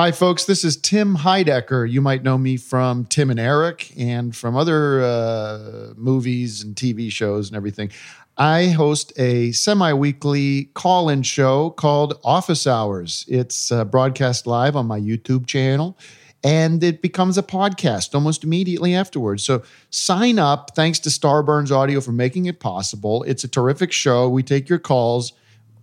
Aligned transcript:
Hi, 0.00 0.12
folks. 0.12 0.46
This 0.46 0.64
is 0.64 0.78
Tim 0.78 1.14
Heidecker. 1.14 1.86
You 1.86 2.00
might 2.00 2.22
know 2.22 2.38
me 2.38 2.56
from 2.56 3.04
Tim 3.04 3.28
and 3.28 3.38
Eric 3.38 3.92
and 3.98 4.34
from 4.34 4.56
other 4.56 5.02
uh, 5.02 5.92
movies 5.94 6.62
and 6.62 6.74
TV 6.74 7.12
shows 7.12 7.48
and 7.48 7.56
everything. 7.58 7.90
I 8.38 8.68
host 8.68 9.12
a 9.18 9.52
semi 9.52 9.92
weekly 9.92 10.70
call 10.72 11.10
in 11.10 11.22
show 11.22 11.68
called 11.68 12.18
Office 12.24 12.66
Hours. 12.66 13.26
It's 13.28 13.70
uh, 13.70 13.84
broadcast 13.84 14.46
live 14.46 14.74
on 14.74 14.86
my 14.86 14.98
YouTube 14.98 15.46
channel 15.46 15.98
and 16.42 16.82
it 16.82 17.02
becomes 17.02 17.36
a 17.36 17.42
podcast 17.42 18.14
almost 18.14 18.42
immediately 18.42 18.94
afterwards. 18.94 19.44
So 19.44 19.62
sign 19.90 20.38
up. 20.38 20.74
Thanks 20.74 20.98
to 21.00 21.10
Starburns 21.10 21.70
Audio 21.70 22.00
for 22.00 22.12
making 22.12 22.46
it 22.46 22.58
possible. 22.58 23.22
It's 23.24 23.44
a 23.44 23.48
terrific 23.48 23.92
show. 23.92 24.30
We 24.30 24.44
take 24.44 24.66
your 24.66 24.78
calls. 24.78 25.34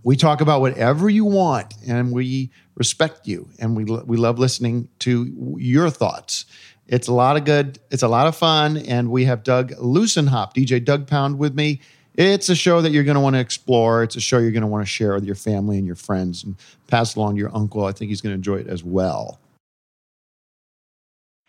We 0.03 0.15
talk 0.15 0.41
about 0.41 0.61
whatever 0.61 1.09
you 1.09 1.25
want, 1.25 1.73
and 1.87 2.11
we 2.11 2.51
respect 2.75 3.27
you, 3.27 3.49
and 3.59 3.75
we 3.75 3.83
we 3.83 4.17
love 4.17 4.39
listening 4.39 4.87
to 4.99 5.55
your 5.57 5.89
thoughts. 5.89 6.45
It's 6.87 7.07
a 7.07 7.13
lot 7.13 7.35
of 7.35 7.43
good. 7.43 7.79
It's 7.91 8.03
a 8.03 8.07
lot 8.07 8.27
of 8.27 8.35
fun, 8.35 8.77
and 8.77 9.11
we 9.11 9.25
have 9.25 9.43
Doug 9.43 9.71
Lussenhop 9.73 10.53
DJ 10.53 10.83
Doug 10.83 11.07
Pound, 11.07 11.37
with 11.37 11.53
me. 11.55 11.81
It's 12.15 12.49
a 12.49 12.55
show 12.55 12.81
that 12.81 12.91
you're 12.91 13.03
going 13.03 13.15
to 13.15 13.21
want 13.21 13.35
to 13.35 13.39
explore. 13.39 14.01
It's 14.01 14.15
a 14.15 14.21
show 14.21 14.39
you're 14.39 14.51
going 14.51 14.61
to 14.61 14.67
want 14.67 14.83
to 14.83 14.89
share 14.89 15.13
with 15.13 15.23
your 15.23 15.35
family 15.35 15.77
and 15.77 15.85
your 15.85 15.95
friends, 15.95 16.43
and 16.43 16.55
pass 16.87 17.15
along 17.15 17.35
to 17.35 17.39
your 17.39 17.55
uncle. 17.55 17.85
I 17.85 17.91
think 17.91 18.09
he's 18.09 18.21
going 18.21 18.31
to 18.31 18.37
enjoy 18.37 18.57
it 18.57 18.67
as 18.67 18.83
well. 18.83 19.39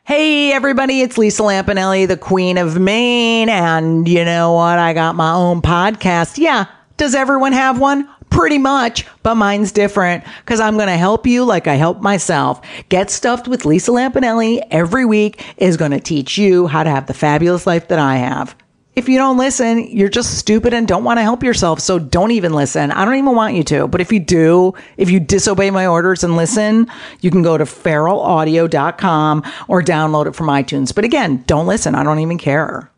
Hey 0.05 0.53
everybody, 0.53 1.03
it's 1.03 1.19
Lisa 1.19 1.42
Lampanelli, 1.42 2.09
the 2.09 2.17
Queen 2.17 2.56
of 2.56 2.78
Mean, 2.78 3.51
and 3.51 4.09
you 4.09 4.25
know 4.25 4.55
what? 4.55 4.78
I 4.78 4.95
got 4.95 5.17
my 5.17 5.34
own 5.34 5.61
podcast. 5.61 6.39
Yeah, 6.39 6.65
does 6.97 7.15
everyone 7.15 7.53
have 7.53 7.78
one? 7.78 8.09
Pretty 8.30 8.59
much, 8.59 9.06
but 9.23 9.37
mine's 9.37 9.73
different 9.73 10.24
because 10.45 10.60
I'm 10.60 10.77
going 10.77 10.88
to 10.88 10.96
help 10.96 11.27
you 11.27 11.45
like 11.45 11.66
I 11.66 11.74
help 11.74 12.00
myself. 12.00 12.60
Get 12.88 13.10
Stuffed 13.10 13.48
with 13.48 13.64
Lisa 13.64 13.91
Lampanelli 13.91 14.60
every 14.70 15.05
week 15.05 15.45
is 15.56 15.77
going 15.77 15.92
to 15.92 16.00
teach 16.00 16.38
you 16.38 16.66
how 16.66 16.83
to 16.83 16.91
have 16.91 17.06
the 17.06 17.14
fabulous 17.14 17.66
life 17.66 17.88
that 17.88 17.98
I 17.98 18.16
have. 18.16 18.55
If 18.98 19.08
you 19.08 19.16
don't 19.16 19.38
listen, 19.38 19.86
you're 19.97 20.08
just 20.08 20.38
stupid 20.38 20.75
and 20.75 20.88
don't 20.88 21.05
want 21.05 21.19
to 21.19 21.22
help 21.22 21.44
yourself. 21.44 21.78
So 21.78 22.00
don't 22.00 22.33
even 22.33 22.53
listen. 22.53 22.91
I 22.91 23.05
don't 23.05 23.14
even 23.14 23.36
want 23.36 23.55
you 23.55 23.62
to. 23.64 23.86
But 23.86 24.00
if 24.00 24.11
you 24.11 24.19
do, 24.19 24.75
if 24.97 25.08
you 25.08 25.20
disobey 25.20 25.70
my 25.70 25.86
orders 25.86 26.25
and 26.25 26.36
listen, 26.36 26.88
you 27.20 27.31
can 27.31 27.42
go 27.42 27.56
to 27.56 27.62
feralaudio.com 27.62 29.44
or 29.69 29.83
download 29.83 30.27
it 30.27 30.34
from 30.34 30.48
iTunes. 30.48 30.92
But 30.92 31.05
again, 31.05 31.44
don't 31.47 31.69
listen. 31.69 31.94
I 31.94 32.03
don't 32.03 32.19
even 32.19 32.38
care. 32.38 32.91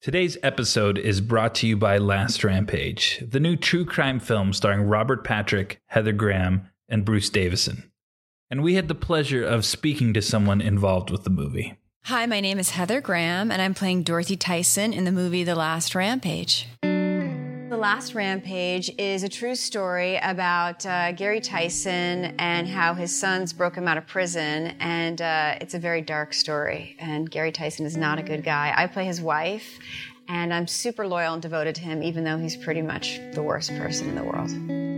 Today's 0.00 0.38
episode 0.44 0.96
is 0.96 1.20
brought 1.20 1.56
to 1.56 1.66
you 1.66 1.76
by 1.76 1.98
Last 1.98 2.44
Rampage, 2.44 3.20
the 3.26 3.40
new 3.40 3.56
true 3.56 3.84
crime 3.84 4.20
film 4.20 4.52
starring 4.52 4.82
Robert 4.82 5.24
Patrick, 5.24 5.80
Heather 5.86 6.12
Graham, 6.12 6.68
and 6.88 7.04
Bruce 7.04 7.28
Davison. 7.28 7.90
And 8.48 8.62
we 8.62 8.74
had 8.74 8.86
the 8.86 8.94
pleasure 8.94 9.44
of 9.44 9.64
speaking 9.64 10.14
to 10.14 10.22
someone 10.22 10.60
involved 10.60 11.10
with 11.10 11.24
the 11.24 11.30
movie. 11.30 11.78
Hi, 12.04 12.26
my 12.26 12.38
name 12.38 12.60
is 12.60 12.70
Heather 12.70 13.00
Graham, 13.00 13.50
and 13.50 13.60
I'm 13.60 13.74
playing 13.74 14.04
Dorothy 14.04 14.36
Tison 14.36 14.94
in 14.94 15.02
the 15.02 15.10
movie 15.10 15.42
The 15.42 15.56
Last 15.56 15.96
Rampage. 15.96 16.68
The 17.68 17.76
Last 17.76 18.14
Rampage 18.14 18.90
is 18.96 19.24
a 19.24 19.28
true 19.28 19.54
story 19.54 20.16
about 20.22 20.86
uh, 20.86 21.12
Gary 21.12 21.38
Tison 21.38 22.34
and 22.38 22.66
how 22.66 22.94
his 22.94 23.14
sons 23.14 23.52
broke 23.52 23.76
him 23.76 23.86
out 23.86 23.98
of 23.98 24.06
prison. 24.06 24.74
And 24.80 25.20
uh, 25.20 25.58
it's 25.60 25.74
a 25.74 25.78
very 25.78 26.00
dark 26.00 26.32
story. 26.32 26.96
And 26.98 27.30
Gary 27.30 27.52
Tison 27.52 27.84
is 27.84 27.94
not 27.94 28.18
a 28.18 28.22
good 28.22 28.42
guy. 28.42 28.72
I 28.74 28.86
play 28.86 29.04
his 29.04 29.20
wife, 29.20 29.78
and 30.28 30.54
I'm 30.54 30.66
super 30.66 31.06
loyal 31.06 31.34
and 31.34 31.42
devoted 31.42 31.74
to 31.74 31.82
him, 31.82 32.02
even 32.02 32.24
though 32.24 32.38
he's 32.38 32.56
pretty 32.56 32.80
much 32.80 33.20
the 33.34 33.42
worst 33.42 33.68
person 33.76 34.08
in 34.08 34.14
the 34.14 34.24
world. 34.24 34.97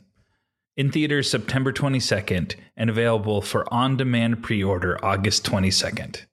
In 0.81 0.91
theaters 0.91 1.29
September 1.29 1.71
22nd 1.71 2.55
and 2.75 2.89
available 2.89 3.43
for 3.43 3.71
on 3.71 3.97
demand 3.97 4.41
pre 4.41 4.63
order 4.63 4.97
August 5.05 5.45
22nd. 5.45 6.25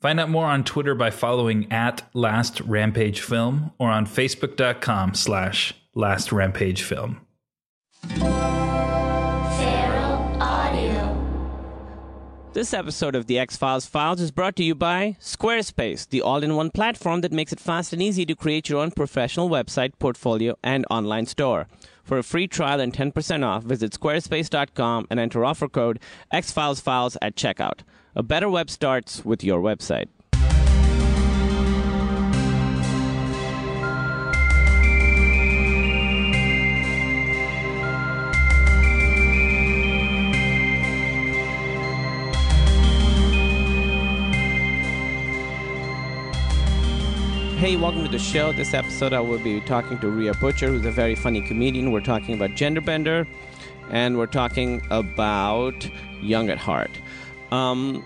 Find 0.00 0.20
out 0.20 0.30
more 0.30 0.46
on 0.46 0.62
Twitter 0.62 0.94
by 0.94 1.10
following 1.10 1.72
at 1.72 2.08
Last 2.14 2.60
Rampage 2.60 3.20
Film 3.20 3.72
or 3.80 3.90
on 3.90 4.06
Facebook.com 4.06 5.14
slash 5.14 5.74
Last 5.96 6.30
Rampage 6.30 6.84
Film. 6.84 7.26
This 12.52 12.72
episode 12.72 13.16
of 13.16 13.26
the 13.26 13.40
X 13.40 13.56
Files 13.56 13.86
Files 13.86 14.20
is 14.20 14.30
brought 14.30 14.54
to 14.56 14.62
you 14.62 14.76
by 14.76 15.16
Squarespace, 15.20 16.08
the 16.08 16.22
all 16.22 16.44
in 16.44 16.54
one 16.54 16.70
platform 16.70 17.20
that 17.22 17.32
makes 17.32 17.52
it 17.52 17.58
fast 17.58 17.92
and 17.92 18.00
easy 18.00 18.24
to 18.26 18.36
create 18.36 18.68
your 18.68 18.80
own 18.80 18.92
professional 18.92 19.50
website, 19.50 19.98
portfolio, 19.98 20.56
and 20.62 20.86
online 20.88 21.26
store. 21.26 21.66
For 22.06 22.18
a 22.18 22.22
free 22.22 22.46
trial 22.46 22.78
and 22.78 22.92
10% 22.92 23.44
off, 23.44 23.64
visit 23.64 23.90
squarespace.com 23.90 25.08
and 25.10 25.18
enter 25.18 25.44
offer 25.44 25.68
code 25.68 25.98
XFilesFiles 26.32 27.16
at 27.20 27.34
checkout. 27.34 27.80
A 28.14 28.22
better 28.22 28.48
web 28.48 28.70
starts 28.70 29.24
with 29.24 29.42
your 29.42 29.60
website. 29.60 30.06
Hey, 47.66 47.74
welcome 47.74 48.04
to 48.04 48.08
the 48.08 48.20
show. 48.20 48.52
This 48.52 48.74
episode, 48.74 49.12
I 49.12 49.18
will 49.18 49.40
be 49.40 49.60
talking 49.60 49.98
to 49.98 50.08
Rhea 50.08 50.34
Butcher, 50.34 50.68
who's 50.68 50.86
a 50.86 50.92
very 50.92 51.16
funny 51.16 51.40
comedian. 51.40 51.90
We're 51.90 52.00
talking 52.00 52.36
about 52.36 52.50
Genderbender, 52.50 53.26
and 53.90 54.16
we're 54.16 54.26
talking 54.26 54.80
about 54.88 55.90
Young 56.22 56.48
at 56.48 56.58
Heart. 56.58 56.92
Um, 57.50 58.04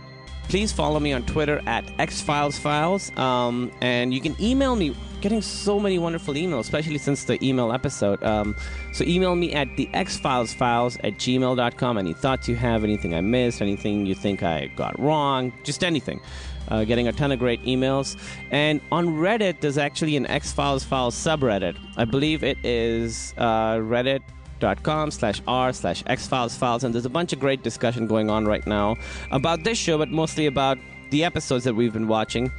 please 0.48 0.72
follow 0.72 0.98
me 0.98 1.12
on 1.12 1.26
Twitter 1.26 1.60
at 1.66 1.84
xfilesfiles, 1.98 3.14
um, 3.18 3.70
and 3.82 4.14
you 4.14 4.22
can 4.22 4.34
email 4.40 4.76
me. 4.76 4.96
Getting 5.20 5.42
so 5.42 5.78
many 5.78 5.98
wonderful 5.98 6.32
emails, 6.32 6.60
especially 6.60 6.96
since 6.96 7.24
the 7.24 7.38
email 7.46 7.70
episode. 7.70 8.24
Um, 8.24 8.56
so 8.94 9.04
email 9.04 9.36
me 9.36 9.52
at 9.52 9.76
the 9.76 9.90
xfilesfiles 9.92 10.98
at 11.04 11.18
gmail.com. 11.18 11.98
Any 11.98 12.14
thoughts 12.14 12.48
you 12.48 12.56
have, 12.56 12.82
anything 12.82 13.14
I 13.14 13.20
missed, 13.20 13.60
anything 13.60 14.06
you 14.06 14.14
think 14.14 14.42
I 14.42 14.68
got 14.68 14.98
wrong, 14.98 15.52
just 15.64 15.84
anything 15.84 16.22
uh, 16.70 16.84
getting 16.84 17.08
a 17.08 17.12
ton 17.12 17.32
of 17.32 17.38
great 17.38 17.62
emails. 17.64 18.16
And 18.50 18.80
on 18.90 19.08
Reddit, 19.08 19.60
there's 19.60 19.78
actually 19.78 20.16
an 20.16 20.26
X 20.26 20.52
Files 20.52 20.84
Files 20.84 21.14
subreddit. 21.14 21.76
I 21.96 22.04
believe 22.04 22.42
it 22.42 22.58
is 22.64 23.34
uh, 23.38 23.76
reddit.com 23.76 25.10
slash 25.10 25.42
r 25.46 25.72
slash 25.72 26.02
X 26.06 26.26
Files 26.26 26.56
Files. 26.56 26.84
And 26.84 26.94
there's 26.94 27.06
a 27.06 27.10
bunch 27.10 27.32
of 27.32 27.40
great 27.40 27.62
discussion 27.62 28.06
going 28.06 28.30
on 28.30 28.44
right 28.44 28.66
now 28.66 28.96
about 29.30 29.64
this 29.64 29.78
show, 29.78 29.98
but 29.98 30.10
mostly 30.10 30.46
about 30.46 30.78
the 31.10 31.24
episodes 31.24 31.64
that 31.64 31.74
we've 31.74 31.92
been 31.92 32.08
watching. 32.08 32.50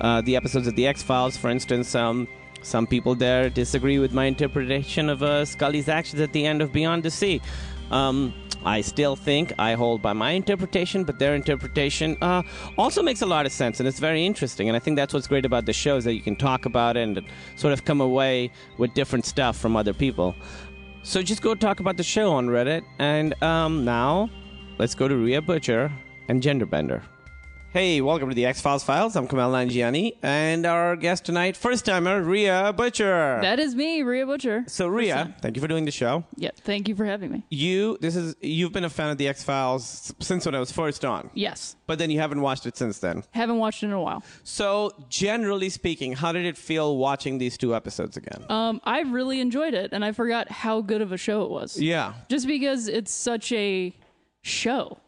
Uh, 0.00 0.20
the 0.22 0.36
episodes 0.36 0.66
of 0.66 0.76
The 0.76 0.86
X 0.86 1.02
Files, 1.02 1.36
for 1.36 1.50
instance. 1.50 1.94
Um, 1.94 2.28
some 2.62 2.86
people 2.86 3.14
there 3.14 3.50
disagree 3.50 3.98
with 3.98 4.12
my 4.12 4.24
interpretation 4.24 5.08
of 5.08 5.22
uh, 5.22 5.44
Scully's 5.44 5.88
actions 5.88 6.20
at 6.20 6.32
the 6.32 6.44
end 6.44 6.60
of 6.60 6.72
Beyond 6.72 7.02
the 7.02 7.10
Sea. 7.10 7.40
Um, 7.90 8.34
I 8.64 8.80
still 8.80 9.14
think 9.14 9.52
I 9.58 9.74
hold 9.74 10.02
by 10.02 10.12
my 10.12 10.32
interpretation, 10.32 11.04
but 11.04 11.18
their 11.18 11.34
interpretation 11.34 12.16
uh, 12.20 12.42
also 12.76 13.02
makes 13.02 13.22
a 13.22 13.26
lot 13.26 13.46
of 13.46 13.52
sense, 13.52 13.78
and 13.78 13.88
it's 13.88 14.00
very 14.00 14.26
interesting. 14.26 14.68
And 14.68 14.76
I 14.76 14.80
think 14.80 14.96
that's 14.96 15.14
what's 15.14 15.28
great 15.28 15.44
about 15.44 15.64
the 15.64 15.72
show 15.72 15.96
is 15.96 16.04
that 16.04 16.14
you 16.14 16.22
can 16.22 16.36
talk 16.36 16.66
about 16.66 16.96
it 16.96 17.02
and 17.02 17.24
sort 17.56 17.72
of 17.72 17.84
come 17.84 18.00
away 18.00 18.50
with 18.76 18.94
different 18.94 19.24
stuff 19.26 19.56
from 19.56 19.76
other 19.76 19.94
people. 19.94 20.34
So 21.02 21.22
just 21.22 21.40
go 21.40 21.54
talk 21.54 21.80
about 21.80 21.96
the 21.96 22.02
show 22.02 22.32
on 22.32 22.48
Reddit. 22.48 22.82
And 22.98 23.40
um, 23.42 23.84
now, 23.84 24.28
let's 24.78 24.94
go 24.94 25.08
to 25.08 25.16
Rhea 25.16 25.40
Butcher 25.40 25.92
and 26.28 26.42
Genderbender. 26.42 27.02
Hey, 27.70 28.00
welcome 28.00 28.30
to 28.30 28.34
the 28.34 28.46
X 28.46 28.62
Files 28.62 28.82
Files. 28.82 29.14
I'm 29.14 29.28
Kumail 29.28 29.50
Nanjiani, 29.52 30.16
and 30.22 30.64
our 30.64 30.96
guest 30.96 31.26
tonight, 31.26 31.54
first 31.54 31.84
timer, 31.84 32.22
Rhea 32.22 32.72
Butcher. 32.74 33.38
That 33.42 33.58
is 33.60 33.74
me, 33.74 34.02
Rhea 34.02 34.24
Butcher. 34.24 34.64
so, 34.66 34.88
Rhea, 34.88 35.36
thank 35.42 35.54
you 35.54 35.60
for 35.60 35.68
doing 35.68 35.84
the 35.84 35.90
show. 35.90 36.24
Yeah, 36.36 36.50
thank 36.64 36.88
you 36.88 36.96
for 36.96 37.04
having 37.04 37.30
me. 37.30 37.44
You, 37.50 37.98
this 38.00 38.16
is 38.16 38.34
you've 38.40 38.72
been 38.72 38.84
a 38.84 38.90
fan 38.90 39.10
of 39.10 39.18
the 39.18 39.28
X 39.28 39.42
Files 39.44 40.12
since 40.18 40.46
when 40.46 40.54
I 40.54 40.60
was 40.60 40.72
first 40.72 41.04
on, 41.04 41.28
Yes. 41.34 41.76
but 41.86 41.98
then 41.98 42.10
you 42.10 42.18
haven't 42.20 42.40
watched 42.40 42.64
it 42.64 42.76
since 42.78 43.00
then. 43.00 43.22
Haven't 43.32 43.58
watched 43.58 43.82
it 43.82 43.86
in 43.86 43.92
a 43.92 44.00
while. 44.00 44.22
So, 44.44 44.92
generally 45.10 45.68
speaking, 45.68 46.14
how 46.14 46.32
did 46.32 46.46
it 46.46 46.56
feel 46.56 46.96
watching 46.96 47.36
these 47.36 47.58
two 47.58 47.74
episodes 47.76 48.16
again? 48.16 48.46
Um, 48.48 48.80
I 48.84 49.02
really 49.02 49.40
enjoyed 49.40 49.74
it, 49.74 49.92
and 49.92 50.04
I 50.06 50.12
forgot 50.12 50.50
how 50.50 50.80
good 50.80 51.02
of 51.02 51.12
a 51.12 51.18
show 51.18 51.42
it 51.42 51.50
was. 51.50 51.78
yeah, 51.78 52.14
Just 52.30 52.46
because 52.46 52.88
it's 52.88 53.12
such 53.12 53.52
a 53.52 53.94
show. 54.40 54.98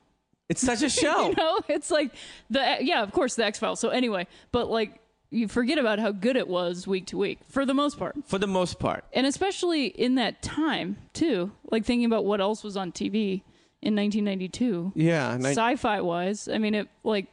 It's 0.50 0.60
such 0.60 0.82
a 0.82 0.90
show. 1.02 1.28
You 1.30 1.34
know, 1.36 1.60
it's 1.68 1.90
like 1.90 2.12
the 2.50 2.76
yeah, 2.82 3.02
of 3.02 3.12
course 3.12 3.36
the 3.36 3.44
X 3.46 3.58
Files. 3.58 3.80
So 3.80 3.88
anyway, 3.88 4.26
but 4.52 4.68
like 4.70 5.00
you 5.30 5.46
forget 5.48 5.78
about 5.78 5.98
how 6.00 6.10
good 6.12 6.36
it 6.36 6.48
was 6.48 6.86
week 6.86 7.06
to 7.06 7.16
week 7.16 7.38
for 7.48 7.64
the 7.64 7.72
most 7.74 7.98
part, 7.98 8.16
For 8.26 8.38
the 8.38 8.46
most 8.48 8.78
part, 8.78 9.04
and 9.12 9.26
especially 9.26 9.86
in 9.86 10.16
that 10.16 10.42
time 10.42 10.96
too. 11.14 11.52
Like 11.70 11.84
thinking 11.84 12.04
about 12.04 12.24
what 12.26 12.40
else 12.40 12.62
was 12.64 12.76
on 12.76 12.92
TV 12.92 13.42
in 13.82 13.96
1992. 13.96 14.92
yeah. 14.94 15.36
ni- 15.38 15.50
sci-fi 15.54 16.02
wise 16.02 16.48
i 16.48 16.58
mean 16.58 16.74
it 16.74 16.86
like 17.02 17.28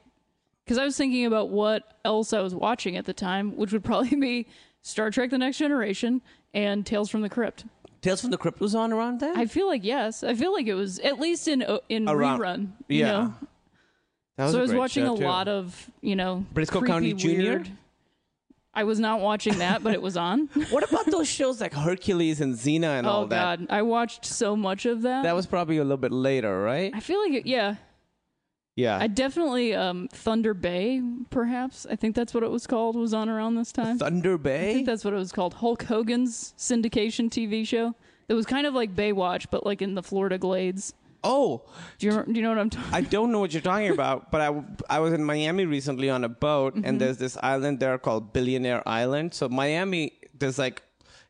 because 0.64 0.78
i 0.78 0.86
was 0.86 0.96
thinking 0.96 1.26
about 1.26 1.50
what 1.50 1.98
else 2.06 2.32
i 2.32 2.40
was 2.40 2.56
watching 2.56 2.96
at 2.96 3.04
the 3.04 3.14
time 3.14 3.58
which 3.58 3.74
would 3.74 3.84
probably 3.84 4.16
be 4.20 4.48
star 4.82 5.12
trek 5.12 5.30
the 5.30 5.38
next 5.38 5.58
generation 5.58 6.22
and 6.54 6.86
tales 6.86 7.10
from 7.10 7.20
the 7.22 7.28
crypt 7.28 7.66
Tales 8.02 8.22
from 8.22 8.32
the 8.32 8.38
Crypt 8.38 8.60
was 8.60 8.76
on 8.76 8.94
around 8.94 9.20
then. 9.20 9.36
i 9.38 9.46
feel 9.46 9.68
like 9.68 9.84
yes 9.84 10.24
i 10.24 10.34
feel 10.36 10.54
like 10.54 10.68
it 10.68 10.76
was 10.76 11.00
at 11.00 11.20
least 11.20 11.48
in 11.48 11.64
uh, 11.64 11.80
in 11.90 12.08
Around- 12.08 12.40
rerun 12.40 12.68
you 12.88 13.00
yeah. 13.00 13.12
know? 13.12 13.34
That 14.38 14.44
was 14.46 14.52
so 14.54 14.58
a 14.58 14.60
i 14.60 14.62
was 14.62 14.72
great 14.72 14.80
watching 14.80 15.06
show, 15.06 15.16
a 15.16 15.18
too. 15.18 15.24
lot 15.26 15.48
of 15.48 15.90
you 16.02 16.16
know 16.16 16.46
Brisco 16.54 16.80
creepy, 16.80 16.88
County 16.88 17.14
Jr.? 17.14 17.28
weird- 17.30 17.72
i 18.74 18.84
was 18.84 19.00
not 19.00 19.20
watching 19.22 19.58
that 19.58 19.82
but 19.84 19.94
it 19.94 20.02
was 20.02 20.16
on 20.18 20.48
What 20.70 20.84
about 20.88 21.06
those 21.08 21.28
shows 21.28 21.60
like 21.60 21.74
Hercules 21.74 22.40
and 22.42 22.54
Xena 22.56 22.98
and 23.00 23.08
all 23.08 23.24
oh 23.24 23.28
that? 23.28 23.60
god 23.60 23.68
i 23.72 23.82
watched 23.82 24.24
so 24.26 24.56
much 24.56 24.86
of 24.86 25.02
that 25.02 25.24
That 25.24 25.36
was 25.36 25.48
probably 25.48 25.78
a 25.78 25.84
little 25.84 25.98
bit 25.98 26.12
later, 26.12 26.62
right? 26.62 26.92
i 26.94 27.00
feel 27.00 27.20
like 27.24 27.34
it, 27.34 27.46
yeah 27.48 27.76
Yeah. 28.78 28.98
i 29.02 29.08
definitely 29.08 29.74
um 29.74 30.08
thunder 30.14 30.54
bay 30.54 31.02
perhaps 31.32 31.86
i 31.90 31.96
think 31.96 32.16
that's 32.16 32.34
what 32.34 32.44
it 32.44 32.52
was 32.52 32.66
called 32.68 32.96
was 32.96 33.14
on 33.14 33.28
around 33.28 33.56
this 33.56 33.72
time 33.72 33.98
Thunder 33.98 34.38
Bay. 34.38 34.70
I 34.70 34.74
think 34.76 34.86
that's 34.86 35.04
what 35.04 35.14
it 35.14 35.18
was 35.18 35.32
called. 35.34 35.54
Hulk 35.56 35.84
Hogan's 35.84 36.54
syndication 36.58 37.26
TV 37.30 37.68
show. 37.68 37.96
It 38.30 38.36
was 38.36 38.46
kind 38.46 38.66
of 38.68 38.74
like 38.76 38.96
Baywatch, 38.96 39.48
but 39.52 39.66
like 39.66 39.82
in 39.82 39.96
the 39.96 40.04
Florida 40.04 40.38
Glades. 40.38 40.94
oh, 41.24 41.64
Do 41.98 42.06
you, 42.08 42.12
do 42.24 42.34
you 42.34 42.42
know 42.44 42.50
what 42.50 42.60
I'm 42.60 42.70
talking? 42.70 42.94
I 42.94 43.02
don't 43.02 43.32
know 43.32 43.40
what 43.40 43.52
you're 43.54 43.62
talking 43.74 43.90
about, 43.90 44.32
but 44.32 44.42
I, 44.42 44.50
I 44.90 45.00
was 45.00 45.12
in 45.14 45.24
Miami 45.24 45.66
recently 45.66 46.10
on 46.10 46.24
a 46.24 46.30
boat, 46.30 46.76
Mm-hmm. 46.76 46.86
and 46.86 47.02
there's 47.02 47.18
this 47.18 47.36
island 47.42 47.80
there 47.80 47.98
called 47.98 48.32
Billionaire 48.34 48.84
Island. 48.88 49.34
So 49.34 49.50
Miami, 49.50 50.12
there's 50.38 50.60
like 50.60 50.84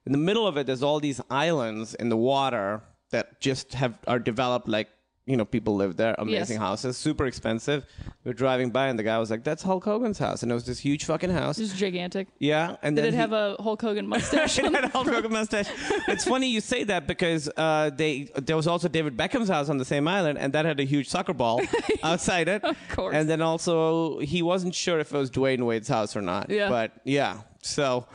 in 0.06 0.12
the 0.12 0.18
middle 0.30 0.46
of 0.48 0.58
it, 0.58 0.66
there's 0.68 0.84
all 0.84 1.00
these 1.00 1.22
islands 1.30 1.94
in 1.96 2.10
the 2.10 2.18
water 2.18 2.82
that 3.12 3.40
just 3.40 3.74
have 3.76 3.94
are 4.08 4.20
developed 4.20 4.68
like 4.68 4.90
you 5.28 5.36
know 5.38 5.46
people 5.46 5.76
live 5.76 5.98
there, 5.98 6.16
amazing 6.18 6.56
Yes. 6.56 6.68
houses, 6.68 6.98
super 6.98 7.26
expensive. 7.28 7.86
We 8.24 8.32
are 8.32 8.34
driving 8.34 8.72
by, 8.72 8.88
and 8.88 8.98
the 8.98 9.04
guy 9.04 9.18
was 9.20 9.30
like, 9.30 9.44
"That's 9.44 9.62
Hulk 9.62 9.84
Hogan's 9.84 10.18
house," 10.18 10.42
and 10.42 10.52
it 10.52 10.56
was 10.56 10.66
this 10.66 10.80
huge 10.80 11.04
fucking 11.06 11.30
house. 11.30 11.58
Just 11.58 11.76
gigantic. 11.76 12.30
Yeah, 12.40 12.78
and 12.82 12.96
Did 12.96 13.04
then 13.04 13.10
it 13.10 13.16
he- 13.16 13.20
have 13.22 13.34
a 13.34 13.56
Hulk 13.60 13.82
Hogan 13.82 14.08
mustache? 14.16 14.58
it 14.58 14.74
had 14.74 14.86
a 14.86 14.88
Hulk? 14.90 15.08
Hogan 15.08 15.32
mustache. 15.34 15.68
It's 16.08 16.24
funny 16.24 16.48
you 16.48 16.62
say 16.62 16.86
that 16.86 17.06
because 17.08 17.50
uh, 17.58 17.92
they 17.94 18.30
there 18.36 18.56
was 18.56 18.68
also 18.68 18.88
David 18.88 19.16
Beckham's 19.18 19.50
house 19.50 19.70
on 19.70 19.78
the 19.78 19.86
same 19.86 20.08
island, 20.08 20.38
and 20.40 20.54
that 20.54 20.66
had 20.66 20.80
a 20.80 20.86
huge 20.86 21.08
soccer 21.10 21.34
ball 21.34 21.62
outside 22.04 22.48
it. 22.48 22.64
Of 22.64 22.78
course. 22.90 23.14
And 23.14 23.30
then 23.30 23.42
also 23.42 24.20
he 24.20 24.42
wasn't 24.42 24.74
sure 24.76 25.00
if 25.00 25.14
it 25.14 25.18
was 25.18 25.30
Dwyane 25.30 25.64
Wade's 25.66 25.90
house 25.90 26.16
or 26.16 26.22
not. 26.22 26.50
Yeah. 26.50 26.70
But 26.70 26.94
yeah, 27.04 27.42
so 27.62 28.08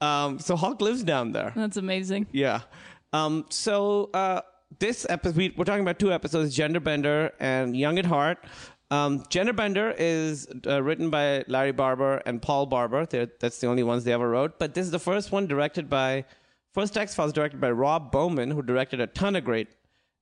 um, 0.00 0.38
so 0.38 0.54
Hulk 0.56 0.80
lives 0.80 1.02
down 1.02 1.32
there. 1.32 1.52
That's 1.56 1.76
amazing. 1.76 2.28
Yeah. 2.32 2.60
Um, 3.12 3.46
so 3.50 4.08
uh, 4.14 4.42
this 4.78 5.06
episode, 5.08 5.36
we, 5.36 5.54
we're 5.56 5.64
talking 5.64 5.82
about 5.82 5.98
two 5.98 6.12
episodes: 6.12 6.56
Genderbender 6.56 7.32
and 7.40 7.76
Young 7.76 7.98
at 7.98 8.06
Heart. 8.06 8.44
Um, 8.90 9.20
Genderbender 9.24 9.94
is 9.98 10.48
uh, 10.66 10.82
written 10.82 11.10
by 11.10 11.44
Larry 11.46 11.72
Barber 11.72 12.22
and 12.26 12.42
Paul 12.42 12.66
Barber. 12.66 13.06
They're, 13.06 13.28
that's 13.38 13.60
the 13.60 13.68
only 13.68 13.84
ones 13.84 14.04
they 14.04 14.12
ever 14.12 14.28
wrote. 14.28 14.58
But 14.58 14.74
this 14.74 14.84
is 14.84 14.90
the 14.90 14.98
first 14.98 15.30
one 15.30 15.46
directed 15.46 15.88
by 15.88 16.24
first 16.72 16.96
X 16.96 17.14
Files 17.14 17.32
directed 17.32 17.60
by 17.60 17.70
Rob 17.70 18.10
Bowman, 18.10 18.50
who 18.50 18.62
directed 18.62 19.00
a 19.00 19.06
ton 19.06 19.36
of 19.36 19.44
great 19.44 19.68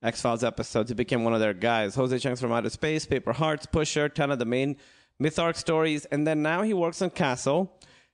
X 0.03 0.21
Files 0.21 0.45
episodes. 0.45 0.91
He 0.91 0.95
became 0.95 1.25
one 1.25 1.35
of 1.35 1.41
their 1.41 1.55
guys. 1.55 1.95
Jose 1.95 2.19
Chung's 2.19 2.41
from 2.41 2.53
Outer 2.53 2.71
Space, 2.71 3.06
Paper 3.06 3.33
Hearts, 3.33 3.67
Pusher, 3.67 4.09
ton 4.09 4.31
of 4.31 4.39
the 4.39 4.45
main 4.45 4.77
myth 5.19 5.39
arc 5.39 5.56
stories, 5.56 6.05
and 6.06 6.27
then 6.27 6.43
now 6.43 6.62
he 6.62 6.75
works 6.75 7.03
on 7.03 7.11
Castle. 7.11 7.73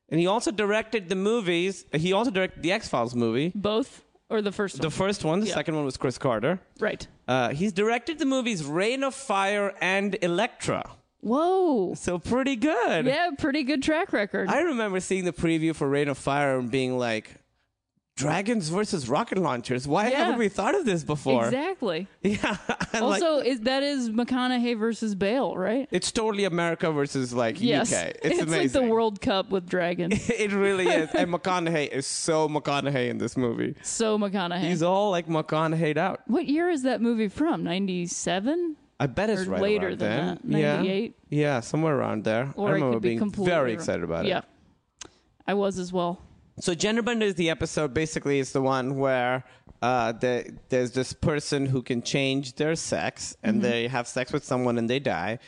And 0.08 0.20
he 0.20 0.26
also 0.26 0.50
directed 0.50 1.08
the 1.08 1.16
movies. 1.16 1.84
He 1.92 2.12
also 2.12 2.30
directed 2.30 2.62
the 2.62 2.72
X 2.72 2.88
Files 2.88 3.14
movie. 3.14 3.52
Both 3.54 4.04
or 4.34 4.42
the 4.42 4.52
first 4.52 4.76
one? 4.76 4.82
The 4.82 4.90
first 4.90 5.24
one, 5.24 5.40
the 5.40 5.46
Yeah. 5.46 5.54
second 5.54 5.76
one 5.76 5.84
was 5.84 5.96
Chris 5.96 6.18
Carter. 6.18 6.60
right. 6.80 7.06
Uh, 7.26 7.50
he's 7.50 7.72
directed 7.72 8.18
the 8.18 8.26
movies 8.26 8.64
Reign 8.64 9.02
of 9.02 9.14
Fire 9.14 9.72
and 9.80 10.16
Elektra. 10.22 10.84
Whoa. 11.20 11.94
So 11.94 12.18
pretty 12.18 12.56
good. 12.56 13.06
Yeah, 13.06 13.30
pretty 13.38 13.62
good 13.62 13.82
track 13.82 14.12
record. 14.12 14.50
I 14.50 14.60
remember 14.60 15.00
seeing 15.00 15.24
the 15.24 15.32
preview 15.32 15.74
for 15.74 15.88
Reign 15.88 16.08
of 16.08 16.18
Fire 16.18 16.58
and 16.58 16.70
being 16.70 16.98
like, 16.98 17.36
dragons 18.16 18.68
versus 18.68 19.08
rocket 19.08 19.38
launchers. 19.38 19.88
Why 19.88 20.08
Yeah. 20.10 20.18
haven't 20.24 20.38
we 20.38 20.48
thought 20.48 20.74
of 20.74 20.84
this 20.84 21.02
before? 21.02 21.46
exactly. 21.46 22.06
Yeah. 22.22 22.56
and 22.92 23.04
like, 23.06 23.22
Also, 23.22 23.38
is 23.40 23.60
that 23.62 23.82
is 23.82 24.10
McConaughey 24.10 24.78
versus 24.78 25.14
Bale, 25.14 25.56
right? 25.56 25.88
it's 25.90 26.12
totally 26.12 26.44
America 26.44 26.92
versus 26.92 27.32
like 27.34 27.60
Yes. 27.60 27.92
UK. 27.92 28.12
It's, 28.22 28.38
like 28.38 28.46
amazing. 28.48 28.82
the 28.82 28.88
World 28.88 29.20
Cup 29.20 29.50
with 29.50 29.68
dragons. 29.68 30.28
It 30.44 30.52
really 30.52 30.86
is. 30.86 31.10
And 31.14 31.30
McConaughey 31.34 31.88
is 31.88 32.06
so 32.06 32.48
McConaughey 32.48 33.08
in 33.10 33.18
this 33.18 33.36
movie. 33.36 33.74
so 33.82 34.16
McConaughey. 34.18 34.60
He's 34.68 34.82
all 34.82 35.10
like 35.10 35.26
McConaughey'd 35.26 35.98
out. 35.98 36.20
what 36.26 36.46
year 36.46 36.68
is 36.70 36.82
that 36.84 37.00
movie 37.00 37.28
from? 37.28 37.64
97? 37.64 38.76
I 39.00 39.06
bet 39.08 39.28
it's 39.28 39.42
Or 39.48 39.50
right 39.50 39.60
later 39.60 39.96
than 39.96 39.98
then. 39.98 40.26
that, 40.26 40.44
98? 40.44 41.14
Yeah. 41.30 41.40
yeah, 41.40 41.60
somewhere 41.60 41.96
around 41.98 42.22
there. 42.22 42.52
Or 42.54 42.68
I 42.68 42.72
remember 42.74 42.94
could 42.96 43.02
be 43.02 43.08
being 43.08 43.18
completely 43.18 43.50
very 43.50 43.72
excited 43.72 44.04
about 44.04 44.24
it. 44.24 44.28
Yeah. 44.28 44.42
I 45.48 45.54
was 45.54 45.78
as 45.80 45.92
well. 45.92 46.20
So 46.60 46.74
Genderbender 46.74 47.22
is 47.22 47.34
the 47.34 47.50
episode. 47.50 47.92
Basically, 47.94 48.38
is 48.38 48.52
the 48.52 48.62
one 48.62 48.96
where 48.96 49.44
uh, 49.82 50.12
the, 50.12 50.56
there's 50.68 50.92
this 50.92 51.12
person 51.12 51.66
who 51.66 51.82
can 51.82 52.00
change 52.02 52.54
their 52.54 52.76
sex, 52.76 53.36
and 53.42 53.56
Mm-hmm. 53.56 53.62
they 53.70 53.88
have 53.88 54.06
sex 54.06 54.32
with 54.32 54.44
someone 54.44 54.78
and 54.78 54.88
they 54.88 54.98
die, 55.00 55.40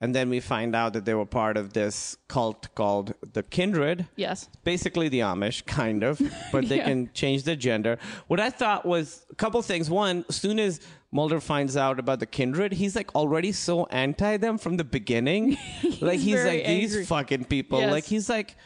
and 0.00 0.14
then 0.14 0.28
we 0.30 0.40
find 0.40 0.74
out 0.76 0.92
that 0.94 1.04
they 1.04 1.14
were 1.14 1.26
part 1.26 1.56
of 1.56 1.72
this 1.74 2.16
cult 2.28 2.74
called 2.74 3.14
the 3.32 3.42
Kindred. 3.42 4.06
Yes. 4.16 4.48
Basically, 4.64 5.08
the 5.08 5.20
Amish, 5.20 5.64
kind 5.66 6.02
of, 6.02 6.20
but 6.52 6.68
they 6.68 6.78
Yeah. 6.78 6.84
can 6.88 7.10
change 7.14 7.44
their 7.44 7.56
gender. 7.56 7.98
What 8.26 8.40
I 8.40 8.50
thought 8.50 8.84
was 8.84 9.26
a 9.30 9.34
couple 9.36 9.62
things. 9.62 9.88
One, 9.88 10.24
as 10.28 10.36
soon 10.36 10.58
as 10.58 10.80
Mulder 11.12 11.40
finds 11.40 11.76
out 11.76 11.98
about 11.98 12.20
the 12.20 12.26
Kindred, 12.26 12.72
he's 12.74 12.94
like 12.94 13.14
already 13.14 13.52
so 13.52 13.86
anti 13.86 14.36
them 14.36 14.58
from 14.58 14.76
the 14.76 14.84
beginning. 14.84 15.56
like 16.00 16.18
he's 16.20 16.44
like 16.44 16.66
these 16.66 17.08
fucking 17.08 17.44
people. 17.44 17.80
Yes. 17.80 17.90
Like 17.92 18.04
he's 18.04 18.28
like 18.28 18.56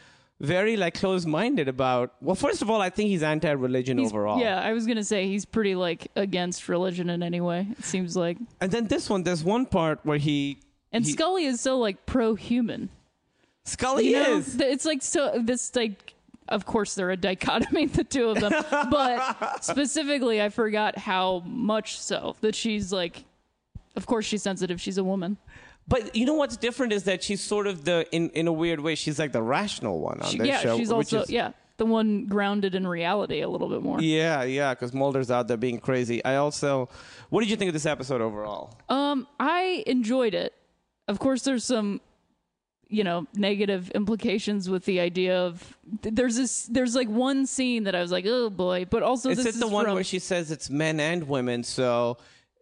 very 0.41 0.75
like 0.75 0.95
close-minded 0.95 1.67
about 1.69 2.13
well 2.21 2.35
first 2.35 2.61
of 2.61 2.69
all 2.69 2.81
i 2.81 2.89
think 2.89 3.07
he's 3.09 3.23
anti-religion 3.23 3.97
He's- 3.97 4.11
overall 4.11 4.39
Yeah, 4.39 4.59
I 4.59 4.73
was 4.73 4.85
gonna 4.85 5.03
say 5.03 5.27
he's 5.27 5.45
pretty 5.45 5.75
like 5.75 6.07
against 6.15 6.67
religion 6.67 7.09
in 7.09 7.23
any 7.23 7.39
way. 7.39 7.67
It 7.79 7.85
seems 7.85 8.17
like, 8.17 8.37
and 8.59 8.71
then 8.71 8.87
this 8.87 9.09
one 9.09 9.23
there's 9.23 9.43
one 9.43 9.65
part 9.65 9.99
where 10.03 10.17
he 10.17 10.59
and 10.91 11.05
he- 11.05 11.11
Scully 11.13 11.45
is 11.45 11.61
so 11.61 11.77
like 11.79 12.05
pro-human. 12.05 12.89
scully 13.65 14.09
You 14.09 14.23
know, 14.23 14.37
is 14.37 14.57
Th- 14.57 14.71
it's 14.73 14.85
like 14.85 15.01
so 15.01 15.39
this 15.41 15.75
like. 15.75 16.13
Of 16.49 16.65
course, 16.65 16.93
they're 16.93 17.09
a 17.09 17.15
dichotomy, 17.15 17.85
the 17.85 18.03
two 18.03 18.27
of 18.27 18.41
them. 18.41 18.51
but 18.91 19.63
specifically, 19.63 20.41
I 20.41 20.49
forgot 20.49 20.97
how 20.97 21.39
much 21.45 21.97
so 22.01 22.35
that 22.41 22.53
she's 22.53 22.91
like. 22.91 23.23
Of 23.95 24.05
course, 24.07 24.25
she's 24.25 24.43
sensitive. 24.43 24.81
She's 24.81 24.97
a 24.97 25.05
woman. 25.05 25.37
But 25.87 26.15
you 26.15 26.25
know 26.25 26.33
what's 26.35 26.57
different 26.57 26.93
is 26.93 27.03
that 27.03 27.23
she's 27.23 27.41
sort 27.41 27.67
of 27.67 27.83
the 27.85 28.05
in 28.11 28.29
in 28.31 28.47
a 28.47 28.53
weird 28.53 28.79
way 28.79 28.95
she's 28.95 29.19
like 29.19 29.31
the 29.31 29.41
rational 29.41 29.99
one 29.99 30.19
on 30.21 30.29
She- 30.31 30.37
this 30.39 30.47
yeah, 30.47 30.59
show 30.61 30.77
she's 30.77 30.89
which 30.89 31.13
also 31.13 31.21
is- 31.23 31.29
yeah 31.29 31.51
the 31.77 31.85
one 31.85 32.25
grounded 32.27 32.75
in 32.75 32.85
reality 32.85 33.41
a 33.41 33.49
little 33.49 33.67
bit 33.67 33.81
more. 33.81 33.99
yeah 33.99 34.43
yeah 34.43 34.73
because 34.73 34.93
mulder's 34.93 35.31
out 35.31 35.47
there 35.47 35.57
being 35.57 35.79
crazy 35.79 36.23
i 36.23 36.35
also 36.35 36.87
what 37.29 37.41
did 37.41 37.49
you 37.49 37.55
think 37.55 37.67
of 37.69 37.73
this 37.73 37.85
episode 37.87 38.21
overall 38.21 38.77
Um, 38.89 39.27
I 39.39 39.83
enjoyed 39.87 40.33
it. 40.35 40.53
Of 41.07 41.17
course, 41.19 41.41
there's 41.43 41.65
some, 41.65 41.99
you 42.87 43.03
know, 43.03 43.25
negative 43.33 43.89
implications 43.91 44.69
with 44.69 44.85
the 44.85 44.99
idea 44.99 45.37
of 45.37 45.75
there's 46.03 46.35
this 46.37 46.65
there's 46.67 46.95
like 46.95 47.09
one 47.09 47.45
scene 47.47 47.83
that 47.85 47.95
I 47.95 48.01
was 48.01 48.11
like, 48.11 48.25
oh 48.27 48.49
boy, 48.51 48.85
but 48.89 49.01
also 49.03 49.29
is 49.31 49.43
this 49.43 49.55
it 49.55 49.59
the 49.59 49.67
one 49.67 49.85
from, 49.85 49.95
where 49.95 50.03
she 50.03 50.19
says 50.19 50.51
it's 50.51 50.69
men 50.69 50.99
and 50.99 51.27
women 51.27 51.63
so 51.63 52.17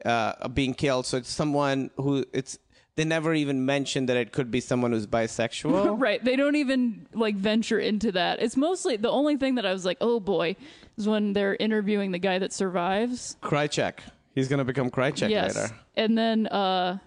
uh 0.06 0.48
being 0.48 0.74
killed 0.74 1.06
so 1.06 1.18
it's 1.18 1.30
someone 1.30 1.92
who 1.98 2.26
it's 2.34 2.58
they 2.96 3.06
never 3.06 3.34
even 3.34 3.66
mention 3.66 4.08
that 4.08 4.18
it 4.18 4.32
could 4.32 4.52
be 4.52 4.60
someone 4.60 4.92
who's 4.92 5.08
bisexual 5.08 6.00
right? 6.00 6.24
They 6.24 6.36
don't 6.36 6.56
even 6.56 7.08
like 7.14 7.36
venture 7.36 7.80
into 7.80 8.12
that. 8.14 8.42
It's 8.42 8.58
mostly 8.58 8.98
the 8.98 9.10
only 9.10 9.38
thing 9.38 9.56
that 9.56 9.66
I 9.66 9.74
was 9.74 9.86
like, 9.86 9.98
oh 10.02 10.20
boy, 10.20 10.56
is 10.98 11.08
when 11.08 11.34
they're 11.34 11.56
interviewing 11.56 12.12
the 12.12 12.20
guy 12.20 12.40
that 12.40 12.52
survives. 12.54 13.38
Krycek. 13.42 14.00
He's 14.36 14.48
gonna 14.48 14.66
become 14.66 14.90
Krycek 14.92 15.30
yes, 15.30 15.56
later. 15.56 15.76
and 15.96 16.18
then 16.18 16.48
uh, 16.48 16.98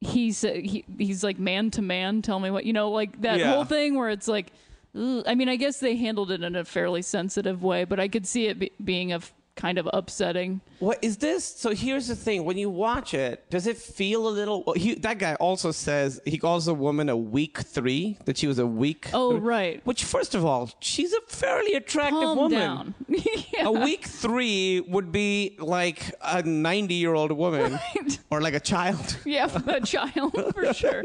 he 0.00 0.32
said 0.32 0.64
he, 0.64 0.84
he's 0.98 1.22
like 1.24 1.38
man 1.38 1.70
to 1.72 1.82
man. 1.82 2.22
Tell 2.22 2.38
me 2.40 2.50
what 2.50 2.64
you 2.64 2.72
know, 2.72 2.90
like 2.90 3.20
that 3.22 3.38
Yeah. 3.38 3.52
whole 3.54 3.64
thing 3.64 3.94
where 3.96 4.10
it's 4.10 4.28
like. 4.28 4.52
I 4.94 5.34
mean, 5.34 5.48
I 5.48 5.56
guess 5.56 5.80
they 5.80 5.96
handled 5.96 6.30
it 6.30 6.42
in 6.42 6.54
a 6.54 6.66
fairly 6.66 7.00
sensitive 7.00 7.62
way, 7.62 7.84
but 7.84 7.98
I 7.98 8.08
could 8.08 8.26
see 8.26 8.48
it 8.48 8.58
be, 8.58 8.72
being 8.84 9.10
a 9.12 9.16
f- 9.16 9.32
kind 9.56 9.78
of 9.78 9.88
upsetting. 9.92 10.60
What 10.78 10.98
is 11.02 11.18
this? 11.18 11.44
So 11.44 11.70
here's 11.74 12.08
the 12.08 12.16
thing: 12.16 12.44
when 12.44 12.56
you 12.58 12.70
watch 12.70 13.14
it, 13.14 13.48
does 13.50 13.66
it 13.66 13.76
feel 13.76 14.26
a 14.28 14.30
little? 14.30 14.64
Well, 14.64 14.74
he, 14.74 14.94
that 14.96 15.18
guy 15.18 15.34
also 15.36 15.70
says 15.70 16.20
he 16.24 16.38
calls 16.38 16.68
a 16.68 16.74
woman 16.74 17.08
a 17.08 17.16
weak 17.16 17.58
three. 17.58 18.18
That 18.24 18.36
she 18.38 18.46
was 18.46 18.58
a 18.58 18.66
weak. 18.66 19.10
Oh, 19.12 19.32
three. 19.32 19.40
right. 19.40 19.86
Which, 19.86 20.04
first 20.04 20.34
of 20.34 20.44
all, 20.44 20.70
she's 20.80 21.12
a 21.12 21.20
fairly 21.28 21.74
attractive 21.74 22.20
Calm 22.20 22.38
woman. 22.38 22.58
down. 22.58 22.94
yeah. 23.08 23.66
A 23.66 23.70
weak 23.72 24.04
three 24.06 24.80
would 24.80 25.12
be 25.12 25.56
like 25.58 26.12
a 26.22 26.42
ninety-year-old 26.42 27.32
woman, 27.32 27.78
or 28.30 28.40
like 28.40 28.54
a 28.54 28.60
child. 28.60 29.18
Yeah, 29.24 29.48
a 29.66 29.80
child 29.80 30.32
for 30.54 30.72
sure. 30.74 31.04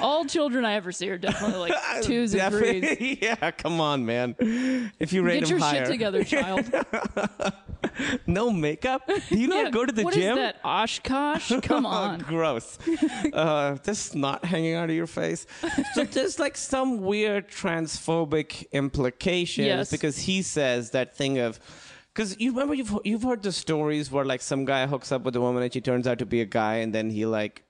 All 0.00 0.24
children 0.24 0.64
I 0.64 0.74
ever 0.74 0.92
see 0.92 1.10
are 1.10 1.18
definitely 1.18 1.70
like 1.70 2.02
twos 2.02 2.34
and 2.34 2.54
threes. 2.54 3.18
Yeah, 3.20 3.50
come 3.50 3.80
on, 3.80 4.06
man. 4.06 4.36
If 4.98 5.12
you 5.12 5.22
rate 5.22 5.40
Get 5.40 5.50
him 5.50 5.58
your 5.58 5.66
higher, 5.66 5.84
shit 5.84 5.92
together, 5.92 6.24
child. 6.24 6.70
No 8.26 8.50
makeup. 8.50 9.06
Do 9.28 9.38
you 9.38 9.48
not 9.48 9.64
Yeah, 9.66 9.70
go 9.70 9.84
to 9.86 9.92
the 9.92 10.02
what 10.04 10.14
is 10.16 10.22
gym? 10.22 10.36
that 10.36 10.56
Oshkosh? 10.64 11.52
Come 11.62 11.86
on. 11.86 12.20
gross. 12.20 12.78
uh, 13.32 13.76
just 13.84 14.14
not 14.14 14.44
hanging 14.44 14.74
out 14.74 14.88
of 14.90 14.96
your 14.96 15.06
face. 15.06 15.46
So 15.94 16.04
there's 16.16 16.38
like 16.38 16.56
some 16.56 17.00
weird 17.00 17.48
transphobic 17.48 18.70
implications 18.72 19.66
Yes. 19.66 19.90
because 19.90 20.18
he 20.18 20.42
says 20.42 20.90
that 20.90 21.16
thing 21.16 21.38
of. 21.38 21.58
Because 22.14 22.38
you 22.40 22.50
remember 22.50 22.74
you've 22.74 22.98
you've 23.04 23.22
heard 23.22 23.42
the 23.44 23.52
stories 23.52 24.10
where 24.10 24.24
like 24.24 24.42
some 24.42 24.64
guy 24.64 24.86
hooks 24.86 25.12
up 25.12 25.22
with 25.22 25.36
a 25.36 25.40
woman 25.40 25.62
and 25.62 25.72
she 25.72 25.80
turns 25.80 26.06
out 26.06 26.18
to 26.18 26.26
be 26.26 26.40
a 26.40 26.44
guy 26.44 26.76
and 26.76 26.92
then 26.92 27.10
he 27.10 27.26
like 27.26 27.62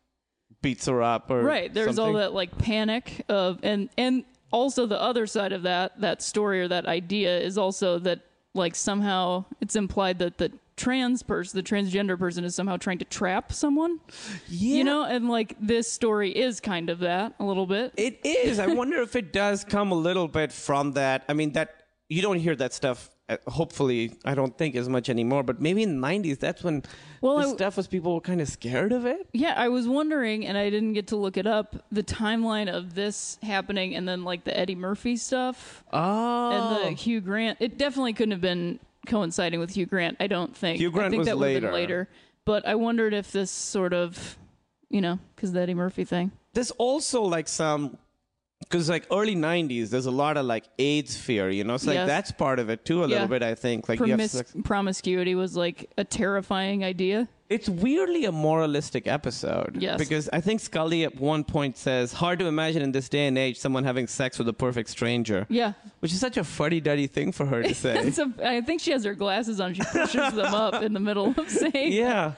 beats 0.62 0.86
her 0.86 1.02
up 1.02 1.30
or 1.30 1.42
Right. 1.42 1.72
There's 1.72 1.98
all 1.98 2.14
that 2.14 2.32
like 2.32 2.56
panic 2.56 3.24
of 3.28 3.58
and 3.62 3.90
and 3.98 4.24
also 4.50 4.86
the 4.86 4.98
other 5.00 5.26
side 5.26 5.52
of 5.52 5.64
that 5.64 6.00
that 6.00 6.22
story 6.22 6.62
or 6.62 6.68
that 6.68 6.86
idea 6.86 7.38
is 7.38 7.58
also 7.58 7.98
that 7.98 8.20
like 8.54 8.74
somehow 8.74 9.44
it's 9.60 9.76
implied 9.76 10.18
that 10.20 10.38
the 10.38 10.52
trans 10.76 11.22
person, 11.22 11.58
the 11.58 11.62
transgender 11.62 12.18
person 12.18 12.44
is 12.44 12.54
somehow 12.54 12.76
trying 12.76 12.98
to 12.98 13.04
trap 13.04 13.52
someone. 13.52 14.00
Yeah. 14.48 14.76
You 14.76 14.84
know, 14.84 15.04
and 15.04 15.28
like 15.28 15.56
this 15.60 15.92
story 15.92 16.30
is 16.30 16.60
kind 16.60 16.88
of 16.88 17.00
that 17.00 17.34
a 17.38 17.44
little 17.44 17.66
bit. 17.66 17.92
It 17.96 18.20
is. 18.24 18.58
I 18.58 18.68
wonder 18.68 19.00
if 19.02 19.16
it 19.16 19.32
does 19.32 19.64
come 19.64 19.92
a 19.92 19.96
little 19.96 20.28
bit 20.28 20.52
from 20.52 20.92
that. 20.92 21.24
I 21.28 21.32
mean, 21.32 21.52
that 21.52 21.82
you 22.08 22.22
don't 22.22 22.38
hear 22.38 22.56
that 22.56 22.72
stuff. 22.72 23.10
Uh, 23.28 23.36
Hopefully, 23.48 24.12
I 24.24 24.34
don't 24.34 24.56
think 24.56 24.74
as 24.76 24.88
much 24.88 25.08
anymore. 25.08 25.42
But 25.42 25.60
maybe 25.60 25.82
in 25.82 26.00
the 26.00 26.06
'90s, 26.06 26.38
that's 26.38 26.62
when 26.64 26.82
Well, 27.20 27.36
the 27.38 27.48
I- 27.48 27.52
stuff 27.54 27.76
was 27.76 27.86
people 27.86 28.14
were 28.14 28.20
kind 28.20 28.40
of 28.40 28.48
scared 28.48 28.92
of 28.92 29.04
it. 29.06 29.28
Yeah, 29.32 29.54
I 29.56 29.68
was 29.68 29.86
wondering, 29.88 30.46
and 30.46 30.56
I 30.56 30.70
didn't 30.70 30.92
get 30.94 31.08
to 31.08 31.16
look 31.16 31.36
it 31.36 31.46
up, 31.46 31.76
the 31.92 32.02
timeline 32.02 32.72
of 32.72 32.94
this 32.94 33.38
happening 33.42 33.94
and 33.94 34.08
then 34.08 34.24
like 34.24 34.44
the 34.44 34.56
Eddie 34.58 34.74
Murphy 34.74 35.16
stuff 35.16 35.84
Oh, 35.92 36.50
and 36.84 36.86
the 36.86 37.00
Hugh 37.00 37.20
Grant. 37.20 37.58
It 37.60 37.76
definitely 37.78 38.12
couldn't 38.14 38.32
have 38.32 38.40
been 38.40 38.78
coinciding 39.06 39.60
with 39.60 39.70
Hugh 39.70 39.86
Grant, 39.86 40.16
I 40.20 40.26
don't 40.26 40.56
think. 40.56 40.78
Hugh 40.80 40.90
Grant 40.90 41.06
I 41.06 41.10
think 41.10 41.18
was 41.20 41.26
that 41.28 41.38
would've 41.38 41.54
later. 41.54 41.66
been 41.68 41.74
later. 41.74 42.08
But 42.44 42.66
I 42.66 42.74
wondered 42.76 43.12
if 43.14 43.30
this 43.32 43.50
sort 43.50 43.92
of, 43.92 44.38
you 44.90 45.00
know, 45.00 45.18
because 45.36 45.52
the 45.52 45.60
Eddie 45.60 45.74
Murphy 45.74 46.04
thing. 46.04 46.30
there's 46.54 46.70
also 46.72 47.22
like 47.22 47.46
some 47.48 47.98
because 48.60 48.88
like 48.88 49.06
early 49.10 49.36
90s 49.36 49.88
there's 49.90 50.06
a 50.06 50.10
lot 50.10 50.36
of 50.36 50.44
like 50.44 50.64
aids 50.78 51.16
fear 51.16 51.48
you 51.48 51.62
know 51.64 51.74
it's 51.74 51.86
like 51.86 51.94
Yes. 51.94 52.08
that's 52.08 52.32
part 52.32 52.58
of 52.58 52.68
it 52.70 52.84
too 52.84 52.98
a 53.04 53.08
Yeah. 53.08 53.12
little 53.14 53.28
bit 53.28 53.42
i 53.42 53.54
think 53.54 53.88
like 53.88 53.98
you 54.00 54.06
have 54.06 54.18
Promis- 54.20 54.30
sex- 54.30 54.54
promiscuity 54.64 55.34
was 55.34 55.56
like 55.56 55.90
a 55.96 56.04
terrifying 56.04 56.82
idea. 56.84 57.28
it's 57.48 57.68
weirdly 57.68 58.24
a 58.26 58.32
moralistic 58.32 59.06
episode 59.06 59.76
Yes. 59.80 59.96
because 59.98 60.28
i 60.32 60.40
think 60.40 60.60
scully 60.60 61.04
at 61.04 61.14
one 61.20 61.44
point 61.44 61.76
says 61.76 62.12
hard 62.12 62.40
to 62.40 62.46
imagine 62.46 62.82
in 62.82 62.92
this 62.92 63.08
day 63.08 63.26
and 63.28 63.38
age 63.38 63.58
someone 63.58 63.84
having 63.84 64.06
sex 64.08 64.38
with 64.38 64.48
a 64.48 64.52
perfect 64.52 64.90
stranger 64.90 65.46
Yeah. 65.48 65.72
which 66.00 66.12
is 66.12 66.18
such 66.20 66.36
a 66.36 66.44
fuddy-duddy 66.44 67.06
thing 67.06 67.30
for 67.32 67.46
her 67.46 67.62
to 67.62 67.74
say 67.84 67.96
a, 67.96 68.32
I 68.44 68.60
think 68.60 68.80
she 68.80 68.90
has 68.90 69.04
her 69.04 69.14
glasses 69.14 69.60
on. 69.60 69.74
She 69.74 69.82
pushes 69.82 70.32
them 70.34 70.52
up 70.52 70.82
in 70.82 70.92
the 70.94 71.00
middle 71.00 71.32
of 71.36 71.48
saying. 71.48 71.92
yeah 71.92 72.32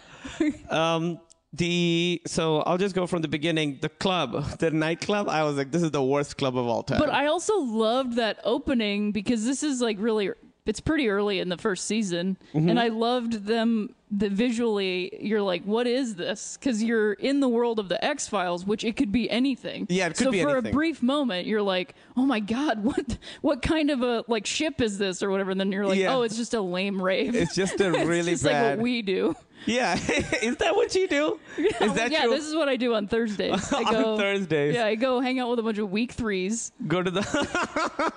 um 0.69 1.19
the 1.53 2.23
so 2.27 2.61
i'll 2.61 2.79
just 2.79 2.95
go 2.95 3.07
from 3.07 3.23
the 3.23 3.29
beginning 3.29 3.79
the 3.81 3.89
club 3.89 4.59
the 4.59 4.71
nightclub 4.71 5.29
i 5.29 5.43
was 5.43 5.57
like 5.57 5.71
this 5.73 5.83
is 5.83 5.91
the 5.91 6.03
worst 6.03 6.37
club 6.39 6.57
of 6.57 6.67
all 6.67 6.83
time 6.83 6.99
But 6.99 7.11
I 7.11 7.27
also 7.27 7.59
loved 7.59 8.15
that 8.17 8.39
opening 8.45 9.11
because 9.13 9.45
this 9.45 9.63
is 9.65 9.81
like 9.81 9.97
really 9.99 10.31
it's 10.67 10.79
pretty 10.81 11.09
early 11.09 11.41
in 11.41 11.49
the 11.49 11.57
first 11.57 11.87
season 11.87 12.37
Mm-hmm. 12.55 12.69
and 12.69 12.79
I 12.79 12.89
loved 12.89 13.47
them 13.47 13.95
the 14.13 14.29
visually 14.29 15.17
you're 15.21 15.43
like 15.43 15.65
what 15.65 15.87
is 15.89 16.15
this 16.17 16.57
cuz 16.59 16.83
you're 16.83 17.15
in 17.15 17.41
the 17.41 17.49
world 17.49 17.79
of 17.81 17.89
the 17.89 18.05
X-Files 18.05 18.65
which 18.65 18.85
it 18.85 18.95
could 18.97 19.11
be 19.11 19.29
anything. 19.31 19.87
Yeah, 19.89 20.07
it 20.07 20.17
could 20.17 20.25
so 20.27 20.31
be 20.31 20.43
for 20.43 20.51
anything. 20.51 20.71
a 20.73 20.75
brief 20.75 21.03
moment 21.03 21.47
you're 21.49 21.63
like, 21.63 21.95
"Oh 22.17 22.27
my 22.27 22.39
god, 22.41 22.85
what 22.89 23.19
what 23.41 23.63
kind 23.63 23.91
of 23.91 24.03
a 24.03 24.25
like 24.29 24.47
ship 24.47 24.81
is 24.81 24.99
this 24.99 25.23
or 25.23 25.31
whatever?" 25.31 25.51
And 25.53 25.59
then 25.61 25.73
you're 25.73 25.87
like, 25.87 25.99
Yeah. 25.99 26.15
"Oh, 26.15 26.23
it's 26.23 26.37
just 26.37 26.55
a 26.55 26.61
lame 26.61 27.01
rave." 27.03 27.35
it's 27.35 27.55
just 27.55 27.81
a 27.81 27.91
really 28.13 28.33
it's 28.33 28.43
just 28.43 28.45
bad 28.45 28.63
like 28.71 28.77
what 28.79 28.83
we 28.85 29.03
do. 29.03 29.35
Yeah 29.67 29.95
is 30.43 30.57
that 30.57 30.75
what 30.75 30.95
you 30.95 31.07
do 31.09 31.39
is 31.59 31.93
that 31.95 32.11
yeah, 32.11 32.25
your- 32.25 32.35
this 32.35 32.47
is 32.47 32.55
what 32.55 32.69
I 32.69 32.77
do 32.77 32.95
on 32.95 33.07
Thursdays. 33.09 33.73
I 33.73 33.83
On 33.83 33.93
go 33.93 34.19
Thursdays. 34.19 34.75
Yeah, 34.75 34.87
I 34.87 34.95
go 34.95 35.21
hang 35.21 35.39
out 35.39 35.51
with 35.51 35.59
a 35.59 35.63
bunch 35.63 35.79
of 35.79 35.91
weak 35.91 36.13
threes. 36.13 36.73
go 36.87 37.03
to 37.03 37.11
the 37.11 37.21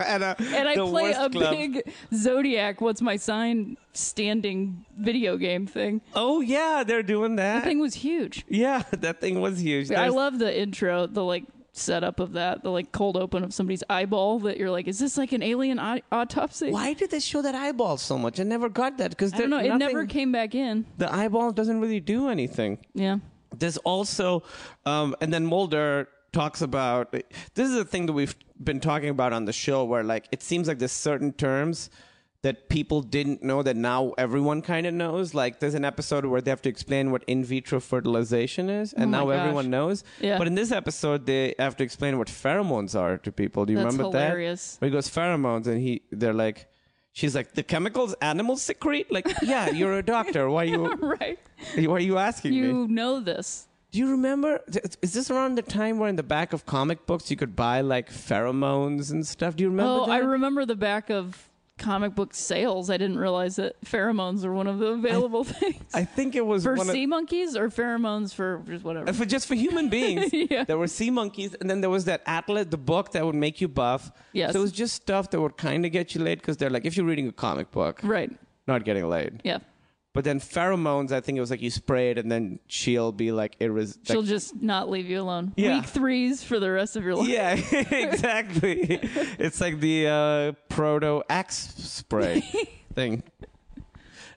and, 0.05 0.23
uh, 0.23 0.35
and 0.39 0.67
I 0.69 0.75
the 0.75 0.85
play 0.87 1.11
a 1.11 1.29
club. 1.29 1.51
big 1.51 1.93
Zodiac. 2.13 2.81
What's 2.81 3.01
my 3.01 3.15
sign? 3.17 3.77
Standing 3.95 4.85
video 4.97 5.37
game 5.37 5.67
thing. 5.67 6.01
Oh 6.15 6.41
yeah, 6.41 6.83
they're 6.85 7.03
doing 7.03 7.35
that. 7.35 7.59
That 7.59 7.63
thing 7.65 7.79
was 7.79 7.93
huge. 7.93 8.43
yeah, 8.47 8.83
that 8.91 9.21
thing 9.21 9.39
was 9.39 9.61
huge. 9.61 9.91
I 9.91 10.07
love 10.07 10.39
the 10.39 10.59
intro, 10.59 11.05
the 11.05 11.23
like 11.23 11.43
setup 11.73 12.19
of 12.19 12.33
that, 12.33 12.63
the 12.63 12.69
like 12.69 12.91
cold 12.91 13.17
open 13.17 13.43
of 13.43 13.53
somebody's 13.53 13.83
eyeball. 13.89 14.39
That 14.39 14.57
you're 14.57 14.71
like, 14.71 14.87
is 14.87 14.99
this 14.99 15.17
like 15.17 15.33
an 15.33 15.43
alien 15.43 15.79
au- 15.79 16.01
autopsy? 16.11 16.71
Why 16.71 16.93
did 16.93 17.11
they 17.11 17.19
show 17.19 17.41
that 17.41 17.55
eyeball 17.55 17.97
so 17.97 18.17
much? 18.17 18.39
I 18.39 18.43
never 18.43 18.69
got 18.69 18.97
that 18.99 19.09
because 19.09 19.33
I 19.33 19.37
don't 19.37 19.49
know. 19.49 19.57
It 19.57 19.75
never 19.77 20.05
came 20.05 20.31
back 20.31 20.55
in. 20.55 20.85
The 20.97 21.13
eyeball 21.13 21.51
doesn't 21.51 21.81
really 21.81 21.99
do 21.99 22.29
anything. 22.29 22.77
Yeah. 22.93 23.17
There's 23.57 23.77
also, 23.77 24.43
um, 24.85 25.15
and 25.21 25.33
then 25.33 25.45
Mulder 25.45 26.07
talks 26.31 26.61
about 26.61 27.11
this 27.11 27.69
is 27.69 27.75
a 27.77 27.85
thing 27.85 28.07
that 28.07 28.13
we've 28.13 28.35
been 28.63 28.79
talking 28.79 29.09
about 29.09 29.33
on 29.33 29.45
the 29.45 29.53
show 29.53 29.83
where 29.83 30.03
like 30.03 30.27
it 30.31 30.41
seems 30.41 30.67
like 30.67 30.79
there's 30.79 30.91
certain 30.91 31.31
terms 31.33 31.89
that 32.43 32.69
people 32.69 33.01
didn't 33.01 33.41
know 33.41 33.63
that 33.63 33.75
now 33.75 34.13
everyone 34.17 34.61
kind 34.61 34.85
of 34.85 34.93
knows. 34.93 35.33
Like 35.33 35.59
there's 35.59 35.73
an 35.73 35.83
episode 35.85 36.25
where 36.25 36.39
they 36.41 36.51
have 36.51 36.61
to 36.63 36.69
explain 36.69 37.09
what 37.11 37.23
in 37.25 37.43
vitro 37.43 37.79
fertilization 37.79 38.69
is, 38.69 38.93
and 38.93 39.05
Oh 39.15 39.17
now 39.17 39.25
gosh. 39.31 39.39
everyone 39.39 39.69
knows. 39.69 40.03
Yeah. 40.19 40.37
But 40.37 40.47
in 40.47 40.55
this 40.55 40.71
episode, 40.71 41.25
they 41.25 41.55
have 41.57 41.75
to 41.77 41.83
explain 41.83 42.17
what 42.17 42.27
pheromones 42.27 42.99
are 42.99 43.17
to 43.17 43.31
people. 43.31 43.65
Do 43.65 43.73
you 43.73 43.79
That's 43.79 43.93
remember 43.97 44.17
hilarious. 44.17 44.75
that? 44.75 44.81
Where 44.81 44.89
he 44.89 44.93
goes 44.93 45.09
pheromones, 45.09 45.67
and 45.67 45.81
he 45.81 46.03
they're 46.11 46.33
like. 46.33 46.67
She's 47.15 47.35
like 47.35 47.53
the 47.53 47.61
chemicals 47.61 48.15
animals 48.23 48.63
secrete. 48.63 49.11
Like, 49.11 49.27
yeah, 49.43 49.69
you're 49.69 49.99
a 49.99 50.01
doctor. 50.17 50.49
Why 50.49 50.63
are 50.63 50.65
you? 50.65 50.95
Right. 50.99 51.37
Why 51.75 51.93
are 51.93 51.99
you 51.99 52.17
asking 52.17 52.51
me? 52.53 52.57
You 52.57 52.87
know 52.87 53.19
this. 53.19 53.67
Do 53.91 53.99
you 53.99 54.09
remember? 54.09 54.61
Is 55.03 55.13
this 55.13 55.29
around 55.29 55.53
the 55.53 55.61
time 55.61 55.99
where 55.99 56.09
in 56.09 56.15
the 56.15 56.23
back 56.23 56.53
of 56.53 56.65
comic 56.65 57.05
books 57.05 57.29
you 57.29 57.37
could 57.37 57.55
buy 57.55 57.81
like 57.81 58.09
pheromones 58.09 59.11
and 59.11 59.25
stuff? 59.27 59.55
Do 59.55 59.63
you 59.63 59.69
remember? 59.69 59.91
Oh, 59.91 60.05
that? 60.07 60.11
I 60.11 60.17
remember 60.19 60.65
the 60.65 60.75
back 60.75 61.11
of 61.11 61.51
comic 61.77 62.15
book 62.15 62.33
sales. 62.33 62.89
I 62.89 62.97
didn't 62.97 63.17
realize 63.17 63.55
that 63.57 63.81
pheromones 63.83 64.43
were 64.43 64.53
one 64.53 64.67
of 64.67 64.79
the 64.79 64.87
available 64.87 65.43
things. 65.43 65.83
I 65.93 66.05
think 66.05 66.35
it 66.35 66.45
was 66.45 66.63
for 66.63 66.77
sea 66.77 67.03
of, 67.03 67.09
monkeys 67.09 67.55
or 67.55 67.69
pheromones 67.69 68.33
for 68.33 68.63
just 68.67 68.83
whatever. 68.83 69.09
Uh, 69.09 69.13
for 69.13 69.25
just 69.25 69.47
for 69.47 69.55
human 69.55 69.89
beings. 69.89 70.31
Yeah. 70.53 70.65
There 70.65 70.77
were 70.77 70.87
sea 70.87 71.09
monkeys, 71.09 71.53
and 71.55 71.69
then 71.69 71.81
there 71.81 71.89
was 71.89 72.05
that 72.05 72.21
atlas, 72.25 72.67
the 72.69 72.77
book 72.77 73.11
that 73.13 73.25
would 73.25 73.35
make 73.35 73.61
you 73.61 73.67
buff. 73.67 74.11
Yes. 74.33 74.53
So 74.53 74.59
it 74.59 74.61
was 74.61 74.71
just 74.71 74.95
stuff 74.95 75.29
that 75.31 75.39
would 75.39 75.57
kind 75.57 75.85
of 75.85 75.91
get 75.91 76.13
you 76.13 76.21
laid 76.21 76.39
because 76.39 76.57
they're 76.57 76.69
like, 76.69 76.85
if 76.85 76.97
you're 76.97 77.05
reading 77.05 77.27
a 77.27 77.31
comic 77.31 77.71
book, 77.71 78.01
right. 78.03 78.31
not 78.67 78.83
getting 78.83 79.07
laid. 79.07 79.41
Yeah. 79.43 79.59
But 80.13 80.25
then 80.25 80.39
pheromones, 80.39 81.11
I 81.11 81.21
think 81.21 81.39
it 81.39 81.41
was 81.41 81.49
like 81.49 81.61
you 81.63 81.71
spray 81.71 82.11
it, 82.11 82.19
and 82.19 82.31
then 82.31 82.59
she'll 82.67 83.11
be 83.11 83.31
like, 83.31 83.55
it 83.59 83.71
was. 83.71 83.97
She'll 84.03 84.19
like 84.19 84.29
just 84.29 84.61
not 84.61 84.87
leave 84.87 85.09
you 85.09 85.19
alone. 85.19 85.53
Yeah. 85.55 85.79
Weak 85.79 85.85
threes 85.85 86.43
for 86.43 86.59
the 86.59 86.71
rest 86.71 86.95
of 86.95 87.03
your 87.03 87.15
life. 87.15 87.27
Yeah, 87.27 87.53
exactly. 87.91 88.79
it's 89.39 89.59
like 89.59 89.79
the 89.79 90.07
uh, 90.07 90.51
proto 90.69 91.23
axe 91.29 91.73
spray 91.77 92.41
thing. 92.93 93.23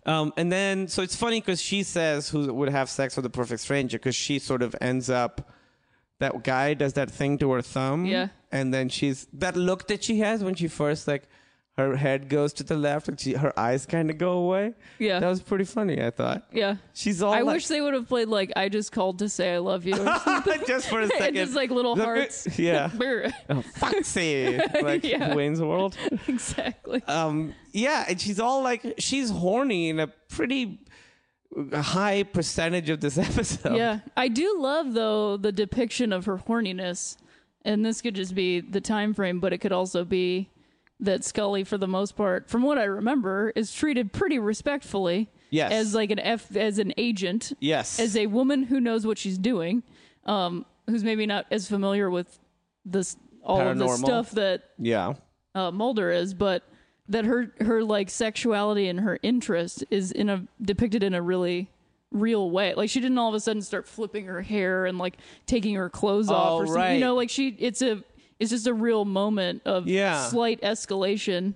Um, 0.06 0.32
and 0.38 0.50
then, 0.50 0.88
so 0.88 1.02
it's 1.02 1.16
funny 1.16 1.40
because 1.40 1.60
she 1.60 1.82
says 1.82 2.30
who 2.30 2.52
would 2.54 2.70
have 2.70 2.88
sex 2.88 3.14
with 3.14 3.26
a 3.26 3.30
perfect 3.30 3.60
stranger 3.60 3.98
because 3.98 4.16
she 4.16 4.38
sort 4.38 4.62
of 4.62 4.74
ends 4.80 5.10
up. 5.10 5.52
That 6.20 6.42
guy 6.42 6.72
does 6.72 6.94
that 6.94 7.10
thing 7.10 7.36
to 7.38 7.52
her 7.52 7.60
thumb. 7.60 8.06
Yeah. 8.06 8.28
And 8.50 8.72
then 8.72 8.88
she's 8.88 9.26
that 9.34 9.54
look 9.56 9.88
that 9.88 10.02
she 10.02 10.20
has 10.20 10.42
when 10.42 10.54
she 10.54 10.68
first 10.68 11.06
like 11.06 11.28
her 11.78 11.94
head 11.94 12.30
goes 12.30 12.54
to 12.54 12.64
the 12.64 12.74
left 12.76 13.06
and 13.08 13.20
she 13.20 13.34
her 13.34 13.52
eyes 13.58 13.84
kind 13.84 14.08
of 14.08 14.16
go 14.16 14.32
away. 14.32 14.72
Yeah. 14.98 15.20
That 15.20 15.28
was 15.28 15.42
pretty 15.42 15.64
funny. 15.64 16.02
I 16.02 16.10
thought. 16.10 16.44
Yeah. 16.50 16.76
She's 16.94 17.20
all. 17.22 17.34
I 17.34 17.40
like- 17.42 17.56
wish 17.56 17.66
they 17.66 17.82
would 17.82 17.92
have 17.92 18.08
played 18.08 18.28
like 18.28 18.50
I 18.56 18.68
just 18.70 18.92
called 18.92 19.18
to 19.18 19.28
say 19.28 19.54
I 19.54 19.58
love 19.58 19.84
you. 19.84 19.94
Or 19.94 20.04
just 20.66 20.88
for 20.88 21.00
a 21.00 21.02
and 21.02 21.12
second. 21.12 21.34
just 21.34 21.54
like 21.54 21.70
little 21.70 21.94
hearts. 21.96 22.46
Yeah. 22.58 22.90
Oh, 23.50 23.60
foxy, 23.74 24.58
like 24.82 25.04
Yeah. 25.04 25.34
Wayne's 25.34 25.60
World. 25.60 25.96
exactly. 26.28 27.02
um 27.08 27.52
yeah 27.72 28.06
and 28.08 28.18
she's 28.18 28.40
all 28.40 28.62
like 28.62 28.94
she's 28.98 29.28
horny 29.30 29.90
in 29.90 30.00
a 30.00 30.06
pretty 30.28 30.80
high 31.74 32.22
percentage 32.22 32.90
of 32.90 33.00
this 33.00 33.18
episode. 33.18 33.76
Yeah, 33.76 34.00
I 34.16 34.28
do 34.28 34.56
love 34.58 34.94
though 34.94 35.36
the 35.36 35.52
depiction 35.52 36.12
of 36.12 36.24
her 36.26 36.38
horniness, 36.38 37.16
and 37.64 37.84
this 37.84 38.00
could 38.02 38.14
just 38.14 38.34
be 38.34 38.60
the 38.60 38.80
time 38.80 39.14
frame, 39.14 39.40
but 39.40 39.52
it 39.52 39.58
could 39.58 39.72
also 39.72 40.04
be 40.04 40.48
that 41.00 41.24
Scully, 41.24 41.62
for 41.64 41.76
the 41.78 41.86
most 41.88 42.16
part, 42.16 42.48
from 42.48 42.62
what 42.62 42.78
I 42.78 42.84
remember, 42.84 43.52
is 43.54 43.72
treated 43.72 44.12
pretty 44.12 44.38
respectfully. 44.38 45.28
Yes. 45.50 45.70
as 45.70 45.94
like 45.94 46.10
an 46.10 46.18
F, 46.18 46.54
as 46.56 46.78
an 46.80 46.92
agent. 46.96 47.52
Yes. 47.60 48.00
as 48.00 48.16
a 48.16 48.26
woman 48.26 48.64
who 48.64 48.80
knows 48.80 49.06
what 49.06 49.16
she's 49.16 49.38
doing, 49.38 49.84
um, 50.24 50.66
who's 50.88 51.04
maybe 51.04 51.24
not 51.24 51.46
as 51.52 51.68
familiar 51.68 52.10
with 52.10 52.38
this 52.84 53.16
all 53.44 53.60
of 53.60 53.78
the 53.78 53.88
stuff 53.96 54.32
that 54.32 54.70
Yeah. 54.78 55.14
uh, 55.54 55.70
Mulder 55.70 56.10
is, 56.10 56.34
but 56.34 56.64
that 57.08 57.24
her 57.24 57.52
her 57.60 57.84
like 57.84 58.10
sexuality 58.10 58.88
and 58.88 58.98
her 59.00 59.20
interest 59.22 59.84
is 59.88 60.10
in 60.10 60.28
a 60.28 60.44
depicted 60.60 61.04
in 61.04 61.14
a 61.14 61.22
really 61.22 61.70
real 62.10 62.50
way. 62.50 62.74
Like 62.74 62.90
she 62.90 62.98
didn't 63.00 63.16
all 63.18 63.28
of 63.28 63.34
a 63.36 63.40
sudden 63.40 63.62
start 63.62 63.86
flipping 63.86 64.26
her 64.26 64.42
hair 64.42 64.84
and 64.86 64.98
like 64.98 65.16
taking 65.46 65.76
her 65.76 65.88
clothes 65.88 66.28
off 66.28 66.50
Oh, 66.50 66.56
or 66.56 66.66
something. 66.66 66.82
right. 66.82 66.92
You 66.94 67.00
know, 67.00 67.14
like 67.14 67.30
she 67.30 67.50
it's 67.60 67.82
a 67.82 68.02
it's 68.38 68.50
just 68.50 68.66
a 68.66 68.74
real 68.74 69.04
moment 69.04 69.62
of 69.64 69.86
Yeah. 69.86 70.26
slight 70.28 70.60
escalation 70.62 71.54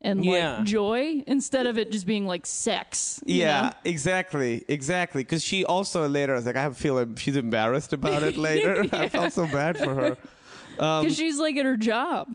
and 0.00 0.20
like 0.24 0.34
Yeah. 0.36 0.60
joy 0.64 1.22
instead 1.26 1.66
of 1.66 1.76
it 1.78 1.90
just 1.92 2.06
being 2.06 2.26
like 2.26 2.46
sex. 2.46 3.20
Yeah, 3.26 3.62
know? 3.62 3.70
exactly, 3.84 4.64
exactly. 4.68 5.22
Because 5.22 5.44
she 5.44 5.64
also 5.64 6.08
later 6.08 6.34
was 6.34 6.46
like, 6.46 6.56
I 6.56 6.70
feel 6.70 7.06
she's 7.16 7.36
embarrassed 7.36 7.92
about 7.92 8.22
it 8.22 8.36
later. 8.48 8.86
I 8.92 9.08
felt 9.08 9.32
so 9.32 9.46
bad 9.46 9.76
for 9.78 9.94
her. 9.94 10.16
Because 10.76 11.04
um, 11.04 11.10
she's 11.10 11.36
like 11.38 11.56
at 11.58 11.66
her 11.66 11.76
job. 11.76 12.28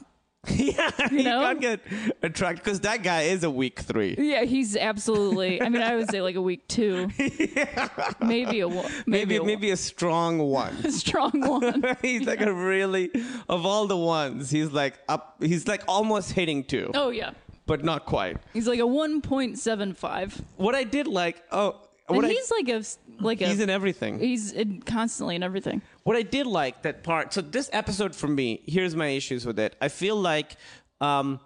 yeah, 0.56 0.92
you, 1.12 1.24
know? 1.24 1.42
can't 1.42 1.62
get 1.62 1.80
attracted 2.22 2.64
because 2.64 2.80
that 2.82 3.04
guy 3.04 3.24
is 3.24 3.44
a 3.44 3.50
weak 3.50 3.80
three. 3.80 4.16
Yeah, 4.18 4.44
he's 4.44 4.76
absolutely. 4.76 5.62
I 5.62 5.70
mean, 5.70 5.82
I 5.82 5.96
would 5.96 6.10
say 6.10 6.22
like 6.22 6.36
a 6.36 6.42
weak 6.42 6.68
two, 6.68 7.10
maybe 8.22 8.60
a 8.62 8.68
one, 8.68 8.92
Maybe 9.06 9.26
maybe 9.26 9.36
a, 9.38 9.44
maybe 9.44 9.72
a 9.72 9.78
strong 9.78 10.40
one. 10.40 10.76
a 10.84 10.92
strong 10.92 11.40
one. 11.42 11.84
he's 12.02 12.26
like 12.28 12.42
a 12.42 12.54
really 12.54 13.12
of 13.50 13.66
all 13.66 13.88
the 13.88 13.98
ones. 13.98 14.50
He's 14.50 14.72
like 14.72 15.00
up. 15.08 15.38
He's 15.42 15.68
like 15.68 15.84
almost 15.88 16.32
hitting 16.32 16.64
two, 16.64 16.92
Oh 16.94 17.10
yeah, 17.10 17.32
but 17.66 17.84
not 17.84 18.06
quite. 18.06 18.38
he's 18.54 18.68
like 18.68 18.80
a 18.80 18.88
one 18.88 19.22
point 19.22 19.58
seven 19.58 19.94
five. 19.94 20.40
What 20.58 20.76
I 20.76 20.84
did 20.84 21.08
like, 21.08 21.44
oh, 21.52 21.82
what 22.08 22.26
I, 22.26 22.30
he's 22.30 22.52
like 22.52 22.70
a 22.70 22.84
like 23.20 23.42
a 23.42 23.48
he's 23.48 23.60
in 23.60 23.70
everything. 23.70 24.20
he's 24.20 24.52
in, 24.52 24.82
constantly 24.82 25.36
in 25.36 25.44
everything. 25.44 25.82
what 26.04 26.16
I 26.16 26.22
did 26.22 26.48
like 26.48 26.82
that 26.84 27.04
part. 27.04 27.34
So 27.34 27.42
this 27.42 27.70
episode 27.74 28.16
for 28.16 28.28
me, 28.28 28.62
here's 28.66 28.96
my 28.96 29.08
issues 29.08 29.46
with 29.46 29.60
it. 29.60 29.76
I 29.82 29.88
feel 29.88 30.16
like 30.16 30.56
um, 31.02 31.40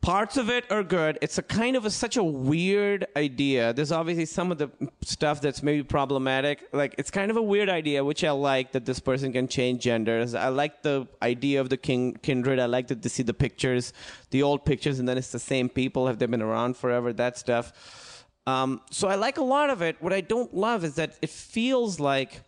parts 0.00 0.36
of 0.36 0.48
it 0.48 0.70
are 0.70 0.82
good. 0.82 1.18
It's 1.20 1.38
a 1.38 1.42
kind 1.42 1.76
of 1.76 1.84
a, 1.84 1.90
such 1.90 2.16
a 2.16 2.22
weird 2.22 3.06
idea. 3.16 3.72
There's 3.72 3.92
obviously 3.92 4.26
some 4.26 4.52
of 4.52 4.58
the 4.58 4.70
stuff 5.02 5.40
that's 5.40 5.62
maybe 5.62 5.82
problematic. 5.82 6.68
Like 6.72 6.94
it's 6.98 7.10
kind 7.10 7.30
of 7.30 7.36
a 7.36 7.42
weird 7.42 7.68
idea, 7.68 8.04
which 8.04 8.22
I 8.24 8.30
like 8.30 8.72
that 8.72 8.84
this 8.84 9.00
person 9.00 9.32
can 9.32 9.48
change 9.48 9.82
genders. 9.82 10.34
I 10.34 10.48
like 10.48 10.82
the 10.82 11.06
idea 11.22 11.60
of 11.60 11.68
the 11.68 11.76
king 11.76 12.18
kindred. 12.22 12.58
I 12.58 12.66
like 12.66 12.88
that 12.88 13.02
to 13.02 13.08
see 13.08 13.22
the 13.22 13.34
pictures, 13.34 13.92
the 14.30 14.42
old 14.42 14.64
pictures, 14.64 14.98
and 14.98 15.08
then 15.08 15.18
it's 15.18 15.32
the 15.32 15.38
same 15.38 15.68
people. 15.68 16.06
Have 16.06 16.18
they 16.18 16.26
been 16.26 16.42
around 16.42 16.76
forever? 16.76 17.12
That 17.12 17.36
stuff. 17.36 17.72
Um, 18.48 18.80
so 18.90 19.08
I 19.08 19.16
like 19.16 19.36
a 19.36 19.48
lot 19.56 19.68
of 19.68 19.82
it. 19.82 19.96
What 20.00 20.14
I 20.14 20.22
don't 20.22 20.54
love 20.54 20.82
is 20.82 20.94
that 20.94 21.10
it 21.20 21.28
feels 21.28 22.00
like 22.00 22.40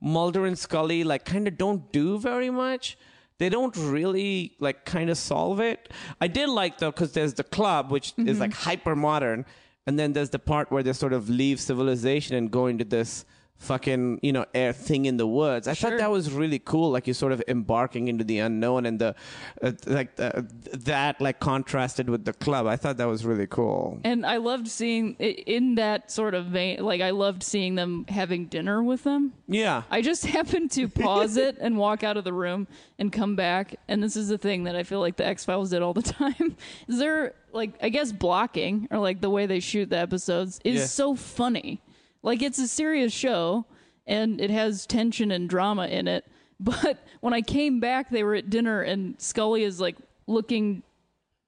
Mulder 0.00 0.46
and 0.46 0.56
Scully 0.56 1.02
like 1.02 1.24
kind 1.24 1.48
of 1.48 1.58
don't 1.58 1.90
do 1.90 2.18
very 2.18 2.50
much. 2.50 2.96
They 3.38 3.48
don't 3.48 3.76
really 3.76 4.52
like 4.60 4.84
kind 4.84 5.10
of 5.10 5.18
solve 5.18 5.58
it. 5.58 5.88
I 6.20 6.28
did 6.28 6.48
like 6.48 6.78
though 6.78 6.92
because 6.92 7.12
there's 7.12 7.34
the 7.34 7.42
club 7.42 7.90
which 7.90 8.14
is 8.18 8.38
like 8.38 8.52
hyper 8.52 8.94
modern, 8.94 9.44
and 9.86 9.98
then 9.98 10.12
there's 10.12 10.30
the 10.30 10.38
part 10.38 10.70
where 10.70 10.84
they 10.84 10.92
sort 10.92 11.12
of 11.12 11.28
leave 11.28 11.58
civilization 11.58 12.36
and 12.36 12.48
go 12.58 12.68
into 12.68 12.84
this 12.84 13.24
fucking 13.62 14.18
you 14.22 14.32
know 14.32 14.44
air 14.54 14.72
thing 14.72 15.06
in 15.06 15.16
the 15.16 15.26
woods. 15.26 15.68
I 15.68 15.74
thought 15.74 15.96
that 15.98 16.10
was 16.10 16.32
really 16.32 16.58
cool. 16.58 16.90
Like 16.90 17.06
you're 17.06 17.14
sort 17.14 17.32
of 17.32 17.42
embarking 17.48 18.08
into 18.08 18.24
the 18.24 18.40
unknown 18.40 18.86
and 18.86 18.98
the 18.98 19.14
uh, 19.62 19.72
like 19.86 20.16
the, 20.16 20.46
that 20.72 21.20
like 21.20 21.38
contrasted 21.40 22.10
with 22.10 22.24
the 22.24 22.32
club. 22.32 22.66
I 22.66 22.76
thought 22.76 22.96
that 22.98 23.06
was 23.08 23.24
really 23.24 23.46
cool. 23.46 24.00
And 24.04 24.26
I 24.26 24.38
loved 24.38 24.68
seeing 24.68 25.14
in 25.14 25.76
that 25.76 26.10
sort 26.10 26.34
of 26.34 26.46
vein. 26.46 26.82
Like 26.84 27.00
I 27.00 27.10
loved 27.10 27.42
seeing 27.42 27.76
them 27.76 28.04
having 28.08 28.46
dinner 28.46 28.82
with 28.82 29.04
them. 29.04 29.32
Yeah. 29.46 29.82
I 29.90 30.02
just 30.02 30.26
happened 30.36 30.70
to 30.72 30.88
pause 30.88 31.36
it 31.36 31.56
and 31.60 31.78
walk 31.78 32.02
out 32.02 32.16
of 32.16 32.24
the 32.24 32.32
room 32.32 32.66
and 32.98 33.12
come 33.12 33.36
back. 33.36 33.76
And 33.88 34.02
this 34.02 34.16
is 34.16 34.28
the 34.28 34.38
thing 34.38 34.64
that 34.64 34.74
I 34.76 34.82
feel 34.82 35.00
like 35.00 35.16
the 35.16 35.26
X 35.26 35.44
Files 35.44 35.70
did 35.70 35.82
all 35.82 35.94
the 35.94 36.02
time. 36.20 36.56
Is 36.88 36.98
there 36.98 37.34
like 37.52 37.70
I 37.82 37.90
guess 37.90 38.10
blocking 38.12 38.88
or 38.90 38.98
like 38.98 39.20
the 39.20 39.30
way 39.30 39.46
they 39.46 39.60
shoot 39.60 39.88
the 39.90 39.98
episodes 39.98 40.58
is 40.64 40.80
Yeah. 40.80 40.86
so 40.86 41.14
funny. 41.14 41.80
Like 42.22 42.42
it's 42.42 42.58
a 42.58 42.68
serious 42.68 43.12
show 43.12 43.66
and 44.06 44.40
it 44.40 44.50
has 44.50 44.86
tension 44.86 45.30
and 45.30 45.48
drama 45.48 45.86
in 45.86 46.08
it. 46.08 46.24
But 46.60 47.04
when 47.20 47.34
I 47.34 47.40
came 47.40 47.80
back, 47.80 48.08
they 48.08 48.22
were 48.22 48.36
at 48.36 48.48
dinner 48.48 48.82
and 48.82 49.20
Scully 49.20 49.64
is 49.64 49.80
like 49.80 49.96
looking 50.28 50.84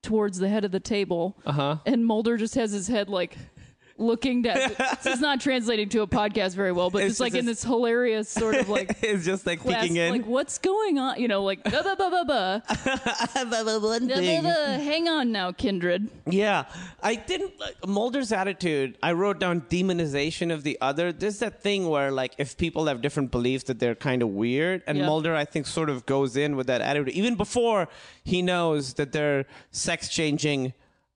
towards 0.03 0.39
the 0.39 0.49
head 0.49 0.65
of 0.65 0.73
the 0.73 0.81
table, 0.81 1.37
uh-huh. 1.47 1.77
and 1.87 2.05
Mulder 2.05 2.37
just 2.37 2.57
has 2.57 2.73
his 2.73 2.89
head 2.89 3.09
like 3.09 3.37
looking 3.97 4.43
down. 4.43 4.57
this 5.03 5.07
is 5.07 5.21
not 5.21 5.41
translating 5.41 5.89
to 5.91 6.03
a 6.03 6.07
podcast 6.07 6.55
very 6.55 6.73
well, 6.73 6.91
but 6.91 7.03
It's 7.03 7.13
just 7.13 7.21
like 7.21 7.35
in 7.35 7.47
this 7.47 7.63
hilarious 7.63 8.29
sort 8.29 8.57
of 8.57 8.69
like 8.69 8.99
it's 9.03 9.25
just 9.25 9.47
like 9.47 9.61
class, 9.61 9.83
peeking 9.83 9.97
in. 9.97 10.13
like 10.13 10.27
what's 10.27 10.59
going 10.59 10.99
on? 10.99 11.21
You 11.21 11.29
know, 11.29 11.43
like 11.43 11.63
ba 11.65 11.83
ba 11.83 11.97
ba 11.97 12.11
ba 12.11 12.25
ba. 12.27 12.63
One 13.81 14.07
da. 14.07 14.17
Hang 14.17 15.09
on 15.09 15.33
now, 15.33 15.53
kindred. 15.53 16.09
Yeah, 16.27 16.65
I 17.03 17.15
didn't 17.15 17.59
like 17.61 17.87
Mulder's 17.87 18.33
attitude. 18.33 18.99
I 19.03 19.13
wrote 19.13 19.39
down 19.39 19.63
demonization 19.63 20.53
of 20.53 20.63
the 20.63 20.79
other. 20.81 21.13
There's 21.13 21.39
that 21.39 21.63
thing 21.63 21.89
where, 21.89 22.11
like, 22.11 22.35
if 22.39 22.57
people 22.57 22.87
have 22.87 23.01
different 23.01 23.31
beliefs, 23.31 23.65
that 23.65 23.79
they're 23.79 23.95
kind 23.95 24.23
of 24.23 24.31
weird. 24.31 24.83
And 24.87 24.99
Yeah. 24.99 25.07
Mulder, 25.07 25.35
I 25.35 25.45
think, 25.45 25.67
sort 25.67 25.91
of 25.91 26.07
goes 26.07 26.37
in 26.37 26.57
with 26.57 26.67
that 26.67 26.81
attitude, 26.81 27.15
even 27.15 27.35
before 27.35 27.89
he 28.25 28.43
knows 28.43 28.95
that 28.95 29.13
they're 29.13 29.47
sex 29.71 30.09
changing, 30.09 30.73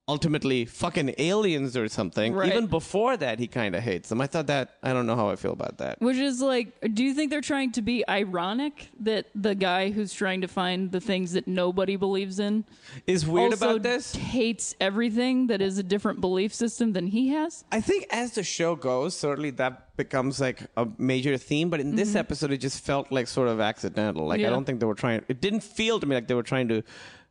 ultimately 0.08 0.64
fucking 0.64 1.14
aliens 1.18 1.76
or 1.76 1.86
something. 1.88 2.32
Right. 2.32 2.50
Even 2.50 2.66
before 2.66 3.16
that, 3.16 3.38
he 3.38 3.46
kind 3.46 3.76
of 3.76 3.82
hates 3.82 4.08
them. 4.08 4.20
I 4.20 4.26
thought 4.26 4.46
that. 4.46 4.76
I 4.82 4.92
don't 4.92 5.06
know 5.06 5.16
how 5.16 5.28
I 5.28 5.36
feel 5.36 5.52
about 5.52 5.78
that. 5.78 6.00
Which 6.00 6.16
is 6.16 6.40
like, 6.40 6.94
do 6.94 7.04
you 7.04 7.14
think 7.14 7.30
they're 7.30 7.40
trying 7.40 7.72
to 7.72 7.82
be 7.82 8.04
ironic 8.08 8.88
that 9.00 9.26
the 9.34 9.54
guy 9.54 9.90
who's 9.90 10.12
trying 10.12 10.40
to 10.40 10.48
find 10.48 10.90
the 10.90 11.00
things 11.00 11.32
that 11.32 11.46
nobody 11.46 11.96
believes 11.96 12.38
in 12.38 12.64
Is 13.06 13.26
weird 13.26 13.52
about 13.52 13.82
this. 13.82 14.14
hates 14.14 14.74
everything 14.80 15.48
that 15.48 15.60
is 15.60 15.78
a 15.78 15.82
different 15.82 16.20
belief 16.20 16.54
system 16.54 16.92
than 16.92 17.06
he 17.06 17.28
has? 17.28 17.64
I 17.70 17.80
think 17.80 18.06
as 18.10 18.32
the 18.32 18.42
show 18.42 18.74
goes, 18.76 19.14
certainly 19.16 19.50
that 19.50 19.96
becomes 19.96 20.40
like 20.40 20.60
a 20.76 20.86
major 20.96 21.36
theme. 21.36 21.68
But 21.70 21.80
in 21.80 21.96
this 21.96 22.14
episode, 22.14 22.52
it 22.52 22.58
just 22.58 22.84
felt 22.84 23.12
like 23.12 23.26
sort 23.28 23.48
of 23.48 23.60
accidental. 23.60 24.26
Like 24.26 24.40
I 24.40 24.44
Mm-hmm. 24.44 24.52
Don't 24.54 24.64
think 24.64 24.80
they 24.80 24.86
were 24.86 24.94
trying. 24.94 25.22
It 25.28 25.42
didn't 25.42 25.60
feel 25.62 26.00
to 26.00 26.06
me 26.06 26.14
like 26.14 26.26
they 26.26 26.34
were 26.34 26.42
trying 26.42 26.68
to 26.68 26.82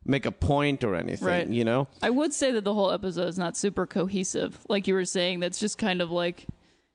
make 0.08 0.26
a 0.26 0.32
point 0.32 0.82
or 0.82 0.96
anything. 0.96 1.28
Right. 1.28 1.46
You 1.46 1.64
know? 1.64 1.86
I 2.02 2.10
would 2.10 2.32
say 2.32 2.50
that 2.50 2.64
the 2.64 2.74
whole 2.74 2.90
episode 2.90 3.28
is 3.28 3.38
not 3.38 3.56
super 3.56 3.86
cohesive. 3.86 4.58
Like 4.68 4.88
you 4.88 4.94
were 4.94 5.04
saying, 5.04 5.38
that's 5.40 5.60
just 5.60 5.78
kind 5.78 6.00
of 6.02 6.10
like 6.10 6.46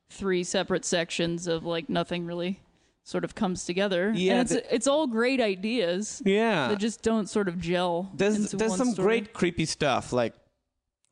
three 0.10 0.43
separate 0.43 0.84
sections 0.84 1.47
of 1.47 1.63
like 1.63 1.88
nothing 1.89 2.26
really 2.26 2.60
sort 3.06 3.23
of 3.23 3.36
comes 3.36 3.65
together. 3.65 4.12
Yeah, 4.15 4.34
and 4.34 4.41
it's 4.41 4.52
the- 4.52 4.76
it's 4.76 4.88
all 4.88 5.08
great 5.08 5.39
ideas. 5.39 6.21
Yeah. 6.26 6.67
that 6.69 6.80
just 6.80 7.02
don't 7.02 7.30
sort 7.30 7.47
of 7.47 7.60
gel. 7.62 8.12
There's 8.15 8.36
into 8.36 8.58
there's 8.58 8.69
one 8.71 8.78
some 8.78 8.91
story. 8.91 9.06
great 9.21 9.34
creepy 9.34 9.65
stuff. 9.65 10.12
Like, 10.12 10.34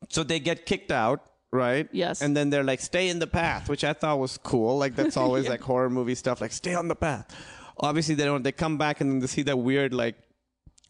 so 0.08 0.22
they 0.24 0.40
get 0.40 0.66
kicked 0.66 0.90
out. 0.92 1.24
Right. 1.54 1.86
Yes. 1.92 2.22
And 2.22 2.34
then 2.34 2.48
they're 2.48 2.64
like, 2.64 2.80
"Stay 2.80 3.10
in 3.10 3.18
the 3.18 3.26
path," 3.26 3.68
which 3.68 3.84
I 3.84 3.92
thought 3.92 4.18
was 4.18 4.38
cool. 4.38 4.78
Like 4.78 4.96
that's 4.96 5.16
always 5.22 5.48
like 5.50 5.60
horror 5.60 5.90
movie 5.90 6.14
stuff. 6.14 6.40
Like, 6.40 6.50
"Stay 6.52 6.74
on 6.74 6.88
the 6.88 6.96
path." 6.96 7.28
Obviously, 7.78 8.14
they 8.14 8.24
don't. 8.24 8.42
They 8.42 8.52
come 8.52 8.78
back 8.78 9.02
and 9.02 9.10
then 9.10 9.18
they 9.20 9.26
see 9.26 9.42
that 9.42 9.58
weird 9.58 9.92
like 9.92 10.14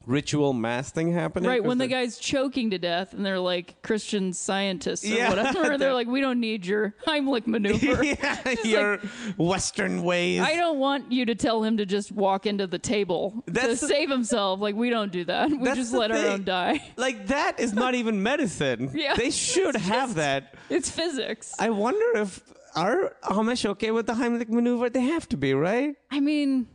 ritual 0.07 0.53
mass 0.53 0.91
thing 0.91 1.13
happening. 1.13 1.49
Right, 1.49 1.63
when 1.63 1.79
the 1.79 1.87
guy's 1.87 2.19
choking 2.19 2.71
to 2.71 2.79
death, 2.79 3.13
and 3.15 3.25
they're 3.25 3.39
like 3.39 3.83
Christian 3.83 4.33
scientists 4.33 5.05
or 5.05 5.09
Yeah. 5.15 5.29
whatever. 5.31 5.79
They're 5.83 5.95
like, 5.95 6.07
we 6.07 6.21
don't 6.21 6.41
need 6.41 6.67
your 6.67 6.95
Heimlich 7.07 7.47
maneuver. 7.47 8.05
yeah, 8.05 8.55
your 8.65 8.99
like, 8.99 9.11
Western 9.39 10.03
ways. 10.03 10.41
I 10.41 10.55
don't 10.57 10.79
want 10.79 11.11
you 11.13 11.27
to 11.27 11.35
tell 11.35 11.63
him 11.63 11.77
to 11.79 11.87
just 11.87 12.13
walk 12.13 12.47
into 12.47 12.67
the 12.67 12.79
table 12.79 13.43
That's 13.47 13.81
to 13.81 13.87
the- 13.87 13.93
save 13.93 14.11
himself. 14.11 14.61
Like 14.61 14.75
we 14.75 14.91
don't 14.91 15.13
do 15.13 15.25
that. 15.25 15.51
We 15.51 15.59
That's 15.59 15.77
just 15.77 15.93
the 15.93 15.99
let 15.99 16.11
our 16.11 16.17
thing. 16.19 16.33
own 16.33 16.45
die. 16.45 16.83
Like 16.97 17.29
that 17.29 17.59
is 17.61 17.73
not 17.73 17.95
even 17.95 18.23
medicine. 18.23 18.91
Yeah. 18.95 19.15
They 19.15 19.31
should 19.31 19.75
It's 19.75 19.85
have 19.85 20.09
just- 20.11 20.17
that. 20.17 20.55
It's 20.71 20.91
physics. 20.91 21.55
I 21.59 21.71
wonder 21.71 22.19
if 22.21 22.41
are 22.75 23.15
Amish 23.25 23.67
okay 23.67 23.91
with 23.91 24.07
the 24.07 24.15
Heimlich 24.15 24.49
maneuver? 24.49 24.89
They 24.89 25.03
have 25.03 25.29
to 25.31 25.37
be, 25.37 25.53
right? 25.53 25.95
I 26.11 26.21
mean, 26.21 26.69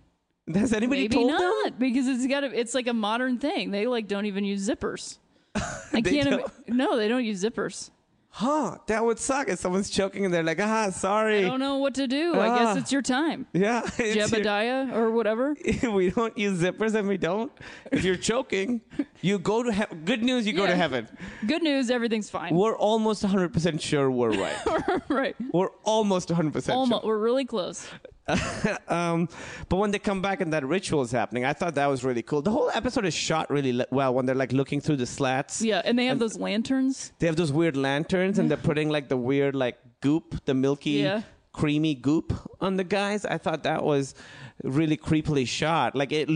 Has 0.55 0.71
anybody 0.73 1.01
maybe 1.03 1.15
told 1.15 1.29
not 1.31 1.63
them? 1.65 1.73
because 1.79 2.07
it's 2.07 2.25
got 2.27 2.41
to. 2.41 2.57
It's 2.57 2.73
like 2.73 2.87
a 2.87 2.93
modern 2.93 3.37
thing. 3.39 3.71
They 3.71 3.87
like 3.87 4.07
don't 4.07 4.25
even 4.25 4.43
use 4.45 4.67
zippers. 4.67 5.17
I 5.55 5.61
They 5.93 6.01
can't. 6.03 6.29
don't? 6.29 6.51
Im- 6.67 6.77
no, 6.77 6.95
they 6.97 7.07
don't 7.07 7.25
use 7.25 7.43
zippers. 7.43 7.89
huh, 8.29 8.77
that 8.85 9.03
would 9.03 9.17
suck 9.17 9.49
if 9.49 9.57
someone's 9.57 9.89
choking 9.89 10.23
and 10.23 10.31
they're 10.33 10.43
like, 10.43 10.59
ah, 10.61 10.91
sorry. 10.91 11.39
I 11.43 11.47
don't 11.49 11.59
know 11.59 11.77
what 11.77 11.95
to 11.95 12.07
do. 12.07 12.35
I 12.39 12.47
guess 12.59 12.75
Ah. 12.75 12.77
it's 12.77 12.91
your 12.91 13.01
time. 13.01 13.47
Yeah. 13.51 13.81
it's 13.97 14.15
your- 14.15 14.27
Jebediah 14.27 14.93
or 14.95 15.09
whatever. 15.11 15.55
we 15.91 16.11
don't 16.11 16.37
use 16.37 16.61
zippers 16.61 16.93
and 16.93 17.07
we 17.07 17.17
don't. 17.17 17.51
If 17.91 18.03
you're 18.05 18.15
choking, 18.15 18.81
you 19.21 19.39
go 19.39 19.63
to 19.63 19.71
heaven. 19.71 20.03
Good 20.05 20.21
news, 20.23 20.45
you 20.45 20.53
go 20.53 20.67
to 20.67 20.75
heaven. 20.75 21.07
Good 21.47 21.63
news, 21.63 21.89
everything's 21.89 22.29
fine. 22.29 22.53
We're 22.55 22.77
almost 22.77 23.23
100% 23.23 23.81
sure 23.81 24.11
we're 24.11 24.37
right. 24.37 24.57
right. 25.09 25.35
We're 25.51 25.71
almost 25.83 26.29
100% 26.29 26.69
Almost. 26.69 27.01
sure. 27.01 27.07
We're 27.09 27.17
really 27.17 27.45
close. 27.45 27.87
Um, 28.87 29.27
but 29.69 29.77
when 29.77 29.91
they 29.91 29.99
come 29.99 30.21
back 30.21 30.39
and 30.41 30.51
that 30.53 30.65
ritual 30.65 31.01
is 31.01 31.11
happening, 31.11 31.43
I 31.45 31.53
thought 31.53 31.75
that 31.75 31.87
was 31.87 32.03
really 32.03 32.21
cool. 32.21 32.41
The 32.41 32.51
whole 32.51 32.69
episode 32.73 33.05
is 33.05 33.13
shot 33.13 33.49
really 33.49 33.73
le- 33.73 33.85
well 33.91 34.13
when 34.13 34.25
they're 34.25 34.35
like 34.35 34.51
looking 34.53 34.79
through 34.81 34.97
the 34.97 35.05
slats. 35.05 35.61
Yeah, 35.61 35.81
and 35.83 35.97
they 35.99 36.05
have 36.05 36.19
those 36.19 36.37
lanterns. 36.37 37.11
They 37.19 37.27
have 37.27 37.35
those 37.35 37.51
weird 37.51 37.75
lanterns 37.77 38.39
and 38.39 38.49
they're 38.49 38.57
putting 38.57 38.89
like 38.89 39.09
the 39.09 39.17
weird 39.17 39.55
like 39.55 39.77
goop, 40.01 40.43
the 40.45 40.53
milky, 40.53 40.91
Yeah. 40.91 41.21
creamy 41.51 41.95
goop 41.95 42.33
on 42.61 42.77
the 42.77 42.83
guys. 42.83 43.25
I 43.25 43.37
thought 43.37 43.63
that 43.63 43.83
was 43.83 44.15
really 44.63 44.97
creepily 44.97 45.47
shot. 45.47 45.95
Like 45.95 46.11
it, 46.11 46.29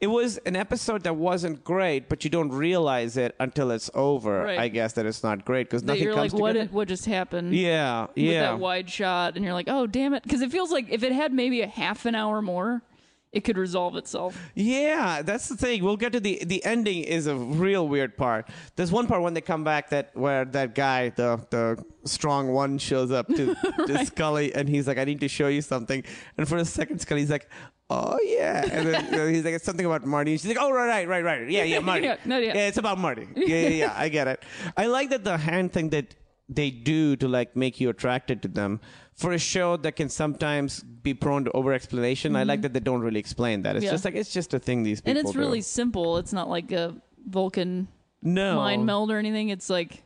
it 0.00 0.06
was 0.06 0.38
an 0.38 0.56
episode 0.56 1.02
that 1.04 1.16
wasn't 1.16 1.64
great, 1.64 2.08
but 2.08 2.24
you 2.24 2.30
don't 2.30 2.50
realize 2.50 3.16
it 3.16 3.34
until 3.40 3.70
it's 3.70 3.90
over. 3.94 4.44
Right. 4.44 4.58
I 4.58 4.68
guess 4.68 4.92
that 4.94 5.06
it's 5.06 5.22
not 5.22 5.44
great 5.44 5.68
because 5.68 5.82
nothing 5.82 6.04
you're 6.04 6.14
comes 6.14 6.32
like, 6.32 6.40
what? 6.40 6.48
together. 6.52 6.66
Did, 6.66 6.74
what 6.74 6.88
just 6.88 7.06
happened? 7.06 7.54
yeah, 7.54 8.02
With 8.02 8.10
yeah. 8.16 8.42
that 8.42 8.58
wide 8.58 8.88
shot, 8.90 9.36
and 9.36 9.44
you're 9.44 9.54
like, 9.54 9.68
oh 9.68 9.86
damn 9.86 10.14
it, 10.14 10.22
because 10.22 10.40
it 10.42 10.50
feels 10.52 10.70
like 10.70 10.86
if 10.90 11.02
it 11.02 11.12
had 11.12 11.32
maybe 11.32 11.62
a 11.62 11.66
half 11.66 12.06
an 12.06 12.14
hour 12.14 12.40
more, 12.42 12.82
it 13.36 13.44
could 13.44 13.58
resolve 13.58 13.96
itself. 13.96 14.50
Yeah, 14.54 15.20
that's 15.20 15.48
the 15.50 15.56
thing. 15.58 15.84
We'll 15.84 15.98
get 15.98 16.12
to 16.12 16.20
the 16.20 16.42
the 16.44 16.64
ending 16.64 17.04
is 17.04 17.26
a 17.26 17.36
real 17.36 17.86
weird 17.86 18.16
part. 18.16 18.48
There's 18.76 18.90
one 18.90 19.06
part 19.06 19.20
when 19.20 19.34
they 19.34 19.42
come 19.42 19.62
back 19.62 19.90
that 19.90 20.16
where 20.16 20.46
that 20.46 20.74
guy, 20.74 21.10
the 21.10 21.44
the 21.50 21.84
strong 22.04 22.48
one, 22.48 22.78
shows 22.78 23.10
up 23.10 23.28
to, 23.28 23.54
to 23.86 24.06
Scully 24.06 24.54
and 24.54 24.68
he's 24.70 24.86
like, 24.88 24.96
"I 24.96 25.04
need 25.04 25.20
to 25.20 25.28
show 25.28 25.48
you 25.48 25.60
something." 25.60 26.02
And 26.38 26.48
for 26.48 26.56
a 26.56 26.64
second, 26.64 27.00
Scully's 27.00 27.28
like, 27.30 27.46
"Oh 27.90 28.18
yeah," 28.24 28.64
and 28.72 28.88
then 28.88 29.04
you 29.04 29.16
know, 29.18 29.26
he's 29.28 29.44
like, 29.44 29.52
"It's 29.52 29.66
something 29.66 29.84
about 29.84 30.06
Marty." 30.06 30.32
And 30.32 30.40
she's 30.40 30.48
like, 30.48 30.58
"Oh 30.58 30.70
right, 30.72 30.88
right, 30.88 31.06
right, 31.06 31.24
right. 31.24 31.50
Yeah, 31.50 31.64
yeah, 31.64 31.78
Marty. 31.90 32.06
Yeah, 32.06 32.16
no, 32.24 32.38
yeah. 32.38 32.54
it's 32.54 32.78
about 32.78 32.96
Marty. 32.96 33.28
Yeah, 33.36 33.46
yeah, 33.46 33.68
yeah. 33.68 33.94
I 33.94 34.08
get 34.08 34.28
it. 34.28 34.42
I 34.78 34.86
like 34.86 35.10
that 35.10 35.24
the 35.24 35.36
hand 35.36 35.74
thing 35.74 35.90
that 35.90 36.14
they 36.48 36.70
do 36.70 37.16
to 37.16 37.26
like 37.28 37.56
make 37.56 37.80
you 37.80 37.88
attracted 37.90 38.40
to 38.42 38.48
them 38.48 38.80
for 39.14 39.32
a 39.32 39.38
show 39.38 39.76
that 39.78 39.96
can 39.96 40.08
sometimes 40.08 40.82
be 40.82 41.12
prone 41.14 41.44
to 41.44 41.50
over 41.52 41.72
explanation. 41.72 42.36
I 42.36 42.44
like 42.44 42.62
that 42.62 42.72
they 42.72 42.80
don't 42.80 43.00
really 43.00 43.18
explain 43.20 43.62
that. 43.62 43.76
It's 43.76 43.84
Mm-hmm. 43.84 43.86
Yeah. 43.86 43.92
just 43.92 44.04
like 44.04 44.14
it's 44.14 44.32
just 44.32 44.54
a 44.54 44.58
thing 44.58 44.82
these 44.82 45.00
people 45.00 45.10
and 45.10 45.18
it's 45.18 45.32
do. 45.32 45.38
really 45.38 45.60
simple. 45.62 46.18
It's 46.18 46.32
not 46.32 46.48
like 46.48 46.70
a 46.72 46.94
Vulcan 47.26 47.88
no 48.22 48.56
mind 48.56 48.86
meld 48.86 49.10
or 49.10 49.18
anything. 49.18 49.48
It's 49.48 49.68
like 49.70 50.02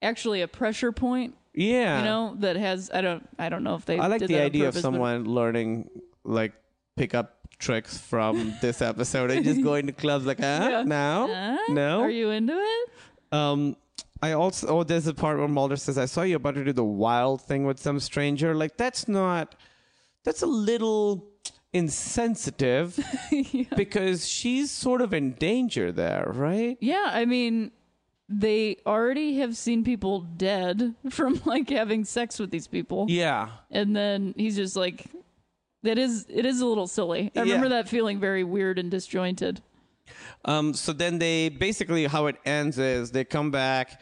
actually 0.00 0.40
a 0.42 0.48
pressure 0.48 0.92
point, 0.92 1.34
Yeah, 1.54 1.98
you 1.98 2.04
know, 2.04 2.36
that 2.40 2.56
has 2.56 2.90
I 2.92 3.00
don't 3.02 3.28
I 3.38 3.48
don't 3.50 3.62
know 3.64 3.74
if 3.74 3.84
they 3.84 3.98
I 3.98 4.06
like 4.06 4.24
the 4.26 4.40
idea 4.40 4.68
of 4.68 4.74
purpose, 4.74 4.82
but- 4.82 4.82
someone 4.82 5.24
learning 5.26 5.90
like 6.24 6.52
pick 6.96 7.14
up 7.14 7.38
tricks 7.58 7.98
from 7.98 8.54
this 8.62 8.80
episode 8.82 9.30
and 9.30 9.44
just 9.44 9.62
going 9.62 9.86
to 9.86 9.92
clubs 9.92 10.24
like 10.24 10.38
ah 10.42 10.68
Yeah. 10.68 10.82
no 10.84 11.28
Huh? 11.32 11.58
no 11.72 12.00
Are 12.00 12.10
you 12.10 12.30
into 12.30 12.54
it? 12.56 12.90
Um, 13.32 13.76
I 14.22 14.32
also 14.32 14.68
oh, 14.68 14.82
there's 14.84 15.06
a 15.08 15.14
part 15.14 15.38
where 15.38 15.48
Mulder 15.48 15.76
says, 15.76 15.98
"I 15.98 16.04
saw 16.06 16.22
you 16.22 16.36
about 16.36 16.54
to 16.54 16.64
do 16.64 16.72
the 16.72 16.84
wild 16.84 17.42
thing 17.42 17.64
with 17.66 17.78
some 17.78 17.98
stranger." 18.00 18.54
Like 18.54 18.76
that's 18.76 19.08
not. 19.08 19.54
That's 20.24 20.42
a 20.42 20.46
little 20.46 21.26
insensitive 21.72 22.98
because 23.76 24.28
she's 24.28 24.70
sort 24.70 25.00
of 25.00 25.12
in 25.12 25.32
danger 25.32 25.90
there, 25.92 26.30
right? 26.34 26.76
Yeah, 26.80 27.06
I 27.12 27.24
mean, 27.24 27.72
they 28.28 28.76
already 28.86 29.38
have 29.38 29.56
seen 29.56 29.82
people 29.84 30.20
dead 30.20 30.94
from 31.10 31.40
like 31.44 31.68
having 31.70 32.04
sex 32.04 32.38
with 32.38 32.50
these 32.50 32.66
people, 32.68 33.06
Yeah. 33.08 33.48
and 33.70 33.96
then 33.96 34.34
he's 34.36 34.56
just 34.56 34.76
like, 34.76 35.06
that 35.82 35.98
is 35.98 36.26
it 36.28 36.46
is 36.46 36.60
a 36.60 36.66
little 36.66 36.86
silly. 36.86 37.30
I 37.34 37.40
remember 37.40 37.66
Yeah. 37.66 37.82
that 37.82 37.88
feeling 37.88 38.20
very 38.20 38.44
weird 38.44 38.78
and 38.78 38.90
disjointed. 38.90 39.60
Um, 40.44 40.74
so 40.74 40.92
then 40.92 41.18
they 41.18 41.48
basically 41.48 42.06
how 42.06 42.26
it 42.26 42.36
ends 42.44 42.78
is 42.78 43.10
they 43.12 43.24
come 43.24 43.50
back 43.50 44.00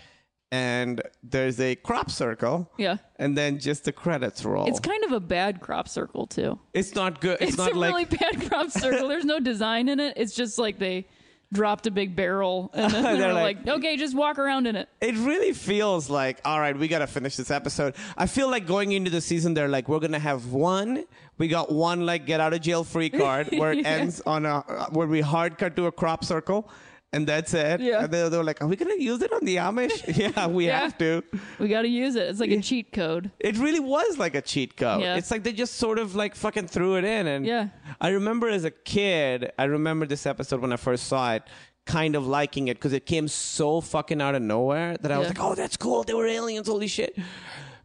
and 0.53 1.01
there's 1.23 1.61
a 1.61 1.77
crop 1.77 2.11
circle. 2.11 2.71
Yeah. 2.77 2.97
And 3.17 3.37
then 3.37 3.59
just 3.59 3.85
the 3.85 3.93
credits 3.93 4.45
roll. 4.45 4.67
It's 4.67 4.81
kind 4.81 5.05
of 5.05 5.13
a 5.13 5.21
bad 5.21 5.61
crop 5.61 5.89
circle 5.89 6.27
too. 6.27 6.59
It's 6.75 6.95
not 6.95 7.21
good. 7.21 7.39
It's, 7.41 7.51
It's, 7.51 7.59
not 7.59 7.73
a 7.73 7.79
like 7.79 7.91
really 7.91 8.05
bad 8.05 8.49
crop 8.51 8.71
circle. 8.71 9.09
There's 9.09 9.25
no 9.25 9.39
design 9.41 9.89
in 9.89 10.01
it. 10.01 10.15
It's 10.17 10.35
just 10.35 10.59
like 10.59 10.79
they 10.79 11.07
dropped 11.53 11.87
a 11.89 11.91
big 11.91 12.15
barrel 12.15 12.71
and 12.75 12.93
then 12.93 13.03
They're 13.19 13.33
like- 13.35 13.59
like, 13.65 13.69
okay, 13.79 13.97
just 13.97 14.15
walk 14.17 14.39
around 14.39 14.69
in 14.69 14.77
it. 14.77 14.89
it 15.01 15.17
really 15.17 15.53
feels 15.53 16.09
like 16.09 16.41
all 16.45 16.61
right 16.61 16.79
we 16.79 16.87
gotta 16.87 17.09
finish 17.09 17.35
this 17.35 17.51
episode 17.51 17.97
i 18.17 18.27
feel 18.29 18.49
like 18.49 18.69
going 18.69 18.93
into 18.93 19.11
the 19.11 19.21
season 19.21 19.53
they're 19.55 19.67
like 19.67 19.89
we're 19.89 19.99
gonna 19.99 20.21
have 20.21 20.47
one 20.53 21.05
we 21.39 21.49
got 21.49 21.73
one 21.73 22.07
like 22.07 22.25
get 22.25 22.39
out 22.39 22.53
of 22.53 22.61
jail 22.61 22.85
free 22.85 23.11
card 23.11 23.49
where 23.59 23.73
it 23.73 23.85
ends 23.85 24.23
on 24.27 24.47
a 24.47 24.61
where 24.93 25.09
we 25.09 25.21
hard 25.21 25.59
cut 25.59 25.75
to 25.75 25.87
a 25.87 25.93
crop 25.93 26.25
circle 26.25 26.71
and 27.13 27.27
that's 27.27 27.53
it 27.55 27.81
Yeah. 27.81 28.05
and 28.05 28.13
they, 28.13 28.29
they 28.29 28.37
were 28.39 28.45
like 28.45 28.63
are 28.63 28.67
we 28.69 28.77
gonna 28.77 28.95
use 28.95 29.21
it 29.23 29.33
on 29.33 29.45
the 29.45 29.57
amish 29.57 30.17
yeah 30.17 30.47
we 30.47 30.67
Yeah. 30.67 30.81
have 30.81 30.97
to 30.99 31.23
We 31.59 31.69
got 31.69 31.83
to 31.83 31.89
use 31.89 32.15
it. 32.17 32.29
It's 32.29 32.41
like 32.41 32.51
a 32.53 32.61
cheat 32.61 32.93
code. 32.93 33.31
it 33.41 33.57
really 33.59 33.81
was 33.81 34.17
like 34.19 34.35
a 34.35 34.41
cheat 34.43 34.77
code. 34.77 35.01
Yeah. 35.03 35.17
It's 35.17 35.31
like 35.31 35.43
they 35.43 35.53
just 35.53 35.75
sort 35.77 35.99
of 35.99 36.15
like 36.15 36.35
fucking 36.35 36.69
threw 36.69 36.97
it 36.97 37.05
in. 37.05 37.27
And 37.27 37.45
Yeah. 37.45 37.69
I 38.01 38.09
remember 38.11 38.49
as 38.49 38.65
a 38.65 38.71
kid, 38.71 39.53
I 39.59 39.65
remember 39.65 40.07
this 40.07 40.25
episode 40.27 40.61
when 40.61 40.73
I 40.73 40.77
first 40.77 41.05
saw 41.07 41.35
it, 41.35 41.43
kind 41.87 42.15
of 42.15 42.27
liking 42.27 42.69
it 42.69 42.75
because 42.75 42.93
it 42.93 43.05
came 43.07 43.27
so 43.29 43.81
fucking 43.81 44.21
out 44.23 44.35
of 44.35 44.43
nowhere 44.43 44.97
that 45.01 45.11
I 45.11 45.19
was 45.19 45.27
Yeah. 45.27 45.31
like, 45.43 45.43
oh, 45.51 45.55
that's 45.55 45.77
cool. 45.77 46.05
They 46.05 46.15
were 46.15 46.27
aliens. 46.27 46.69
Holy 46.69 46.87
shit. 46.87 47.17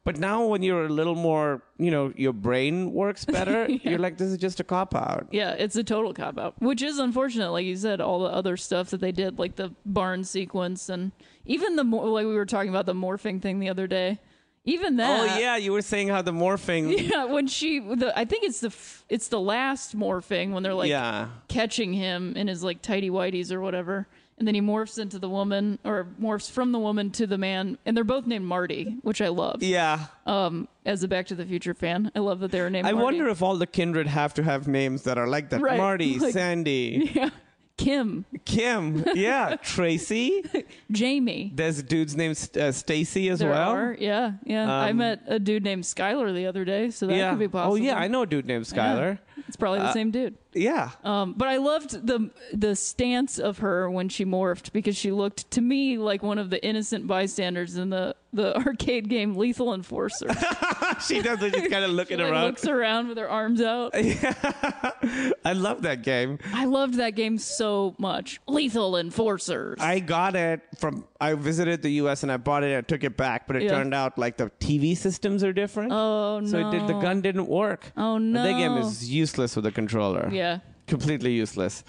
But 0.06 0.20
now 0.20 0.46
when 0.46 0.62
you're 0.62 0.86
a 0.86 0.90
little 0.90 1.16
more, 1.16 1.64
you 1.78 1.90
know, 1.92 2.14
your 2.16 2.32
brain 2.32 2.94
works 2.94 3.26
better, 3.38 3.68
you're 3.68 4.00
like, 4.00 4.18
this 4.18 4.30
is 4.30 4.38
just 4.38 4.60
a 4.60 4.64
cop 4.64 4.96
out. 4.96 5.28
Yeah, 5.32 5.52
it's 5.54 5.76
a 5.76 5.84
total 5.84 6.14
cop 6.14 6.38
out, 6.38 6.54
which 6.62 6.82
is 6.84 7.00
unfortunate. 7.00 7.52
Like 7.52 7.66
you 7.66 7.76
said, 7.76 8.00
all 8.00 8.20
the 8.20 8.30
other 8.30 8.56
stuff 8.56 8.92
that 8.92 9.02
they 9.02 9.12
did, 9.12 9.40
like 9.40 9.56
the 9.56 9.74
barn 9.86 10.24
sequence, 10.24 10.90
and 10.90 11.12
even 11.46 11.76
the 11.76 11.84
more 11.84 12.08
like 12.08 12.28
we 12.28 12.36
were 12.36 12.46
talking 12.46 12.70
about 12.70 12.86
the 12.86 12.94
morphing 12.94 13.42
thing 13.42 13.60
the 13.60 13.68
other 13.70 13.88
day. 13.88 14.20
Even 14.68 14.96
oh, 14.96 14.98
that. 14.98 15.38
Oh, 15.38 15.40
yeah. 15.40 15.58
You 15.58 15.74
were 15.74 15.84
saying 15.84 16.08
how 16.08 16.22
the 16.24 16.32
morphing. 16.32 16.92
Yeah, 17.10 17.26
when 17.26 17.46
she, 17.48 17.80
the, 17.80 18.12
I 18.18 18.26
think 18.26 18.44
it's 18.44 18.62
the 18.62 18.68
f- 18.70 19.06
it's 19.10 19.28
the 19.28 19.40
last 19.40 19.96
morphing 19.96 20.54
when 20.54 20.64
they're 20.64 20.74
like 20.74 20.90
Yeah. 20.90 21.28
catching 21.48 21.94
him 21.94 22.36
in 22.36 22.48
his 22.48 22.64
like 22.64 22.82
tidy 22.82 23.12
whities 23.12 23.52
or 23.52 23.62
whatever, 23.62 24.08
and 24.38 24.48
then 24.48 24.54
he 24.56 24.62
morphs 24.62 25.00
into 25.00 25.18
the 25.18 25.30
woman 25.30 25.80
or 25.86 26.08
morphs 26.22 26.50
from 26.52 26.72
the 26.72 26.80
woman 26.80 27.10
to 27.12 27.26
the 27.28 27.38
man, 27.38 27.78
and 27.86 27.96
they're 27.96 28.04
both 28.04 28.26
named 28.28 28.46
Marty, 28.46 28.98
which 29.02 29.22
I 29.22 29.30
love. 29.30 29.64
Yeah. 29.64 30.08
Um, 30.26 30.68
as 30.86 31.04
a 31.04 31.08
Back 31.08 31.28
to 31.28 31.36
the 31.36 31.46
Future 31.46 31.74
fan, 31.74 32.12
I 32.16 32.20
love 32.20 32.40
that 32.42 32.52
they 32.52 32.60
were 32.62 32.70
named. 32.70 32.86
I 32.88 32.92
Marty. 32.92 33.04
wonder 33.18 33.30
if 33.30 33.42
all 33.42 33.56
the 33.58 33.66
kindred 33.68 34.08
have 34.08 34.34
to 34.36 34.44
have 34.44 34.68
names 34.68 35.04
that 35.04 35.18
are 35.18 35.28
like 35.28 35.50
that. 35.52 35.62
Right. 35.62 35.78
Marty, 35.78 36.20
Like- 36.20 36.34
Sandy, 36.34 37.12
Yeah, 37.16 37.30
Kim, 37.78 38.26
Kim, 38.46 39.04
yeah, 39.16 39.56
Tracy. 39.64 40.44
Jamie. 40.92 41.52
There's 41.54 41.82
dude's 41.84 42.16
named 42.16 42.38
uh, 42.60 42.72
Stacy 42.72 43.30
as 43.30 43.40
There 43.40 43.50
well. 43.50 43.70
are, 43.72 43.98
yeah, 44.00 44.34
yeah. 44.46 44.72
I 44.74 44.92
Um, 44.92 44.98
met 44.98 45.24
a 45.28 45.40
dude 45.40 45.64
named 45.64 45.84
Skylar 45.84 46.34
the 46.34 46.46
other 46.48 46.64
day, 46.66 46.90
so 46.90 47.08
that 47.08 47.16
yeah. 47.16 47.30
could 47.32 47.40
be 47.40 47.48
possible. 47.48 47.74
Oh 47.74 47.76
yeah, 47.76 47.98
I 47.98 48.08
know 48.08 48.22
a 48.22 48.26
dude 48.28 48.46
named 48.46 48.66
Skylar. 48.66 49.20
It's 49.48 49.56
probably 49.58 49.80
the 49.80 49.94
same 49.94 50.12
dude. 50.12 50.36
Yeah. 50.54 50.92
Um, 51.04 51.34
but 51.34 51.48
I 51.50 51.58
loved 51.58 52.08
the 52.08 52.30
the 52.54 52.76
stance 52.76 53.38
of 53.40 53.58
her 53.60 53.90
when 53.92 54.08
she 54.10 54.24
morphed 54.26 54.72
because 54.72 54.96
she 54.96 55.12
looked 55.12 55.52
to 55.52 55.62
me 55.62 55.98
like 55.98 56.24
one 56.24 56.38
of 56.38 56.50
the 56.50 56.64
innocent 56.66 57.08
bystanders 57.08 57.76
in 57.76 57.90
the, 57.90 58.16
the 58.32 58.56
arcade 58.66 59.10
game 59.10 59.36
Lethal 59.36 59.74
Enforcer. 59.74 60.28
she 61.06 61.22
does. 61.22 61.44
it, 61.44 61.54
Just 61.54 61.70
kind 61.70 61.84
of 61.84 61.92
looking 62.00 62.18
She, 62.20 62.24
like, 62.24 62.32
around. 62.32 62.44
looks 62.46 62.66
around 62.66 63.08
with 63.10 63.18
her 63.18 63.30
arms 63.30 63.62
out. 63.62 63.92
I 63.94 65.54
love 65.54 65.82
that 65.84 66.02
game. 66.04 66.40
I 66.54 66.66
loved 66.66 66.96
that 66.96 67.12
game 67.16 67.38
so 67.38 67.96
much. 67.98 68.40
Lethal 68.48 68.98
Enforcers. 68.98 69.80
I 69.82 70.00
got 70.00 70.36
it 70.36 70.62
from. 70.78 71.06
I 71.20 71.34
visited 71.34 71.82
the 71.82 71.90
U.S. 72.04 72.24
and 72.24 72.32
I 72.32 72.38
bought 72.38 72.64
it. 72.64 72.68
and 72.68 72.78
I 72.78 72.82
took 72.82 73.04
it 73.04 73.18
back, 73.18 73.48
but 73.48 73.56
it 73.58 73.64
Yeah. 73.64 73.72
turned 73.72 73.94
out 73.94 74.18
like 74.18 74.38
the 74.38 74.50
TV 74.60 74.96
systems 74.96 75.44
are 75.44 75.54
different. 75.54 75.92
oh 75.92 76.40
no! 76.40 76.48
So 76.48 76.68
it 76.68 76.72
did, 76.72 76.88
the 76.88 77.00
gun 77.00 77.22
didn't 77.22 77.48
work. 77.48 77.92
Oh, 77.98 78.16
And 78.16 78.36
That 78.36 78.58
game 78.58 78.78
is 78.78 79.10
useless 79.10 79.35
with 79.38 79.66
a 79.66 79.72
controller. 79.72 80.30
Yeah. 80.32 80.60
completely 80.88 81.32
useless. 81.32 81.84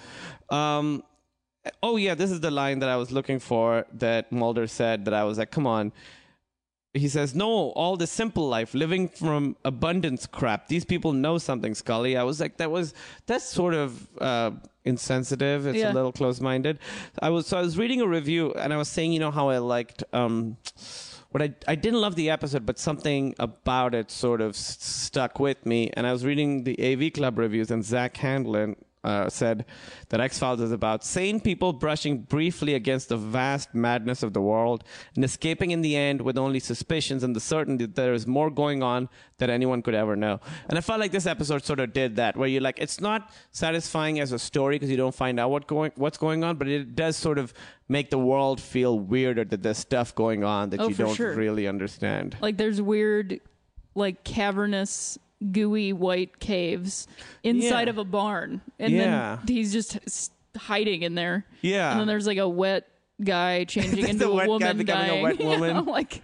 Um, 0.50 1.02
oh 1.82 1.96
yeah, 1.96 2.14
this 2.14 2.30
is 2.30 2.40
the 2.40 2.50
line 2.50 2.78
that 2.80 2.88
I 2.88 2.96
was 2.96 3.10
looking 3.10 3.38
for 3.40 3.84
that 3.94 4.30
Mulder 4.32 4.66
said 4.66 5.04
that 5.06 5.14
I 5.14 5.24
was 5.24 5.36
like, 5.38 5.50
come 5.50 5.66
on. 5.66 5.92
He 6.94 7.08
says, 7.08 7.34
"No, 7.34 7.72
all 7.72 7.98
the 7.98 8.06
simple 8.06 8.48
life, 8.48 8.72
living 8.72 9.06
from 9.10 9.54
abundance 9.66 10.26
crap. 10.26 10.68
These 10.68 10.86
people 10.86 11.12
know 11.12 11.36
something, 11.36 11.74
Scully." 11.74 12.16
I 12.16 12.22
was 12.22 12.40
like, 12.40 12.56
"That 12.56 12.70
was 12.70 12.94
that's 13.26 13.44
sort 13.44 13.74
of 13.74 14.08
uh, 14.18 14.52
insensitive. 14.86 15.66
It's 15.66 15.76
Yeah. 15.76 15.92
a 15.92 15.98
little 15.98 16.10
close-minded." 16.12 16.78
I 17.20 17.28
was 17.28 17.48
so 17.48 17.58
I 17.58 17.60
was 17.60 17.76
reading 17.76 18.00
a 18.00 18.08
review 18.08 18.54
and 18.54 18.72
I 18.72 18.78
was 18.78 18.88
saying, 18.88 19.12
you 19.12 19.20
know, 19.20 19.30
how 19.30 19.50
I 19.50 19.58
liked 19.58 20.04
um, 20.14 20.56
what 21.30 21.42
I 21.42 21.54
I 21.68 21.74
didn't 21.74 22.00
love 22.00 22.14
the 22.14 22.30
episode, 22.30 22.64
but 22.66 22.78
something 22.78 23.34
about 23.38 23.94
it 23.94 24.10
sort 24.10 24.40
of 24.40 24.50
s- 24.50 24.76
stuck 24.80 25.38
with 25.38 25.64
me. 25.66 25.90
And 25.94 26.06
I 26.06 26.12
was 26.12 26.24
reading 26.24 26.64
the 26.64 26.76
AV 26.80 27.12
Club 27.12 27.38
reviews, 27.38 27.70
and 27.70 27.84
Zack 27.84 28.14
Handlen 28.14 28.76
uh, 29.06 29.28
said 29.30 29.64
that 30.10 30.20
X 30.20 30.38
Files 30.38 30.60
is 30.60 30.72
about 30.72 31.04
sane 31.04 31.40
people 31.40 31.72
brushing 31.72 32.18
briefly 32.18 32.74
against 32.74 33.08
the 33.08 33.16
vast 33.16 33.74
madness 33.74 34.22
of 34.22 34.32
the 34.32 34.40
world 34.42 34.84
and 35.14 35.24
escaping 35.24 35.70
in 35.70 35.80
the 35.80 35.94
end 35.96 36.20
with 36.20 36.36
only 36.36 36.60
suspicions 36.60 37.22
and 37.22 37.34
the 37.34 37.40
certainty 37.40 37.86
that 37.86 37.94
there 37.94 38.12
is 38.14 38.26
more 38.26 38.50
going 38.50 38.82
on 38.82 39.08
than 39.38 39.48
anyone 39.50 39.80
could 39.82 39.94
ever 39.94 40.16
know. 40.16 40.40
And 40.68 40.76
I 40.78 40.80
felt 40.80 40.98
like 41.00 41.12
this 41.12 41.26
episode 41.26 41.64
sort 41.64 41.80
of 41.80 41.92
did 41.92 42.16
that, 42.16 42.36
where 42.36 42.48
you're 42.48 42.62
like, 42.62 42.78
it's 42.78 43.00
not 43.00 43.30
satisfying 43.52 44.18
as 44.20 44.32
a 44.32 44.38
story 44.38 44.76
because 44.76 44.90
you 44.90 44.96
don't 44.96 45.14
find 45.14 45.38
out 45.40 45.50
what 45.50 45.66
going 45.66 45.92
what's 45.96 46.18
going 46.18 46.42
on, 46.44 46.56
but 46.56 46.68
it 46.68 46.94
does 46.96 47.16
sort 47.16 47.38
of 47.38 47.54
make 47.88 48.10
the 48.10 48.18
world 48.18 48.60
feel 48.60 48.98
weirder 48.98 49.44
that 49.44 49.62
there's 49.62 49.78
stuff 49.78 50.14
going 50.14 50.42
on 50.42 50.70
that 50.70 50.80
Oh, 50.80 50.88
you 50.88 50.94
don't 50.94 51.14
sure. 51.14 51.34
really 51.34 51.68
understand. 51.68 52.36
Like 52.40 52.56
there's 52.56 52.80
weird, 52.82 53.40
like 53.94 54.24
cavernous, 54.24 55.18
gooey 55.52 55.92
white 55.92 56.38
caves 56.40 57.06
inside 57.42 57.84
Yeah. 57.84 57.90
of 57.90 57.98
a 57.98 58.04
barn, 58.04 58.60
and 58.78 58.92
Yeah. 58.92 59.38
then 59.44 59.54
he's 59.56 59.72
just 59.72 59.96
s- 60.06 60.30
hiding 60.56 61.02
in 61.02 61.14
there. 61.14 61.44
Yeah. 61.62 61.90
and 61.92 62.00
then 62.00 62.06
there's 62.06 62.26
like 62.26 62.38
a 62.38 62.48
wet 62.48 62.88
guy 63.22 63.64
changing 63.64 64.08
into 64.08 64.26
a 64.28 64.30
a, 64.30 64.34
wet 64.34 64.46
guy 64.46 64.48
woman 64.48 64.76
becoming 64.78 65.04
a 65.04 65.08
dying. 65.08 65.22
wet 65.22 65.40
You 65.40 65.46
woman. 65.46 65.76
know, 65.76 65.82
like 65.92 66.22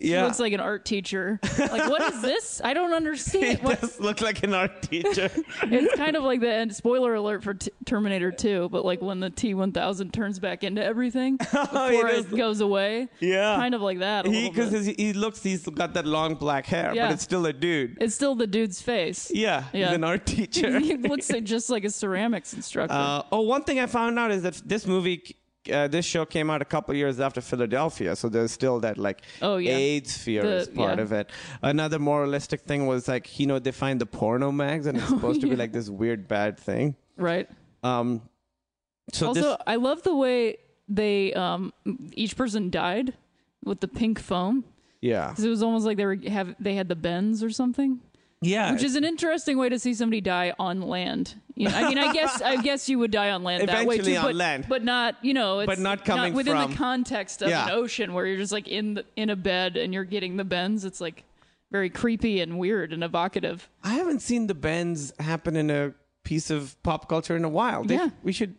Yeah. 0.00 0.24
looks 0.24 0.38
like 0.38 0.52
an 0.52 0.60
art 0.60 0.84
teacher. 0.84 1.38
Like 1.58 1.90
what 1.90 2.02
is 2.14 2.22
this? 2.22 2.60
I 2.64 2.74
don't 2.74 2.92
understand. 2.92 3.60
What, 3.62 3.80
does 3.80 3.98
look 4.00 4.20
like 4.20 4.42
an 4.42 4.54
art 4.54 4.82
teacher. 4.82 5.30
it's 5.62 5.94
kind 5.96 6.16
of 6.16 6.22
like 6.22 6.40
the 6.40 6.50
end. 6.52 6.74
Spoiler 6.74 7.14
alert 7.14 7.42
for 7.42 7.54
t- 7.54 7.70
Terminator 7.84 8.30
2, 8.30 8.68
but 8.70 8.84
like 8.84 9.00
when 9.00 9.20
the 9.20 9.30
T1000 9.30 10.12
turns 10.12 10.38
back 10.38 10.62
into 10.64 10.84
everything 10.84 11.36
before 11.38 12.08
does. 12.08 12.26
it 12.26 12.36
goes 12.36 12.60
away. 12.60 13.08
Yeah. 13.20 13.56
kind 13.56 13.74
of 13.74 13.82
like 13.82 14.00
that. 14.00 14.26
He 14.26 14.48
because 14.50 14.86
he 14.86 15.12
looks 15.12 15.42
he's 15.42 15.66
got 15.66 15.94
that 15.94 16.06
long 16.06 16.34
black 16.34 16.66
hair, 16.66 16.92
Yeah. 16.94 17.06
but 17.06 17.14
it's 17.14 17.22
still 17.22 17.46
a 17.46 17.52
dude. 17.52 17.98
It's 18.00 18.14
still 18.14 18.34
the 18.34 18.46
dude's 18.46 18.80
face. 18.82 19.30
Yeah, 19.34 19.64
Yeah. 19.72 19.86
he's 19.88 19.94
an 19.96 20.04
art 20.04 20.26
teacher. 20.26 20.78
he 20.78 20.96
looks 20.96 21.30
like, 21.30 21.44
just 21.44 21.70
like 21.70 21.84
a 21.84 21.90
ceramics 21.90 22.52
instructor. 22.54 22.94
Uh, 22.94 23.22
oh, 23.32 23.40
one 23.42 23.62
thing 23.64 23.78
I 23.80 23.86
found 23.86 24.18
out 24.18 24.30
is 24.30 24.42
that 24.42 24.60
this 24.64 24.86
movie, 24.86 25.36
uh, 25.70 25.88
this 25.88 26.04
show 26.04 26.24
came 26.24 26.50
out 26.50 26.62
a 26.62 26.64
couple 26.64 26.94
years 26.94 27.20
after 27.20 27.40
Philadelphia, 27.40 28.14
so 28.16 28.28
there's 28.28 28.52
still 28.52 28.80
that 28.80 28.98
like 28.98 29.22
Oh, 29.42 29.56
yeah. 29.56 29.72
AIDS 29.72 30.16
fear 30.16 30.42
The- 30.42 30.56
is 30.56 30.68
part 30.68 30.98
yeah. 30.98 31.02
of 31.04 31.12
it. 31.12 31.30
Another 31.62 31.98
moralistic 31.98 32.60
thing 32.62 32.86
was 32.86 33.08
like 33.08 33.38
you 33.38 33.46
know 33.46 33.58
they 33.58 33.72
find 33.72 34.00
the 34.00 34.06
porno 34.06 34.50
mags 34.52 34.86
and 34.86 34.96
it's 34.98 35.08
supposed 35.16 35.40
to 35.42 35.46
be 35.46 35.54
Oh, 35.54 35.58
like 35.58 35.72
this 35.72 35.88
weird 35.88 36.28
bad 36.28 36.58
thing. 36.58 36.96
right. 37.16 37.48
Um, 37.82 38.22
so 39.12 39.28
also, 39.28 39.40
this, 39.40 39.56
I 39.66 39.76
love 39.76 40.02
the 40.02 40.14
way 40.16 40.56
they 40.88 41.32
um, 41.34 41.72
each 42.12 42.36
person 42.36 42.70
died 42.70 43.14
with 43.64 43.80
the 43.80 43.88
pink 43.88 44.18
foam. 44.18 44.64
yeah, 45.00 45.28
'Cause 45.34 45.44
it 45.44 45.48
was 45.48 45.62
almost 45.62 45.86
like 45.86 45.96
they 45.96 46.06
were 46.06 46.18
have 46.28 46.54
they 46.58 46.74
had 46.74 46.88
the 46.88 46.96
bends 46.96 47.42
or 47.44 47.50
something, 47.50 48.00
yeah, 48.42 48.72
which 48.72 48.82
is 48.82 48.96
an 48.96 49.04
interesting 49.04 49.56
way 49.58 49.68
to 49.68 49.78
see 49.78 49.94
somebody 49.94 50.20
die 50.20 50.54
on 50.58 50.82
land. 50.82 51.34
You 51.54 51.68
know, 51.68 51.74
I 51.74 51.88
mean, 51.88 51.98
I 51.98 52.12
guess 52.12 52.42
I 52.42 52.56
guess 52.60 52.88
you 52.88 52.98
would 52.98 53.10
die 53.10 53.30
on 53.30 53.42
land 53.42 53.66
that 53.68 53.86
way 53.86 53.94
Eventually 53.96 54.12
too, 54.12 54.18
on 54.18 54.24
but, 54.26 54.34
land. 54.34 54.66
but 54.68 54.84
not 54.84 55.16
you 55.22 55.32
know, 55.34 55.60
it's 55.60 55.66
But 55.66 55.78
not 55.78 56.04
coming 56.04 56.34
within 56.34 56.54
from- 56.56 56.70
the 56.70 56.76
context 56.76 57.40
of 57.42 57.48
Yeah. 57.48 57.64
an 57.66 57.70
ocean 57.72 58.12
where 58.12 58.26
you're 58.26 58.36
just 58.38 58.52
like 58.52 58.68
in 58.68 58.94
the, 58.94 59.04
in 59.16 59.30
a 59.30 59.36
bed 59.36 59.76
and 59.76 59.94
you're 59.94 60.04
getting 60.04 60.36
the 60.36 60.44
bends. 60.44 60.84
It's 60.84 61.00
like 61.00 61.24
very 61.72 61.88
creepy 61.90 62.40
and 62.40 62.58
weird 62.58 62.92
and 62.92 63.02
evocative. 63.02 63.68
I 63.82 63.94
haven't 63.94 64.20
seen 64.20 64.46
the 64.46 64.54
bends 64.54 65.12
happen 65.18 65.56
in 65.56 65.70
a 65.70 65.94
piece 66.22 66.50
of 66.50 66.80
pop 66.82 67.08
culture 67.08 67.36
in 67.36 67.44
a 67.44 67.48
while. 67.48 67.84
They- 67.84 67.94
Yeah. 67.94 68.10
we 68.22 68.32
should. 68.32 68.54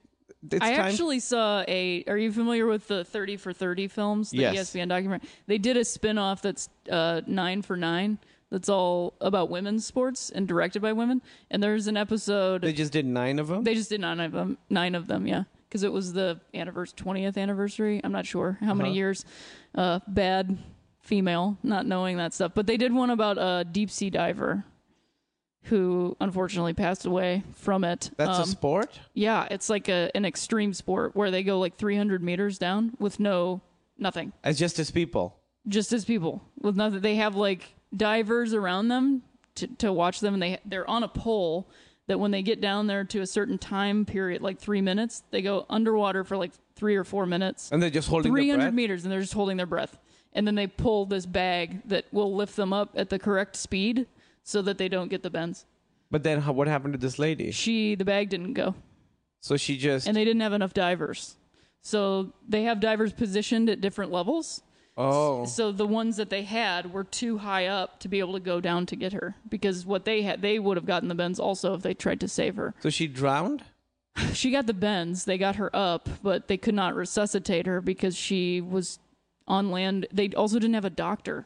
It's 0.52 0.64
I 0.64 0.72
time. 0.76 0.86
actually 0.88 1.20
saw 1.20 1.64
a. 1.68 2.04
Are 2.08 2.18
you 2.18 2.32
familiar 2.32 2.66
with 2.68 2.88
the 2.88 3.04
Thirty 3.04 3.38
for 3.38 3.54
Thirty 3.54 3.88
films? 3.88 4.32
The 4.32 4.38
Yes. 4.38 4.56
ESPN 4.72 4.88
documentary. 4.90 5.28
They 5.48 5.58
did 5.58 5.78
a 5.78 5.84
spin-off 5.86 6.42
that's 6.42 6.70
uh, 6.90 7.22
Nine 7.28 7.62
for 7.64 7.76
Nine. 7.78 8.18
That's 8.50 8.70
all 8.70 9.14
about 9.20 9.50
women's 9.50 9.86
sports 9.86 10.30
and 10.30 10.48
directed 10.48 10.82
by 10.82 10.94
women. 10.94 11.22
And 11.52 11.62
there's 11.62 11.88
an 11.88 11.98
episode. 11.98 12.62
they 12.62 12.72
just 12.74 12.94
did 12.94 13.06
nine 13.06 13.40
of 13.40 13.48
them. 13.48 13.64
They 13.64 13.76
just 13.76 13.90
did 13.90 14.00
nine 14.02 14.20
of 14.22 14.32
them. 14.32 14.58
Nine 14.70 14.96
of 14.96 15.08
them, 15.08 15.28
yeah, 15.28 15.44
because 15.68 15.84
it 15.84 15.92
was 15.92 16.14
the 16.14 16.40
anniversary, 16.54 16.96
twentieth 16.96 17.38
anniversary. 17.38 18.00
I'm 18.04 18.12
not 18.14 18.26
sure 18.26 18.58
how 18.62 18.74
many 18.74 18.94
years. 18.94 19.26
Uh, 19.76 20.00
bad 20.08 20.58
female, 21.02 21.58
not 21.64 21.86
knowing 21.86 22.18
that 22.18 22.34
stuff. 22.34 22.54
But 22.56 22.68
they 22.68 22.78
did 22.78 22.94
one 22.94 23.10
about 23.10 23.38
a 23.38 23.66
deep 23.66 23.90
sea 23.92 24.10
diver 24.10 24.64
who 25.64 26.16
unfortunately 26.22 26.74
passed 26.74 27.06
away 27.06 27.44
from 27.54 27.84
it. 27.84 28.12
That's 28.16 28.40
a 28.40 28.44
Um, 28.44 28.48
sport. 28.48 29.00
yeah, 29.14 29.48
it's 29.52 29.70
like 29.70 29.90
a, 29.90 30.10
an 30.16 30.24
extreme 30.24 30.74
sport 30.74 31.16
where 31.16 31.30
they 31.32 31.44
go 31.44 31.60
like 31.60 31.76
300 31.76 32.24
meters 32.24 32.58
down 32.58 32.94
with 33.00 33.20
no 33.20 33.60
nothing, 33.98 34.32
As 34.46 34.58
just 34.58 34.80
as 34.80 34.92
people. 34.92 35.36
just 35.68 35.92
as 35.92 36.06
people 36.06 36.42
with 36.62 36.78
nothing. 36.78 37.02
They 37.02 37.16
have 37.16 37.36
like 37.36 37.74
divers 37.96 38.54
around 38.54 38.88
them 38.90 39.24
to, 39.56 39.68
to 39.78 39.94
watch 39.94 40.20
them, 40.20 40.34
and 40.34 40.44
they 40.44 40.60
they're 40.66 40.90
on 40.90 41.04
a 41.04 41.08
pole 41.08 41.70
that 42.08 42.20
when 42.20 42.32
they 42.32 42.42
get 42.42 42.62
down 42.62 42.88
there 42.88 43.04
to 43.04 43.20
a 43.20 43.28
certain 43.28 43.58
time 43.58 44.06
period, 44.06 44.42
like 44.42 44.60
three 44.60 44.82
minutes, 44.82 45.24
they 45.32 45.42
go 45.42 45.66
underwater 45.70 46.24
for 46.24 46.38
like 46.38 46.52
three 46.76 46.96
or 46.96 47.04
four 47.04 47.26
minutes, 47.26 47.70
And 47.72 47.82
they're 47.84 47.90
just 47.90 48.08
holding 48.08 48.32
their 48.34 48.42
300 48.42 48.64
breath? 48.64 48.74
meters, 48.74 49.04
and 49.04 49.12
they're 49.12 49.20
just 49.22 49.34
holding 49.34 49.58
their 49.58 49.66
breath, 49.66 49.98
and 50.34 50.48
then 50.48 50.56
they 50.56 50.68
pull 50.68 51.06
this 51.06 51.26
bag 51.26 51.82
that 51.86 52.06
will 52.14 52.34
lift 52.36 52.56
them 52.56 52.72
up 52.72 52.92
at 52.96 53.10
the 53.10 53.20
correct 53.20 53.56
speed 53.58 54.06
so 54.44 54.62
that 54.62 54.78
they 54.78 54.88
don't 54.88 55.10
get 55.10 55.22
the 55.24 55.30
bends. 55.30 55.66
But 56.10 56.24
then 56.24 56.40
how, 56.42 56.54
what 56.54 56.68
happened 56.70 56.94
to 56.94 56.98
this 57.00 57.20
lady? 57.20 57.52
She 57.52 57.96
the 57.96 58.06
bag 58.06 58.30
didn't 58.30 58.54
go. 58.54 58.76
So 59.42 59.58
she 59.58 59.78
just. 59.78 60.08
and 60.08 60.16
they 60.16 60.24
didn't 60.24 60.42
have 60.42 60.54
enough 60.54 60.74
divers. 60.74 61.36
So 61.82 62.32
they 62.48 62.64
have 62.64 62.80
divers 62.80 63.12
positioned 63.12 63.70
at 63.70 63.82
different 63.82 64.12
levels. 64.12 64.62
Oh. 64.98 65.46
So 65.46 65.72
the 65.72 65.86
ones 65.88 66.18
that 66.18 66.30
they 66.30 66.44
had 66.44 66.92
were 66.94 67.04
too 67.04 67.38
high 67.40 67.68
up 67.68 68.00
to 68.00 68.08
be 68.08 68.20
able 68.20 68.34
to 68.34 68.40
go 68.40 68.60
down 68.60 68.86
to 68.88 68.96
get 68.96 69.14
her 69.14 69.36
because 69.48 69.86
what 69.86 70.06
they 70.06 70.24
had 70.24 70.42
they 70.42 70.60
would 70.60 70.78
have 70.78 70.86
gotten 70.86 71.08
the 71.10 71.16
bends 71.16 71.40
also 71.40 71.74
if 71.76 71.82
they 71.84 71.94
tried 71.94 72.20
to 72.22 72.28
save 72.28 72.56
her. 72.56 72.74
So 72.82 72.90
she 72.90 73.08
drowned? 73.08 73.64
She 74.34 74.50
got 74.50 74.66
the 74.66 74.74
bends, 74.74 75.26
they 75.26 75.38
got 75.38 75.58
her 75.58 75.70
up, 75.76 76.10
but 76.24 76.48
they 76.48 76.58
could 76.58 76.74
not 76.74 76.96
resuscitate 76.96 77.68
her 77.68 77.82
because 77.82 78.18
she 78.18 78.62
was 78.62 78.98
on 79.48 79.70
land. 79.70 80.08
They 80.12 80.30
also 80.30 80.58
didn't 80.58 80.74
have 80.74 80.86
a 80.86 80.90
doctor. 80.90 81.46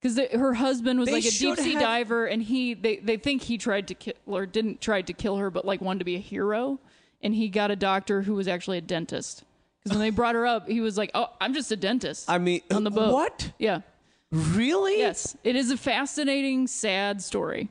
Because 0.00 0.20
her 0.32 0.54
husband 0.54 1.00
was 1.00 1.06
They 1.08 1.14
like 1.14 1.24
a 1.24 1.30
deep 1.30 1.56
sea 1.58 1.72
have- 1.72 1.82
diver, 1.82 2.26
and 2.26 2.42
he 2.42 2.74
they, 2.74 2.96
they 2.98 3.16
think 3.16 3.42
he 3.42 3.56
tried 3.58 3.88
to 3.88 3.94
kill 3.94 4.14
or 4.26 4.44
didn't 4.46 4.80
try 4.80 5.00
to 5.02 5.12
kill 5.12 5.38
her, 5.38 5.50
but 5.50 5.64
like 5.64 5.80
wanted 5.80 6.00
to 6.00 6.04
be 6.04 6.14
a 6.14 6.20
hero, 6.20 6.78
and 7.22 7.34
he 7.34 7.48
got 7.48 7.70
a 7.70 7.76
doctor 7.76 8.22
who 8.22 8.34
was 8.34 8.46
actually 8.46 8.78
a 8.78 8.82
dentist. 8.82 9.42
Because 9.84 9.96
when 9.96 10.00
they 10.06 10.10
brought 10.10 10.34
her 10.34 10.46
up, 10.46 10.68
he 10.68 10.80
was 10.80 10.96
like, 10.98 11.10
"Oh, 11.14 11.28
I'm 11.40 11.54
just 11.54 11.70
a 11.72 11.76
dentist." 11.76 12.28
I 12.28 12.38
mean, 12.38 12.62
on 12.70 12.84
the 12.84 12.90
boat. 12.90 13.12
What? 13.12 13.52
Yeah. 13.58 13.80
Really? 14.30 14.98
Yes. 14.98 15.36
It 15.44 15.56
is 15.56 15.70
a 15.70 15.76
fascinating, 15.76 16.66
sad 16.66 17.22
story, 17.22 17.70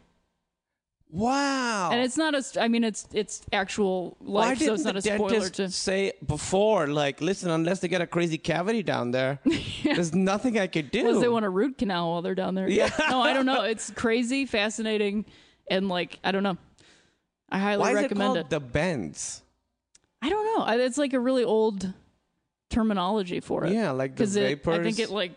Wow. 1.09 1.89
and 1.91 2.01
it's 2.01 2.17
not 2.17 2.35
a. 2.35 2.43
I 2.61 2.67
mean, 2.67 2.83
it's 2.83 3.07
it's 3.13 3.41
actual 3.53 4.17
Why 4.19 4.47
life, 4.49 4.57
so 4.57 4.65
didn't 4.65 4.75
it's 4.75 4.83
not 4.83 4.93
the 4.93 4.99
a 4.99 5.15
spoiler 5.15 5.29
dentist 5.29 5.53
to. 5.55 5.69
say 5.69 6.11
before, 6.25 6.87
like, 6.87 7.21
listen, 7.21 7.49
unless 7.49 7.79
they 7.79 7.87
get 7.87 8.01
a 8.01 8.07
crazy 8.07 8.37
cavity 8.37 8.83
down 8.83 9.11
there, 9.11 9.39
there's 9.83 10.13
nothing 10.13 10.59
I 10.59 10.67
could 10.67 10.91
do. 10.91 11.01
Unless 11.07 11.21
they 11.21 11.29
want 11.29 11.45
a 11.45 11.49
root 11.49 11.77
canal 11.77 12.11
while 12.11 12.21
they're 12.21 12.35
down 12.35 12.55
there. 12.55 12.67
Yeah. 12.67 12.89
No, 13.09 13.21
I 13.21 13.33
don't 13.33 13.45
know. 13.45 13.61
It's 13.63 13.89
crazy, 13.91 14.45
fascinating, 14.45 15.25
and 15.69 15.87
like 15.87 16.19
I 16.23 16.31
don't 16.31 16.43
know. 16.43 16.57
I 17.49 17.59
highly 17.59 17.79
Why 17.81 17.91
is 17.91 17.97
it 17.99 18.01
recommend 18.01 18.27
called 18.27 18.37
it. 18.39 18.49
the 18.49 18.59
bends? 18.59 19.43
I 20.21 20.29
don't 20.29 20.45
know. 20.45 20.83
It's 20.83 20.97
like 20.97 21.13
a 21.13 21.19
really 21.19 21.43
old 21.43 21.93
terminology 22.69 23.39
for 23.39 23.65
it. 23.65 23.73
Yeah, 23.73 23.91
like 23.91 24.15
the 24.15 24.23
because 24.23 24.37
I 24.37 24.55
think 24.83 24.99
it 24.99 25.09
like 25.09 25.33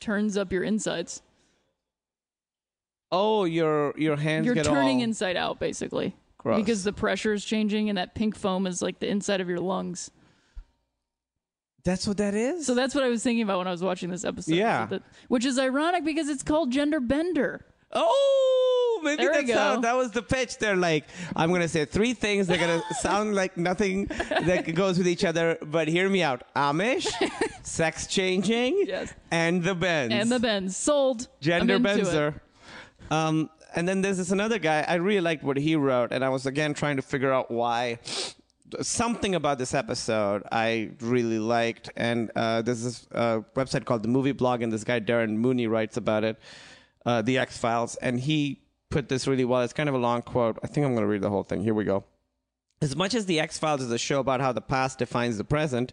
turns 0.00 0.36
up 0.36 0.52
your 0.52 0.62
insides. 0.62 1.22
Oh, 3.10 3.44
your 3.44 3.94
your 3.98 4.16
hands 4.16 4.46
You're 4.46 4.54
turning 4.56 4.98
all 4.98 5.04
inside 5.04 5.36
out 5.36 5.60
basically 5.60 6.16
gross. 6.38 6.58
because 6.58 6.82
the 6.82 6.92
pressure 6.92 7.32
is 7.32 7.44
changing, 7.44 7.88
and 7.88 7.98
that 7.98 8.14
pink 8.14 8.36
foam 8.36 8.66
is 8.66 8.80
like 8.82 8.98
the 9.00 9.08
inside 9.08 9.40
of 9.40 9.48
your 9.48 9.60
lungs. 9.60 10.10
that's 11.84 12.06
what 12.06 12.16
that 12.18 12.34
is. 12.34 12.64
So 12.64 12.74
that's 12.74 12.94
what 12.94 13.04
I 13.04 13.08
was 13.08 13.22
thinking 13.22 13.42
about 13.42 13.58
when 13.58 13.66
I 13.68 13.70
was 13.72 13.82
watching 13.82 14.08
this 14.10 14.24
episode. 14.24 14.54
Yeah. 14.54 14.86
That- 14.86 15.02
which 15.28 15.44
is 15.44 15.58
ironic 15.58 16.04
because 16.04 16.28
it's 16.28 16.42
called 16.42 16.70
gender 16.70 17.00
bender. 17.00 17.66
Oh, 17.92 18.61
maybe 19.02 19.22
There 19.24 19.32
that's 19.32 19.52
how 19.52 19.80
that 19.80 19.96
was 19.96 20.10
the 20.12 20.22
pitch. 20.22 20.58
They're 20.58 20.76
like, 20.76 21.04
I'm 21.36 21.50
gonna 21.52 21.68
say 21.68 21.84
three 21.84 22.14
things. 22.14 22.46
They're 22.46 22.58
gonna 22.58 22.82
sound 23.00 23.34
like 23.34 23.56
nothing 23.56 24.06
that 24.06 24.72
goes 24.74 24.98
with 24.98 25.08
each 25.08 25.24
other. 25.24 25.58
But 25.62 25.88
hear 25.88 26.08
me 26.08 26.22
out: 26.22 26.42
Amish, 26.54 27.06
sex 27.62 28.06
changing, 28.06 28.84
Yes. 28.86 29.12
and 29.30 29.62
the 29.62 29.74
bends, 29.74 30.14
And 30.14 30.30
the 30.30 30.38
bends 30.40 30.76
sold. 30.76 31.28
gender 31.40 31.74
I'm 31.74 31.86
into 31.86 32.00
it. 32.02 32.06
benzer. 32.06 32.40
Um, 33.10 33.50
and 33.74 33.88
then 33.88 34.02
there's 34.02 34.18
this 34.18 34.30
another 34.30 34.58
guy. 34.58 34.84
I 34.86 34.94
really 34.94 35.20
liked 35.20 35.42
what 35.42 35.56
he 35.56 35.76
wrote, 35.76 36.12
and 36.12 36.24
I 36.24 36.28
was 36.28 36.46
again 36.46 36.74
trying 36.74 36.96
to 36.96 37.02
figure 37.02 37.32
out 37.32 37.50
why. 37.50 37.98
Something 38.80 39.34
about 39.34 39.58
this 39.58 39.74
episode 39.74 40.44
I 40.50 40.92
really 41.00 41.38
liked, 41.38 41.90
and 41.94 42.30
uh, 42.34 42.62
there's 42.62 42.82
this 42.82 43.06
uh, 43.14 43.40
website 43.54 43.84
called 43.84 44.02
the 44.02 44.08
Movie 44.08 44.32
Blog, 44.32 44.62
and 44.62 44.72
this 44.72 44.82
guy 44.82 44.98
Darren 44.98 45.36
Mooney 45.36 45.66
writes 45.66 45.98
about 45.98 46.24
it, 46.24 46.38
uh, 47.04 47.20
the 47.20 47.36
X 47.36 47.58
Files, 47.58 47.96
and 47.96 48.18
he 48.18 48.62
put 48.92 49.08
this 49.08 49.26
really 49.26 49.44
well. 49.44 49.62
It's 49.62 49.72
kind 49.72 49.88
of 49.88 49.94
a 49.94 49.98
long 49.98 50.22
quote. 50.22 50.58
I 50.62 50.66
think 50.66 50.86
I'm 50.86 50.92
going 50.92 51.02
to 51.02 51.08
read 51.08 51.22
the 51.22 51.30
whole 51.30 51.42
thing. 51.42 51.62
Here 51.62 51.74
we 51.74 51.84
go. 51.84 52.04
As 52.80 52.94
much 52.94 53.14
as 53.14 53.26
the 53.26 53.40
X 53.40 53.58
Files 53.58 53.80
is 53.80 53.90
a 53.90 53.98
show 53.98 54.20
about 54.20 54.40
how 54.40 54.52
the 54.52 54.60
past 54.60 54.98
defines 54.98 55.38
the 55.38 55.44
present, 55.44 55.92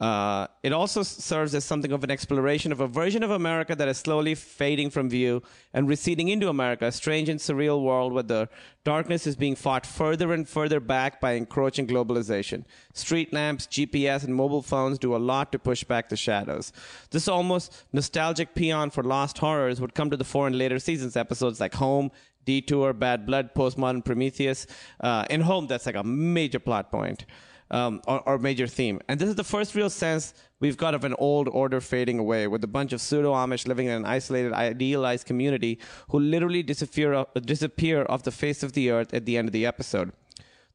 Uh, 0.00 0.46
it 0.62 0.72
also 0.72 1.02
serves 1.02 1.54
as 1.54 1.62
something 1.62 1.92
of 1.92 2.02
an 2.02 2.10
exploration 2.10 2.72
of 2.72 2.80
a 2.80 2.86
version 2.86 3.22
of 3.22 3.30
America 3.30 3.76
that 3.76 3.86
is 3.86 3.98
slowly 3.98 4.34
fading 4.34 4.88
from 4.88 5.10
view 5.10 5.42
and 5.74 5.88
receding 5.88 6.28
into 6.28 6.48
America, 6.48 6.86
a 6.86 6.92
strange 6.92 7.28
and 7.28 7.38
surreal 7.38 7.82
world 7.82 8.14
where 8.14 8.22
the 8.22 8.48
darkness 8.82 9.26
is 9.26 9.36
being 9.36 9.54
fought 9.54 9.84
further 9.84 10.32
and 10.32 10.48
further 10.48 10.80
back 10.80 11.20
by 11.20 11.32
encroaching 11.32 11.86
globalization. 11.86 12.64
Street 12.94 13.30
lamps, 13.30 13.66
GPS, 13.66 14.24
and 14.24 14.34
mobile 14.34 14.62
phones 14.62 14.98
do 14.98 15.14
a 15.14 15.18
lot 15.18 15.52
to 15.52 15.58
push 15.58 15.84
back 15.84 16.08
the 16.08 16.16
shadows. 16.16 16.72
This 17.10 17.28
almost 17.28 17.84
nostalgic 17.92 18.54
paean 18.54 18.88
for 18.88 19.02
lost 19.02 19.36
horrors 19.36 19.82
would 19.82 19.94
come 19.94 20.08
to 20.08 20.16
the 20.16 20.24
fore 20.24 20.46
in 20.46 20.56
later 20.56 20.78
seasons, 20.78 21.14
episodes 21.14 21.60
like 21.60 21.74
Home, 21.74 22.10
Detour, 22.46 22.94
Bad 22.94 23.26
Blood, 23.26 23.54
Postmodern 23.54 24.02
Prometheus. 24.02 24.66
Uh, 24.98 25.26
in 25.28 25.42
Home, 25.42 25.66
that's 25.66 25.84
like 25.84 25.94
a 25.94 26.02
major 26.02 26.58
plot 26.58 26.90
point 26.90 27.26
um, 27.70 28.00
or, 28.06 28.20
or 28.28 28.38
major 28.38 28.66
theme. 28.66 29.00
And 29.08 29.20
this 29.20 29.28
is 29.28 29.34
the 29.34 29.44
first 29.44 29.74
real 29.74 29.90
sense 29.90 30.34
we've 30.60 30.76
got 30.76 30.94
of 30.94 31.04
an 31.04 31.14
old 31.18 31.48
order 31.48 31.80
fading 31.80 32.18
away, 32.18 32.46
with 32.46 32.64
a 32.64 32.68
bunch 32.68 32.92
of 32.92 33.00
pseudo 33.00 33.32
Amish 33.32 33.66
living 33.66 33.86
in 33.86 33.92
an 33.92 34.04
isolated, 34.04 34.52
idealized 34.52 35.26
community 35.26 35.78
who 36.08 36.18
literally 36.18 36.62
disappear, 36.62 37.14
uh, 37.14 37.24
disappear 37.34 38.06
off 38.08 38.22
the 38.22 38.30
face 38.30 38.62
of 38.62 38.72
the 38.72 38.90
earth 38.90 39.14
at 39.14 39.24
the 39.24 39.36
end 39.36 39.48
of 39.48 39.52
the 39.52 39.66
episode. 39.66 40.12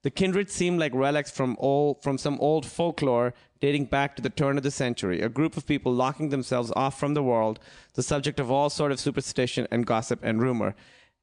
The 0.04 0.12
kindred 0.12 0.52
seem 0.52 0.78
like 0.78 0.94
relics 0.94 1.32
from 1.32 1.56
old, 1.60 2.04
from 2.04 2.20
some 2.20 2.38
old 2.40 2.64
folklore 2.64 3.34
dating 3.60 3.86
back 3.86 4.16
to 4.16 4.22
the 4.22 4.30
turn 4.30 4.56
of 4.56 4.62
the 4.62 4.70
century. 4.70 5.20
A 5.22 5.30
group 5.30 5.58
of 5.58 5.66
people 5.66 5.92
locking 5.92 6.30
themselves 6.30 6.72
off 6.76 7.00
from 7.00 7.16
the 7.16 7.24
world, 7.24 7.60
the 7.96 8.04
subject 8.04 8.40
of 8.40 8.52
all 8.52 8.70
sort 8.70 8.92
of 8.92 9.00
superstition 9.00 9.68
and 9.72 9.88
gossip 9.88 10.20
and 10.22 10.40
rumor. 10.40 10.76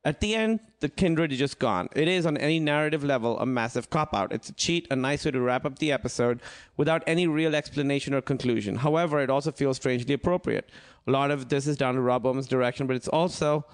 At 0.04 0.20
the 0.20 0.34
end, 0.34 0.58
the 0.80 0.88
kindred 0.88 1.30
is 1.30 1.38
just 1.38 1.60
gone. 1.60 1.88
It 1.94 2.08
is, 2.08 2.26
on 2.26 2.36
any 2.36 2.58
narrative 2.58 3.04
level, 3.04 3.38
a 3.38 3.46
massive 3.46 3.88
cop 3.88 4.12
out. 4.12 4.32
It's 4.32 4.48
a 4.48 4.52
cheat, 4.52 4.88
a 4.90 4.96
nice 4.96 5.24
way 5.24 5.30
to 5.30 5.40
wrap 5.40 5.64
up 5.64 5.78
the 5.78 5.92
episode 5.92 6.40
without 6.76 7.04
any 7.06 7.28
real 7.28 7.54
explanation 7.54 8.12
or 8.12 8.20
conclusion. 8.20 8.76
However, 8.76 9.20
it 9.20 9.30
also 9.30 9.52
feels 9.52 9.76
strangely 9.76 10.14
appropriate. 10.14 10.68
A 11.06 11.12
lot 11.12 11.30
of 11.30 11.50
this 11.50 11.68
is 11.68 11.76
down 11.76 11.94
to 11.94 12.00
Rob 12.00 12.24
Bowman's 12.24 12.48
direction, 12.48 12.88
but 12.88 12.96
it's 12.96 13.06
also 13.06 13.64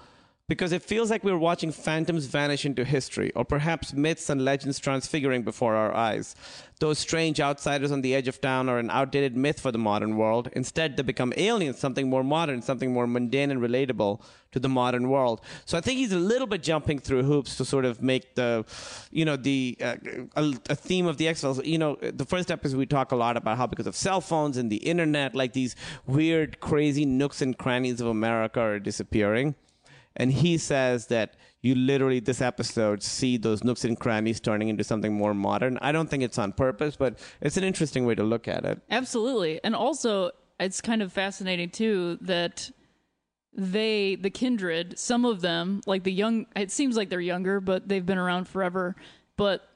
because 0.49 0.71
it 0.73 0.81
feels 0.81 1.11
like 1.11 1.23
we're 1.23 1.37
watching 1.37 1.71
phantoms 1.71 2.25
vanish 2.25 2.65
into 2.65 2.83
history, 2.83 3.31
or 3.35 3.45
perhaps 3.45 3.93
myths 3.93 4.29
and 4.31 4.43
legends 4.43 4.79
transfiguring 4.79 5.43
before 5.43 5.75
our 5.75 5.95
eyes. 5.95 6.35
Those 6.79 6.97
strange 6.97 7.39
outsiders 7.39 7.91
on 7.91 8.01
the 8.01 8.15
edge 8.15 8.27
of 8.27 8.41
town 8.41 8.67
are 8.67 8.79
an 8.79 8.89
outdated 8.89 9.37
myth 9.37 9.59
for 9.59 9.71
the 9.71 9.77
modern 9.77 10.17
world. 10.17 10.49
Instead, 10.53 10.97
they 10.97 11.03
become 11.03 11.33
aliens, 11.37 11.77
something 11.77 12.09
more 12.09 12.23
modern, 12.23 12.63
something 12.63 12.91
more 12.91 13.05
mundane 13.05 13.51
and 13.51 13.61
relatable 13.61 14.21
to 14.51 14.59
the 14.59 14.69
modern 14.69 15.09
world. 15.09 15.39
So 15.65 15.77
I 15.77 15.81
think 15.81 15.99
he's 15.99 16.13
a 16.13 16.17
little 16.17 16.47
bit 16.47 16.63
jumping 16.63 16.97
through 16.97 17.23
hoops 17.23 17.55
to 17.57 17.65
sort 17.65 17.85
of 17.85 18.01
make 18.01 18.33
the, 18.33 18.65
you 19.11 19.25
know, 19.25 19.35
the 19.35 19.77
uh, 19.79 19.97
a, 20.35 20.75
theme 20.75 21.05
of 21.05 21.17
the 21.17 21.27
X 21.27 21.41
Files. 21.41 21.63
You 21.63 21.77
know, 21.77 21.95
the 22.01 22.25
first 22.25 22.49
episode 22.49 22.77
we 22.77 22.87
talk 22.87 23.11
a 23.11 23.15
lot 23.15 23.37
about 23.37 23.57
how 23.57 23.67
because 23.67 23.85
of 23.85 23.95
cell 23.95 24.21
phones 24.21 24.57
and 24.57 24.71
the 24.71 24.77
internet, 24.77 25.35
like 25.35 25.53
these 25.53 25.75
weird, 26.07 26.59
crazy 26.59 27.05
nooks 27.05 27.39
and 27.43 27.55
crannies 27.55 28.01
of 28.01 28.07
America 28.07 28.59
are 28.61 28.79
disappearing. 28.79 29.53
And 30.19 30.31
he 30.31 30.57
says 30.57 31.07
that 31.07 31.35
you 31.61 31.75
literally, 31.75 32.19
this 32.19 32.41
episode, 32.41 33.01
see 33.01 33.37
those 33.37 33.63
nooks 33.63 33.85
and 33.85 33.97
crannies 33.97 34.41
turning 34.41 34.67
into 34.67 34.83
something 34.83 35.13
more 35.13 35.33
modern. 35.33 35.79
I 35.81 35.93
don't 35.93 36.09
think 36.09 36.23
it's 36.23 36.37
on 36.37 36.51
purpose, 36.51 36.97
but 36.97 37.17
it's 37.41 37.55
an 37.55 37.63
interesting 37.63 38.05
way 38.05 38.15
to 38.15 38.23
look 38.23 38.47
at 38.47 38.65
it. 38.65 38.81
Absolutely. 38.91 39.61
And 39.63 39.73
also, 39.73 40.31
it's 40.59 40.81
kind 40.81 41.01
of 41.01 41.13
fascinating, 41.13 41.69
too, 41.69 42.17
that 42.19 42.69
they, 43.53 44.15
the 44.15 44.29
kindred, 44.29 44.99
some 44.99 45.23
of 45.23 45.39
them, 45.39 45.79
like 45.85 46.03
the 46.03 46.11
young, 46.11 46.47
it 46.53 46.69
seems 46.69 46.97
like 46.97 47.09
they're 47.09 47.21
younger, 47.21 47.61
but 47.61 47.87
they've 47.87 48.05
been 48.05 48.17
around 48.17 48.49
forever. 48.49 48.97
But 49.37 49.67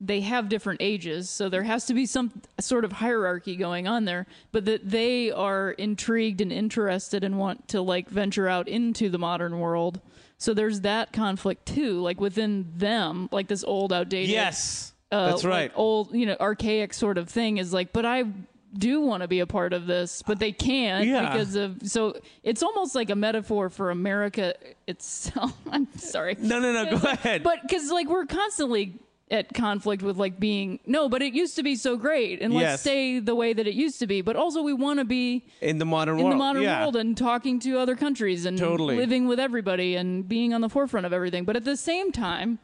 they 0.00 0.20
have 0.22 0.48
different 0.48 0.80
ages, 0.82 1.28
so 1.28 1.48
there 1.50 1.62
has 1.62 1.84
to 1.86 1.94
be 1.94 2.06
some 2.06 2.32
sort 2.58 2.84
of 2.86 2.92
hierarchy 2.92 3.54
going 3.56 3.86
on 3.86 4.06
there, 4.06 4.26
but 4.50 4.64
that 4.64 4.88
they 4.88 5.30
are 5.30 5.72
intrigued 5.72 6.40
and 6.40 6.50
interested 6.50 7.22
and 7.22 7.38
want 7.38 7.68
to 7.68 7.82
like 7.82 8.08
venture 8.08 8.48
out 8.48 8.66
into 8.66 9.10
the 9.10 9.18
modern 9.18 9.58
world. 9.60 10.00
So 10.38 10.54
there's 10.54 10.80
that 10.82 11.12
conflict 11.12 11.66
too, 11.66 12.00
like 12.00 12.18
within 12.18 12.72
them, 12.76 13.28
like 13.30 13.46
this 13.48 13.62
old 13.62 13.92
outdated 13.92 14.30
Yes. 14.30 14.94
uh, 15.12 15.28
That's 15.30 15.44
like, 15.44 15.50
right. 15.52 15.72
old, 15.74 16.14
you 16.14 16.24
know, 16.24 16.36
archaic 16.40 16.94
sort 16.94 17.18
of 17.18 17.28
thing 17.28 17.58
is 17.58 17.74
like, 17.74 17.92
but 17.92 18.06
I 18.06 18.24
do 18.72 19.02
want 19.02 19.20
to 19.22 19.28
be 19.28 19.40
a 19.40 19.46
part 19.46 19.74
of 19.74 19.86
this, 19.86 20.22
but 20.26 20.38
they 20.38 20.52
can't 20.52 21.06
Yeah. 21.06 21.30
because 21.30 21.56
of 21.56 21.78
so 21.84 22.16
it's 22.42 22.62
almost 22.62 22.94
like 22.94 23.10
a 23.10 23.16
metaphor 23.16 23.68
for 23.68 23.90
America 23.90 24.54
itself. 24.86 25.52
I'm 25.70 25.88
sorry. 25.98 26.36
No, 26.38 26.58
no, 26.58 26.72
no, 26.72 26.84
go 26.88 26.96
like- 26.96 27.04
ahead. 27.18 27.42
But 27.42 27.60
because 27.62 27.90
like 27.90 28.08
we're 28.08 28.24
constantly 28.24 28.94
at 29.30 29.54
conflict 29.54 30.02
with 30.02 30.16
like 30.16 30.40
being 30.40 30.80
no, 30.86 31.08
but 31.08 31.22
it 31.22 31.32
used 31.34 31.54
to 31.56 31.62
be 31.62 31.76
so 31.76 31.96
great, 31.96 32.42
and 32.42 32.52
let's 32.52 32.80
stay 32.82 33.20
the 33.20 33.34
way 33.34 33.52
that 33.52 33.66
it 33.66 33.74
used 33.74 33.98
to 34.00 34.06
be. 34.06 34.22
But 34.22 34.34
also 34.36 34.62
we 34.62 34.72
want 34.72 34.98
to 34.98 35.04
be 35.04 35.46
In 35.60 35.78
the 35.78 35.84
modern 35.84 36.18
in 36.18 36.24
world. 36.24 36.32
the 36.34 36.38
modern 36.38 36.62
yeah. 36.62 36.80
world 36.80 36.96
and 36.96 37.16
talking 37.16 37.60
to 37.60 37.78
other 37.78 37.94
countries 37.94 38.44
and 38.44 38.58
Totally. 38.58 38.96
living 38.96 39.28
with 39.28 39.38
everybody 39.38 39.94
and 39.96 40.28
being 40.28 40.52
on 40.52 40.60
the 40.60 40.68
forefront 40.68 41.06
of 41.06 41.12
everything. 41.12 41.44
But 41.44 41.54
at 41.56 41.64
the 41.64 41.76
same 41.76 42.10
time, 42.10 42.58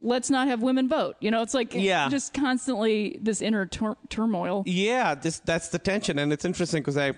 let's 0.00 0.30
not 0.30 0.46
have 0.46 0.62
women 0.62 0.88
vote. 0.88 1.16
You 1.20 1.30
know, 1.32 1.42
it's 1.42 1.54
like 1.54 1.74
Yeah. 1.74 2.08
just 2.08 2.32
constantly 2.34 3.18
this 3.20 3.42
inner 3.42 3.66
tur- 3.66 3.96
turmoil. 4.08 4.62
Yeah, 4.66 5.14
this 5.16 5.40
that's 5.40 5.68
the 5.70 5.78
tension, 5.80 6.18
and 6.20 6.32
it's 6.32 6.44
interesting 6.44 6.82
because 6.82 6.96
I 6.96 7.14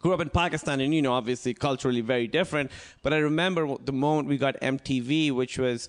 grew 0.00 0.14
up 0.14 0.20
in 0.20 0.30
Pakistan, 0.30 0.80
and 0.80 0.92
you 0.94 1.02
know, 1.02 1.12
obviously 1.12 1.54
culturally 1.54 2.00
very 2.00 2.26
different. 2.26 2.72
But 3.02 3.12
I 3.14 3.18
remember 3.18 3.76
the 3.84 3.92
moment 3.92 4.28
we 4.28 4.36
got 4.38 4.56
MTV, 4.60 5.30
which 5.30 5.58
was 5.58 5.88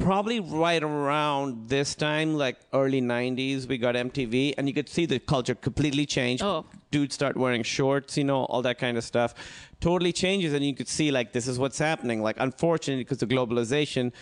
probably 0.00 0.40
right 0.40 0.82
around 0.82 1.68
this 1.68 1.94
time, 1.94 2.34
like 2.34 2.56
early 2.72 3.00
'90s. 3.00 3.68
We 3.68 3.78
got 3.78 3.94
MTV, 3.94 4.54
and 4.58 4.66
you 4.68 4.74
could 4.74 4.88
see 4.88 5.06
the 5.06 5.18
culture 5.18 5.54
completely 5.54 6.06
change. 6.06 6.42
Oh. 6.42 6.66
Dudes 6.90 7.14
start 7.14 7.36
wearing 7.36 7.62
shorts, 7.62 8.16
you 8.16 8.24
know, 8.24 8.44
all 8.46 8.62
that 8.62 8.78
kind 8.78 8.96
of 8.98 9.04
stuff. 9.04 9.34
Totally 9.80 10.12
changes, 10.12 10.52
and 10.52 10.64
you 10.64 10.74
could 10.74 10.88
see 10.88 11.10
like 11.10 11.32
this 11.32 11.46
is 11.46 11.58
what's 11.58 11.78
happening. 11.78 12.22
Like, 12.22 12.36
unfortunately, 12.40 13.04
because 13.04 13.22
of 13.22 13.28
globalization, 13.28 14.12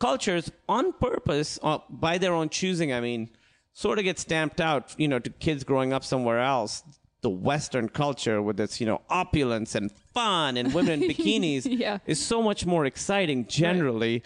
cultures 0.00 0.50
on 0.68 0.92
purpose, 0.94 1.58
uh, 1.62 1.78
by 1.88 2.18
their 2.18 2.32
own 2.34 2.48
choosing. 2.48 2.92
I 2.92 3.00
mean 3.00 3.30
sort 3.72 3.98
of 3.98 4.04
get 4.04 4.18
stamped 4.18 4.58
out, 4.58 4.94
you 4.96 5.06
know, 5.06 5.18
to 5.18 5.28
kids 5.28 5.62
growing 5.62 5.92
up 5.92 6.02
somewhere 6.02 6.40
else. 6.40 6.82
The 7.20 7.28
Western 7.28 7.90
culture 7.90 8.40
with 8.40 8.58
its, 8.58 8.80
you 8.80 8.86
know, 8.86 9.02
opulence 9.10 9.74
and 9.74 9.92
fun 10.14 10.56
and 10.56 10.72
women 10.72 11.02
in 11.02 11.10
bikinis 11.10 11.66
Yeah. 11.68 11.98
is 12.06 12.18
so 12.24 12.40
much 12.42 12.64
more 12.64 12.86
exciting 12.86 13.46
generally 13.46 14.22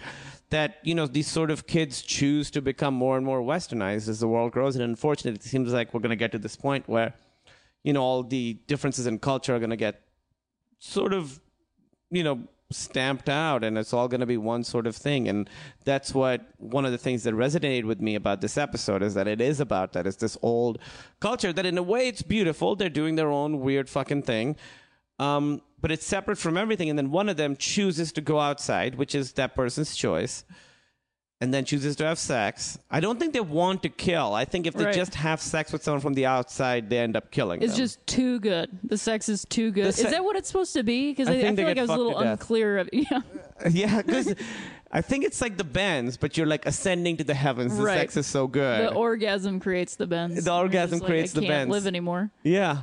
that, 0.50 0.78
you 0.82 0.94
know, 0.94 1.06
these 1.06 1.28
sort 1.28 1.50
of 1.50 1.66
kids 1.66 2.02
choose 2.02 2.50
to 2.50 2.60
become 2.60 2.94
more 2.94 3.16
and 3.16 3.24
more 3.24 3.40
westernized 3.40 4.08
as 4.08 4.20
the 4.20 4.28
world 4.28 4.52
grows. 4.52 4.76
And 4.76 4.84
unfortunately, 4.84 5.36
it 5.36 5.42
seems 5.42 5.72
like 5.72 5.94
we're 5.94 6.00
going 6.00 6.10
to 6.10 6.16
get 6.16 6.32
to 6.32 6.38
this 6.38 6.56
point 6.56 6.88
where, 6.88 7.14
you 7.82 7.92
know, 7.92 8.02
all 8.02 8.22
the 8.22 8.54
differences 8.66 9.06
in 9.06 9.18
culture 9.18 9.54
are 9.54 9.58
going 9.58 9.70
to 9.70 9.76
get 9.76 10.02
sort 10.78 11.12
of, 11.12 11.40
you 12.10 12.22
know, 12.24 12.40
stamped 12.72 13.28
out 13.28 13.64
and 13.64 13.76
it's 13.76 13.92
all 13.92 14.06
going 14.06 14.20
to 14.20 14.26
be 14.26 14.36
one 14.36 14.62
sort 14.64 14.86
of 14.86 14.96
thing. 14.96 15.28
And 15.28 15.50
that's 15.84 16.14
what 16.14 16.46
one 16.58 16.84
of 16.84 16.92
the 16.92 16.98
things 16.98 17.24
that 17.24 17.34
resonated 17.34 17.84
with 17.84 18.00
me 18.00 18.14
about 18.14 18.40
this 18.40 18.56
episode 18.56 19.02
is 19.02 19.14
that 19.14 19.26
it 19.26 19.40
is 19.40 19.60
about 19.60 19.92
that. 19.92 20.06
It's 20.06 20.16
this 20.16 20.38
old 20.42 20.78
culture 21.20 21.52
that 21.52 21.66
in 21.66 21.78
a 21.78 21.82
way 21.82 22.08
it's 22.08 22.22
beautiful. 22.22 22.76
They're 22.76 22.88
doing 22.88 23.16
their 23.16 23.30
own 23.30 23.60
weird 23.60 23.88
fucking 23.88 24.22
thing. 24.22 24.56
Um, 25.18 25.62
but 25.81 25.90
it's 25.90 26.07
separate 26.07 26.37
from 26.38 26.57
everything. 26.57 26.88
And 26.90 26.99
then 26.99 27.11
one 27.11 27.29
of 27.29 27.37
them 27.37 27.57
chooses 27.57 28.12
to 28.12 28.21
go 28.21 28.38
outside, 28.40 28.95
which 28.97 29.14
is 29.14 29.33
that 29.33 29.55
person's 29.55 29.97
choice. 29.97 30.45
And 31.43 31.55
then 31.55 31.64
chooses 31.64 31.97
to 31.97 32.05
have 32.05 32.19
sex. 32.19 32.79
I 32.90 33.01
don't 33.01 33.19
think 33.19 33.33
they 33.33 33.40
want 33.40 33.83
to 33.85 33.88
kill. 33.88 34.35
I 34.35 34.45
think 34.45 34.66
if 34.66 34.75
they 34.75 34.85
Right. 34.85 34.95
just 34.95 35.14
have 35.14 35.40
sex 35.40 35.73
with 35.73 35.83
someone 35.83 36.03
from 36.03 36.12
the 36.12 36.27
outside, 36.27 36.90
they 36.90 36.99
end 36.99 37.16
up 37.16 37.31
killing 37.31 37.62
It's 37.62 37.73
them. 37.73 37.79
just 37.79 38.07
too 38.07 38.40
good. 38.40 38.69
The 38.85 38.99
sex 38.99 39.27
is 39.31 39.47
too 39.49 39.71
good. 39.71 39.85
The 39.87 39.88
is 39.88 40.11
that 40.11 40.23
what 40.23 40.37
it's 40.37 40.49
supposed 40.49 40.75
to 40.75 40.83
be? 40.83 41.12
Because 41.12 41.29
I 41.29 41.33
I, 41.33 41.37
I, 41.37 41.40
think 41.40 41.57
they 41.57 41.62
feel 41.62 41.69
like 41.69 41.75
get 41.77 41.81
I 41.81 41.83
was 41.85 41.90
a 41.90 41.93
fucked 41.95 41.99
little 41.99 42.19
to 42.19 42.25
death. 42.25 42.40
unclear 42.43 42.79
of 42.79 42.90
yeah. 42.93 43.21
Yeah, 43.71 44.03
because 44.03 44.35
I 44.93 45.01
think 45.01 45.25
it's 45.25 45.40
like 45.40 45.57
the 45.57 45.64
bends, 45.64 46.19
but 46.19 46.37
you're 46.37 46.47
like 46.47 46.66
ascending 46.66 47.16
to 47.16 47.25
the 47.25 47.33
heavens. 47.33 47.75
The 47.75 47.85
Right. 47.85 47.97
sex 48.01 48.19
is 48.19 48.27
so 48.27 48.47
good. 48.47 48.88
The 48.90 48.93
orgasm 48.95 49.61
creates 49.61 49.97
the 49.97 50.07
bends. 50.07 50.45
The 50.45 50.51
You're 50.51 50.61
orgasm 50.61 50.99
just 50.99 51.07
creates 51.09 51.33
I 51.35 51.40
the 51.40 51.47
can't 51.47 51.51
bends. 51.71 51.73
Live 51.73 51.87
anymore? 51.87 52.31
yeah. 52.43 52.83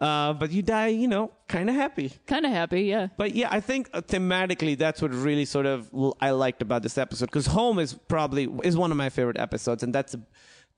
Uh, 0.00 0.32
but 0.32 0.52
you 0.52 0.62
die, 0.62 0.88
you 0.88 1.08
know, 1.08 1.32
kind 1.48 1.68
of 1.68 1.74
happy. 1.74 2.12
Kind 2.26 2.46
of 2.46 2.52
happy, 2.52 2.82
yeah. 2.82 3.08
But 3.16 3.34
yeah, 3.34 3.48
I 3.50 3.58
think 3.60 3.90
uh, 3.92 4.00
thematically 4.00 4.78
that's 4.78 5.02
what 5.02 5.12
really 5.12 5.44
sort 5.44 5.66
of 5.66 5.90
l- 5.92 6.16
I 6.20 6.30
liked 6.30 6.62
about 6.62 6.82
this 6.84 6.96
episode 6.98 7.26
because 7.26 7.46
Home 7.46 7.80
is 7.80 7.94
probably 7.94 8.48
is 8.62 8.76
one 8.76 8.92
of 8.92 8.96
my 8.96 9.08
favorite 9.10 9.38
episodes, 9.38 9.82
and 9.82 9.92
that's 9.92 10.14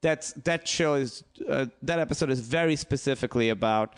that's 0.00 0.32
that 0.44 0.66
show 0.66 0.94
is 0.94 1.22
uh, 1.48 1.66
that 1.82 1.98
episode 1.98 2.30
is 2.30 2.40
very 2.40 2.76
specifically 2.76 3.50
about 3.50 3.94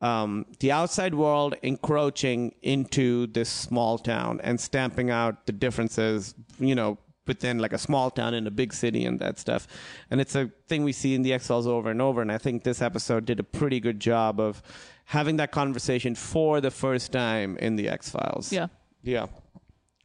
um, 0.00 0.44
the 0.58 0.72
outside 0.72 1.14
world 1.14 1.54
encroaching 1.62 2.52
into 2.62 3.28
this 3.28 3.48
small 3.48 3.98
town 3.98 4.40
and 4.42 4.60
stamping 4.60 5.10
out 5.10 5.46
the 5.46 5.52
differences, 5.52 6.34
you 6.58 6.74
know, 6.74 6.98
within 7.26 7.58
like 7.58 7.72
a 7.72 7.78
small 7.78 8.10
town 8.10 8.34
in 8.34 8.46
a 8.46 8.50
big 8.50 8.72
city 8.72 9.04
and 9.04 9.18
that 9.20 9.38
stuff. 9.38 9.66
And 10.10 10.20
it's 10.20 10.34
a 10.34 10.50
thing 10.68 10.84
we 10.84 10.92
see 10.92 11.14
in 11.14 11.22
the 11.22 11.32
X 11.32 11.46
Files 11.46 11.66
over 11.66 11.90
and 11.90 12.00
over. 12.00 12.22
And 12.22 12.30
I 12.30 12.38
think 12.38 12.64
this 12.64 12.80
episode 12.82 13.24
did 13.24 13.40
a 13.40 13.44
pretty 13.44 13.80
good 13.80 14.00
job 14.00 14.40
of 14.40 14.62
having 15.06 15.36
that 15.36 15.52
conversation 15.52 16.14
for 16.14 16.60
the 16.60 16.70
first 16.70 17.12
time 17.12 17.56
in 17.58 17.76
the 17.76 17.88
X 17.88 18.10
Files. 18.10 18.52
Yeah. 18.52 18.68
Yeah. 19.02 19.26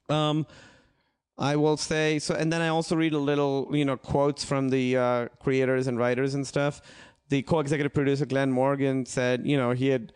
Um, 0.09 0.45
I 1.37 1.55
will 1.55 1.77
say 1.77 2.19
so, 2.19 2.35
and 2.35 2.53
then 2.53 2.61
I 2.61 2.67
also 2.67 2.95
read 2.95 3.13
a 3.13 3.17
little, 3.17 3.69
you 3.71 3.85
know, 3.85 3.97
quotes 3.97 4.43
from 4.43 4.69
the 4.69 4.97
uh, 4.97 5.27
creators 5.39 5.87
and 5.87 5.97
writers 5.97 6.35
and 6.35 6.45
stuff. 6.45 6.81
the 7.31 7.41
co-executive 7.41 7.93
producer 7.93 8.25
Glenn 8.25 8.51
Morgan 8.51 9.05
said, 9.05 9.47
you 9.47 9.57
know, 9.57 9.71
he 9.71 9.87
had 9.87 10.13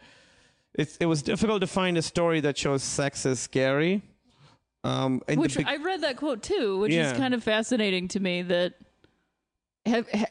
it's 0.74 0.98
it 0.98 1.06
was 1.06 1.24
difficult 1.24 1.62
to 1.62 1.68
find 1.68 1.98
a 1.98 2.02
story 2.02 2.42
that 2.42 2.58
shows 2.58 2.84
sex 2.84 3.26
as 3.26 3.40
scary. 3.40 4.04
Um, 4.86 5.22
and 5.28 5.40
Which 5.40 5.58
big- 5.58 5.68
I 5.68 5.78
read 5.78 6.02
that 6.02 6.16
quote 6.18 6.44
too, 6.44 6.78
which 6.78 6.94
Yeah. 6.94 7.12
is 7.12 7.18
kind 7.18 7.34
of 7.34 7.44
fascinating 7.44 8.08
to 8.10 8.20
me. 8.20 8.44
That 8.44 8.74
have, 9.86 10.08
ha, 10.12 10.26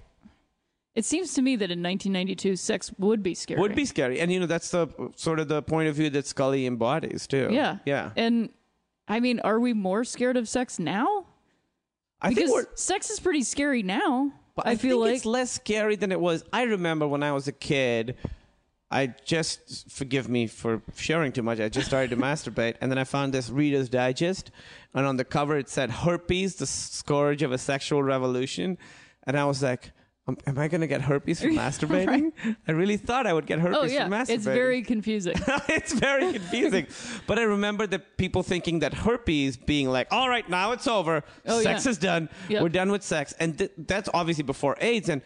it 0.94 1.04
seems 1.04 1.34
to 1.34 1.42
me 1.42 1.56
that 1.56 1.70
in 1.72 1.82
1992, 1.82 2.54
sex 2.56 2.92
would 2.98 3.22
be 3.22 3.34
scary. 3.34 3.60
would 3.60 3.74
be 3.74 3.84
scary, 3.84 4.20
and 4.20 4.30
you 4.32 4.38
know 4.38 4.46
that's 4.46 4.70
the 4.70 4.86
sort 5.16 5.40
of 5.40 5.48
the 5.48 5.60
point 5.62 5.88
of 5.88 5.96
view 5.96 6.08
that 6.10 6.26
Scully 6.26 6.66
embodies 6.66 7.26
too. 7.26 7.48
yeah, 7.50 7.78
yeah. 7.84 8.10
And 8.16 8.50
I 9.08 9.18
mean, 9.20 9.40
are 9.40 9.58
we 9.58 9.72
more 9.72 10.04
scared 10.04 10.36
of 10.36 10.48
sex 10.48 10.78
now? 10.78 11.26
I 12.22 12.28
think 12.28 12.36
Because 12.38 12.50
we're. 12.52 12.66
sex 12.76 13.10
is 13.10 13.18
pretty 13.20 13.42
scary 13.42 13.82
now. 13.82 14.32
But 14.54 14.68
I, 14.68 14.70
I, 14.70 14.76
feel 14.76 14.98
think 14.98 15.06
like 15.10 15.16
it's 15.16 15.26
less 15.26 15.50
scary 15.50 15.96
than 15.96 16.12
it 16.12 16.20
was. 16.20 16.44
I 16.52 16.62
remember 16.62 17.08
when 17.08 17.24
I 17.24 17.32
was 17.32 17.48
a 17.48 17.52
kid. 17.52 18.16
I 18.94 19.12
just 19.24 19.90
forgive 19.90 20.28
me 20.28 20.46
for 20.46 20.80
sharing 20.94 21.32
too 21.32 21.42
much. 21.42 21.58
I 21.58 21.68
just 21.68 21.88
started 21.88 22.10
to 22.10 22.16
masturbate, 22.28 22.76
and 22.80 22.90
then 22.90 22.98
I 22.98 23.04
found 23.04 23.34
this 23.34 23.50
Reader's 23.50 23.88
Digest, 23.88 24.52
and 24.94 25.04
on 25.04 25.16
the 25.16 25.24
cover 25.24 25.58
it 25.58 25.68
said 25.68 25.90
"herpes, 25.90 26.54
the 26.54 26.66
scourge 26.66 27.42
of 27.42 27.50
a 27.50 27.58
sexual 27.58 28.02
revolution," 28.02 28.78
and 29.26 29.36
I 29.38 29.44
was 29.44 29.62
like. 29.62 29.92
Am 30.26 30.58
I 30.58 30.68
going 30.68 30.80
to 30.80 30.86
get 30.86 31.02
herpes 31.02 31.42
from 31.42 31.50
masturbating? 31.64 32.32
I 32.66 32.72
really 32.72 32.96
thought 32.96 33.26
I 33.26 33.34
would 33.34 33.44
get 33.44 33.58
herpes 33.58 33.78
oh 33.78 33.84
yeah, 33.84 34.04
from 34.04 34.12
masturbating. 34.12 34.30
it's 34.30 34.44
very 34.44 34.80
confusing. 34.94 35.34
it's 35.68 35.92
very 35.92 36.32
confusing. 36.32 36.86
but 37.26 37.38
I 37.38 37.42
remember 37.42 37.86
the 37.86 37.98
people 37.98 38.42
thinking 38.42 38.78
that 38.78 38.94
herpes 38.94 39.58
being 39.58 39.90
like, 39.90 40.08
all 40.10 40.30
right, 40.30 40.48
now 40.48 40.72
it's 40.72 40.86
over. 40.86 41.24
Oh, 41.44 41.60
sex 41.60 41.84
yeah. 41.84 41.90
is 41.90 41.98
done. 41.98 42.30
Yep. 42.48 42.62
We're 42.62 42.70
done 42.70 42.90
with 42.90 43.02
sex. 43.02 43.34
And 43.38 43.58
th- 43.58 43.72
that's 43.76 44.08
obviously 44.14 44.44
before 44.44 44.78
AIDS. 44.80 45.10
And 45.10 45.20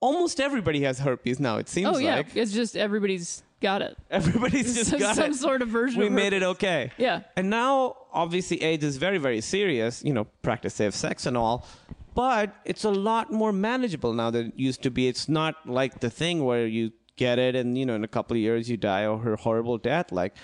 almost 0.00 0.40
everybody 0.40 0.82
has 0.82 0.98
herpes 0.98 1.40
now, 1.40 1.56
it 1.58 1.68
seems 1.68 1.88
oh 1.96 1.98
yeah, 1.98 2.16
like. 2.16 2.36
it's 2.36 2.52
just 2.52 2.76
everybody's 2.76 3.42
got 3.60 3.80
it. 3.82 3.96
Everybody's 4.10 4.74
just 4.74 4.90
Some- 4.90 4.98
got 4.98 5.16
some 5.16 5.30
it. 5.30 5.34
sort 5.34 5.62
of 5.62 5.68
version 5.68 5.98
We 6.00 6.06
of 6.08 6.12
made 6.12 6.32
it 6.34 6.42
okay. 6.42 6.90
Yeah. 6.98 7.22
And 7.36 7.48
now, 7.48 7.96
obviously, 8.12 8.62
AIDS 8.62 8.84
is 8.84 8.98
very, 8.98 9.16
very 9.16 9.40
serious. 9.40 10.04
You 10.04 10.12
know, 10.12 10.24
practice 10.42 10.74
safe 10.74 10.94
sex 10.94 11.24
and 11.24 11.36
all. 11.38 11.66
But 12.14 12.54
it's 12.66 12.84
a 12.84 12.90
lot 12.90 13.32
more 13.32 13.52
manageable 13.52 14.12
now 14.12 14.30
than 14.30 14.48
it 14.48 14.52
used 14.56 14.82
to 14.82 14.90
be. 14.90 15.08
It's 15.08 15.26
not 15.28 15.54
like 15.66 16.00
the 16.00 16.10
thing 16.10 16.44
where 16.44 16.66
you 16.66 16.92
get 17.16 17.38
it 17.38 17.56
and, 17.56 17.78
you 17.78 17.86
know, 17.86 17.94
in 17.94 18.04
a 18.04 18.08
couple 18.08 18.36
of 18.36 18.40
years 18.42 18.68
you 18.70 18.76
die 18.76 19.06
or 19.06 19.32
a 19.32 19.36
horrible 19.38 19.78
death. 19.78 20.12
Like, 20.12 20.34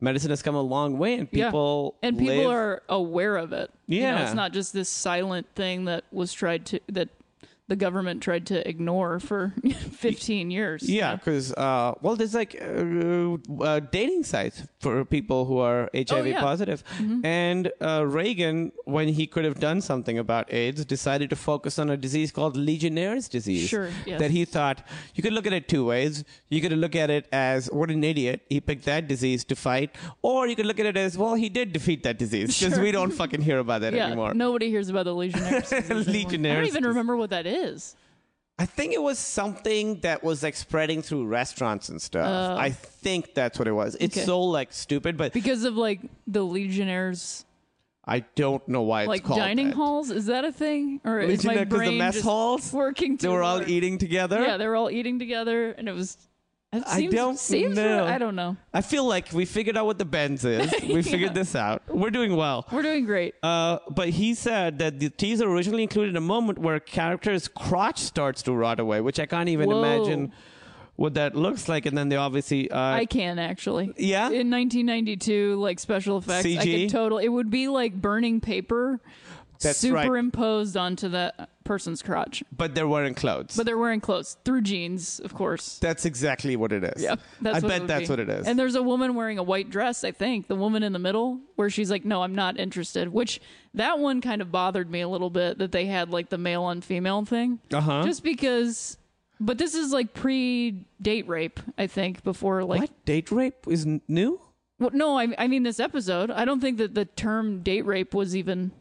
medicine 0.00 0.30
has 0.30 0.42
come 0.42 0.54
a 0.56 0.60
long 0.60 0.98
way 0.98 1.14
and 1.14 1.30
people. 1.30 1.96
yeah. 2.02 2.08
and 2.08 2.18
people 2.18 2.36
live- 2.36 2.50
are 2.50 2.82
aware 2.88 3.36
of 3.36 3.52
it. 3.52 3.70
You 3.86 4.00
know, 4.02 4.06
Yeah. 4.08 4.24
it's 4.24 4.34
not 4.34 4.52
just 4.52 4.72
this 4.72 4.88
silent 4.88 5.46
thing 5.54 5.84
that 5.86 6.02
was 6.10 6.32
tried 6.32 6.66
to 6.66 6.80
that 6.88 7.08
the 7.68 7.76
government 7.76 8.22
tried 8.22 8.46
to 8.46 8.68
ignore 8.68 9.18
for 9.18 9.52
15 9.90 10.50
years. 10.50 10.88
Yeah, 10.88 11.16
because 11.16 11.52
uh, 11.54 11.94
well, 12.00 12.14
there's 12.16 12.34
like 12.34 12.54
uh, 12.60 13.36
uh, 13.62 13.80
dating 13.90 14.22
sites 14.24 14.62
for 14.80 15.04
people 15.04 15.44
who 15.46 15.58
are 15.58 15.90
HIV 15.94 16.12
Oh, 16.12 16.22
yeah. 16.24 16.40
positive. 16.40 16.84
Mm-hmm. 16.98 17.26
And 17.26 17.72
uh, 17.80 18.06
Reagan, 18.06 18.72
when 18.84 19.08
he 19.08 19.26
could 19.26 19.44
have 19.44 19.58
done 19.58 19.80
something 19.80 20.18
about 20.18 20.52
AIDS, 20.52 20.84
decided 20.84 21.30
to 21.30 21.36
focus 21.36 21.78
on 21.78 21.90
a 21.90 21.96
disease 21.96 22.30
called 22.30 22.56
Legionnaire's 22.56 23.28
disease. 23.28 23.68
Sure, 23.68 23.90
yes. 24.06 24.20
That 24.20 24.30
he 24.30 24.44
thought 24.44 24.86
you 25.14 25.22
could 25.22 25.32
look 25.32 25.46
at 25.46 25.52
it 25.52 25.66
two 25.68 25.84
ways. 25.84 26.24
You 26.48 26.60
could 26.60 26.72
look 26.72 26.94
at 26.94 27.10
it 27.10 27.26
as 27.32 27.66
what 27.72 27.90
an 27.90 28.04
idiot 28.04 28.42
he 28.48 28.60
picked 28.60 28.84
that 28.84 29.08
disease 29.08 29.44
to 29.46 29.56
fight, 29.56 29.90
or 30.22 30.46
you 30.46 30.54
could 30.54 30.66
look 30.66 30.78
at 30.78 30.86
it 30.86 30.96
as 30.96 31.18
well 31.18 31.34
he 31.34 31.48
did 31.48 31.72
defeat 31.72 32.02
that 32.04 32.18
disease 32.18 32.58
because 32.58 32.74
Sure. 32.74 32.82
we 32.84 32.92
don't 32.92 33.10
fucking 33.10 33.42
hear 33.42 33.58
about 33.58 33.80
that 33.80 33.92
yeah. 33.98 34.06
anymore. 34.06 34.34
Nobody 34.34 34.70
hears 34.70 34.88
about 34.88 35.04
the 35.04 35.14
Legionnaires. 35.14 35.68
disease 35.70 35.90
anymore. 35.90 36.02
I 36.02 36.12
Legionnaires 36.12 36.68
don't 36.68 36.76
even 36.76 36.88
remember 36.88 37.16
what 37.16 37.30
that 37.30 37.46
is. 37.46 37.55
I 38.58 38.64
think 38.64 38.94
it 38.94 39.02
was 39.02 39.18
something 39.18 40.00
that 40.00 40.24
was 40.24 40.42
like 40.42 40.56
spreading 40.56 41.02
through 41.02 41.26
restaurants 41.26 41.90
and 41.90 42.00
stuff. 42.00 42.26
Oh. 42.26 42.56
I 42.56 42.70
think 42.70 43.34
that's 43.34 43.58
what 43.58 43.68
it 43.68 43.72
was. 43.72 43.96
It's. 44.00 44.16
Okay. 44.16 44.24
so 44.24 44.40
like 44.40 44.72
stupid, 44.72 45.16
but 45.18 45.32
Because 45.34 45.64
of 45.64 45.76
like 45.76 46.00
the 46.26 46.42
Legionnaires 46.42 47.44
I 48.08 48.20
don't 48.36 48.66
know 48.68 48.82
why 48.82 49.02
it's 49.02 49.08
like 49.08 49.24
called 49.24 49.40
dining 49.40 49.68
that. 49.70 49.76
halls. 49.76 50.10
Is 50.10 50.26
that 50.26 50.44
a 50.44 50.52
thing? 50.52 51.00
Or 51.04 51.18
is 51.18 51.44
my 51.44 51.54
'cause 51.54 51.60
the 51.60 51.66
brain 51.66 51.98
mess 51.98 52.14
just 52.14 52.24
halls, 52.24 52.72
working? 52.72 53.16
They 53.16 53.28
were 53.28 53.42
all 53.42 53.68
eating 53.68 53.98
together. 53.98 54.40
Yeah, 54.42 54.56
they 54.58 54.68
were 54.68 54.76
all 54.76 54.90
eating 54.90 55.18
together, 55.18 55.72
and 55.72 55.88
it 55.88 55.92
was. 55.92 56.16
It 56.72 56.82
I 56.86 57.06
don't 57.06 57.38
seems 57.38 57.76
know. 57.76 58.04
I 58.04 58.18
don't 58.18 58.34
know. 58.34 58.56
I 58.74 58.80
feel 58.80 59.04
like 59.04 59.32
we 59.32 59.44
figured 59.44 59.76
out 59.76 59.86
what 59.86 59.98
the 59.98 60.04
bends 60.04 60.44
is. 60.44 60.72
We 60.82 61.02
figured 61.02 61.32
this 61.34 61.54
out. 61.54 61.82
We're 61.88 62.10
doing 62.10 62.34
well. 62.36 62.66
We're 62.72 62.82
doing 62.82 63.04
great. 63.06 63.34
Uh, 63.42 63.78
but 63.88 64.08
he 64.10 64.34
said 64.34 64.78
that 64.80 64.98
the 64.98 65.10
teaser 65.10 65.48
originally 65.48 65.84
included 65.84 66.16
a 66.16 66.20
moment 66.20 66.58
where 66.58 66.76
a 66.76 66.80
character's 66.80 67.48
crotch 67.48 68.00
starts 68.00 68.42
to 68.42 68.52
rot 68.52 68.80
away, 68.80 69.00
which 69.00 69.20
I 69.20 69.26
can't 69.26 69.48
even 69.48 69.68
Whoa. 69.70 69.78
imagine 69.82 70.32
what 70.96 71.14
that 71.14 71.36
looks 71.36 71.68
like. 71.68 71.86
And 71.86 71.96
then 71.96 72.08
they 72.08 72.16
obviously, 72.16 72.70
uh, 72.70 72.78
I 72.78 73.06
can 73.06 73.38
actually. 73.38 73.92
Yeah? 73.96 74.26
In 74.26 74.50
1992, 74.50 75.56
like 75.56 75.78
special 75.78 76.18
effects, 76.18 76.46
I 76.46 76.48
CG? 76.48 76.82
could 76.82 76.90
total. 76.90 77.18
It 77.18 77.28
would 77.28 77.50
be 77.50 77.68
like 77.68 77.94
burning 77.94 78.40
paper 78.40 79.00
That's 79.60 79.82
right. 79.84 80.04
superimposed 80.04 80.76
onto 80.76 81.08
that 81.10 81.48
person's 81.64 82.02
crotch, 82.02 82.44
but 82.56 82.74
they're 82.74 82.86
wearing 82.86 83.14
clothes. 83.14 83.56
but 83.56 83.66
they're 83.66 83.78
wearing 83.78 84.00
clothes 84.00 84.36
through 84.44 84.60
jeans, 84.62 85.18
of 85.20 85.34
course. 85.34 85.78
that's 85.80 86.04
exactly 86.04 86.54
what 86.56 86.70
it 86.72 86.84
is. 86.84 87.02
Yeah, 87.02 87.16
I 87.44 87.60
bet 87.60 87.86
that's 87.86 88.06
be. 88.06 88.12
what 88.12 88.20
it 88.20 88.28
is. 88.28 88.46
And 88.46 88.58
there's 88.58 88.74
a 88.76 88.82
woman 88.82 89.14
wearing 89.14 89.38
a 89.38 89.42
white 89.42 89.68
dress, 89.70 90.04
I 90.04 90.12
think, 90.12 90.46
the 90.48 90.54
woman 90.54 90.82
in 90.82 90.92
the 90.92 90.98
middle, 90.98 91.40
where 91.56 91.68
she's 91.70 91.90
like, 91.90 92.04
"No, 92.04 92.22
I'm 92.22 92.34
not 92.34 92.58
interested." 92.60 93.12
Which 93.12 93.40
that 93.74 93.98
one 93.98 94.20
kind 94.20 94.40
of 94.42 94.52
bothered 94.52 94.90
me 94.90 95.00
a 95.00 95.08
little 95.08 95.30
bit 95.30 95.58
that 95.58 95.72
they 95.72 95.86
had 95.86 96.10
like 96.10 96.28
the 96.28 96.38
male 96.38 96.62
on 96.62 96.80
female 96.80 97.24
thing, 97.24 97.58
Uh-huh. 97.72 98.02
just 98.04 98.22
because. 98.22 98.96
But 99.38 99.58
this 99.58 99.74
is 99.74 99.92
like 99.92 100.14
pre-date 100.14 101.28
rape, 101.28 101.60
I 101.76 101.86
think, 101.86 102.22
before 102.24 102.64
like. 102.64 102.80
what 102.80 103.04
date 103.04 103.30
rape 103.30 103.66
is 103.68 103.86
new? 104.08 104.40
Well, 104.78 104.90
no, 104.92 105.18
I, 105.18 105.28
I 105.38 105.46
mean 105.48 105.62
this 105.62 105.80
episode. 105.80 106.30
I 106.30 106.44
don't 106.44 106.60
think 106.60 106.78
that 106.78 106.94
the 106.94 107.04
term 107.04 107.62
date 107.62 107.86
rape 107.86 108.14
was 108.14 108.36
even 108.36 108.72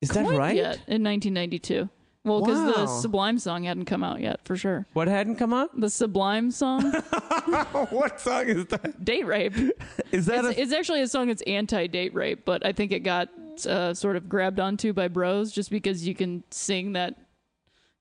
Is 0.00 0.08
that 0.10 0.26
right? 0.26 0.56
yet 0.56 0.76
in 0.86 1.02
1992. 1.04 1.88
Well, 2.24 2.40
because 2.40 2.58
Wow. 2.58 2.72
the 2.72 2.86
Sublime 2.86 3.38
song 3.38 3.64
hadn't 3.64 3.86
come 3.86 4.04
out 4.04 4.20
yet, 4.20 4.40
for 4.44 4.54
sure. 4.56 4.86
What 4.92 5.08
hadn't 5.08 5.36
come 5.36 5.54
out? 5.54 5.78
The 5.80 5.88
Sublime 5.88 6.50
song, 6.50 6.82
what 7.90 8.20
song 8.20 8.44
is 8.46 8.66
that? 8.66 9.02
date 9.04 9.26
rape. 9.26 9.54
Is 10.12 10.26
that 10.26 10.44
It's, 10.44 10.58
a 10.58 10.62
it's 10.62 10.72
actually 10.72 11.00
a 11.02 11.08
song 11.08 11.28
that's 11.28 11.40
anti-date 11.42 12.12
rape, 12.14 12.44
but 12.44 12.64
I 12.66 12.72
think 12.72 12.92
it 12.92 13.00
got 13.00 13.28
uh, 13.66 13.94
sort 13.94 14.16
of 14.16 14.28
grabbed 14.28 14.60
onto 14.60 14.92
by 14.92 15.08
bros 15.08 15.50
just 15.52 15.70
because 15.70 16.06
you 16.06 16.14
can 16.14 16.44
sing 16.50 16.92
that 16.92 17.14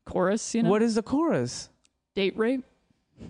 chorus. 0.05 0.53
You 0.55 0.63
know, 0.63 0.69
what 0.69 0.81
is 0.81 0.95
the 0.95 1.03
chorus? 1.03 1.69
date 2.15 2.35
rape? 2.37 2.65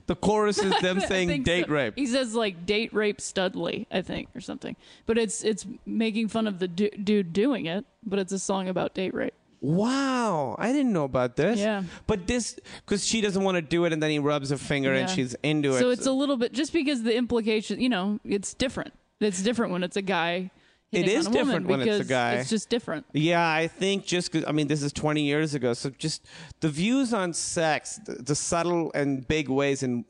The 0.08 0.16
chorus 0.16 0.60
is 0.60 0.74
them 0.82 1.00
saying 1.08 1.44
date 1.44 1.66
so. 1.68 1.74
rape. 1.74 1.94
He 1.96 2.06
says 2.06 2.36
like 2.36 2.66
date 2.66 2.94
rape 2.94 3.22
Studley, 3.22 3.88
I 3.92 4.02
think, 4.02 4.30
or 4.36 4.42
something. 4.42 4.76
But 5.06 5.18
it's 5.18 5.44
it's 5.44 5.66
making 5.86 6.30
fun 6.30 6.48
of 6.48 6.60
the 6.60 6.68
du- 6.68 6.90
dude 6.92 7.34
doing 7.34 7.66
it, 7.66 7.86
but 8.06 8.20
it's 8.20 8.32
a 8.32 8.40
song 8.40 8.68
about 8.68 8.94
date 8.94 9.14
rape. 9.14 9.34
Wow, 9.62 10.56
I 10.58 10.72
didn't 10.72 10.94
know 10.94 11.04
about 11.04 11.36
this. 11.36 11.60
Yeah. 11.60 11.84
But 12.08 12.28
this, 12.28 12.58
because 12.86 13.06
she 13.06 13.20
doesn't 13.20 13.44
want 13.44 13.56
to 13.56 13.62
do 13.62 13.84
it, 13.84 13.92
and 13.92 14.02
then 14.02 14.10
he 14.10 14.20
rubs 14.20 14.52
her 14.52 14.58
finger, 14.58 14.94
and 14.94 15.10
she's 15.10 15.36
into 15.44 15.76
it. 15.76 15.80
So 15.80 15.90
it's 15.90 16.06
a 16.06 16.14
little 16.14 16.38
bit 16.38 16.54
just 16.54 16.72
because 16.72 17.04
the 17.04 17.16
implication, 17.16 17.82
you 17.82 17.90
know, 17.90 18.20
it's 18.24 18.54
different. 18.54 18.94
It's 19.20 19.42
different 19.42 19.74
when 19.74 19.84
it's 19.84 19.98
a 19.98 20.02
guy. 20.02 20.52
It 20.92 21.08
is 21.08 21.28
on 21.28 21.34
a 21.34 21.38
woman 21.38 21.46
different 21.64 21.68
when 21.68 21.82
it's 21.88 22.06
a 22.06 22.10
guy. 22.10 22.34
It's 22.36 22.50
just 22.50 22.70
different. 22.70 23.06
Yeah, 23.14 23.48
I 23.48 23.68
think 23.68 24.06
just 24.06 24.36
I 24.48 24.52
mean, 24.52 24.68
this 24.68 24.82
is 24.82 24.92
20 24.94 25.22
years 25.22 25.54
ago. 25.54 25.74
So 25.74 25.90
just 25.92 26.26
the 26.62 26.70
views 26.70 27.14
on 27.14 27.34
sex, 27.34 28.00
the, 28.06 28.14
the 28.16 28.36
subtle 28.36 28.92
and 28.96 29.28
big 29.28 29.50
ways 29.50 29.84
in 29.84 30.04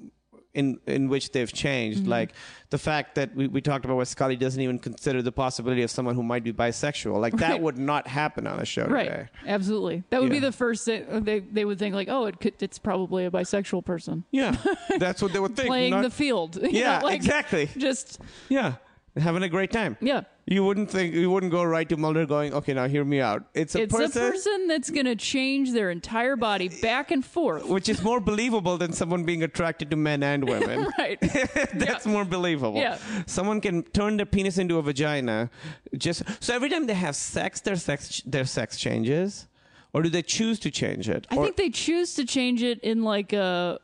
in 0.56 0.80
in 0.88 1.10
which 1.10 1.32
they've 1.32 1.52
changed, 1.54 2.00
Mm-hmm. 2.02 2.10
like 2.10 2.32
the 2.72 2.78
fact 2.80 3.16
that 3.16 3.36
we, 3.36 3.48
we 3.48 3.62
talked 3.62 3.86
about 3.86 3.98
where 3.98 4.06
Scully 4.06 4.36
doesn't 4.36 4.60
even 4.62 4.80
consider 4.80 5.22
the 5.22 5.32
possibility 5.32 5.84
of 5.84 5.92
someone 5.92 6.16
who 6.16 6.24
might 6.24 6.44
be 6.44 6.52
bisexual. 6.52 7.20
Like 7.20 7.36
that 7.38 7.62
would 7.62 7.78
not 7.78 8.08
happen 8.08 8.48
on 8.48 8.60
a 8.60 8.66
show 8.66 8.86
Right. 8.86 9.04
today. 9.10 9.28
Absolutely. 9.46 10.04
That 10.10 10.22
would 10.22 10.32
be 10.32 10.40
the 10.40 10.52
first 10.52 10.86
thing 10.86 11.24
they 11.24 11.40
they 11.42 11.66
would 11.66 11.78
think 11.78 11.94
like, 11.94 12.08
oh, 12.10 12.26
it 12.26 12.40
could, 12.40 12.54
it's 12.64 12.80
probably 12.80 13.26
a 13.26 13.32
bisexual 13.32 13.86
person 13.86 14.24
Yeah, 14.32 14.56
that's 14.98 15.22
what 15.22 15.34
they 15.34 15.40
would 15.40 15.56
think. 15.56 15.68
playing 15.68 15.92
not- 15.92 16.04
the 16.04 16.10
field. 16.10 16.58
Yeah, 16.72 17.00
know, 17.00 17.06
like, 17.06 17.16
exactly. 17.18 17.70
Just 17.78 18.20
Yeah, 18.50 18.76
having 19.20 19.43
a 19.43 19.49
great 19.49 19.72
time. 19.72 19.97
yeah. 20.01 20.22
You 20.51 20.63
wouldn't 20.65 20.89
think 20.89 21.13
you 21.13 21.30
wouldn't 21.30 21.51
go 21.51 21.63
right 21.63 21.88
to 21.89 21.95
Mulder 21.95 22.26
going, 22.26 22.53
okay, 22.55 22.74
now 22.74 22.88
hear 22.88 23.05
me 23.05 23.22
out. 23.22 23.43
It's 23.53 23.76
a 23.76 23.84
It's 23.84 23.93
person. 23.95 24.24
a 24.26 24.32
person 24.32 24.65
that's 24.67 24.89
going 24.89 25.05
to 25.05 25.15
change 25.15 25.74
their 25.74 25.91
entire 25.91 26.36
body 26.36 26.70
back 26.82 27.11
and 27.11 27.24
forth. 27.24 27.65
which 27.70 27.88
is 27.88 28.01
more 28.01 28.20
believable 28.20 28.76
than 28.80 28.91
someone 28.91 29.26
being 29.26 29.43
attracted 29.43 29.91
to 29.91 29.95
men 29.95 30.24
and 30.24 30.49
women. 30.49 30.88
Right. 30.97 31.20
That's 31.76 32.07
more 32.07 32.26
believable. 32.26 32.80
Yeah. 32.80 32.97
Someone 33.28 33.61
can 33.61 33.84
turn 33.84 34.17
their 34.17 34.26
penis 34.26 34.57
into 34.57 34.80
a 34.80 34.82
vagina 34.82 35.51
just 35.95 36.24
so 36.43 36.55
every 36.55 36.70
time 36.70 36.88
they 36.88 36.95
have 36.95 37.15
sex 37.15 37.61
their 37.61 37.76
sex 37.76 38.24
their 38.26 38.45
sex 38.45 38.78
changes 38.80 39.47
or 39.93 40.01
do 40.01 40.09
they 40.09 40.24
choose 40.24 40.57
to 40.61 40.72
change 40.72 41.09
it? 41.09 41.28
I 41.30 41.36
Or- 41.36 41.43
think 41.43 41.57
they 41.57 41.70
choose 41.70 42.15
to 42.15 42.26
change 42.26 42.63
it 42.63 42.80
in 42.80 43.03
like 43.03 43.34
a 43.34 43.80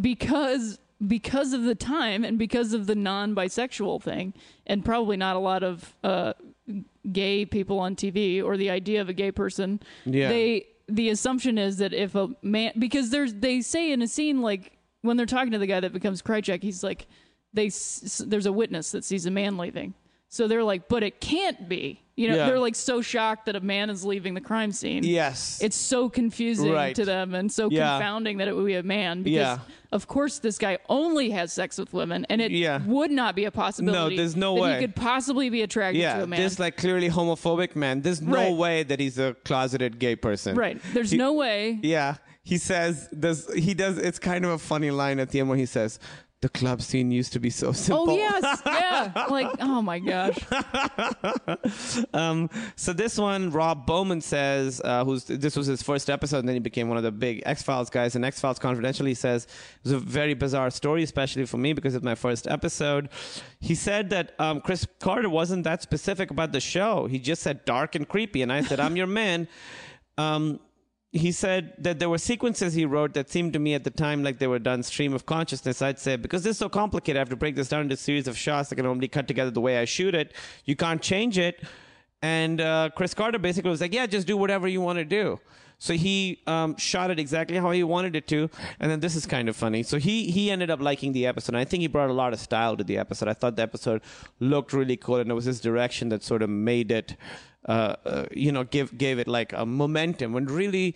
because 0.00 0.78
because 1.06 1.52
of 1.52 1.64
the 1.64 1.74
time 1.74 2.24
and 2.24 2.38
because 2.38 2.72
of 2.72 2.86
the 2.86 2.94
non-bisexual 2.94 4.02
thing 4.02 4.32
and 4.66 4.84
probably 4.84 5.16
not 5.16 5.36
a 5.36 5.38
lot 5.38 5.62
of 5.62 5.94
uh 6.04 6.32
gay 7.12 7.44
people 7.44 7.78
on 7.78 7.94
TV 7.96 8.42
or 8.42 8.56
the 8.56 8.70
idea 8.70 9.00
of 9.00 9.08
a 9.08 9.12
gay 9.12 9.30
person 9.32 9.80
Yeah. 10.04 10.28
they 10.28 10.66
the 10.88 11.08
assumption 11.10 11.58
is 11.58 11.78
that 11.78 11.92
if 11.92 12.14
a 12.14 12.28
man 12.42 12.72
because 12.78 13.10
there's 13.10 13.34
they 13.34 13.60
say 13.60 13.92
in 13.92 14.02
a 14.02 14.08
scene 14.08 14.40
like 14.40 14.72
when 15.02 15.16
they're 15.16 15.26
talking 15.26 15.52
to 15.52 15.58
the 15.58 15.66
guy 15.66 15.80
that 15.80 15.92
becomes 15.92 16.22
Krycek, 16.22 16.62
he's 16.62 16.82
like 16.82 17.06
they 17.52 17.70
there's 18.26 18.46
a 18.46 18.52
witness 18.52 18.92
that 18.92 19.04
sees 19.04 19.26
a 19.26 19.30
man 19.30 19.56
leaving. 19.58 19.94
So 20.28 20.48
they're 20.48 20.64
like, 20.64 20.88
but 20.88 21.02
it 21.04 21.20
can't 21.20 21.68
be. 21.68 22.00
You 22.16 22.28
know, 22.30 22.36
Yeah. 22.36 22.46
they're 22.46 22.58
like 22.58 22.74
so 22.74 23.00
shocked 23.02 23.46
that 23.46 23.54
a 23.54 23.60
man 23.60 23.90
is 23.90 24.04
leaving 24.04 24.34
the 24.34 24.40
crime 24.40 24.72
scene. 24.72 25.04
Yes. 25.04 25.60
It's 25.62 25.76
so 25.76 26.08
confusing 26.08 26.72
Right. 26.72 26.94
to 26.96 27.04
them 27.04 27.34
and 27.34 27.52
so 27.52 27.70
Yeah. 27.70 27.98
confounding 27.98 28.38
that 28.38 28.48
it 28.48 28.56
would 28.56 28.66
be 28.66 28.74
a 28.74 28.82
man 28.82 29.22
because 29.22 29.36
Yeah. 29.36 29.58
Of 29.94 30.06
course 30.08 30.40
this 30.40 30.58
guy 30.58 30.76
only 30.88 31.30
has 31.30 31.52
sex 31.52 31.78
with 31.78 31.92
women 31.94 32.26
and 32.28 32.40
it 32.40 32.50
Yeah. 32.50 32.80
would 32.84 33.10
not 33.10 33.34
be 33.34 33.44
a 33.46 33.50
possibility 33.50 34.16
No, 34.16 34.16
there's 34.20 34.36
no 34.36 34.54
that 34.56 34.60
way. 34.62 34.74
he 34.74 34.80
could 34.86 34.96
possibly 34.96 35.48
be 35.48 35.62
attracted 35.62 36.02
to 36.02 36.24
a 36.24 36.26
man. 36.26 36.38
this 36.40 36.58
like 36.58 36.76
clearly 36.76 37.08
homophobic 37.08 37.76
man. 37.76 38.02
There's 38.02 38.20
no 38.20 38.34
Right. 38.34 38.56
way 38.64 38.82
that 38.82 38.98
he's 39.00 39.18
a 39.18 39.34
closeted 39.44 39.98
gay 39.98 40.16
person. 40.16 40.56
right. 40.56 40.78
There's 40.92 41.12
He- 41.12 41.16
no 41.16 41.32
way. 41.32 41.78
Yeah, 41.82 42.16
he 42.42 42.58
says 42.58 43.08
does 43.18 43.48
he 43.54 43.72
does 43.72 43.96
it's 43.98 44.18
kind 44.18 44.44
of 44.44 44.50
a 44.50 44.58
funny 44.58 44.90
line 44.90 45.18
at 45.20 45.30
the 45.30 45.38
end 45.40 45.48
where 45.48 45.58
he 45.58 45.66
says 45.66 45.98
the 46.44 46.50
club 46.50 46.82
scene 46.82 47.10
used 47.10 47.32
to 47.32 47.40
be 47.40 47.48
so 47.48 47.72
simple. 47.72 48.10
Oh 48.10 48.16
yes, 48.16 48.62
yeah. 48.66 49.26
Like, 49.30 49.50
oh 49.60 49.80
my 49.80 49.98
gosh. 49.98 50.38
Um, 52.12 52.48
so 52.76 52.92
this 52.92 53.18
one, 53.18 53.50
Rob 53.50 53.86
Bowman 53.86 54.20
says, 54.20 54.80
uh, 54.84 55.04
who's 55.04 55.24
this 55.24 55.56
was 55.56 55.66
his 55.66 55.82
first 55.82 56.08
episode, 56.10 56.40
and 56.40 56.48
then 56.48 56.54
he 56.54 56.60
became 56.60 56.88
one 56.88 56.96
of 56.96 57.02
the 57.02 57.10
big 57.10 57.42
X 57.46 57.62
Files 57.62 57.90
guys. 57.90 58.14
And 58.14 58.24
X 58.24 58.40
Files 58.40 58.58
Confidential, 58.58 59.06
he 59.06 59.14
says, 59.14 59.44
it 59.44 59.84
was 59.84 59.92
a 59.92 59.98
very 59.98 60.34
bizarre 60.34 60.70
story, 60.70 61.02
especially 61.02 61.46
for 61.46 61.56
me 61.56 61.72
because 61.72 61.94
it's 61.94 62.04
my 62.04 62.14
first 62.14 62.46
episode. 62.46 63.08
He 63.60 63.74
said 63.74 64.10
that 64.10 64.34
um, 64.38 64.60
Chris 64.60 64.86
Carter 65.00 65.28
wasn't 65.30 65.64
that 65.64 65.82
specific 65.82 66.30
about 66.30 66.52
the 66.52 66.60
show. 66.60 67.06
He 67.06 67.18
just 67.18 67.42
said 67.42 67.64
dark 67.64 67.94
and 67.94 68.06
creepy, 68.06 68.42
and 68.42 68.52
I 68.52 68.62
said, 68.62 68.80
I'm 68.80 68.96
your 68.96 69.08
man. 69.08 69.48
Um, 70.16 70.60
he 71.14 71.30
said 71.30 71.74
that 71.78 72.00
there 72.00 72.10
were 72.10 72.18
sequences 72.18 72.74
he 72.74 72.84
wrote 72.84 73.14
that 73.14 73.30
seemed 73.30 73.52
to 73.52 73.60
me 73.60 73.74
at 73.74 73.84
the 73.84 73.90
time 73.90 74.24
like 74.24 74.38
they 74.38 74.48
were 74.48 74.58
done 74.58 74.82
stream 74.82 75.14
of 75.14 75.24
consciousness. 75.24 75.80
I'd 75.80 76.00
say, 76.00 76.16
because 76.16 76.42
this 76.42 76.52
is 76.52 76.58
so 76.58 76.68
complicated, 76.68 77.16
I 77.16 77.20
have 77.20 77.28
to 77.28 77.36
break 77.36 77.54
this 77.54 77.68
down 77.68 77.82
into 77.82 77.94
a 77.94 77.96
series 77.96 78.26
of 78.26 78.36
shots 78.36 78.68
that 78.68 78.74
can 78.76 78.84
only 78.84 79.06
cut 79.06 79.28
together 79.28 79.52
the 79.52 79.60
way 79.60 79.78
I 79.78 79.84
shoot 79.84 80.14
it. 80.14 80.32
You 80.64 80.74
can't 80.74 81.00
change 81.00 81.38
it. 81.38 81.62
And 82.20 82.60
uh, 82.60 82.90
Chris 82.96 83.14
Carter 83.14 83.38
basically 83.38 83.70
was 83.70 83.80
like, 83.80 83.94
yeah, 83.94 84.06
just 84.06 84.26
do 84.26 84.36
whatever 84.36 84.66
you 84.66 84.80
want 84.80 84.98
to 84.98 85.04
do. 85.04 85.38
So 85.78 85.94
he 85.94 86.40
um, 86.46 86.76
shot 86.78 87.10
it 87.10 87.20
exactly 87.20 87.58
how 87.58 87.70
he 87.70 87.84
wanted 87.84 88.16
it 88.16 88.26
to. 88.28 88.50
And 88.80 88.90
then 88.90 89.00
this 89.00 89.14
is 89.14 89.26
kind 89.26 89.48
of 89.48 89.54
funny. 89.54 89.82
So 89.84 89.98
he, 89.98 90.30
he 90.30 90.50
ended 90.50 90.70
up 90.70 90.80
liking 90.80 91.12
the 91.12 91.26
episode. 91.26 91.54
I 91.54 91.64
think 91.64 91.82
he 91.82 91.86
brought 91.86 92.10
a 92.10 92.14
lot 92.14 92.32
of 92.32 92.40
style 92.40 92.76
to 92.76 92.82
the 92.82 92.98
episode. 92.98 93.28
I 93.28 93.34
thought 93.34 93.54
the 93.54 93.62
episode 93.62 94.02
looked 94.40 94.72
really 94.72 94.96
cool. 94.96 95.16
And 95.16 95.30
it 95.30 95.34
was 95.34 95.44
his 95.44 95.60
direction 95.60 96.08
that 96.08 96.24
sort 96.24 96.42
of 96.42 96.50
made 96.50 96.90
it, 96.90 97.16
uh, 97.66 97.96
uh, 98.04 98.26
you 98.32 98.52
know, 98.52 98.64
give, 98.64 98.96
gave 98.96 99.18
it 99.18 99.28
like 99.28 99.52
a 99.52 99.64
momentum 99.64 100.32
when 100.32 100.46
really 100.46 100.94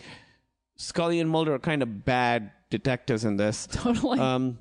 Scully 0.77 1.21
and 1.21 1.29
Mulder 1.29 1.55
are 1.55 1.59
kind 1.59 1.83
of 1.83 2.05
bad 2.05 2.53
detectives 2.71 3.25
in 3.25 3.37
this. 3.37 3.67
Totally. 3.73 4.19
Um, 4.19 4.59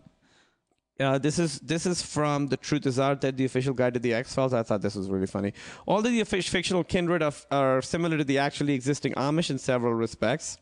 uh, 0.99 1.17
this 1.19 1.37
is 1.37 1.59
this 1.59 1.85
is 1.85 2.01
from 2.01 2.47
the 2.47 2.57
Truth 2.57 2.87
Is 2.87 2.99
Out, 2.99 3.21
that 3.21 3.37
the 3.37 3.45
official 3.45 3.73
guide 3.73 3.93
to 3.93 3.99
the 3.99 4.15
X 4.15 4.33
Files. 4.33 4.53
I 4.53 4.63
thought 4.63 4.81
this 4.81 4.95
was 4.95 5.09
really 5.09 5.27
funny. 5.27 5.53
All 5.85 6.01
the 6.01 6.23
fictional 6.23 6.83
kindred 6.83 7.21
of, 7.21 7.45
are 7.51 7.83
similar 7.83 8.17
to 8.17 8.23
the 8.23 8.39
actually 8.39 8.73
existing 8.73 9.13
Amish 9.13 9.51
in 9.51 9.59
several 9.59 9.93
respects. 9.93 10.57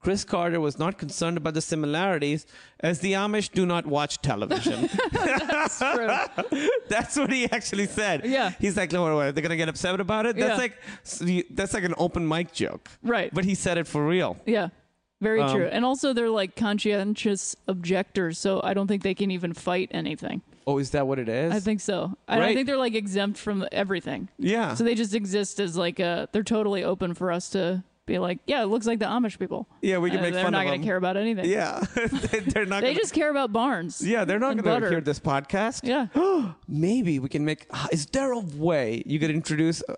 Chris 0.00 0.24
Carter 0.24 0.60
was 0.60 0.78
not 0.78 0.96
concerned 0.96 1.36
about 1.36 1.52
the 1.54 1.60
similarities, 1.60 2.46
as 2.80 3.00
the 3.00 3.12
Amish 3.12 3.52
do 3.52 3.66
not 3.66 3.84
watch 3.86 4.20
television. 4.22 4.88
That's 5.12 5.78
true. 5.78 6.68
that's 6.88 7.16
what 7.16 7.30
he 7.30 7.44
actually 7.50 7.86
said. 7.86 8.24
Yeah. 8.24 8.50
he's 8.58 8.76
like, 8.76 8.92
"No, 8.92 9.14
what, 9.14 9.34
they're 9.34 9.42
gonna 9.42 9.56
get 9.56 9.68
upset 9.68 10.00
about 10.00 10.24
it." 10.26 10.36
That's 10.36 10.50
Yeah. 10.50 10.56
like 10.56 11.46
that's 11.54 11.74
like 11.74 11.84
an 11.84 11.94
open 11.98 12.26
mic 12.26 12.52
joke, 12.52 12.88
Right. 13.02 13.32
But 13.32 13.44
he 13.44 13.54
said 13.54 13.76
it 13.78 13.86
for 13.86 14.06
real. 14.06 14.36
Yeah. 14.46 14.68
Very 15.20 15.42
Um, 15.42 15.54
true. 15.54 15.66
And 15.66 15.84
also 15.84 16.14
they're 16.14 16.30
like 16.30 16.56
conscientious 16.56 17.54
objectors, 17.68 18.38
so 18.38 18.60
I 18.64 18.72
don't 18.72 18.86
think 18.86 19.02
they 19.02 19.14
can 19.14 19.30
even 19.30 19.52
fight 19.52 19.90
anything. 19.92 20.40
Oh, 20.66 20.78
is 20.78 20.90
that 20.90 21.06
what 21.06 21.18
it 21.18 21.28
is? 21.28 21.52
I 21.52 21.60
think 21.60 21.80
so. 21.80 22.16
I 22.26 22.38
don't 22.38 22.54
think 22.54 22.66
they're 22.66 22.76
like 22.78 22.94
exempt 22.94 23.38
from 23.38 23.66
everything. 23.70 24.28
Yeah. 24.38 24.74
So 24.74 24.84
they 24.84 24.94
just 24.94 25.14
exist 25.14 25.60
as 25.60 25.76
like 25.76 25.98
a 26.00 26.28
they're 26.32 26.42
totally 26.42 26.82
open 26.84 27.12
for 27.14 27.30
us 27.30 27.50
to 27.50 27.82
be 28.10 28.18
like, 28.18 28.38
yeah, 28.46 28.62
it 28.62 28.66
looks 28.66 28.86
like 28.86 28.98
the 28.98 29.06
Amish 29.06 29.38
people. 29.38 29.68
Yeah, 29.80 29.98
we 29.98 30.10
can 30.10 30.18
Uh, 30.18 30.22
make 30.22 30.34
they're 30.34 30.42
fun 30.42 30.52
not 30.52 30.66
of 30.66 30.72
gonna 30.72 30.82
care 30.84 30.96
about 30.96 31.16
anything. 31.16 31.46
Yeah, 31.46 31.80
They- 31.94 32.40
they're 32.40 32.66
not. 32.66 32.80
They 32.82 32.88
gonna, 32.92 32.98
just 33.00 33.14
care 33.14 33.30
about 33.30 33.52
barns. 33.52 34.00
Yeah, 34.06 34.24
they're 34.24 34.38
not 34.38 34.52
and 34.52 34.62
going 34.62 34.74
to 34.76 34.80
butter. 34.86 34.90
hear 34.90 35.00
this 35.00 35.18
podcast. 35.20 35.80
Yeah. 35.84 36.06
Maybe 36.68 37.18
we 37.18 37.28
can 37.28 37.44
make. 37.44 37.66
Is 37.92 38.06
there 38.06 38.32
a 38.32 38.40
way 38.40 39.02
you 39.06 39.18
could 39.18 39.30
introduce 39.30 39.82
uh, 39.88 39.94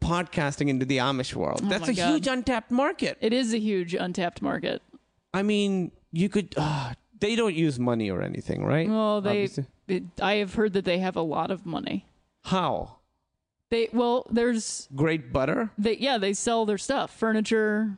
podcasting 0.00 0.68
into 0.68 0.86
the 0.86 0.98
Amish 0.98 1.34
world? 1.34 1.60
That's 1.64 1.82
Oh 1.84 1.86
my 1.86 1.92
a 1.92 1.96
God. 1.96 2.10
huge 2.12 2.26
untapped 2.26 2.70
market. 2.70 3.18
It 3.20 3.32
is 3.32 3.52
a 3.52 3.58
huge 3.58 3.94
untapped 3.94 4.40
market. 4.42 4.82
I 5.34 5.42
mean, 5.42 5.92
you 6.12 6.28
could. 6.28 6.54
Uh, 6.56 6.94
they 7.18 7.36
don't 7.36 7.54
use 7.54 7.78
money 7.78 8.10
or 8.10 8.22
anything, 8.22 8.64
right? 8.64 8.88
Well, 8.88 9.20
they 9.20 9.30
Obviously. 9.44 9.66
it, 9.88 10.04
I 10.22 10.34
have 10.34 10.54
heard 10.54 10.72
that 10.72 10.84
they 10.84 10.98
have 10.98 11.16
a 11.16 11.22
lot 11.22 11.50
of 11.50 11.66
money. 11.66 12.06
How? 12.44 12.99
They 13.70 13.88
well, 13.92 14.26
there's 14.30 14.88
Great 14.94 15.32
butter. 15.32 15.70
they 15.78 15.96
yeah, 15.96 16.18
they 16.18 16.32
sell 16.32 16.66
their 16.66 16.78
stuff, 16.78 17.16
furniture. 17.16 17.96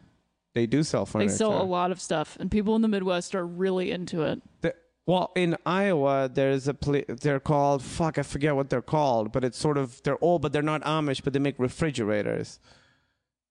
They 0.55 0.67
do 0.67 0.83
sell 0.83 1.07
furniture. 1.07 1.31
They 1.31 1.37
sell 1.37 1.63
a 1.63 1.65
lot 1.65 1.91
of 1.91 2.01
stuff, 2.01 2.37
and 2.39 2.51
people 2.51 2.77
in 2.77 2.83
the 2.83 2.89
Midwest 2.89 3.35
are 3.35 3.47
really 3.47 3.91
into 3.91 4.23
it. 4.23 4.43
The- 4.61 4.75
well, 5.07 5.33
in 5.35 5.57
Iowa, 5.67 6.31
there's 6.33 6.69
a 6.69 6.75
place. 6.75 7.07
They're 7.09 7.41
called 7.41 7.83
fuck. 7.83 8.19
I 8.19 8.23
forget 8.23 8.55
what 8.55 8.71
they're 8.71 8.83
called, 8.83 9.33
but 9.33 9.43
it's 9.45 9.59
sort 9.59 9.77
of 9.79 10.01
they're 10.03 10.23
old, 10.23 10.43
but 10.43 10.53
they're 10.53 10.63
not 10.63 10.83
Amish, 10.83 11.25
but 11.25 11.33
they 11.33 11.39
make 11.41 11.59
refrigerators. 11.59 12.61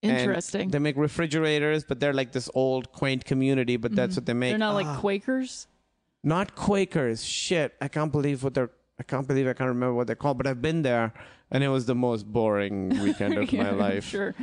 And 0.04 0.18
Interesting. 0.18 0.70
They 0.70 0.80
make 0.80 0.96
refrigerators, 0.98 1.84
but 1.84 2.00
they're 2.00 2.14
like 2.14 2.32
this 2.32 2.50
old, 2.56 2.92
quaint 2.92 3.26
community. 3.26 3.78
But 3.78 3.96
that's 3.96 4.16
what 4.16 4.26
they 4.26 4.34
make. 4.34 4.54
Mm-hmm. 4.54 4.60
They're 4.60 4.68
not 4.70 4.76
like 4.76 4.86
Ah, 4.88 5.00
Quakers. 5.00 5.68
not 6.24 6.56
Quakers. 6.56 7.24
Shit, 7.24 7.74
I 7.82 7.88
can't 7.88 8.12
believe 8.12 8.44
what 8.44 8.54
they're. 8.54 8.72
I 9.00 9.04
can't 9.04 9.28
believe 9.28 9.48
I 9.48 9.54
can't 9.54 9.68
remember 9.68 9.94
what 9.96 10.08
they're 10.08 10.16
called. 10.16 10.38
But 10.38 10.48
I've 10.48 10.62
been 10.62 10.84
there, 10.84 11.14
and 11.52 11.64
it 11.64 11.68
was 11.70 11.86
the 11.86 11.96
most 11.96 12.26
boring 12.32 12.90
weekend 13.02 13.38
of 13.38 13.52
my 13.66 13.72
life. 13.72 14.06
Sure. 14.06 14.34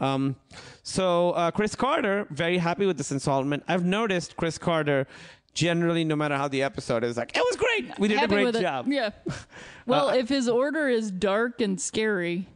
Um, 0.00 0.36
so 0.82 1.30
uh, 1.32 1.50
Chris 1.50 1.74
Carter, 1.74 2.26
very 2.30 2.58
happy 2.58 2.86
with 2.86 2.98
this 2.98 3.10
installment. 3.12 3.64
I've 3.68 3.84
noticed 3.84 4.36
Chris 4.36 4.58
Carter. 4.58 5.06
Generally, 5.54 6.04
no 6.04 6.14
matter 6.14 6.36
how 6.36 6.46
the 6.46 6.62
episode 6.62 7.02
is, 7.02 7.16
like 7.16 7.36
it 7.36 7.40
was 7.42 7.56
great. 7.56 7.98
We 7.98 8.06
did 8.06 8.18
Happy 8.18 8.32
a 8.32 8.36
great 8.36 8.44
with 8.44 8.56
it. 8.56 8.60
job. 8.60 8.86
Yeah. 8.88 9.10
Well, 9.86 10.10
Uh, 10.10 10.14
if 10.16 10.28
his 10.28 10.48
order 10.48 10.86
is 10.88 11.10
dark 11.10 11.60
and 11.60 11.80
scary, 11.80 12.46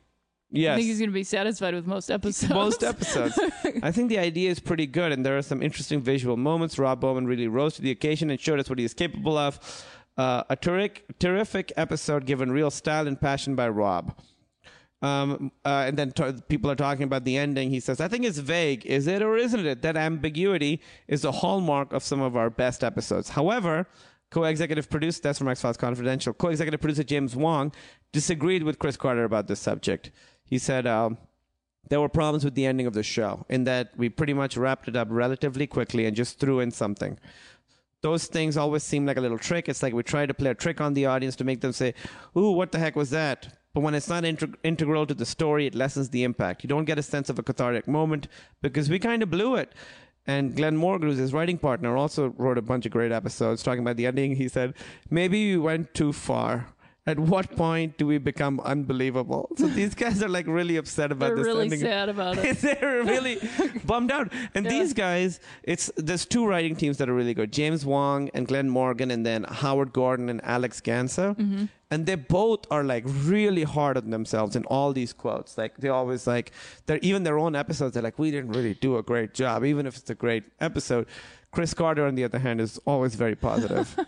Yes. 0.54 0.74
I 0.74 0.76
think 0.76 0.86
he's 0.88 0.98
going 0.98 1.08
to 1.08 1.14
be 1.14 1.24
satisfied 1.24 1.74
with 1.74 1.86
most 1.86 2.10
episodes. 2.10 2.52
most 2.52 2.84
episodes. 2.92 3.38
I 3.82 3.90
think 3.90 4.10
the 4.10 4.18
idea 4.18 4.50
is 4.50 4.60
pretty 4.60 4.86
good, 4.86 5.10
and 5.10 5.24
there 5.24 5.36
are 5.38 5.42
some 5.42 5.62
interesting 5.62 6.02
visual 6.02 6.36
moments. 6.36 6.78
Rob 6.78 7.00
Bowman 7.00 7.26
really 7.26 7.48
rose 7.48 7.74
to 7.76 7.82
the 7.82 7.90
occasion 7.90 8.28
and 8.30 8.38
showed 8.38 8.60
us 8.60 8.68
what 8.68 8.78
he 8.78 8.84
is 8.84 8.92
capable 8.94 9.38
of. 9.38 9.58
Uh, 10.16 10.42
a 10.50 10.56
terrific, 10.56 11.04
terrific 11.18 11.72
episode 11.76 12.26
given 12.26 12.52
real 12.52 12.70
style 12.70 13.06
and 13.08 13.20
passion 13.20 13.54
by 13.54 13.68
Rob. 13.68 14.14
Um, 15.00 15.50
uh, 15.64 15.84
and 15.88 15.96
then 15.96 16.12
t- 16.12 16.32
people 16.48 16.70
are 16.70 16.76
talking 16.76 17.02
about 17.04 17.24
the 17.24 17.36
ending. 17.36 17.70
He 17.70 17.80
says, 17.80 18.00
I 18.00 18.08
think 18.08 18.24
it's 18.24 18.38
vague. 18.38 18.86
Is 18.86 19.06
it 19.06 19.20
or 19.20 19.36
isn't 19.36 19.66
it? 19.66 19.82
That 19.82 19.96
ambiguity 19.96 20.80
is 21.08 21.24
a 21.24 21.32
hallmark 21.32 21.92
of 21.92 22.04
some 22.04 22.20
of 22.20 22.36
our 22.36 22.50
best 22.50 22.84
episodes. 22.84 23.30
However, 23.30 23.88
co-executive 24.30 24.88
producer, 24.88 25.20
that's 25.22 25.38
from 25.38 25.48
X-Files 25.48 25.76
Confidential, 25.76 26.32
co-executive 26.32 26.80
producer 26.80 27.02
James 27.02 27.34
Wong 27.34 27.72
disagreed 28.12 28.62
with 28.62 28.78
Chris 28.78 28.96
Carter 28.96 29.24
about 29.24 29.48
this 29.48 29.58
subject. 29.58 30.12
He 30.44 30.58
said, 30.58 30.86
um, 30.86 31.18
there 31.88 32.00
were 32.00 32.08
problems 32.08 32.44
with 32.44 32.54
the 32.54 32.64
ending 32.64 32.86
of 32.86 32.94
the 32.94 33.02
show 33.02 33.44
in 33.48 33.64
that 33.64 33.92
we 33.96 34.08
pretty 34.08 34.34
much 34.34 34.56
wrapped 34.56 34.88
it 34.88 34.94
up 34.94 35.08
relatively 35.10 35.66
quickly 35.66 36.06
and 36.06 36.14
just 36.14 36.38
threw 36.38 36.60
in 36.60 36.70
something. 36.70 37.18
Those 38.02 38.26
things 38.26 38.56
always 38.56 38.82
seem 38.82 39.06
like 39.06 39.16
a 39.16 39.20
little 39.20 39.38
trick. 39.38 39.68
It's 39.68 39.82
like 39.82 39.94
we 39.94 40.02
try 40.02 40.26
to 40.26 40.34
play 40.34 40.50
a 40.50 40.54
trick 40.54 40.80
on 40.80 40.94
the 40.94 41.06
audience 41.06 41.36
to 41.36 41.44
make 41.44 41.60
them 41.60 41.72
say, 41.72 41.94
Ooh, 42.36 42.50
what 42.50 42.72
the 42.72 42.78
heck 42.78 42.96
was 42.96 43.10
that? 43.10 43.58
But 43.74 43.80
when 43.80 43.94
it's 43.94 44.08
not 44.08 44.24
integ- 44.24 44.56
integral 44.64 45.06
to 45.06 45.14
the 45.14 45.24
story, 45.24 45.66
it 45.66 45.74
lessens 45.74 46.10
the 46.10 46.24
impact. 46.24 46.62
You 46.62 46.68
don't 46.68 46.84
get 46.84 46.98
a 46.98 47.02
sense 47.02 47.30
of 47.30 47.38
a 47.38 47.42
cathartic 47.42 47.88
moment 47.88 48.28
because 48.60 48.90
we 48.90 48.98
kind 48.98 49.22
of 49.22 49.30
blew 49.30 49.54
it. 49.54 49.72
And 50.26 50.54
Glenn 50.54 50.76
Morgan, 50.76 51.08
his 51.08 51.32
writing 51.32 51.58
partner, 51.58 51.96
also 51.96 52.28
wrote 52.36 52.58
a 52.58 52.62
bunch 52.62 52.86
of 52.86 52.92
great 52.92 53.12
episodes 53.12 53.62
talking 53.62 53.82
about 53.82 53.96
the 53.96 54.06
ending. 54.06 54.36
He 54.36 54.48
said, 54.48 54.74
Maybe 55.10 55.52
we 55.52 55.58
went 55.58 55.94
too 55.94 56.12
far. 56.12 56.68
At 57.04 57.18
what 57.18 57.56
point 57.56 57.98
do 57.98 58.06
we 58.06 58.18
become 58.18 58.60
unbelievable? 58.60 59.50
So 59.56 59.66
these 59.66 59.92
guys 59.92 60.22
are 60.22 60.28
like 60.28 60.46
really 60.46 60.76
upset 60.76 61.10
about 61.10 61.28
They're 61.30 61.36
this 61.38 61.46
really 61.46 61.64
ending. 61.64 61.80
sad 61.80 62.08
about 62.08 62.38
it. 62.38 62.58
They're 62.60 63.02
really 63.02 63.40
bummed 63.84 64.12
out. 64.12 64.32
And 64.54 64.64
Yeah. 64.64 64.70
these 64.70 64.92
guys, 64.94 65.40
it's 65.64 65.90
there's 65.96 66.24
two 66.24 66.46
writing 66.46 66.76
teams 66.76 66.98
that 66.98 67.08
are 67.08 67.14
really 67.14 67.34
good: 67.34 67.52
James 67.52 67.84
Wong 67.84 68.30
and 68.34 68.46
Glenn 68.46 68.68
Morgan, 68.70 69.10
and 69.10 69.26
then 69.26 69.42
Howard 69.44 69.92
Gordon 69.92 70.28
and 70.28 70.40
Alex 70.44 70.80
Gansa. 70.80 71.36
Mm-hmm. 71.36 71.64
And 71.90 72.06
they 72.06 72.14
both 72.14 72.70
are 72.70 72.84
like 72.84 73.04
really 73.24 73.64
hard 73.64 73.96
on 73.96 74.10
themselves 74.10 74.54
in 74.54 74.64
all 74.66 74.92
these 74.92 75.12
quotes. 75.12 75.58
Like 75.58 75.78
they 75.78 75.88
always 75.88 76.28
like 76.28 76.52
they're 76.86 77.00
even 77.02 77.24
their 77.24 77.36
own 77.38 77.56
episodes. 77.56 77.94
They're 77.94 78.02
like, 78.04 78.18
we 78.20 78.30
didn't 78.30 78.52
really 78.52 78.74
do 78.74 78.96
a 78.98 79.02
great 79.02 79.34
job, 79.34 79.64
even 79.64 79.86
if 79.88 79.96
it's 79.96 80.08
a 80.10 80.14
great 80.14 80.44
episode. 80.60 81.06
Chris 81.50 81.74
Carter, 81.74 82.06
on 82.06 82.14
the 82.14 82.22
other 82.22 82.38
hand, 82.38 82.60
is 82.60 82.78
always 82.86 83.16
very 83.16 83.34
positive. 83.34 83.98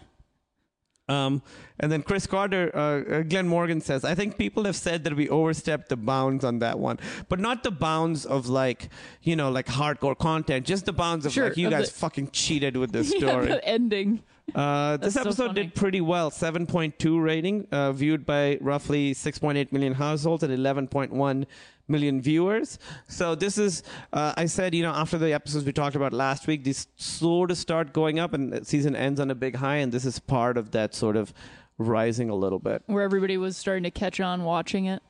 Um, 1.08 1.42
and 1.78 1.92
then 1.92 2.02
Chris 2.02 2.26
Carter, 2.26 2.70
uh, 2.74 2.78
uh, 3.18 3.22
Glenn 3.24 3.46
Morgan 3.46 3.80
says, 3.82 4.04
I 4.04 4.14
think 4.14 4.38
people 4.38 4.64
have 4.64 4.76
said 4.76 5.04
that 5.04 5.14
we 5.14 5.28
overstepped 5.28 5.90
the 5.90 5.96
bounds 5.96 6.44
on 6.44 6.60
that 6.60 6.78
one, 6.78 6.98
but 7.28 7.38
not 7.38 7.62
the 7.62 7.70
bounds 7.70 8.24
of 8.24 8.48
like, 8.48 8.88
you 9.22 9.36
know, 9.36 9.50
like 9.50 9.66
hardcore 9.66 10.16
content, 10.16 10.64
just 10.64 10.86
the 10.86 10.92
bounds 10.94 11.26
of 11.26 11.32
Sure, 11.32 11.48
like, 11.48 11.58
you 11.58 11.66
of 11.66 11.72
guys 11.72 11.92
the- 11.92 11.98
fucking 11.98 12.30
cheated 12.30 12.76
with 12.78 12.92
this 12.92 13.12
Yeah, 13.18 13.18
story. 13.28 13.46
the 13.48 13.62
ending. 13.66 14.22
Uh, 14.54 14.96
this 14.98 15.14
That's 15.14 15.24
so 15.24 15.30
episode 15.30 15.46
funny. 15.48 15.62
did 15.64 15.74
pretty 15.74 16.00
well 16.00 16.30
7.2 16.30 17.22
rating, 17.22 17.66
uh, 17.72 17.92
viewed 17.92 18.26
by 18.26 18.58
roughly 18.60 19.14
6.8 19.14 19.72
million 19.72 19.94
households 19.94 20.42
and 20.42 20.52
11.1 20.52 21.46
million 21.88 22.20
viewers. 22.20 22.78
So, 23.08 23.34
this 23.34 23.58
is, 23.58 23.82
uh, 24.12 24.34
I 24.36 24.46
said, 24.46 24.74
you 24.74 24.82
know, 24.82 24.92
after 24.92 25.18
the 25.18 25.32
episodes 25.32 25.64
we 25.64 25.72
talked 25.72 25.96
about 25.96 26.12
last 26.12 26.46
week, 26.46 26.64
these 26.64 26.88
sort 26.96 27.50
of 27.50 27.58
start 27.58 27.92
going 27.92 28.18
up 28.18 28.32
and 28.34 28.52
the 28.52 28.64
season 28.64 28.94
ends 28.94 29.18
on 29.18 29.30
a 29.30 29.34
big 29.34 29.56
high, 29.56 29.76
and 29.76 29.92
this 29.92 30.04
is 30.04 30.18
part 30.18 30.56
of 30.58 30.72
that 30.72 30.94
sort 30.94 31.16
of 31.16 31.32
rising 31.78 32.30
a 32.30 32.34
little 32.34 32.58
bit. 32.58 32.82
Where 32.86 33.02
everybody 33.02 33.36
was 33.36 33.56
starting 33.56 33.82
to 33.84 33.90
catch 33.90 34.20
on 34.20 34.44
watching 34.44 34.86
it. 34.86 35.02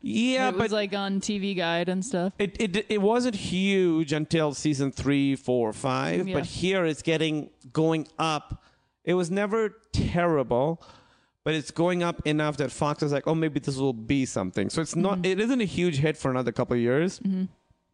Yeah, 0.00 0.48
it 0.48 0.54
was 0.54 0.70
but 0.70 0.70
like 0.70 0.94
on 0.94 1.20
TV 1.20 1.56
Guide 1.56 1.88
and 1.88 2.04
stuff. 2.04 2.34
it, 2.38 2.56
it 2.60 2.86
it 2.88 3.00
wasn't 3.00 3.34
huge 3.34 4.12
until 4.12 4.52
season 4.54 4.92
three, 4.92 5.34
four, 5.34 5.72
five. 5.72 6.28
Yeah. 6.28 6.34
But 6.34 6.44
here 6.44 6.84
it's 6.84 7.02
getting 7.02 7.50
going 7.72 8.06
up. 8.18 8.61
It 9.04 9.14
was 9.14 9.30
never 9.30 9.74
terrible, 9.92 10.82
but 11.44 11.54
it's 11.54 11.70
going 11.70 12.02
up 12.02 12.24
enough 12.26 12.56
that 12.58 12.70
Fox 12.70 13.02
is 13.02 13.12
like, 13.12 13.26
oh, 13.26 13.34
maybe 13.34 13.58
this 13.60 13.76
will 13.76 13.92
be 13.92 14.24
something. 14.26 14.70
So 14.70 14.80
it's 14.80 14.94
not. 14.96 15.24
It 15.26 15.40
isn't 15.40 15.60
a 15.60 15.64
huge 15.64 15.96
hit 15.98 16.16
for 16.16 16.30
another 16.30 16.52
couple 16.52 16.74
of 16.76 16.80
years. 16.80 17.20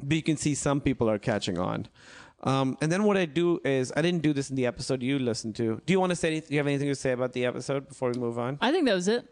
But 0.00 0.14
you 0.16 0.22
can 0.22 0.36
see 0.36 0.54
some 0.54 0.80
people 0.80 1.09
are 1.11 1.18
catching 1.18 1.59
on. 1.59 1.86
Um, 2.44 2.78
and 2.80 2.92
then 2.92 3.02
what 3.02 3.16
I 3.16 3.24
do 3.24 3.59
is 3.64 3.92
I 3.96 4.02
didn't 4.02 4.22
do 4.22 4.32
this 4.32 4.48
in 4.48 4.54
the 4.54 4.66
episode 4.66 5.02
you 5.02 5.18
listened 5.18 5.56
to. 5.56 5.80
Do 5.86 5.92
you 5.92 5.98
want 5.98 6.11
to 6.11 6.16
say? 6.16 6.28
anything- 6.28 6.48
Do 6.50 6.54
you 6.54 6.59
have 6.61 6.68
anything 6.68 6.88
to 6.88 6.94
say 6.94 7.11
about 7.12 7.32
the 7.32 7.44
episode 7.46 7.88
before 7.88 8.11
we 8.12 8.18
move 8.20 8.38
on? 8.38 8.59
I 8.61 8.70
think 8.70 8.86
that 8.86 8.94
was 8.94 9.09
it. 9.09 9.26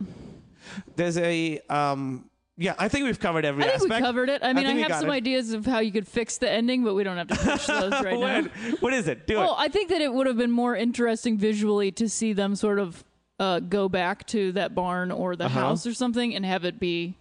There's 0.96 1.16
a 1.18 1.60
um, 1.68 2.28
yeah. 2.56 2.74
I 2.78 2.88
think 2.88 3.04
we've 3.04 3.18
covered 3.20 3.44
every 3.44 3.62
I 3.64 3.66
think 3.68 3.82
aspect. 3.82 4.00
we 4.00 4.06
covered 4.06 4.28
it. 4.28 4.42
I 4.42 4.52
mean, 4.52 4.66
I, 4.66 4.74
we 4.74 4.82
have 4.82 4.96
some 5.00 5.08
it. 5.08 5.12
ideas 5.12 5.52
of 5.52 5.66
how 5.66 5.78
you 5.80 5.92
could 5.92 6.06
fix 6.08 6.38
the 6.38 6.50
ending, 6.50 6.84
but 6.84 6.94
we 6.94 7.04
don't 7.04 7.16
have 7.16 7.28
to 7.28 7.36
push 7.36 7.66
those 7.66 7.92
right 7.92 8.18
now. 8.18 8.42
What- 8.42 8.82
what 8.82 8.92
is 8.94 9.08
it? 9.08 9.26
Do 9.26 9.36
Well, 9.36 9.52
it. 9.52 9.56
I 9.62 9.68
think 9.68 9.90
that 9.90 10.00
it 10.00 10.12
would 10.12 10.26
have 10.26 10.36
been 10.36 10.50
more 10.50 10.74
interesting 10.76 11.38
visually 11.38 11.90
to 11.92 12.08
see 12.08 12.32
them 12.32 12.54
sort 12.56 12.78
of 12.78 13.04
uh, 13.38 13.60
go 13.60 13.88
back 13.88 14.26
to 14.28 14.52
that 14.52 14.74
barn 14.74 15.10
or 15.10 15.36
the 15.36 15.44
Uh-huh. 15.46 15.60
house 15.60 15.86
or 15.86 15.92
something 15.94 16.34
and 16.34 16.44
have 16.46 16.64
it 16.64 16.80
be, 16.80 17.14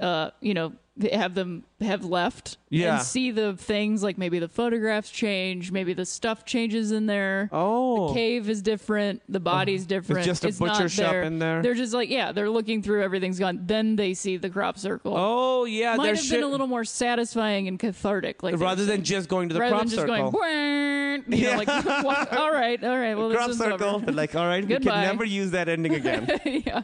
uh, 0.00 0.30
you 0.40 0.54
know, 0.54 0.72
have 1.10 1.34
them 1.34 1.64
have 1.80 2.04
left 2.04 2.58
Yeah. 2.68 2.96
and 2.96 3.02
see 3.02 3.30
the 3.30 3.56
things 3.56 4.02
like 4.02 4.18
maybe 4.18 4.38
the 4.38 4.48
photographs 4.48 5.10
change, 5.10 5.72
maybe 5.72 5.94
the 5.94 6.04
stuff 6.04 6.44
changes 6.44 6.92
in 6.92 7.06
there. 7.06 7.48
Oh. 7.50 8.08
the 8.08 8.14
cave 8.14 8.50
is 8.50 8.60
different, 8.60 9.22
the 9.28 9.40
body's 9.40 9.86
different. 9.86 10.18
It's 10.18 10.26
just 10.26 10.44
a 10.44 10.48
it's 10.48 10.58
butcher 10.58 10.90
shop 10.90 11.12
there. 11.12 11.22
in 11.22 11.38
there. 11.38 11.62
They're 11.62 11.74
just 11.74 11.94
like, 11.94 12.10
yeah, 12.10 12.32
they're 12.32 12.50
looking 12.50 12.82
through 12.82 13.02
everything's 13.02 13.38
gone. 13.38 13.60
Then 13.64 13.96
they 13.96 14.12
see 14.12 14.36
the 14.36 14.50
crop 14.50 14.78
circle. 14.78 15.14
Oh 15.16 15.64
yeah, 15.64 15.96
Might 15.96 16.16
have 16.16 16.28
been 16.30 16.42
a 16.42 16.48
little 16.48 16.66
more 16.66 16.84
satisfying 16.84 17.68
and 17.68 17.78
cathartic, 17.78 18.42
like 18.42 18.58
rather 18.58 18.84
than 18.84 19.02
just 19.02 19.28
going 19.30 19.48
to 19.48 19.54
the 19.54 19.60
rather 19.60 19.72
crop 19.72 19.80
than 19.82 19.88
just 19.88 20.06
circle. 20.06 20.30
going, 20.30 21.24
you 21.28 21.50
know, 21.50 21.56
like, 21.56 21.68
all 22.32 22.52
right, 22.52 22.84
all 22.84 22.98
right, 22.98 23.14
well, 23.14 23.30
crop 23.30 23.46
this 23.48 23.56
is 23.56 23.62
circle, 23.62 24.02
like, 24.08 24.34
all 24.34 24.46
right, 24.46 24.66
we 24.66 24.74
can 24.76 24.84
never 24.84 25.24
use 25.24 25.52
that 25.52 25.70
ending 25.70 25.94
again. 25.94 26.28
yeah. 26.66 26.82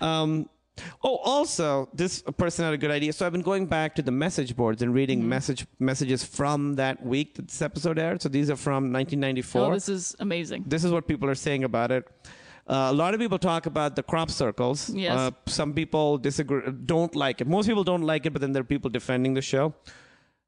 um, 0.00 0.48
oh, 1.02 1.16
also, 1.16 1.88
this 1.92 2.22
person 2.36 2.64
had 2.64 2.74
a 2.74 2.78
good 2.78 2.90
idea. 2.90 3.12
So 3.12 3.26
I've 3.26 3.32
been 3.32 3.42
going 3.42 3.66
back 3.66 3.94
to 3.96 4.02
the 4.02 4.10
message 4.10 4.54
boards 4.56 4.82
and 4.82 4.94
reading 4.94 5.18
Mm-hmm. 5.20 5.28
message 5.28 5.66
messages 5.78 6.24
from 6.24 6.74
that 6.76 7.04
week 7.04 7.34
that 7.36 7.48
this 7.48 7.62
episode 7.62 7.98
aired. 7.98 8.22
So 8.22 8.28
these 8.28 8.50
are 8.50 8.56
from 8.56 8.92
1994. 8.92 9.62
Oh, 9.62 9.74
this 9.74 9.88
is 9.88 10.16
amazing. 10.20 10.64
this 10.66 10.84
is 10.84 10.90
what 10.92 11.06
people 11.08 11.28
are 11.28 11.34
saying 11.34 11.64
about 11.64 11.90
it. 11.90 12.06
Uh, 12.66 12.88
a 12.90 12.92
lot 12.92 13.14
of 13.14 13.20
people 13.20 13.38
talk 13.38 13.64
about 13.66 13.96
the 13.96 14.02
crop 14.02 14.30
circles. 14.30 14.90
Yes. 14.90 15.16
Uh, 15.16 15.30
some 15.46 15.72
people 15.72 16.18
disagree, 16.18 16.60
don't 16.84 17.14
like 17.16 17.40
it. 17.40 17.46
Most 17.46 17.66
people 17.66 17.82
don't 17.84 18.02
like 18.02 18.26
it, 18.26 18.32
but 18.34 18.42
then 18.42 18.52
there 18.52 18.60
are 18.60 18.64
people 18.76 18.90
defending 18.90 19.32
the 19.34 19.40
show. 19.40 19.72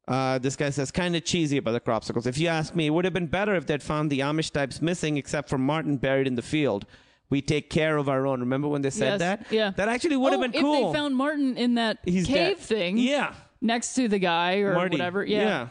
Uh, 0.06 0.38
this 0.38 0.56
guy 0.56 0.68
says, 0.70 0.90
kind 0.90 1.14
of 1.16 1.24
cheesy 1.24 1.56
about 1.56 1.72
the 1.72 1.80
crop 1.80 2.04
circles. 2.04 2.26
If 2.26 2.36
you 2.36 2.48
ask 2.48 2.74
me, 2.74 2.86
it 2.86 2.90
would 2.90 3.04
have 3.06 3.14
been 3.14 3.28
better 3.28 3.54
if 3.54 3.66
they'd 3.66 3.82
found 3.82 4.10
the 4.10 4.20
Amish 4.20 4.50
types 4.50 4.82
missing, 4.82 5.16
except 5.16 5.48
for 5.48 5.56
Martin 5.56 5.96
buried 5.98 6.26
in 6.26 6.34
the 6.34 6.42
field. 6.42 6.84
We 7.30 7.40
take 7.40 7.70
care 7.70 7.96
of 7.96 8.08
our 8.08 8.26
own. 8.26 8.40
Remember 8.40 8.68
when 8.68 8.82
they 8.82 8.90
said 8.90 9.12
Yes, 9.12 9.18
that? 9.20 9.46
yeah. 9.52 9.70
That 9.76 9.88
actually 9.88 10.16
would 10.16 10.32
have 10.32 10.40
Oh, 10.40 10.42
been 10.42 10.54
if 10.54 10.60
cool. 10.60 10.92
they 10.92 10.98
found 10.98 11.16
Martin 11.16 11.56
in 11.56 11.74
that 11.76 11.98
He's 12.04 12.26
cave 12.26 12.56
dead. 12.56 12.58
thing 12.58 12.98
Yeah. 12.98 13.34
next 13.60 13.94
to 13.94 14.08
the 14.08 14.18
guy 14.18 14.56
or 14.56 14.74
Marty. 14.74 14.94
whatever. 14.96 15.24
Yeah. 15.24 15.68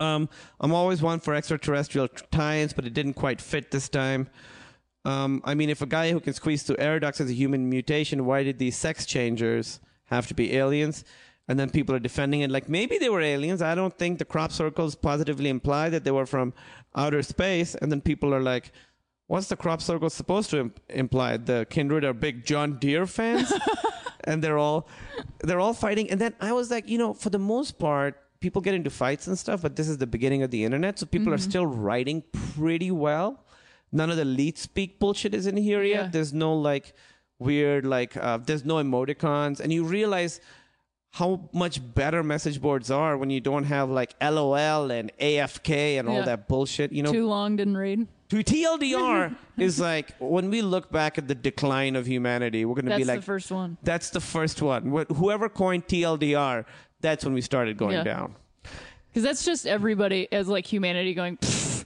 Um, 0.00 0.28
I'm 0.60 0.72
always 0.72 1.02
one 1.02 1.20
for 1.20 1.34
extraterrestrial 1.34 2.08
tie-ins, 2.08 2.72
but 2.72 2.86
it 2.86 2.94
didn't 2.94 3.14
quite 3.14 3.40
fit 3.40 3.70
this 3.70 3.88
time. 3.88 4.28
Um, 5.04 5.40
I 5.44 5.54
mean, 5.54 5.70
if 5.70 5.82
a 5.82 5.86
guy 5.86 6.10
who 6.10 6.20
can 6.20 6.32
squeeze 6.32 6.62
through 6.62 6.76
air 6.78 6.98
ducts 7.00 7.20
is 7.20 7.30
a 7.30 7.34
human 7.34 7.68
mutation, 7.68 8.24
why 8.26 8.42
did 8.42 8.58
these 8.58 8.76
sex 8.76 9.06
changers 9.06 9.78
have 10.06 10.26
to 10.28 10.34
be 10.34 10.54
aliens? 10.56 11.04
And 11.48 11.58
then 11.58 11.68
people 11.70 11.94
are 11.94 11.98
defending 12.00 12.40
it 12.42 12.50
like 12.50 12.68
maybe 12.68 12.96
they 12.98 13.08
were 13.08 13.20
aliens. 13.20 13.60
I 13.60 13.74
don't 13.74 13.96
think 13.96 14.18
the 14.18 14.24
crop 14.24 14.52
circles 14.52 14.94
positively 14.94 15.48
imply 15.50 15.88
that 15.90 16.04
they 16.04 16.10
were 16.12 16.26
from 16.26 16.54
outer 16.94 17.22
space. 17.22 17.74
And 17.74 17.90
then 17.90 18.00
people 18.00 18.32
are 18.34 18.40
like, 18.42 18.72
what's 19.30 19.48
the 19.52 19.56
crop 19.56 19.80
circle 19.80 20.10
supposed 20.10 20.50
to 20.50 20.56
im- 20.64 20.74
imply? 21.04 21.36
The 21.36 21.58
kindred 21.70 22.02
are 22.04 22.12
big 22.26 22.44
John 22.50 22.78
Deere 22.82 23.06
fans? 23.06 23.52
and 24.24 24.42
they're 24.44 24.58
all 24.58 24.80
they're 25.46 25.60
all 25.64 25.72
fighting 25.72 26.10
and 26.10 26.20
then 26.20 26.34
i 26.42 26.52
was 26.52 26.70
like 26.70 26.86
you 26.92 26.98
know 27.02 27.14
for 27.14 27.30
the 27.30 27.38
most 27.38 27.78
part 27.78 28.12
people 28.44 28.60
get 28.60 28.74
into 28.74 28.90
fights 28.90 29.26
and 29.28 29.38
stuff 29.44 29.62
but 29.62 29.76
this 29.76 29.88
is 29.88 29.96
the 29.96 30.06
beginning 30.06 30.42
of 30.42 30.50
the 30.50 30.62
internet 30.62 30.98
so 30.98 31.06
people 31.06 31.32
are 31.32 31.38
still 31.50 31.64
writing 31.64 32.22
pretty 32.54 32.90
well 32.90 33.30
none 33.92 34.10
of 34.10 34.18
the 34.18 34.24
leet 34.26 34.58
speak 34.58 34.98
bullshit 35.00 35.32
is 35.34 35.46
in 35.46 35.56
here 35.56 35.82
Yeah. 35.82 36.02
yet 36.02 36.12
there's 36.12 36.34
no 36.34 36.52
like 36.54 36.92
weird 37.38 37.86
like 37.86 38.14
uh, 38.14 38.36
there's 38.48 38.66
no 38.66 38.74
emoticons 38.74 39.58
and 39.58 39.72
you 39.72 39.84
realize 39.84 40.38
how 41.12 41.48
much 41.54 41.80
better 41.94 42.22
message 42.22 42.60
boards 42.60 42.90
are 42.90 43.16
when 43.16 43.30
you 43.30 43.40
don't 43.40 43.64
have 43.64 43.88
like 43.88 44.14
lol 44.20 44.90
and 44.98 45.10
afk 45.18 45.70
and 45.98 46.10
all 46.10 46.22
that 46.22 46.46
bullshit 46.46 46.92
you 46.92 47.02
know 47.02 47.10
Too 47.20 47.26
long 47.26 47.56
didn't 47.56 47.78
read. 47.78 48.06
To 48.30 48.36
TLDR 48.42 49.36
is 49.58 49.78
like 49.80 50.12
when 50.18 50.50
we 50.50 50.62
look 50.62 50.90
back 50.90 51.18
at 51.18 51.28
the 51.28 51.34
decline 51.34 51.96
of 51.96 52.06
humanity, 52.06 52.64
we're 52.64 52.74
going 52.74 52.86
to 52.86 52.90
That's 52.90 53.00
be 53.00 53.04
like, 53.04 53.20
the 53.20 53.26
first 53.26 53.50
one. 53.50 53.76
that's 53.82 54.10
the 54.10 54.20
first 54.20 54.62
one. 54.62 54.90
Wh- 54.90 55.12
Whoever 55.16 55.48
coined 55.48 55.86
TLDR, 55.86 56.64
that's 57.00 57.24
when 57.24 57.34
we 57.34 57.40
started 57.42 57.76
going 57.76 57.96
Yeah. 57.96 58.04
down. 58.04 58.36
Because 59.08 59.24
that's 59.24 59.44
just 59.44 59.66
everybody 59.66 60.30
as 60.32 60.46
like 60.48 60.64
humanity 60.66 61.14
going, 61.14 61.36
"Pfft, 61.38 61.84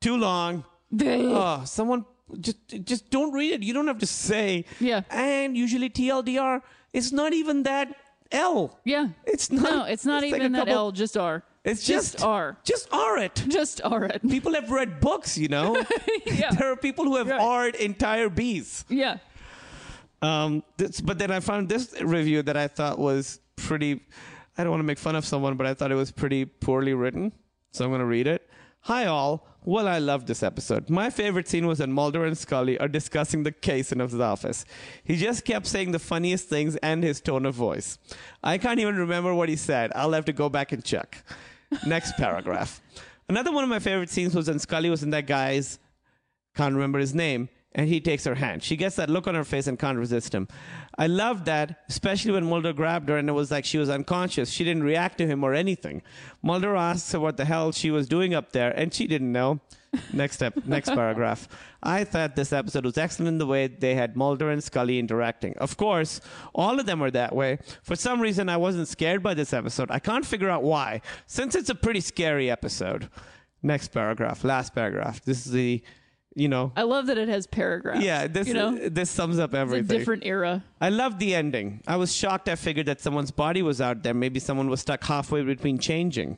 Too 0.00 0.16
long. 0.16 0.64
Oh, 1.02 1.62
someone 1.64 2.04
just 2.40 2.58
just 2.84 3.10
don't 3.10 3.32
read 3.32 3.52
it. 3.54 3.62
You 3.62 3.72
don't 3.72 3.86
have 3.88 3.98
to 4.00 4.06
say. 4.06 4.64
Yeah. 4.80 5.02
And 5.10 5.56
usually 5.56 5.88
TLDR, 5.90 6.60
it's 6.92 7.10
not 7.12 7.32
even 7.32 7.62
that 7.64 7.94
L. 8.30 8.78
yeah. 8.84 9.08
It's 9.24 9.50
not. 9.50 9.62
No, 9.72 9.84
it's 9.84 10.04
not 10.04 10.22
like 10.22 10.34
even 10.34 10.52
that 10.52 10.66
couple- 10.66 10.74
L, 10.74 10.92
just 10.92 11.16
R. 11.16 11.42
It's 11.66 11.82
just, 11.82 12.12
just 12.12 12.24
R. 12.24 12.56
Just 12.62 12.88
R 12.92 13.18
it. 13.18 13.34
Just 13.48 13.80
R 13.82 14.04
it. 14.04 14.22
People 14.28 14.54
have 14.54 14.70
read 14.70 15.00
books, 15.00 15.36
you 15.36 15.48
know. 15.48 15.76
yeah. 16.26 16.50
there 16.58 16.70
are 16.70 16.76
people 16.76 17.04
who 17.04 17.16
have 17.16 17.28
Right. 17.28 17.40
R'd 17.40 17.74
entire 17.74 18.28
B's. 18.28 18.84
Yeah. 18.88 19.18
Um, 20.22 20.62
this, 20.76 21.00
but 21.00 21.18
then 21.18 21.32
I 21.32 21.40
found 21.40 21.68
this 21.68 22.00
review 22.00 22.42
that 22.42 22.56
I 22.56 22.68
thought 22.68 22.98
was 22.98 23.40
pretty. 23.56 24.00
I 24.56 24.62
don't 24.62 24.70
want 24.70 24.80
to 24.80 24.84
make 24.84 24.98
fun 24.98 25.16
of 25.16 25.24
someone, 25.24 25.56
but 25.56 25.66
I 25.66 25.74
thought 25.74 25.90
it 25.90 25.96
was 25.96 26.12
pretty 26.12 26.44
poorly 26.44 26.94
written. 26.94 27.32
So 27.72 27.84
I'm 27.84 27.90
going 27.90 28.00
to 28.00 28.06
read 28.06 28.28
it. 28.28 28.48
Hi, 28.82 29.06
all. 29.06 29.48
Well, 29.64 29.88
I 29.88 29.98
loved 29.98 30.28
this 30.28 30.44
episode. 30.44 30.88
My 30.88 31.10
favorite 31.10 31.48
scene 31.48 31.66
was 31.66 31.80
when 31.80 31.92
Mulder 31.92 32.24
and 32.24 32.38
Scully 32.38 32.78
are 32.78 32.86
discussing 32.86 33.42
the 33.42 33.50
case 33.50 33.90
in 33.90 33.98
his 33.98 34.14
office. 34.20 34.64
He 35.02 35.16
just 35.16 35.44
kept 35.44 35.66
saying 35.66 35.90
the 35.90 35.98
funniest 35.98 36.48
things 36.48 36.76
and 36.76 37.02
his 37.02 37.20
tone 37.20 37.44
of 37.44 37.56
voice. 37.56 37.98
I 38.44 38.58
can't 38.58 38.78
even 38.78 38.94
remember 38.96 39.34
what 39.34 39.48
he 39.48 39.56
said. 39.56 39.90
I'll 39.96 40.12
have 40.12 40.26
to 40.26 40.32
go 40.32 40.48
back 40.48 40.70
and 40.70 40.84
check. 40.84 41.24
Next 41.86 42.16
paragraph. 42.16 42.80
Another 43.28 43.52
one 43.52 43.64
of 43.64 43.70
my 43.70 43.78
favorite 43.78 44.10
scenes 44.10 44.34
was 44.34 44.48
when 44.48 44.58
Scully 44.58 44.90
was 44.90 45.02
in 45.02 45.10
that 45.10 45.26
guy's 45.26 45.78
can't 46.54 46.74
remember 46.74 46.98
his 46.98 47.14
name, 47.14 47.48
and 47.72 47.88
he 47.88 48.00
takes 48.00 48.24
her 48.24 48.34
hand. 48.34 48.62
She 48.62 48.76
gets 48.76 48.96
that 48.96 49.10
look 49.10 49.26
on 49.26 49.34
her 49.34 49.44
face 49.44 49.66
and 49.66 49.78
can't 49.78 49.98
resist 49.98 50.34
him. 50.34 50.48
I 50.96 51.06
love 51.06 51.44
that, 51.44 51.80
especially 51.88 52.32
when 52.32 52.44
Mulder 52.44 52.72
grabbed 52.72 53.08
her 53.10 53.18
and 53.18 53.28
it 53.28 53.32
was 53.32 53.50
like 53.50 53.64
she 53.64 53.78
was 53.78 53.90
unconscious. 53.90 54.50
She 54.50 54.64
didn't 54.64 54.84
react 54.84 55.18
to 55.18 55.26
him 55.26 55.44
or 55.44 55.52
anything. 55.52 56.02
Mulder 56.42 56.74
asks 56.74 57.12
her 57.12 57.20
what 57.20 57.36
the 57.36 57.44
hell 57.44 57.72
she 57.72 57.90
was 57.90 58.08
doing 58.08 58.34
up 58.34 58.52
there, 58.52 58.70
and 58.70 58.92
she 58.92 59.06
didn't 59.06 59.30
know. 59.30 59.60
Next 60.12 60.36
step, 60.36 60.54
next 60.66 60.88
paragraph. 60.88 61.48
I 61.82 62.04
thought 62.04 62.34
this 62.34 62.52
episode 62.52 62.84
was 62.84 62.98
excellent 62.98 63.28
in 63.28 63.38
the 63.38 63.46
way 63.46 63.66
they 63.66 63.94
had 63.94 64.16
Mulder 64.16 64.50
and 64.50 64.62
Scully 64.62 64.98
interacting. 64.98 65.56
Of 65.58 65.76
course, 65.76 66.20
all 66.54 66.80
of 66.80 66.86
them 66.86 67.02
are 67.02 67.10
that 67.10 67.34
way. 67.34 67.58
For 67.82 67.96
some 67.96 68.20
reason, 68.20 68.48
I 68.48 68.56
wasn't 68.56 68.88
scared 68.88 69.22
by 69.22 69.34
this 69.34 69.52
episode. 69.52 69.90
I 69.90 69.98
can't 69.98 70.26
figure 70.26 70.50
out 70.50 70.62
why, 70.62 71.02
since 71.26 71.54
it's 71.54 71.70
a 71.70 71.74
pretty 71.74 72.00
scary 72.00 72.50
episode. 72.50 73.08
Next 73.62 73.88
paragraph, 73.88 74.44
last 74.44 74.74
paragraph. 74.74 75.24
This 75.24 75.46
is 75.46 75.52
the, 75.52 75.82
you 76.36 76.48
know, 76.48 76.70
I 76.76 76.82
love 76.82 77.06
that 77.06 77.16
it 77.16 77.28
has 77.28 77.46
paragraphs. 77.46 78.04
yeah, 78.04 78.26
this 78.26 78.46
you 78.46 78.52
know, 78.52 78.76
this 78.76 79.10
sums 79.10 79.38
up 79.38 79.50
it's 79.50 79.56
a 79.56 79.58
everything. 79.58 79.98
different 79.98 80.24
era. 80.26 80.62
I 80.80 80.90
love 80.90 81.18
the 81.18 81.34
ending. 81.34 81.80
I 81.86 81.96
was 81.96 82.14
shocked. 82.14 82.48
I 82.50 82.56
figured 82.56 82.86
that 82.86 83.00
someone's 83.00 83.30
body 83.30 83.62
was 83.62 83.80
out 83.80 84.02
there. 84.02 84.12
Maybe 84.12 84.38
someone 84.38 84.68
was 84.68 84.82
stuck 84.82 85.02
halfway 85.02 85.42
between 85.42 85.78
changing. 85.78 86.36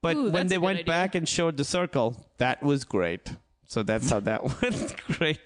But 0.00 0.16
Ooh, 0.16 0.30
when 0.30 0.46
they 0.48 0.56
went 0.58 0.78
idea. 0.80 0.86
back 0.86 1.14
and 1.14 1.28
showed 1.28 1.58
the 1.58 1.64
circle, 1.64 2.26
that 2.38 2.62
was 2.62 2.84
great. 2.84 3.36
So 3.66 3.82
that's 3.82 4.08
how 4.10 4.20
that 4.20 4.42
went. 4.62 4.96
Great. 5.18 5.40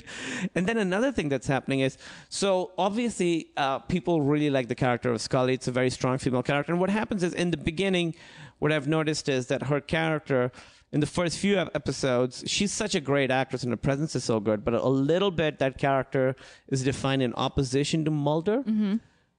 And 0.55 0.67
then 0.67 0.79
another 0.79 1.11
thing 1.12 1.29
that's 1.29 1.47
happening 1.49 1.81
is 1.81 1.99
so 2.29 2.71
obviously 2.79 3.49
uh, 3.57 3.81
people 3.81 4.23
really 4.23 4.49
like 4.49 4.69
the 4.69 4.75
character 4.75 5.12
of 5.12 5.21
Scully. 5.21 5.55
It's 5.55 5.69
a 5.69 5.73
very 5.73 5.91
strong 5.91 6.19
female 6.19 6.43
character. 6.43 6.73
And 6.73 6.81
what 6.81 6.91
happens 6.91 7.23
is 7.23 7.35
in 7.35 7.51
the 7.51 7.57
beginning, 7.57 8.14
what 8.59 8.73
I've 8.73 8.89
noticed 8.89 9.29
is 9.29 9.49
that 9.49 9.64
her 9.64 9.81
character 9.81 10.51
in 10.93 11.01
the 11.01 11.07
first 11.07 11.39
few 11.39 11.59
episodes, 11.59 12.45
she's 12.47 12.72
such 12.72 12.95
a 12.95 13.01
great 13.01 13.30
actress 13.30 13.62
and 13.62 13.72
her 13.72 13.76
presence 13.76 14.14
is 14.14 14.24
so 14.24 14.41
good, 14.41 14.64
but 14.64 14.74
a 14.74 14.89
little 14.89 15.30
bit 15.30 15.59
that 15.59 15.78
character 15.78 16.37
is 16.68 16.84
defined 16.84 17.22
in 17.22 17.34
opposition 17.34 18.05
to 18.05 18.11
Mulder. 18.11 18.62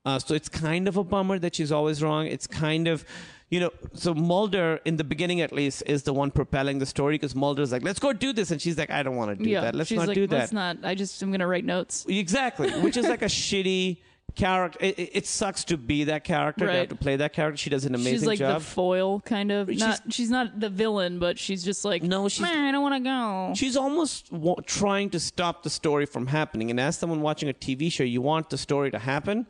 Uh, 0.05 0.19
so 0.19 0.33
it's 0.33 0.49
kind 0.49 0.87
of 0.87 0.97
a 0.97 1.03
bummer 1.03 1.39
that 1.39 1.55
she's 1.55 1.71
always 1.71 2.01
wrong. 2.03 2.27
It's 2.27 2.47
kind 2.47 2.87
of, 2.87 3.03
you 3.49 3.59
know, 3.59 3.71
so 3.93 4.13
Mulder, 4.13 4.79
in 4.85 4.97
the 4.97 5.03
beginning 5.03 5.41
at 5.41 5.51
least, 5.51 5.83
is 5.85 6.03
the 6.03 6.13
one 6.13 6.31
propelling 6.31 6.79
the 6.79 6.85
story 6.85 7.15
because 7.15 7.35
Mulder's 7.35 7.71
like, 7.71 7.83
let's 7.83 7.99
go 7.99 8.13
do 8.13 8.33
this. 8.33 8.51
And 8.51 8.61
she's 8.61 8.77
like, 8.77 8.89
I 8.89 9.03
don't 9.03 9.15
want 9.15 9.37
to 9.37 9.43
do 9.43 9.49
yeah, 9.49 9.61
that. 9.61 9.75
Let's 9.75 9.91
not 9.91 10.07
like, 10.07 10.15
do 10.15 10.27
that. 10.27 10.39
Let's 10.39 10.53
not. 10.53 10.77
I 10.83 10.95
just 10.95 11.21
I'm 11.21 11.31
gonna 11.31 11.47
write 11.47 11.65
notes. 11.65 12.05
Exactly, 12.07 12.71
which 12.81 12.95
is 12.97 13.07
like 13.07 13.21
a 13.21 13.25
shitty 13.43 13.97
character. 14.35 14.77
It, 14.81 14.99
it, 15.13 15.25
sucks 15.27 15.63
to 15.65 15.77
be 15.77 16.05
that 16.05 16.23
character, 16.23 16.67
to 16.67 16.71
have 16.73 16.89
to 16.89 16.95
play 16.95 17.15
that 17.15 17.33
character. 17.33 17.57
She 17.57 17.69
does 17.69 17.85
an 17.85 17.95
amazing 17.95 18.13
she's 18.19 18.25
like 18.25 18.39
job. 18.39 18.59
the 18.59 18.65
foil 18.65 19.19
kind 19.21 19.51
of. 19.51 19.67
She's- 19.69 19.79
not 19.79 20.01
she's 20.13 20.29
not 20.29 20.59
the 20.59 20.69
villain, 20.69 21.19
but 21.19 21.39
she's 21.39 21.63
just 21.63 21.83
like 21.85 22.03
No, 22.03 22.27
she's- 22.29 22.41
"Meh, 22.49 22.67
I 22.69 22.71
don't 22.71 22.81
want 22.83 22.95
to 22.95 22.99
go. 23.09 23.53
She's 23.55 23.75
almost 23.77 24.31
wa- 24.31 24.55
trying 24.65 25.09
to 25.11 25.19
stop 25.19 25.63
the 25.63 25.69
story 25.69 26.05
from 26.05 26.27
happening. 26.27 26.69
And 26.69 26.79
as 26.79 26.97
someone 26.97 27.21
watching 27.21 27.49
a 27.49 27.53
TV 27.53 27.91
show, 27.91 28.03
you 28.03 28.21
want 28.21 28.49
the 28.49 28.57
story 28.57 28.91
to 28.91 28.99
happen. 28.99 29.47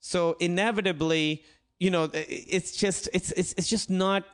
So 0.00 0.36
inevitably, 0.40 1.42
you 1.80 1.90
know, 1.90 2.10
it's 2.12 2.72
just 2.76 3.08
it's 3.12 3.32
it's 3.32 3.54
it's 3.56 3.68
just 3.68 3.90
not 3.90 4.24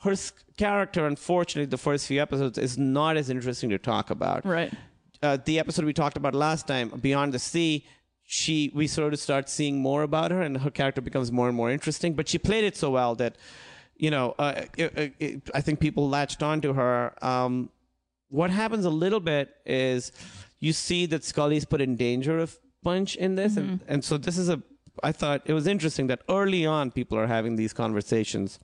her 0.00 0.14
character. 0.56 1.06
Unfortunately, 1.06 1.66
the 1.66 1.78
first 1.78 2.06
few 2.06 2.20
episodes 2.20 2.58
is 2.58 2.78
not 2.78 3.16
as 3.16 3.30
interesting 3.30 3.70
to 3.70 3.78
talk 3.78 4.10
about. 4.10 4.44
right. 4.44 4.72
uh, 5.22 5.38
the 5.44 5.58
episode 5.58 5.84
we 5.84 5.92
talked 5.92 6.16
about 6.16 6.34
last 6.34 6.66
time, 6.66 6.88
Beyond 7.00 7.32
the 7.34 7.38
Sea, 7.38 7.84
she 8.40 8.70
we 8.74 8.86
sort 8.86 9.12
of 9.12 9.20
start 9.20 9.48
seeing 9.50 9.76
more 9.88 10.02
about 10.02 10.30
her, 10.30 10.40
and 10.40 10.56
her 10.66 10.70
character 10.70 11.02
becomes 11.02 11.30
more 11.30 11.48
and 11.48 11.56
more 11.56 11.70
interesting. 11.70 12.14
But 12.14 12.28
she 12.28 12.38
played 12.38 12.64
it 12.64 12.76
so 12.76 12.88
well 12.90 13.14
that, 13.16 13.36
you 14.04 14.10
know, 14.10 14.34
uh, 14.38 14.62
it, 14.78 14.98
it, 14.98 15.14
it- 15.26 15.50
I 15.54 15.60
think 15.60 15.80
people 15.80 16.08
latched 16.08 16.42
on 16.42 16.60
to 16.62 16.72
her. 16.72 17.12
Um, 17.32 17.68
what 18.30 18.50
happens 18.50 18.84
a 18.86 18.90
little 19.04 19.20
bit 19.20 19.54
is 19.66 20.12
you 20.60 20.72
see 20.72 21.04
that 21.12 21.22
Scully's 21.24 21.66
put 21.66 21.80
in 21.82 21.96
danger 21.96 22.38
of 22.38 22.58
bunch 22.82 23.16
in 23.16 23.34
this, 23.34 23.56
and, 23.58 23.80
and 23.86 24.02
so 24.04 24.16
this 24.16 24.38
is 24.38 24.48
a. 24.48 24.62
I 25.02 25.12
thought 25.12 25.42
it 25.44 25.52
was 25.52 25.66
interesting 25.66 26.06
that 26.08 26.20
early 26.28 26.64
on 26.66 26.90
people 26.90 27.18
are 27.18 27.26
having 27.26 27.56
these 27.56 27.72
conversations 27.74 28.58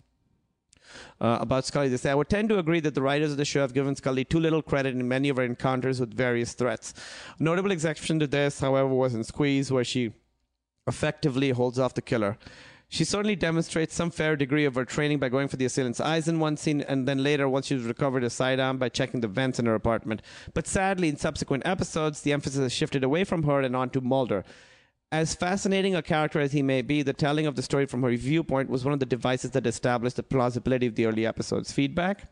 uh, 1.20 1.38
about 1.40 1.64
Scully. 1.64 1.88
They 1.88 1.96
say, 1.96 2.10
I 2.10 2.14
would 2.14 2.28
tend 2.28 2.48
to 2.50 2.58
agree 2.58 2.80
that 2.80 2.94
the 2.94 3.02
writers 3.02 3.32
of 3.32 3.36
the 3.36 3.44
show 3.44 3.60
have 3.60 3.74
given 3.74 3.96
Scully 3.96 4.24
too 4.24 4.40
little 4.40 4.62
credit 4.62 4.94
in 4.94 5.06
many 5.06 5.28
of 5.28 5.36
her 5.36 5.44
encounters 5.44 6.00
with 6.00 6.14
various 6.14 6.52
threats. 6.52 6.94
A 7.38 7.42
notable 7.42 7.70
exception 7.70 8.18
to 8.20 8.26
this, 8.26 8.60
however, 8.60 8.88
was 8.88 9.14
in 9.14 9.24
Squeeze, 9.24 9.70
where 9.70 9.84
she 9.84 10.12
effectively 10.86 11.50
holds 11.50 11.78
off 11.78 11.94
the 11.94 12.02
killer. 12.02 12.38
She 12.90 13.04
certainly 13.04 13.36
demonstrates 13.36 13.94
some 13.94 14.10
fair 14.10 14.34
degree 14.34 14.64
of 14.64 14.74
her 14.74 14.86
training 14.86 15.18
by 15.18 15.28
going 15.28 15.48
for 15.48 15.58
the 15.58 15.66
assailant's 15.66 16.00
eyes 16.00 16.26
in 16.26 16.40
one 16.40 16.56
scene, 16.56 16.80
and 16.80 17.06
then 17.06 17.22
later, 17.22 17.46
once 17.46 17.66
she's 17.66 17.82
recovered 17.82 18.24
a 18.24 18.30
sidearm, 18.30 18.78
by 18.78 18.88
checking 18.88 19.20
the 19.20 19.28
vents 19.28 19.58
in 19.58 19.66
her 19.66 19.74
apartment. 19.74 20.22
But 20.54 20.66
sadly, 20.66 21.10
in 21.10 21.18
subsequent 21.18 21.66
episodes, 21.66 22.22
the 22.22 22.32
emphasis 22.32 22.60
has 22.60 22.72
shifted 22.72 23.04
away 23.04 23.24
from 23.24 23.42
her 23.42 23.60
and 23.60 23.76
onto 23.76 24.00
Mulder. 24.00 24.42
As 25.10 25.34
fascinating 25.34 25.94
a 25.94 26.02
character 26.02 26.38
as 26.38 26.52
he 26.52 26.62
may 26.62 26.82
be, 26.82 27.02
the 27.02 27.14
telling 27.14 27.46
of 27.46 27.56
the 27.56 27.62
story 27.62 27.86
from 27.86 28.02
her 28.02 28.14
viewpoint 28.14 28.68
was 28.68 28.84
one 28.84 28.92
of 28.92 29.00
the 29.00 29.06
devices 29.06 29.52
that 29.52 29.66
established 29.66 30.16
the 30.16 30.22
plausibility 30.22 30.86
of 30.86 30.96
the 30.96 31.06
early 31.06 31.24
episodes. 31.24 31.72
Feedback. 31.72 32.24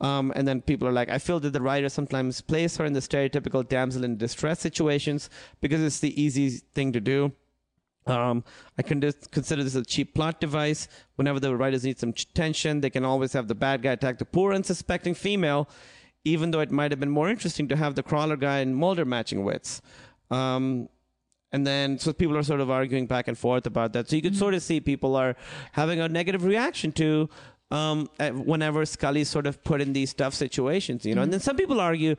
Um, 0.00 0.32
and 0.34 0.48
then 0.48 0.60
people 0.60 0.88
are 0.88 0.92
like, 0.92 1.08
I 1.08 1.18
feel 1.18 1.38
that 1.40 1.52
the 1.52 1.60
writer 1.60 1.88
sometimes 1.88 2.40
place 2.40 2.76
her 2.78 2.84
in 2.84 2.94
the 2.94 3.00
stereotypical 3.00 3.68
damsel 3.68 4.02
in 4.02 4.16
distress 4.16 4.58
situations 4.58 5.30
because 5.60 5.80
it's 5.80 6.00
the 6.00 6.20
easy 6.20 6.50
thing 6.50 6.92
to 6.92 7.00
do. 7.00 7.32
Um, 8.06 8.42
I 8.76 8.82
consider 8.82 9.62
this 9.62 9.76
a 9.76 9.84
cheap 9.84 10.14
plot 10.14 10.40
device. 10.40 10.88
Whenever 11.14 11.38
the 11.38 11.54
writers 11.54 11.84
need 11.84 12.00
some 12.00 12.12
tension, 12.12 12.80
they 12.80 12.90
can 12.90 13.04
always 13.04 13.34
have 13.34 13.46
the 13.46 13.54
bad 13.54 13.82
guy 13.82 13.92
attack 13.92 14.18
the 14.18 14.24
poor, 14.24 14.52
unsuspecting 14.52 15.14
female, 15.14 15.68
even 16.24 16.50
though 16.50 16.60
it 16.60 16.72
might 16.72 16.90
have 16.90 16.98
been 16.98 17.10
more 17.10 17.28
interesting 17.28 17.68
to 17.68 17.76
have 17.76 17.94
the 17.94 18.02
crawler 18.02 18.36
guy 18.36 18.58
and 18.58 18.74
Mulder 18.74 19.04
matching 19.04 19.44
wits. 19.44 19.80
Um, 20.30 20.88
and 21.52 21.66
then, 21.66 21.98
so 21.98 22.12
people 22.12 22.36
are 22.36 22.42
sort 22.42 22.60
of 22.60 22.70
arguing 22.70 23.06
back 23.06 23.26
and 23.28 23.36
forth 23.36 23.66
about 23.66 23.92
that. 23.94 24.08
So 24.08 24.16
you 24.16 24.22
can 24.22 24.34
sort 24.34 24.54
of 24.54 24.62
see 24.62 24.80
people 24.80 25.16
are 25.16 25.34
having 25.72 26.00
a 26.00 26.08
negative 26.08 26.44
reaction 26.44 26.92
to 26.92 27.28
um, 27.70 28.08
whenever 28.18 28.84
Scully's 28.84 29.28
sort 29.28 29.46
of 29.46 29.62
put 29.64 29.80
in 29.80 29.92
these 29.92 30.14
tough 30.14 30.34
situations, 30.34 31.04
you 31.04 31.14
know. 31.14 31.22
And 31.22 31.32
then 31.32 31.40
some 31.40 31.56
people 31.56 31.80
argue 31.80 32.16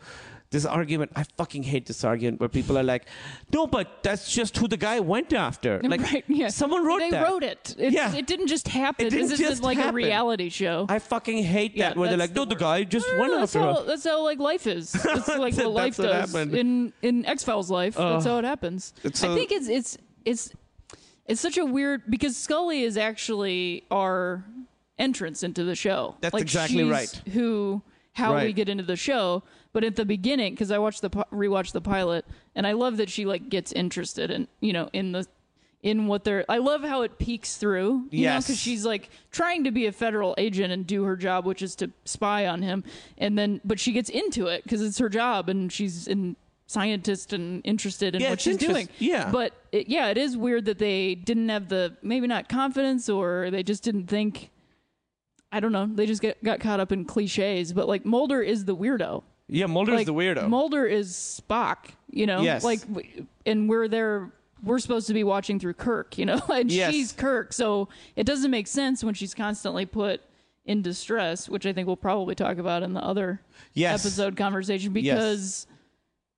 this 0.52 0.66
argument. 0.66 1.12
I 1.16 1.24
fucking 1.38 1.64
hate 1.64 1.86
this 1.88 2.04
argument 2.04 2.40
where 2.40 2.50
people 2.50 2.78
are 2.78 2.84
like, 2.84 3.06
"No, 3.54 3.66
but 3.68 4.04
that's 4.04 4.32
just 4.32 4.56
who 4.58 4.68
the 4.68 4.78
guy 4.78 5.00
went 5.00 5.34
after." 5.34 5.80
Like, 5.92 6.02
right, 6.02 6.24
yeah. 6.28 6.50
someone 6.50 6.86
wrote 6.86 7.00
that. 7.00 7.12
they 7.12 7.18
that. 7.18 7.28
wrote 7.28 7.44
it. 7.44 7.76
It, 7.78 7.94
Yeah. 7.94 8.14
it 8.16 8.28
didn't 8.28 8.48
just 8.48 8.68
happen. 8.68 9.08
It 9.08 9.10
didn't 9.10 9.30
this 9.30 9.40
just 9.40 9.52
is 9.54 9.62
like 9.62 9.78
happen. 9.78 9.92
a 9.92 9.94
reality 9.94 10.50
show. 10.50 10.86
I 10.90 11.00
fucking 11.00 11.44
hate 11.44 11.76
Yeah, 11.76 11.90
that 11.90 11.98
where 11.98 12.10
they're 12.10 12.18
that's 12.18 12.30
like, 12.32 12.36
"No, 12.36 12.46
the 12.46 12.56
the 12.56 12.60
guy 12.60 12.84
just 12.84 13.08
No, 13.12 13.20
went 13.20 13.34
that's 13.34 13.56
after 13.56 13.68
how. 13.74 13.84
That's 13.84 14.04
how 14.04 14.22
like 14.24 14.40
life 14.40 14.68
is. 14.68 14.94
It's 15.06 15.28
like 15.28 15.56
what 15.56 15.72
life 15.72 15.96
That's 15.98 16.00
what 16.00 16.08
does 16.08 16.32
happened. 16.34 16.56
in 16.56 16.94
in 17.02 17.26
X 17.26 17.44
Files 17.44 17.70
life. 17.72 17.96
that's 17.96 18.26
how 18.26 18.38
it 18.38 18.46
happens. 18.46 18.94
It's 19.04 19.24
I 19.24 19.34
think 19.36 19.52
it's 19.52 19.68
it's 19.70 19.98
it's 20.26 20.52
it's 21.28 21.40
such 21.42 21.58
a 21.58 21.66
weird 21.66 22.02
because 22.10 22.36
Scully 22.36 22.84
is 22.84 22.98
actually 22.98 23.84
our 23.90 24.44
entrance 25.00 25.44
into 25.44 25.64
the 25.64 25.76
show. 25.76 26.16
That's 26.22 26.34
like 26.34 26.44
exactly 26.44 26.84
she's 26.84 26.92
right. 26.92 27.22
Who 27.34 27.82
how 28.14 28.36
we 28.44 28.54
get 28.54 28.68
into 28.70 28.84
the 28.84 28.96
show, 28.96 29.44
but 29.74 29.84
at 29.84 29.96
the 29.96 30.06
beginning 30.06 30.54
because 30.54 30.72
I 30.72 30.78
watched 30.80 31.02
the 31.02 31.10
rewatched 31.10 31.72
the 31.72 31.82
pilot 31.82 32.26
and 32.56 32.68
I 32.68 32.74
love 32.74 32.98
that 32.98 33.10
she 33.10 33.26
like 33.26 33.50
gets 33.50 33.72
interested 33.72 34.30
in 34.32 34.48
you 34.60 34.74
know 34.74 34.90
in 34.94 35.14
the 35.14 35.26
in 35.82 36.08
what 36.08 36.24
they're 36.26 36.46
I 36.50 36.58
love 36.58 36.84
how 36.84 37.02
it 37.04 37.18
peeks 37.18 37.56
through 37.58 38.08
you 38.12 38.26
know 38.26 38.34
Yes. 38.34 38.46
because 38.48 38.60
she's 38.60 38.86
like 38.86 39.10
trying 39.32 39.64
to 39.64 39.72
be 39.72 39.86
a 39.86 39.92
federal 39.92 40.36
agent 40.38 40.72
and 40.74 40.86
do 40.86 41.06
her 41.06 41.16
job 41.16 41.46
which 41.46 41.62
is 41.62 41.76
to 41.78 41.90
spy 42.06 42.46
on 42.48 42.62
him 42.62 42.84
and 43.18 43.38
then 43.40 43.62
but 43.64 43.80
she 43.80 43.92
gets 43.94 44.10
into 44.10 44.48
it 44.48 44.64
because 44.64 44.82
it's 44.82 44.98
her 45.00 45.10
job 45.10 45.48
and 45.50 45.72
she's 45.72 46.06
in 46.08 46.36
scientist 46.68 47.34
and 47.34 47.62
interested 47.66 48.14
in 48.16 48.22
Yeah, 48.22 48.30
what 48.30 48.42
she's 48.42 48.58
doing 48.58 48.90
yeah. 49.00 49.30
but 49.32 49.54
it, 49.72 49.88
yeah 49.88 50.10
it 50.10 50.18
is 50.18 50.38
weird 50.38 50.66
that 50.66 50.78
they 50.80 51.16
didn't 51.16 51.50
have 51.50 51.70
the 51.70 51.96
maybe 52.02 52.28
not 52.28 52.48
confidence 52.50 53.10
or 53.10 53.50
they 53.52 53.64
just 53.64 53.84
didn't 53.84 54.08
think 54.08 54.52
I 55.52 55.60
don't 55.60 55.72
know 55.72 55.86
they 55.86 56.06
just 56.06 56.22
get, 56.22 56.44
got 56.44 56.60
caught 56.60 56.80
up 56.80 56.92
in 56.92 57.06
cliches 57.06 57.74
but 57.74 57.88
like 57.88 58.06
Mulder 58.06 58.42
is 58.42 58.66
the 58.66 58.76
weirdo 58.76 59.24
yeah, 59.54 59.66
Mulder's 59.66 59.96
like 59.96 60.06
the 60.06 60.14
weirdo. 60.14 60.48
Mulder 60.48 60.86
is 60.86 61.12
Spock, 61.12 61.90
you 62.10 62.26
know. 62.26 62.40
Yes. 62.42 62.64
Like, 62.64 62.80
and 63.46 63.68
we're 63.70 63.90
there. 63.90 64.32
We're 64.64 64.80
supposed 64.80 65.08
to 65.08 65.14
be 65.14 65.26
watching 65.26 65.60
through 65.60 65.74
Kirk, 65.74 66.18
you 66.18 66.26
know, 66.26 66.40
and 66.50 66.72
Yes. 66.72 66.94
she's 66.94 67.12
Kirk, 67.12 67.52
so 67.52 67.90
it 68.16 68.26
doesn't 68.26 68.50
make 68.50 68.66
sense 68.68 69.04
when 69.04 69.14
she's 69.14 69.34
constantly 69.34 69.86
put 69.86 70.22
in 70.64 70.82
distress, 70.82 71.50
which 71.50 71.66
I 71.66 71.74
think 71.74 71.86
we'll 71.86 71.98
probably 71.98 72.34
talk 72.34 72.60
about 72.60 72.82
in 72.82 72.94
the 72.94 73.04
other 73.04 73.42
Yes. 73.74 74.06
episode 74.06 74.38
conversation 74.38 74.94
because 74.94 75.68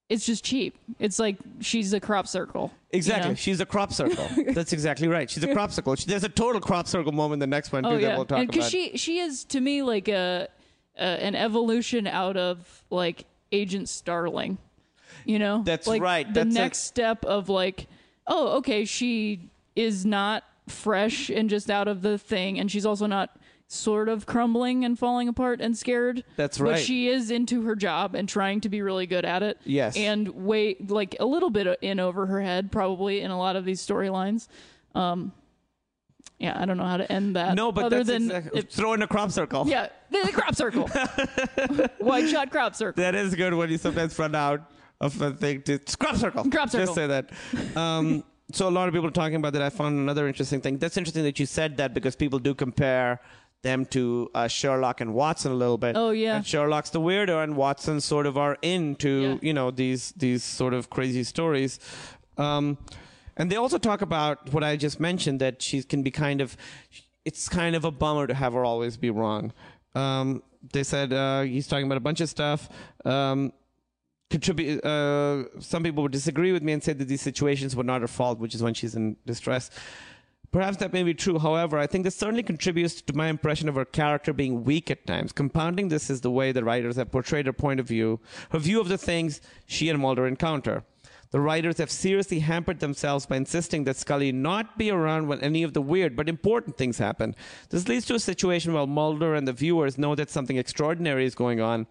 it's 0.09 0.25
just 0.25 0.43
cheap. 0.43 0.77
It's 0.99 1.17
like 1.19 1.37
she's 1.61 1.93
a 1.93 1.99
crop 1.99 2.27
circle. 2.27 2.71
you 2.91 2.97
Exactly. 2.97 3.29
know? 3.31 3.35
She's 3.35 3.59
a 3.59 3.65
crop 3.65 3.91
circle. 3.93 4.27
That's 4.53 4.73
exactly 4.73 5.07
right. 5.07 5.29
She's 5.29 5.43
a 5.43 5.53
crop 5.53 5.71
circle. 5.71 5.95
She, 5.95 6.05
there's 6.07 6.23
a 6.23 6.29
total 6.29 6.61
crop 6.61 6.87
circle 6.87 7.11
moment 7.11 7.41
in 7.41 7.49
the 7.49 7.55
next 7.55 7.71
one 7.71 7.83
too 7.83 7.89
Oh 7.89 7.93
that 7.95 8.01
yeah, 8.01 8.15
we'll 8.15 8.25
talk 8.25 8.39
and 8.39 8.55
about. 8.55 8.69
she 8.69 8.97
she 8.97 9.19
is 9.19 9.43
to 9.45 9.59
me 9.61 9.81
like 9.81 10.07
a, 10.07 10.47
a 10.97 11.01
an 11.03 11.35
evolution 11.35 12.05
out 12.07 12.37
of 12.37 12.83
like 12.89 13.25
Agent 13.51 13.89
Starling. 13.89 14.57
You 15.25 15.39
know, 15.39 15.63
That's 15.65 15.87
like 15.87 16.01
right. 16.01 16.27
The 16.27 16.43
That's 16.43 16.55
a- 16.55 16.59
next 16.59 16.79
step 16.79 17.23
of 17.23 17.47
like, 17.47 17.87
oh, 18.27 18.57
okay, 18.57 18.83
she 18.85 19.49
is 19.75 20.05
not 20.05 20.43
fresh 20.67 21.29
and 21.29 21.49
just 21.49 21.69
out 21.71 21.87
of 21.87 22.01
the 22.01 22.17
thing, 22.17 22.59
and 22.59 22.69
she's 22.69 22.85
also 22.85 23.05
not 23.05 23.29
sort 23.73 24.09
of 24.09 24.25
crumbling 24.25 24.85
and 24.85 24.97
falling 24.97 25.27
apart 25.27 25.61
and 25.61 25.77
scared. 25.77 26.23
That's 26.35 26.59
right. 26.59 26.73
But 26.73 26.79
she 26.81 27.07
is 27.07 27.31
into 27.31 27.63
her 27.63 27.75
job 27.75 28.15
and 28.15 28.27
trying 28.29 28.61
to 28.61 28.69
be 28.69 28.81
really 28.81 29.07
good 29.07 29.25
at 29.25 29.43
it. 29.43 29.57
Yes. 29.65 29.97
and 29.97 30.27
wait 30.29 30.89
like 30.89 31.15
a 31.19 31.25
little 31.25 31.49
bit 31.49 31.79
in 31.81 31.99
over 31.99 32.25
her 32.25 32.41
head, 32.41 32.71
probably 32.71 33.21
in 33.21 33.31
a 33.31 33.37
lot 33.37 33.55
of 33.55 33.65
these 33.65 33.85
storylines. 33.85 34.47
Um, 34.95 35.31
yeah, 36.39 36.59
I 36.59 36.65
don't 36.65 36.77
know 36.77 36.85
how 36.85 36.97
to 36.97 37.11
end 37.11 37.35
that. 37.35 37.55
no, 37.55 37.71
but 37.71 37.85
other 37.85 37.97
that's 37.97 38.09
than 38.09 38.23
exactly, 38.23 38.59
it- 38.59 38.71
throw 38.71 38.93
in 38.93 39.01
a 39.01 39.07
crop 39.07 39.31
circle. 39.31 39.65
yeah, 39.67 39.87
the, 40.09 40.29
crop 40.33 40.55
circle, 40.55 40.87
white 41.99 42.27
shot 42.29 42.51
crop 42.51 42.75
circle. 42.75 43.01
That 43.01 43.15
is 43.15 43.33
good 43.35 43.53
when 43.53 43.69
you 43.69 43.77
sometimes 43.77 44.17
run 44.19 44.35
out 44.35 44.69
of 44.99 45.21
a 45.21 45.31
thing 45.31 45.61
to 45.63 45.79
crop 45.99 46.15
circle. 46.15 46.43
Crop 46.49 46.69
circle. 46.69 46.85
Just 46.85 46.95
say 46.95 47.07
that. 47.07 47.29
Um, 47.77 48.23
so 48.51 48.67
a 48.67 48.71
lot 48.71 48.87
of 48.87 48.93
people 48.93 49.07
are 49.07 49.11
talking 49.11 49.35
about 49.35 49.53
that. 49.53 49.61
I 49.61 49.69
found 49.69 49.97
another 49.97 50.27
interesting 50.27 50.59
thing. 50.61 50.77
That's 50.77 50.97
interesting 50.97 51.23
that 51.23 51.39
you 51.39 51.45
said 51.45 51.77
that 51.77 51.93
because 51.93 52.15
people 52.15 52.39
do 52.39 52.53
compare 52.53 53.21
them 53.63 53.85
to 53.87 54.29
uh, 54.35 54.47
Sherlock 54.47 55.01
and 55.01 55.13
Watson 55.13 55.51
a 55.51 55.55
little 55.55 55.77
bit. 55.77 55.95
Oh, 55.97 56.11
yeah. 56.11 56.35
And 56.37 56.45
Sherlock's 56.45 56.91
the 56.91 56.99
weirdo, 57.01 57.43
and 57.43 57.55
Watson 57.55 57.99
sort 58.01 58.25
of 58.27 58.37
are 58.37 58.57
into 58.61 59.09
Yeah. 59.21 59.37
you 59.41 59.53
know 59.53 59.71
these 59.71 60.11
these 60.15 60.43
sort 60.43 60.73
of 60.73 60.89
crazy 60.89 61.23
stories. 61.23 61.79
Um, 62.37 62.77
and 63.37 63.51
they 63.51 63.55
also 63.55 63.77
talk 63.79 64.01
about 64.01 64.53
what 64.53 64.63
I 64.63 64.75
just 64.75 64.99
mentioned 64.99 65.39
that 65.41 65.61
she 65.61 65.81
can 65.83 66.03
be 66.03 66.11
kind 66.11 66.39
of. 66.41 66.55
It's 67.25 67.47
kind 67.49 67.75
of 67.75 67.85
a 67.85 67.91
bummer 67.91 68.27
to 68.27 68.33
have 68.33 68.53
her 68.53 68.63
always 68.65 68.97
be 68.97 69.09
wrong. 69.09 69.53
Um, 69.95 70.43
they 70.73 70.83
said 70.83 71.13
uh, 71.13 71.41
he's 71.41 71.67
talking 71.67 71.85
about 71.85 71.97
a 71.97 72.01
bunch 72.01 72.21
of 72.21 72.29
stuff. 72.29 72.69
Um, 73.05 73.53
contribute. 74.29 74.83
Uh, 74.83 75.45
some 75.59 75.83
people 75.83 76.03
would 76.03 76.11
disagree 76.11 76.51
with 76.51 76.63
me 76.63 76.73
and 76.73 76.83
say 76.83 76.93
that 76.93 77.07
these 77.07 77.21
situations 77.21 77.75
were 77.75 77.83
not 77.83 78.01
her 78.01 78.07
fault, 78.07 78.39
which 78.39 78.53
is 78.55 78.61
when 78.63 78.73
she's 78.73 78.95
in 78.95 79.15
distress. 79.25 79.69
Perhaps 80.53 80.77
that 80.77 80.93
may 80.93 81.01
be 81.01 81.15
true. 81.15 81.39
However, 81.39 81.79
I 81.79 81.87
think 81.87 82.03
this 82.03 82.15
certainly 82.15 82.43
contributes 82.43 83.01
to 83.01 83.15
my 83.15 83.27
impression 83.27 83.67
of 83.67 83.73
her 83.73 83.85
character 83.85 84.31
being 84.31 84.63
weak 84.63 84.91
at 84.91 85.07
times. 85.07 85.31
Compounding 85.31 85.87
this 85.87 86.11
is 86.11 86.21
the 86.21 86.29
way 86.29 86.51
the 86.51 86.63
writers 86.63 86.95
have 86.95 87.11
portrayed 87.11 87.47
her 87.47 87.53
point 87.53 87.79
of 87.79 87.87
view, 87.87 88.19
her 88.51 88.59
view 88.59 88.79
of 88.79 88.87
the 88.87 88.97
things 88.97 89.41
she 89.65 89.89
and 89.89 89.99
Mulder 89.99 90.27
encounter. 90.27 90.83
The 91.31 91.39
writers 91.39 91.79
have 91.79 91.89
seriously 91.89 92.37
hampered 92.37 92.79
themselves 92.79 93.25
by 93.25 93.37
insisting 93.37 93.85
that 93.85 93.97
Scully 93.97 94.31
not 94.31 94.77
be 94.77 94.91
around 94.91 95.27
when 95.27 95.41
any 95.41 95.63
of 95.63 95.73
the 95.73 95.81
weird 95.81 96.15
but 96.15 96.29
important 96.29 96.77
things 96.77 96.99
happen. 96.99 97.35
This 97.71 97.87
leads 97.87 98.05
to 98.05 98.15
a 98.15 98.19
situation 98.19 98.73
where 98.73 98.85
Mulder 98.85 99.33
and 99.33 99.47
the 99.47 99.53
viewers 99.53 99.97
know 99.97 100.13
that 100.13 100.29
something 100.29 100.57
extraordinary 100.57 101.25
is 101.25 101.33
going 101.33 101.61
on, 101.61 101.87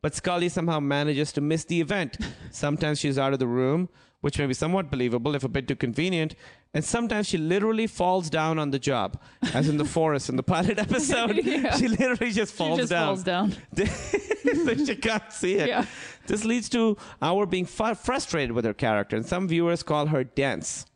but 0.00 0.14
Scully 0.14 0.48
somehow 0.48 0.78
manages 0.78 1.32
to 1.32 1.40
miss 1.40 1.64
the 1.64 1.80
event. 1.80 2.18
Sometimes 2.52 3.00
she's 3.00 3.18
out 3.18 3.32
of 3.32 3.40
the 3.40 3.48
room, 3.48 3.88
which 4.20 4.38
may 4.38 4.46
be 4.46 4.54
somewhat 4.54 4.90
believable 4.90 5.34
if 5.34 5.44
a 5.44 5.48
bit 5.48 5.68
too 5.68 5.76
convenient, 5.76 6.34
and 6.74 6.84
sometimes 6.84 7.28
she 7.28 7.38
literally 7.38 7.86
falls 7.86 8.28
down 8.28 8.58
on 8.58 8.70
the 8.70 8.78
job, 8.78 9.20
as 9.54 9.68
in 9.68 9.76
the 9.76 9.84
forest 9.96 10.28
in 10.28 10.36
the 10.36 10.42
pilot 10.42 10.78
episode. 10.78 11.36
Yeah. 11.44 11.76
She 11.76 11.88
literally 11.88 12.32
just 12.32 12.52
She 12.52 12.58
falls 12.58 12.78
just 12.80 12.90
down. 12.90 13.06
falls 13.06 13.22
down. 13.22 13.52
so 13.76 14.74
she 14.84 14.96
can't 14.96 15.32
see 15.32 15.54
it. 15.54 15.68
Yeah. 15.68 15.86
This 16.26 16.44
leads 16.44 16.68
to 16.70 16.96
our 17.22 17.46
being 17.46 17.66
fu- 17.66 17.94
frustrated 17.94 18.52
with 18.52 18.64
her 18.64 18.74
character, 18.74 19.16
and 19.16 19.24
some 19.24 19.48
viewers 19.48 19.82
call 19.82 20.06
her 20.06 20.24
dense. 20.24 20.86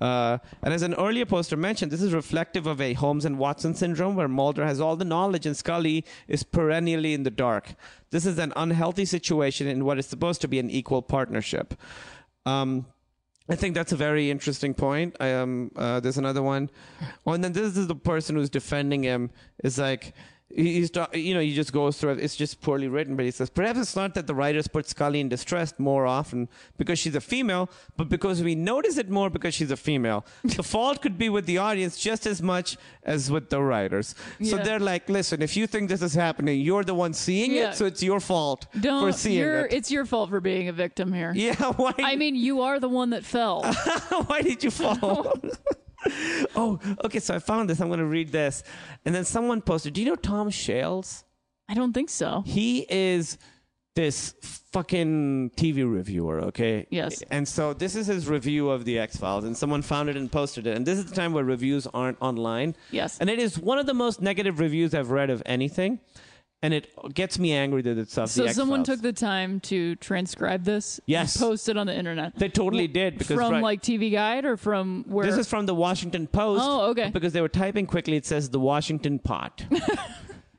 Uh, 0.00 0.38
and 0.62 0.72
as 0.72 0.82
an 0.82 0.94
earlier 0.94 1.26
poster 1.26 1.56
mentioned, 1.56 1.90
this 1.90 2.00
is 2.00 2.12
reflective 2.14 2.66
of 2.66 2.80
a 2.80 2.92
Holmes 2.94 3.24
and 3.24 3.36
Watson 3.36 3.74
syndrome 3.74 4.14
where 4.14 4.28
Mulder 4.28 4.64
has 4.64 4.80
all 4.80 4.94
the 4.94 5.04
knowledge 5.04 5.44
and 5.44 5.56
Scully 5.56 6.04
is 6.28 6.44
perennially 6.44 7.14
in 7.14 7.24
the 7.24 7.30
dark. 7.32 7.74
This 8.10 8.26
is 8.26 8.38
an 8.38 8.52
unhealthy 8.54 9.04
situation 9.04 9.66
in 9.66 9.84
what 9.84 9.98
is 9.98 10.06
supposed 10.06 10.40
to 10.42 10.48
be 10.48 10.60
an 10.60 10.70
equal 10.70 11.02
partnership. 11.02 11.74
Um, 12.46 12.86
I 13.48 13.54
think 13.54 13.74
that's 13.74 13.92
a 13.92 13.96
very 13.96 14.30
interesting 14.30 14.74
point. 14.74 15.16
I, 15.20 15.34
um, 15.34 15.70
uh, 15.76 16.00
there's 16.00 16.18
another 16.18 16.42
one. 16.42 16.70
Oh, 17.26 17.32
and 17.32 17.44
then 17.44 17.52
this 17.52 17.76
is 17.76 17.86
the 17.86 17.94
person 17.94 18.36
who's 18.36 18.50
defending 18.50 19.02
him. 19.02 19.30
Is 19.62 19.78
like 19.78 20.14
he's 20.56 20.90
ta- 20.90 21.08
you 21.12 21.34
know 21.34 21.40
he 21.40 21.54
just 21.54 21.72
goes 21.72 21.98
through 21.98 22.12
it. 22.12 22.20
It's 22.20 22.34
just 22.36 22.60
poorly 22.60 22.88
written, 22.88 23.14
but 23.16 23.24
he 23.24 23.30
says 23.30 23.50
perhaps 23.50 23.78
it's 23.78 23.96
not 23.96 24.14
that 24.14 24.26
the 24.26 24.34
writers 24.34 24.66
put 24.66 24.88
Scully 24.88 25.20
in 25.20 25.28
distress 25.28 25.74
more 25.78 26.06
often 26.06 26.48
because 26.78 26.98
she's 26.98 27.14
a 27.14 27.20
female, 27.20 27.68
but 27.96 28.08
because 28.08 28.42
we 28.42 28.54
notice 28.54 28.96
it 28.98 29.10
more 29.10 29.30
because 29.30 29.54
she's 29.54 29.70
a 29.70 29.76
female. 29.76 30.24
the 30.44 30.62
fault 30.62 31.02
could 31.02 31.18
be 31.18 31.28
with 31.28 31.46
the 31.46 31.58
audience 31.58 31.98
just 31.98 32.26
as 32.26 32.40
much 32.42 32.76
as 33.02 33.30
with 33.30 33.50
the 33.50 33.60
writers. 33.60 34.14
So 34.42 34.56
they're 34.56 34.80
like, 34.80 35.08
listen, 35.08 35.42
if 35.42 35.56
you 35.56 35.66
think 35.66 35.88
this 35.88 36.02
is 36.02 36.14
happening, 36.14 36.60
you're 36.60 36.84
the 36.84 36.94
one 36.94 37.12
seeing 37.12 37.52
Yeah. 37.52 37.70
it, 37.70 37.74
so 37.76 37.84
it's 37.86 38.02
your 38.02 38.20
fault 38.20 38.66
Don't. 38.80 39.02
for 39.06 39.12
seeing 39.12 39.44
it. 39.44 39.72
It's 39.72 39.90
your 39.90 40.04
fault 40.06 40.30
for 40.30 40.40
being 40.40 40.68
a 40.68 40.72
victim 40.72 41.12
here. 41.12 41.32
yeah, 41.36 41.54
why? 41.72 41.92
I 41.98 42.16
mean, 42.16 42.34
you 42.34 42.62
are 42.62 42.80
the 42.80 42.88
one 42.88 43.10
that 43.10 43.24
fell. 43.24 43.62
Why 44.26 44.42
did 44.42 44.64
you 44.64 44.70
fall? 44.70 45.32
oh, 46.56 46.78
okay. 47.04 47.18
So 47.18 47.34
I 47.34 47.38
found 47.38 47.70
this. 47.70 47.80
I'm 47.80 47.88
going 47.88 47.98
to 48.00 48.06
read 48.06 48.32
this. 48.32 48.62
And 49.04 49.14
then 49.14 49.24
someone 49.24 49.60
posted, 49.60 49.94
Do 49.94 50.00
you 50.00 50.08
know 50.08 50.16
Tom 50.16 50.50
Shales? 50.50 51.24
I 51.68 51.74
don't 51.74 51.92
think 51.92 52.10
so. 52.10 52.42
He 52.46 52.86
is 52.88 53.38
this 53.96 54.34
fucking 54.72 55.50
TV 55.56 55.90
reviewer, 55.90 56.40
okay? 56.42 56.86
Yes. 56.90 57.22
And 57.30 57.48
so 57.48 57.72
this 57.72 57.96
is 57.96 58.06
his 58.06 58.28
review 58.28 58.68
of 58.68 58.84
the 58.84 58.98
X 58.98 59.16
Files, 59.16 59.44
and 59.44 59.56
someone 59.56 59.82
found 59.82 60.08
it 60.10 60.16
and 60.16 60.30
posted 60.30 60.66
it. 60.66 60.76
And 60.76 60.86
this 60.86 60.98
is 60.98 61.06
the 61.06 61.14
time 61.14 61.32
where 61.32 61.42
reviews 61.42 61.86
aren't 61.88 62.18
online. 62.20 62.76
Yes. 62.90 63.18
And 63.18 63.30
it 63.30 63.38
is 63.38 63.58
one 63.58 63.78
of 63.78 63.86
the 63.86 63.94
most 63.94 64.20
negative 64.20 64.60
reviews 64.60 64.94
I've 64.94 65.10
read 65.10 65.30
of 65.30 65.42
anything. 65.46 65.98
And 66.62 66.72
it 66.72 66.88
gets 67.12 67.38
me 67.38 67.52
angry 67.52 67.82
that 67.82 67.98
it's 67.98 68.16
of 68.16 68.30
So 68.30 68.44
the 68.44 68.54
someone 68.54 68.82
took 68.82 69.02
the 69.02 69.12
time 69.12 69.60
to 69.60 69.94
transcribe 69.96 70.64
this. 70.64 70.98
Yes. 71.06 71.36
Post 71.36 71.68
it 71.68 71.76
on 71.76 71.86
the 71.86 71.94
internet. 71.94 72.34
They 72.38 72.48
totally 72.48 72.88
did 72.88 73.18
because 73.18 73.36
from 73.36 73.52
right- 73.52 73.62
like 73.62 73.82
TV 73.82 74.10
Guide 74.10 74.44
or 74.46 74.56
from 74.56 75.04
where? 75.06 75.26
This 75.26 75.36
is 75.36 75.48
from 75.48 75.66
the 75.66 75.74
Washington 75.74 76.26
Post. 76.26 76.62
Oh, 76.64 76.90
okay. 76.90 77.10
Because 77.10 77.34
they 77.34 77.42
were 77.42 77.48
typing 77.48 77.86
quickly. 77.86 78.16
It 78.16 78.24
says 78.24 78.48
the 78.50 78.58
Washington 78.58 79.18
Pot. 79.18 79.64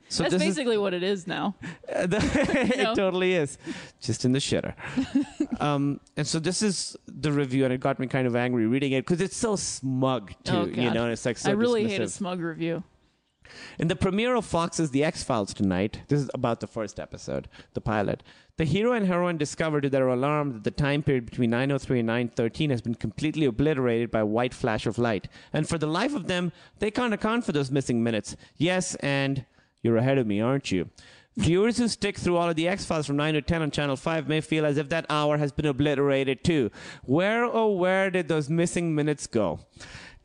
so 0.08 0.24
That's 0.24 0.34
this 0.34 0.34
is- 0.34 0.40
basically 0.40 0.78
what 0.78 0.94
it 0.94 1.02
is 1.02 1.26
now. 1.26 1.56
it 1.90 2.78
know? 2.78 2.94
totally 2.94 3.34
is, 3.34 3.58
just 4.00 4.24
in 4.24 4.34
the 4.34 4.40
shitter. 4.40 4.76
um, 5.60 6.00
and 6.16 6.28
so 6.28 6.38
this 6.38 6.62
is 6.62 6.96
the 7.08 7.32
review, 7.32 7.66
and 7.66 7.74
it 7.74 7.80
got 7.80 7.98
me 7.98 8.06
kind 8.06 8.28
of 8.28 8.36
angry 8.36 8.68
reading 8.68 8.92
it 8.92 9.02
because 9.02 9.20
it's 9.20 9.36
so 9.36 9.56
smug 9.56 10.32
too. 10.44 10.54
oh, 10.54 10.66
you 10.66 10.92
know, 10.92 11.06
and 11.06 11.12
it's 11.12 11.26
like 11.26 11.40
so 11.40 11.50
I 11.50 11.54
really 11.54 11.88
hate 11.88 12.02
a 12.02 12.08
smug 12.08 12.40
review. 12.40 12.84
In 13.80 13.88
the 13.88 13.96
premiere 13.96 14.36
of 14.36 14.46
Fox's 14.46 14.92
The 14.92 15.04
X 15.04 15.24
Files 15.24 15.54
tonight, 15.54 16.02
this 16.08 16.22
is 16.22 16.30
about 16.34 16.60
the 16.60 16.68
first 16.68 17.00
episode, 17.00 17.48
the 17.74 17.82
pilot. 17.82 18.24
The 18.58 18.66
hero 18.66 18.94
and 18.94 19.06
heroine 19.06 19.38
discover 19.38 19.82
to 19.82 19.90
their 19.90 20.08
alarm 20.08 20.54
that 20.54 20.64
the 20.64 20.72
time 20.72 21.04
period 21.04 21.26
between 21.26 21.52
903 21.52 22.00
and 22.00 22.08
913 22.08 22.70
has 22.72 22.82
been 22.82 22.96
completely 22.96 23.46
obliterated 23.46 24.10
by 24.10 24.20
a 24.20 24.26
white 24.26 24.54
flash 24.54 24.86
of 24.86 24.98
light. 24.98 25.28
And 25.54 25.70
for 25.70 25.78
the 25.78 25.86
life 25.86 26.16
of 26.16 26.28
them, 26.28 26.52
they 26.80 26.90
can't 26.90 27.14
account 27.14 27.46
for 27.46 27.52
those 27.52 27.70
missing 27.70 28.04
minutes. 28.04 28.36
Yes, 28.58 28.96
and 28.96 29.46
you're 29.84 29.98
ahead 29.98 30.18
of 30.18 30.26
me, 30.26 30.42
aren't 30.42 30.72
you? 30.72 30.90
Viewers 31.38 31.78
who 31.78 31.88
stick 31.88 32.18
through 32.18 32.36
all 32.36 32.50
of 32.50 32.56
the 32.56 32.68
X 32.68 32.84
Files 32.84 33.06
from 33.06 33.16
9 33.16 33.36
to 33.36 33.44
10 33.44 33.62
on 33.62 33.70
Channel 33.70 33.96
5 33.96 34.28
may 34.28 34.42
feel 34.42 34.66
as 34.66 34.78
if 34.78 34.90
that 34.90 35.06
hour 35.08 35.38
has 35.38 35.52
been 35.52 35.68
obliterated 35.68 36.44
too. 36.44 36.72
Where, 37.04 37.46
oh, 37.46 37.72
where 37.74 38.10
did 38.10 38.28
those 38.28 38.50
missing 38.50 38.96
minutes 38.96 39.28
go? 39.28 39.60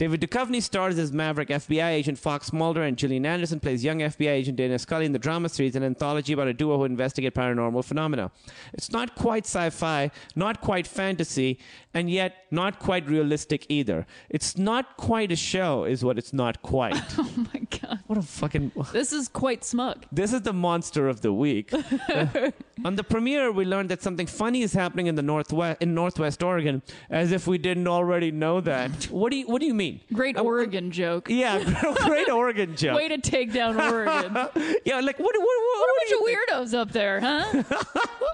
David 0.02 0.20
Duchovny 0.20 0.60
stars 0.60 0.98
as 0.98 1.12
Maverick 1.12 1.48
FBI 1.48 1.90
agent 1.90 2.18
Fox 2.18 2.52
Mulder, 2.52 2.82
and 2.82 2.98
Gillian 2.98 3.24
Anderson 3.24 3.60
plays 3.60 3.84
young 3.84 4.00
FBI 4.00 4.30
agent 4.30 4.56
Dana 4.56 4.76
Scully 4.76 5.06
in 5.06 5.12
the 5.12 5.18
drama 5.20 5.48
series, 5.48 5.76
an 5.76 5.84
anthology 5.84 6.32
about 6.32 6.48
a 6.48 6.52
duo 6.52 6.76
who 6.76 6.84
investigate 6.86 7.34
paranormal 7.34 7.84
phenomena. 7.84 8.32
It's 8.72 8.90
not 8.90 9.14
quite 9.14 9.46
sci-fi, 9.46 10.10
not 10.34 10.60
quite 10.60 10.88
fantasy, 10.88 11.60
and 11.94 12.10
yet 12.10 12.46
not 12.50 12.80
quite 12.80 13.08
realistic 13.08 13.64
either. 13.68 14.04
It's 14.28 14.58
not 14.58 14.96
quite 14.96 15.30
a 15.30 15.36
show, 15.36 15.84
is 15.84 16.04
what 16.04 16.18
it's 16.18 16.32
not 16.32 16.62
quite. 16.62 17.00
Oh 17.24 17.30
my 17.54 17.60
god. 17.60 18.00
what 18.08 18.18
a 18.18 18.22
fucking. 18.22 18.72
This 18.92 19.12
is 19.12 19.28
quite 19.28 19.62
smug. 19.64 20.04
This 20.10 20.32
is 20.32 20.42
the 20.42 20.52
monster 20.52 21.08
of 21.08 21.20
the 21.20 21.32
week. 21.32 21.72
On 22.84 22.96
the 22.96 23.04
premiere, 23.04 23.52
we 23.52 23.64
learned 23.64 23.90
that 23.90 24.02
something 24.02 24.26
funny 24.26 24.62
is 24.62 24.72
happening 24.72 25.06
in 25.06 25.14
the 25.14 25.22
northwest 25.22 25.80
in 25.80 25.94
Northwest 25.94 26.42
Oregon, 26.42 26.82
as 27.08 27.30
if 27.30 27.46
we 27.46 27.58
didn't 27.58 27.86
already 27.86 28.32
know 28.32 28.60
that. 28.60 28.90
What 29.04 29.30
do 29.30 29.36
you 29.36 29.46
What 29.46 29.60
do 29.60 29.66
you 29.66 29.74
mean? 29.74 29.91
Great 30.12 30.38
Oregon 30.38 30.90
joke. 30.90 31.28
Yeah, 31.28 31.62
great 32.06 32.30
Oregon 32.30 32.76
joke. 32.82 32.96
Way 32.96 33.08
to 33.08 33.18
take 33.18 33.52
down 33.52 33.80
Oregon. 33.80 34.34
yeah, 34.84 35.00
like 35.00 35.18
what? 35.18 35.34
What? 35.36 35.38
What? 35.38 35.78
what 35.78 35.90
bunch 35.98 36.12
of 36.12 36.72
weirdos 36.72 36.78
up 36.78 36.92
there, 36.92 37.20
huh? 37.20 37.62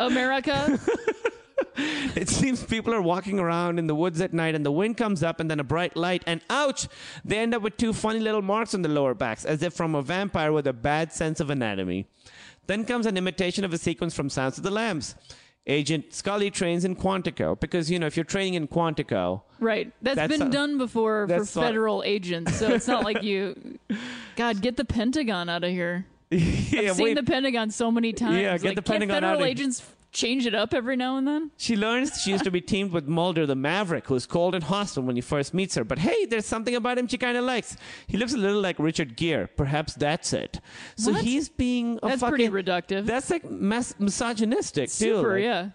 America. 0.01 0.79
It 2.17 2.29
seems 2.29 2.65
people 2.65 2.93
are 2.93 3.03
walking 3.03 3.39
around 3.39 3.79
in 3.79 3.87
the 3.87 3.95
woods 3.95 4.21
at 4.21 4.33
night, 4.33 4.55
and 4.57 4.67
the 4.67 4.73
wind 4.73 4.97
comes 4.97 5.23
up, 5.23 5.39
and 5.39 5.49
then 5.49 5.61
a 5.61 5.65
bright 5.65 5.97
light, 5.97 6.25
and 6.27 6.41
ouch! 6.51 6.89
They 7.25 7.39
end 7.39 7.55
up 7.55 7.63
with 7.63 7.77
two 7.77 7.93
funny 7.93 8.19
little 8.19 8.43
marks 8.43 8.75
on 8.75 8.83
the 8.83 8.89
lower 8.89 9.15
backs, 9.15 9.45
as 9.45 9.63
if 9.63 9.75
from 9.75 9.95
a 9.95 10.03
vampire 10.03 10.53
with 10.53 10.67
a 10.67 10.73
bad 10.73 11.13
sense 11.13 11.39
of 11.39 11.51
anatomy. 11.51 12.07
Then 12.67 12.85
comes 12.85 13.07
an 13.07 13.17
imitation 13.17 13.65
of 13.65 13.73
a 13.73 13.79
sequence 13.79 14.15
from 14.15 14.29
Silence 14.29 14.59
of 14.59 14.65
the 14.65 14.71
Lambs. 14.71 15.15
Agent 15.69 16.15
Scully 16.15 16.51
trains 16.51 16.85
in 16.85 16.97
Quantico 16.97 17.59
because 17.61 17.91
you 17.91 17.99
know 17.99 18.07
if 18.07 18.17
you're 18.17 18.25
training 18.25 18.55
in 18.55 18.67
Quantico, 18.69 19.43
Right. 19.61 19.93
that's 20.03 20.27
been 20.33 20.43
a- 20.49 20.51
done 20.51 20.79
before 20.79 21.29
for 21.29 21.45
federal 21.45 22.03
agents, 22.05 22.55
so 22.57 22.69
it's 22.73 22.89
not 22.89 23.05
like 23.05 23.23
you. 23.23 23.79
God, 24.37 24.63
get 24.63 24.77
the 24.77 24.85
Pentagon 24.85 25.49
out 25.49 25.65
of 25.65 25.71
here. 25.71 26.07
yeah, 26.31 26.91
I've 26.91 26.97
seen 26.97 27.05
wait, 27.05 27.15
the 27.15 27.23
Pentagon 27.23 27.71
so 27.71 27.91
many 27.91 28.13
times. 28.13 28.37
Yeah, 28.37 28.57
get 28.57 28.65
like, 28.69 28.77
the 28.77 28.83
Pentagon 28.83 29.17
federal 29.17 29.33
out 29.33 29.41
of- 29.43 29.47
agents 29.47 29.83
change 30.13 30.47
it 30.47 30.55
up 30.55 30.73
every 30.75 30.97
now 30.97 31.17
and 31.17 31.27
then? 31.29 31.51
She 31.57 31.77
learns 31.77 32.21
she 32.23 32.31
used 32.31 32.45
to 32.45 32.51
be 32.51 32.61
teamed 32.61 32.93
with 32.93 33.07
Mulder 33.07 33.47
the 33.47 33.55
Maverick, 33.55 34.07
who's 34.07 34.27
cold 34.27 34.55
and 34.55 34.65
hostile 34.65 35.03
when 35.03 35.17
he 35.17 35.23
first 35.23 35.53
meets 35.55 35.75
her. 35.75 35.85
But 35.85 35.99
hey, 35.99 36.25
there's 36.27 36.47
something 36.47 36.75
about 36.75 36.99
him 36.99 37.07
she 37.07 37.19
kind 37.19 37.37
of 37.37 37.45
likes. 37.45 37.77
He 38.07 38.17
looks 38.17 38.35
a 38.35 38.39
little 38.39 38.61
like 38.61 38.79
Richard 38.79 39.17
Gere. 39.17 39.47
Perhaps 39.57 39.95
that's 39.95 40.33
it. 40.33 40.61
So 40.97 41.13
What? 41.13 41.25
he's 41.25 41.49
being 41.49 41.99
a 42.03 42.09
That's 42.09 42.21
fucking, 42.21 42.51
pretty 42.51 42.71
reductive. 42.71 43.05
That's 43.07 43.31
like 43.31 43.49
mas- 43.51 43.95
misogynistic 43.99 44.89
too. 44.91 45.17
Super, 45.17 45.35
Like, 45.35 45.43
yeah. 45.45 45.69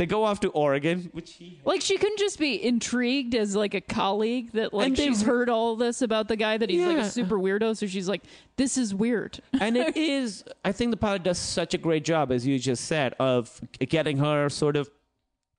They 0.00 0.06
go 0.06 0.24
off 0.24 0.40
to 0.40 0.48
Oregon, 0.48 1.10
which 1.12 1.34
he 1.34 1.60
Like 1.62 1.82
she 1.82 1.98
couldn't 1.98 2.18
just 2.18 2.38
be 2.38 2.64
intrigued 2.64 3.34
as 3.34 3.54
like 3.54 3.74
a 3.74 3.82
colleague 3.82 4.52
that 4.52 4.72
like 4.72 4.86
And 4.86 4.96
they- 4.96 5.08
she's 5.08 5.20
heard 5.20 5.50
all 5.50 5.76
this 5.76 6.00
about 6.00 6.26
the 6.26 6.36
guy 6.36 6.56
that 6.56 6.70
he's 6.70 6.86
like 6.86 6.96
Yeah. 6.96 7.04
a 7.04 7.10
super 7.10 7.38
weirdo, 7.38 7.76
so 7.76 7.86
she's 7.86 8.08
like, 8.08 8.22
this 8.56 8.78
is 8.78 8.94
weird. 8.94 9.40
and 9.60 9.76
it 9.76 9.94
is. 9.98 10.42
I 10.64 10.72
think 10.72 10.90
the 10.90 10.96
pilot 10.96 11.22
does 11.22 11.36
such 11.38 11.74
a 11.74 11.78
great 11.78 12.02
job, 12.06 12.32
as 12.32 12.46
you 12.46 12.58
just 12.58 12.86
said, 12.86 13.12
of 13.20 13.60
getting 13.90 14.16
her 14.16 14.48
sort 14.48 14.76
of 14.76 14.88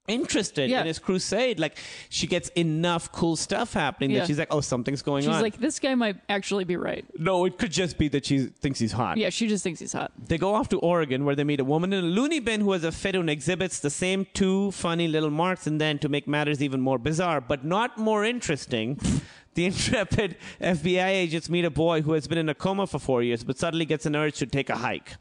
interested 0.08 0.70
Yeah. 0.70 0.82
in 0.82 0.88
his 0.88 1.00
crusade. 1.00 1.60
Like 1.60 1.78
she 2.10 2.28
gets 2.28 2.50
enough 2.50 3.12
cool 3.12 3.36
stuff 3.36 3.74
happening 3.74 4.12
Yeah. 4.12 4.20
that 4.20 4.28
she's 4.28 4.40
like, 4.40 4.54
"Oh, 4.54 4.62
something's 4.62 5.02
going 5.02 5.22
She's 5.22 5.30
on." 5.30 5.36
She's 5.36 5.42
like, 5.42 5.58
this 5.58 5.80
guy 5.80 5.96
might 5.96 6.18
actually 6.30 6.64
be 6.64 6.76
right. 6.76 7.06
no, 7.18 7.46
it 7.46 7.58
could 7.58 7.72
just 7.72 7.98
be 7.98 8.08
that 8.10 8.26
she 8.26 8.46
thinks 8.46 8.80
he's 8.80 8.92
hot. 8.92 9.18
Yeah, 9.18 9.30
she 9.30 9.48
just 9.48 9.64
thinks 9.64 9.80
he's 9.80 9.94
hot. 9.94 10.12
They 10.28 10.38
go 10.38 10.54
off 10.56 10.70
to 10.70 10.80
Oregon 10.80 11.24
where 11.26 11.36
they 11.36 11.44
meet 11.44 11.60
a 11.60 11.66
woman 11.66 11.94
in 11.94 12.04
a 12.04 12.08
loony 12.08 12.40
bin 12.40 12.62
who 12.62 12.72
has 12.74 12.84
a 12.84 12.92
fit 12.92 13.16
and 13.16 13.30
exhibits 13.30 13.80
the 13.80 13.90
same 13.90 14.26
two 14.34 14.72
funny 14.72 15.08
little 15.08 15.30
marks. 15.32 15.68
And 15.68 15.80
then, 15.80 16.00
to 16.00 16.10
make 16.10 16.28
matters 16.28 16.62
even 16.62 16.82
more 16.82 16.98
bizarre, 16.98 17.40
but 17.42 17.64
not 17.64 17.98
more 17.98 18.26
interesting, 18.26 19.00
The 19.54 19.66
intrepid 19.66 20.38
FBI 20.62 21.10
agents 21.10 21.50
meet 21.50 21.66
a 21.66 21.70
boy 21.70 22.02
who 22.04 22.14
has 22.14 22.26
been 22.26 22.38
in 22.38 22.48
a 22.48 22.56
coma 22.56 22.88
for 22.88 23.00
four 23.00 23.22
years, 23.22 23.44
but 23.44 23.58
suddenly 23.60 23.84
gets 23.84 24.06
an 24.06 24.16
urge 24.16 24.38
to 24.38 24.46
take 24.46 24.70
a 24.70 24.78
hike. 24.78 25.18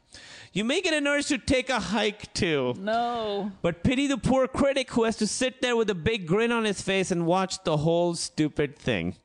You 0.53 0.65
may 0.65 0.81
get 0.81 0.93
a 0.93 0.99
nurse 0.99 1.29
to 1.29 1.37
take 1.37 1.69
a 1.69 1.79
hike 1.79 2.33
too. 2.33 2.73
No. 2.77 3.51
But 3.61 3.83
pity 3.83 4.07
the 4.07 4.17
poor 4.17 4.47
critic 4.47 4.91
who 4.91 5.05
has 5.05 5.15
to 5.17 5.27
sit 5.27 5.61
there 5.61 5.77
with 5.77 5.89
a 5.89 5.95
big 5.95 6.27
grin 6.27 6.51
on 6.51 6.65
his 6.65 6.81
face 6.81 7.09
and 7.09 7.25
watch 7.25 7.63
the 7.63 7.77
whole 7.77 8.15
stupid 8.15 8.77
thing. 8.77 9.15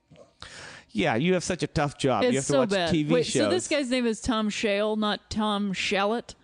Yeah, 0.91 1.16
you 1.16 1.35
have 1.35 1.43
such 1.45 1.62
a 1.62 1.66
tough 1.66 1.99
job. 1.99 2.22
you 2.22 2.29
have 2.29 2.35
It's 2.37 2.47
to 2.47 2.53
so 2.53 2.59
watch 2.61 2.70
bad. 2.70 2.95
TV 2.95 3.11
Wait, 3.11 3.27
shows. 3.27 3.43
so 3.43 3.51
this 3.51 3.68
guy's 3.68 3.91
name 3.91 4.07
is 4.07 4.20
Tom 4.20 4.49
Shale, 4.49 4.95
not 4.97 5.29
Tom 5.29 5.72
Shallot? 5.72 6.35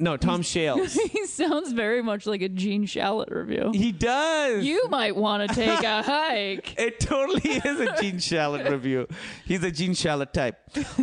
No, 0.00 0.16
Tom 0.16 0.42
Shales. 0.42 0.94
He 1.10 1.26
sounds 1.26 1.72
very 1.72 2.02
much 2.02 2.26
like 2.26 2.42
a 2.42 2.48
Gene 2.48 2.86
Shalit 2.86 3.30
review. 3.30 3.70
he 3.74 3.92
does. 3.92 4.64
You 4.64 4.88
might 4.88 5.14
want 5.16 5.48
to 5.48 5.54
take 5.54 5.82
a 5.82 6.02
hike. 6.14 6.78
It 6.78 7.00
totally 7.00 7.50
is 7.50 7.80
a 7.80 7.94
Gene 8.00 8.16
Shalit 8.16 8.68
review. 8.76 9.06
He's 9.44 9.62
a 9.62 9.70
Gene 9.70 9.92
Shalit 9.92 10.32
type. 10.32 10.56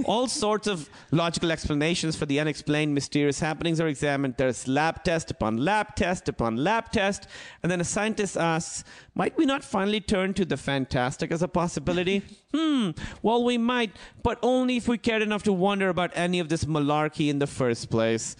All 0.05 0.27
sorts 0.27 0.67
of 0.67 0.89
logical 1.11 1.51
explanations 1.51 2.15
for 2.15 2.25
the 2.25 2.39
unexplained 2.39 2.93
mysterious 2.93 3.39
happenings 3.39 3.79
are 3.81 3.87
examined. 3.87 4.35
There's 4.37 4.67
lab 4.67 5.03
test 5.03 5.31
upon 5.31 5.57
lab 5.57 5.95
test 5.95 6.29
upon 6.29 6.57
lab 6.57 6.91
test. 6.91 7.27
And 7.63 7.71
then 7.71 7.81
a 7.81 7.85
scientist 7.85 8.37
asks, 8.37 8.83
might 9.15 9.37
we 9.37 9.45
not 9.45 9.63
finally 9.63 9.99
turn 10.01 10.33
to 10.35 10.45
the 10.45 10.57
fantastic 10.57 11.31
as 11.31 11.41
a 11.41 11.47
possibility? 11.47 12.21
hmm, 12.53 12.91
well, 13.21 13.43
we 13.43 13.57
might, 13.57 13.91
but 14.23 14.39
only 14.41 14.77
if 14.77 14.87
we 14.87 14.97
cared 14.97 15.21
enough 15.21 15.43
to 15.43 15.53
wonder 15.53 15.89
about 15.89 16.11
any 16.15 16.39
of 16.39 16.47
this 16.49 16.63
malarkey 16.65 17.29
in 17.29 17.39
the 17.39 17.47
first 17.47 17.89
place. 17.89 18.35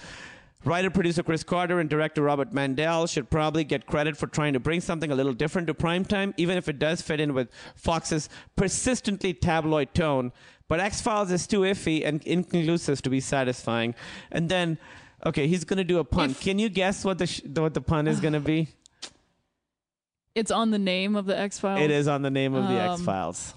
Writer 0.67 0.89
producer 0.89 1.23
Chris 1.23 1.43
Carter 1.43 1.79
and 1.79 1.89
director 1.89 2.21
Robert 2.21 2.51
Mandel 2.51 3.07
should 3.07 3.29
probably 3.29 3.63
get 3.63 3.85
credit 3.85 4.17
for 4.17 4.27
trying 4.27 4.51
to 4.51 4.59
bring 4.59 4.81
something 4.81 5.09
a 5.11 5.15
little 5.15 5.33
different 5.33 5.67
to 5.67 5.73
primetime, 5.73 6.33
even 6.35 6.57
if 6.57 6.67
it 6.67 6.77
does 6.77 7.01
fit 7.01 7.21
in 7.21 7.33
with 7.33 7.47
Fox's 7.75 8.27
persistently 8.57 9.33
tabloid 9.33 9.93
tone. 9.93 10.33
But 10.67 10.81
X 10.81 10.99
Files 10.99 11.31
is 11.31 11.47
too 11.47 11.61
iffy 11.61 12.05
and 12.05 12.21
inconclusive 12.23 13.01
to 13.03 13.09
be 13.09 13.21
satisfying. 13.21 13.95
And 14.29 14.49
then, 14.49 14.77
okay, 15.25 15.47
he's 15.47 15.63
going 15.63 15.77
to 15.77 15.85
do 15.85 15.99
a 15.99 16.03
pun. 16.03 16.31
If- 16.31 16.41
Can 16.41 16.59
you 16.59 16.67
guess 16.67 17.05
what 17.05 17.17
the 17.17 17.27
sh- 17.27 17.41
what 17.55 17.73
the 17.73 17.79
pun 17.81 18.05
is 18.07 18.19
going 18.19 18.33
to 18.33 18.41
be? 18.41 18.67
It's 20.35 20.51
on 20.51 20.69
the 20.69 20.77
name 20.77 21.15
of 21.15 21.25
the 21.25 21.35
X 21.35 21.57
Files. 21.57 21.81
It 21.81 21.89
is 21.89 22.07
on 22.07 22.21
the 22.21 22.29
name 22.29 22.53
of 22.53 22.67
the 22.67 22.79
Um, 22.79 22.91
X 22.91 23.01
Files. 23.01 23.53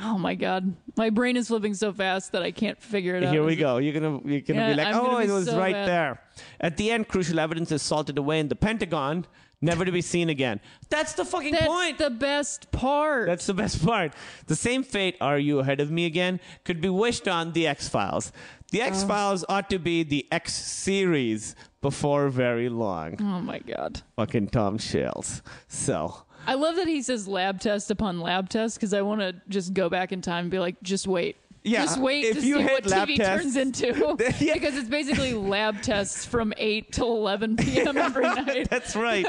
Oh 0.00 0.18
my 0.18 0.34
god, 0.34 0.74
my 0.96 1.10
brain 1.10 1.36
is 1.36 1.48
flipping 1.48 1.74
so 1.74 1.92
fast 1.92 2.32
that 2.32 2.42
I 2.42 2.50
can't 2.50 2.80
figure 2.80 3.14
it 3.14 3.24
out. 3.24 3.32
Here 3.32 3.44
we 3.44 3.56
go. 3.56 3.76
You're 3.76 3.92
gonna 3.92 4.20
you're 4.24 4.40
gonna 4.40 4.60
Yeah, 4.60 4.70
be 4.70 4.74
like, 4.76 4.86
I'm 4.88 5.00
oh, 5.00 5.18
be 5.18 5.24
it 5.24 5.30
was 5.30 5.46
so 5.46 5.58
right 5.58 5.72
mad. 5.72 5.88
there. 5.88 6.20
At 6.60 6.76
the 6.76 6.90
end, 6.90 7.08
crucial 7.08 7.38
evidence 7.38 7.70
is 7.70 7.82
salted 7.82 8.18
away 8.18 8.40
in 8.40 8.48
the 8.48 8.56
Pentagon, 8.56 9.26
never 9.60 9.84
to 9.84 9.92
be 9.92 10.00
seen 10.00 10.28
again. 10.30 10.60
That's 10.88 11.12
the 11.12 11.24
fucking 11.24 11.52
That's 11.52 11.66
point. 11.66 11.98
the 11.98 12.10
best 12.10 12.72
part. 12.72 13.26
That's 13.26 13.46
the 13.46 13.54
best 13.54 13.84
part. 13.84 14.14
The 14.46 14.56
same 14.56 14.82
fate, 14.82 15.16
are 15.20 15.38
you 15.38 15.60
ahead 15.60 15.78
of 15.80 15.90
me 15.90 16.06
again, 16.06 16.40
could 16.64 16.80
be 16.80 16.88
wished 16.88 17.28
on 17.28 17.52
the 17.52 17.66
X 17.66 17.88
Files. 17.88 18.32
The 18.72 18.80
oh. 18.82 18.86
X 18.86 19.04
Files 19.04 19.44
ought 19.48 19.68
to 19.70 19.78
be 19.78 20.02
the 20.02 20.26
X 20.32 20.54
series 20.54 21.54
before 21.82 22.28
very 22.28 22.68
long. 22.70 23.16
oh 23.20 23.40
my 23.40 23.58
god. 23.60 24.00
Fucking 24.16 24.48
Tom 24.48 24.78
Shales. 24.78 25.42
So. 25.68 26.24
I 26.46 26.54
love 26.54 26.76
that 26.76 26.88
he 26.88 27.02
says 27.02 27.28
lab 27.28 27.60
test 27.60 27.90
upon 27.90 28.20
lab 28.20 28.48
test 28.48 28.76
because 28.76 28.92
I 28.94 29.02
want 29.02 29.20
to 29.20 29.34
just 29.48 29.74
go 29.74 29.88
back 29.88 30.12
in 30.12 30.20
time 30.22 30.44
and 30.44 30.50
be 30.50 30.58
like, 30.58 30.80
just 30.82 31.06
wait. 31.06 31.36
Yeah, 31.64 31.82
just 31.84 32.00
wait 32.00 32.24
if 32.24 32.34
to 32.38 32.42
see 32.42 32.54
what 32.54 32.82
TV 32.82 33.16
test- 33.18 33.40
turns 33.42 33.56
into. 33.56 34.16
Yeah. 34.40 34.54
Because 34.54 34.76
it's 34.76 34.88
basically 34.88 35.32
lab 35.32 35.80
tests 35.80 36.24
from 36.24 36.52
8 36.56 36.90
till 36.90 37.12
11 37.12 37.56
p.m. 37.58 37.96
every 37.96 38.24
night. 38.24 38.68
That's 38.68 38.96
right. 38.96 39.24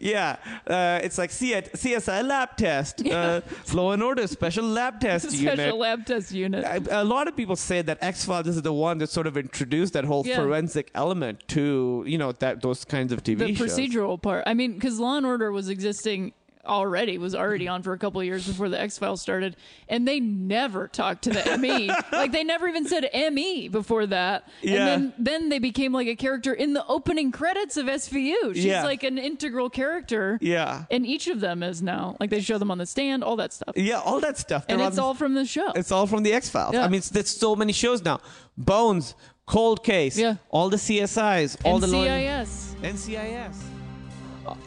yeah. 0.00 0.34
Uh, 0.66 0.98
it's 1.04 1.16
like 1.16 1.30
C- 1.30 1.52
CSI 1.52 2.26
lab 2.26 2.56
test, 2.56 3.06
uh, 3.06 3.42
Law 3.72 3.92
and 3.92 4.02
Order 4.02 4.26
special 4.26 4.64
lab 4.64 4.98
test 5.06 5.30
Special 5.30 5.44
unit. 5.44 5.76
lab 5.76 6.06
test 6.06 6.32
unit. 6.32 6.64
a 6.90 7.04
lot 7.04 7.28
of 7.28 7.36
people 7.36 7.54
say 7.54 7.82
that 7.82 7.98
X 8.00 8.24
Files 8.24 8.48
is 8.48 8.60
the 8.62 8.72
one 8.72 8.98
that 8.98 9.08
sort 9.10 9.28
of 9.28 9.36
introduced 9.36 9.92
that 9.92 10.04
whole 10.04 10.26
Yeah. 10.26 10.36
forensic 10.38 10.90
element 10.96 11.46
to 11.50 12.02
you 12.04 12.18
know 12.18 12.32
that 12.32 12.62
those 12.62 12.84
kinds 12.84 13.12
of 13.12 13.22
TV 13.22 13.38
the 13.38 13.54
shows. 13.54 13.78
procedural 13.78 14.20
part. 14.20 14.42
I 14.44 14.54
mean, 14.54 14.72
because 14.72 14.98
Law 14.98 15.16
and 15.18 15.24
Order 15.24 15.52
was 15.52 15.68
existing 15.68 16.32
already, 16.70 17.18
was 17.18 17.34
already 17.34 17.68
on 17.68 17.82
for 17.82 17.92
a 17.92 17.98
couple 17.98 18.20
of 18.20 18.26
years 18.26 18.46
before 18.46 18.68
the 18.68 18.80
X 18.80 18.96
Files 18.96 19.20
started, 19.20 19.56
and 19.88 20.06
they 20.08 20.20
never 20.20 20.88
talked 20.88 21.24
to 21.24 21.30
the 21.30 21.58
ME. 21.58 21.88
like 22.12 22.32
they 22.32 22.44
never 22.44 22.68
even 22.68 22.86
said 22.86 23.10
ME 23.32 23.68
before 23.68 24.06
that. 24.06 24.48
Yeah. 24.62 24.86
And 24.86 25.12
then 25.18 25.30
then 25.40 25.48
they 25.48 25.58
became 25.58 25.92
like 25.92 26.06
a 26.08 26.16
character 26.16 26.54
in 26.54 26.72
the 26.72 26.86
opening 26.86 27.32
credits 27.32 27.76
of 27.76 27.86
SVU. 27.86 28.54
She's 28.54 28.64
Yeah. 28.64 28.84
like 28.84 29.02
an 29.02 29.18
integral 29.18 29.68
character. 29.70 30.38
Yeah. 30.40 30.84
And 30.90 31.04
each 31.04 31.26
of 31.26 31.40
them 31.40 31.62
is 31.62 31.82
now 31.82 32.16
like 32.20 32.30
they 32.30 32.40
show 32.40 32.56
them 32.58 32.70
on 32.70 32.78
the 32.78 32.86
stand, 32.86 33.24
all 33.24 33.36
that 33.36 33.52
stuff. 33.52 33.74
Yeah, 33.76 34.00
all 34.00 34.20
that 34.20 34.38
stuff. 34.38 34.64
and 34.68 34.80
They're 34.80 34.88
it's 34.88 34.98
on- 34.98 35.04
all 35.04 35.14
from 35.14 35.34
the 35.34 35.44
show. 35.44 35.72
it's 35.74 35.90
all 35.90 36.06
from 36.06 36.22
the 36.22 36.32
X 36.32 36.48
Files. 36.48 36.74
Yeah. 36.74 36.84
I 36.84 36.88
mean, 36.88 37.02
there's 37.12 37.30
so 37.30 37.56
many 37.56 37.72
shows 37.72 38.04
now. 38.04 38.20
Bones, 38.56 39.14
Cold 39.46 39.82
Case, 39.82 40.16
Yeah. 40.18 40.36
all 40.50 40.68
the 40.70 40.76
CSIs, 40.78 41.56
all 41.64 41.78
the 41.80 41.86
law- 41.88 42.04
NCIS. 42.04 43.79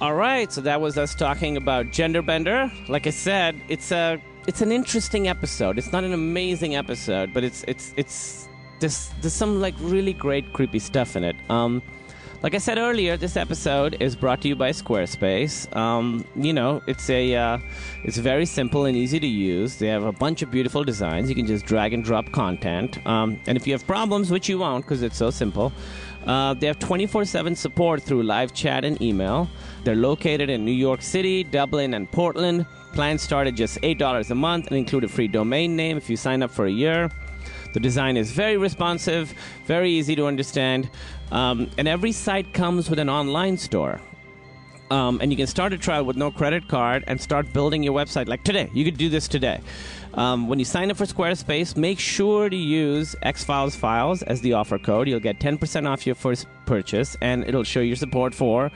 All 0.03 0.15
right, 0.15 0.51
so 0.51 0.59
that 0.59 0.81
was 0.81 0.97
us 0.97 1.15
talking 1.15 1.55
about 1.55 1.89
Gender 1.91 2.21
Bender. 2.21 2.69
Like 2.89 3.07
I 3.07 3.09
said, 3.09 3.61
it's 3.69 3.89
a 3.93 4.21
it's 4.47 4.59
an 4.59 4.69
interesting 4.69 5.29
episode. 5.29 5.77
It's 5.77 5.93
not 5.93 6.03
an 6.03 6.11
amazing 6.11 6.75
episode, 6.75 7.33
but 7.33 7.45
it's 7.45 7.63
it's 7.69 7.93
it's 7.95 8.49
there's 8.81 9.11
there's 9.21 9.31
some 9.31 9.61
like 9.61 9.73
really 9.79 10.11
great 10.11 10.51
creepy 10.51 10.79
stuff 10.79 11.15
in 11.15 11.23
it. 11.23 11.37
Um, 11.49 11.81
like 12.41 12.53
I 12.53 12.57
said 12.57 12.77
earlier, 12.77 13.15
this 13.15 13.37
episode 13.37 13.95
is 14.01 14.17
brought 14.17 14.41
to 14.41 14.49
you 14.49 14.57
by 14.57 14.71
Squarespace. 14.71 15.73
Um, 15.73 16.25
you 16.35 16.51
know, 16.51 16.81
it's 16.85 17.09
a 17.09 17.33
uh, 17.33 17.59
it's 18.03 18.17
very 18.17 18.45
simple 18.45 18.83
and 18.83 18.97
easy 18.97 19.21
to 19.21 19.27
use. 19.27 19.77
They 19.77 19.87
have 19.87 20.03
a 20.03 20.11
bunch 20.11 20.41
of 20.41 20.51
beautiful 20.51 20.83
designs. 20.83 21.29
You 21.29 21.35
can 21.35 21.47
just 21.47 21.65
drag 21.65 21.93
and 21.93 22.03
drop 22.03 22.29
content. 22.33 22.99
Um, 23.07 23.39
and 23.47 23.55
if 23.55 23.65
you 23.65 23.71
have 23.71 23.87
problems, 23.87 24.31
which 24.31 24.49
you 24.49 24.59
won't 24.59 24.83
because 24.83 25.01
it's 25.01 25.15
so 25.15 25.29
simple, 25.29 25.71
uh, 26.27 26.55
they 26.55 26.67
have 26.67 26.79
24/7 26.79 27.55
support 27.55 28.03
through 28.03 28.23
live 28.23 28.53
chat 28.53 28.83
and 28.83 29.01
email. 29.01 29.47
They're 29.84 29.95
located 29.95 30.49
in 30.49 30.63
New 30.63 30.71
York 30.71 31.01
City, 31.01 31.43
Dublin, 31.43 31.93
and 31.93 32.09
Portland. 32.09 32.65
Plans 32.93 33.21
start 33.21 33.47
at 33.47 33.55
just 33.55 33.79
eight 33.84 33.97
dollars 33.97 34.31
a 34.31 34.36
month 34.36 34.67
and 34.67 34.77
include 34.77 35.03
a 35.03 35.07
free 35.07 35.27
domain 35.27 35.75
name 35.75 35.97
if 35.97 36.09
you 36.09 36.15
sign 36.15 36.41
up 36.41 36.51
for 36.51 36.65
a 36.65 36.71
year. 36.71 37.09
The 37.73 37.79
design 37.79 38.17
is 38.17 38.31
very 38.31 38.55
responsive, 38.55 39.34
very 39.65 39.91
easy 39.91 40.15
to 40.15 40.27
understand, 40.27 40.89
um, 41.31 41.69
and 41.77 41.88
every 41.88 42.11
site 42.11 42.53
comes 42.53 42.89
with 42.89 42.99
an 42.99 43.09
online 43.09 43.57
store. 43.57 43.99
Um, 44.91 45.19
and 45.21 45.31
you 45.31 45.38
can 45.38 45.47
start 45.47 45.73
a 45.73 45.77
trial 45.77 46.03
with 46.03 46.17
no 46.17 46.29
credit 46.29 46.67
card 46.67 47.03
and 47.07 47.19
start 47.19 47.51
building 47.51 47.81
your 47.81 47.93
website 47.93 48.27
like 48.27 48.43
today. 48.43 48.69
You 48.73 48.86
could 48.86 48.97
do 48.97 49.09
this 49.09 49.27
today. 49.27 49.59
Um, 50.13 50.47
when 50.47 50.59
you 50.59 50.65
sign 50.65 50.91
up 50.91 50.97
for 50.97 51.05
Squarespace, 51.05 51.75
make 51.75 51.99
sure 51.99 52.47
to 52.47 52.55
use 52.55 53.15
X 53.23 53.43
Files 53.43 53.75
Files 53.75 54.21
as 54.21 54.39
the 54.41 54.53
offer 54.53 54.77
code. 54.77 55.07
You'll 55.07 55.19
get 55.19 55.39
10% 55.39 55.89
off 55.89 56.05
your 56.05 56.13
first 56.15 56.45
purchase, 56.67 57.17
and 57.21 57.43
it'll 57.47 57.63
show 57.63 57.79
your 57.79 57.95
support 57.95 58.36
for 58.36 58.71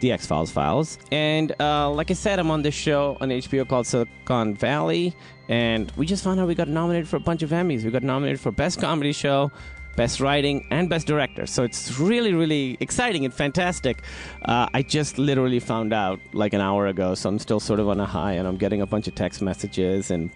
the 0.00 0.12
X 0.12 0.26
Files 0.26 0.50
files. 0.50 0.98
And 1.10 1.54
uh, 1.60 1.90
like 1.90 2.10
I 2.10 2.14
said, 2.14 2.38
I'm 2.38 2.50
on 2.50 2.62
this 2.62 2.74
show 2.74 3.16
on 3.20 3.30
HBO 3.30 3.68
called 3.68 3.86
Silicon 3.86 4.54
Valley, 4.54 5.14
and 5.48 5.92
we 5.96 6.06
just 6.06 6.24
found 6.24 6.40
out 6.40 6.48
we 6.48 6.54
got 6.54 6.68
nominated 6.68 7.08
for 7.08 7.16
a 7.16 7.20
bunch 7.20 7.42
of 7.42 7.50
Emmys. 7.50 7.84
We 7.84 7.90
got 7.90 8.02
nominated 8.02 8.40
for 8.40 8.50
Best 8.50 8.80
Comedy 8.80 9.12
Show, 9.12 9.50
Best 9.96 10.20
Writing, 10.20 10.66
and 10.70 10.88
Best 10.88 11.06
Director. 11.06 11.46
So 11.46 11.64
it's 11.64 11.98
really, 11.98 12.32
really 12.32 12.76
exciting 12.80 13.24
and 13.24 13.34
fantastic. 13.34 14.02
Uh, 14.44 14.68
I 14.72 14.82
just 14.82 15.18
literally 15.18 15.60
found 15.60 15.92
out 15.92 16.20
like 16.32 16.52
an 16.52 16.60
hour 16.60 16.86
ago, 16.86 17.14
so 17.14 17.28
I'm 17.28 17.38
still 17.38 17.60
sort 17.60 17.80
of 17.80 17.88
on 17.88 17.98
a 17.98 18.06
high, 18.06 18.32
and 18.32 18.46
I'm 18.46 18.56
getting 18.56 18.80
a 18.80 18.86
bunch 18.86 19.08
of 19.08 19.14
text 19.14 19.42
messages 19.42 20.10
and. 20.10 20.30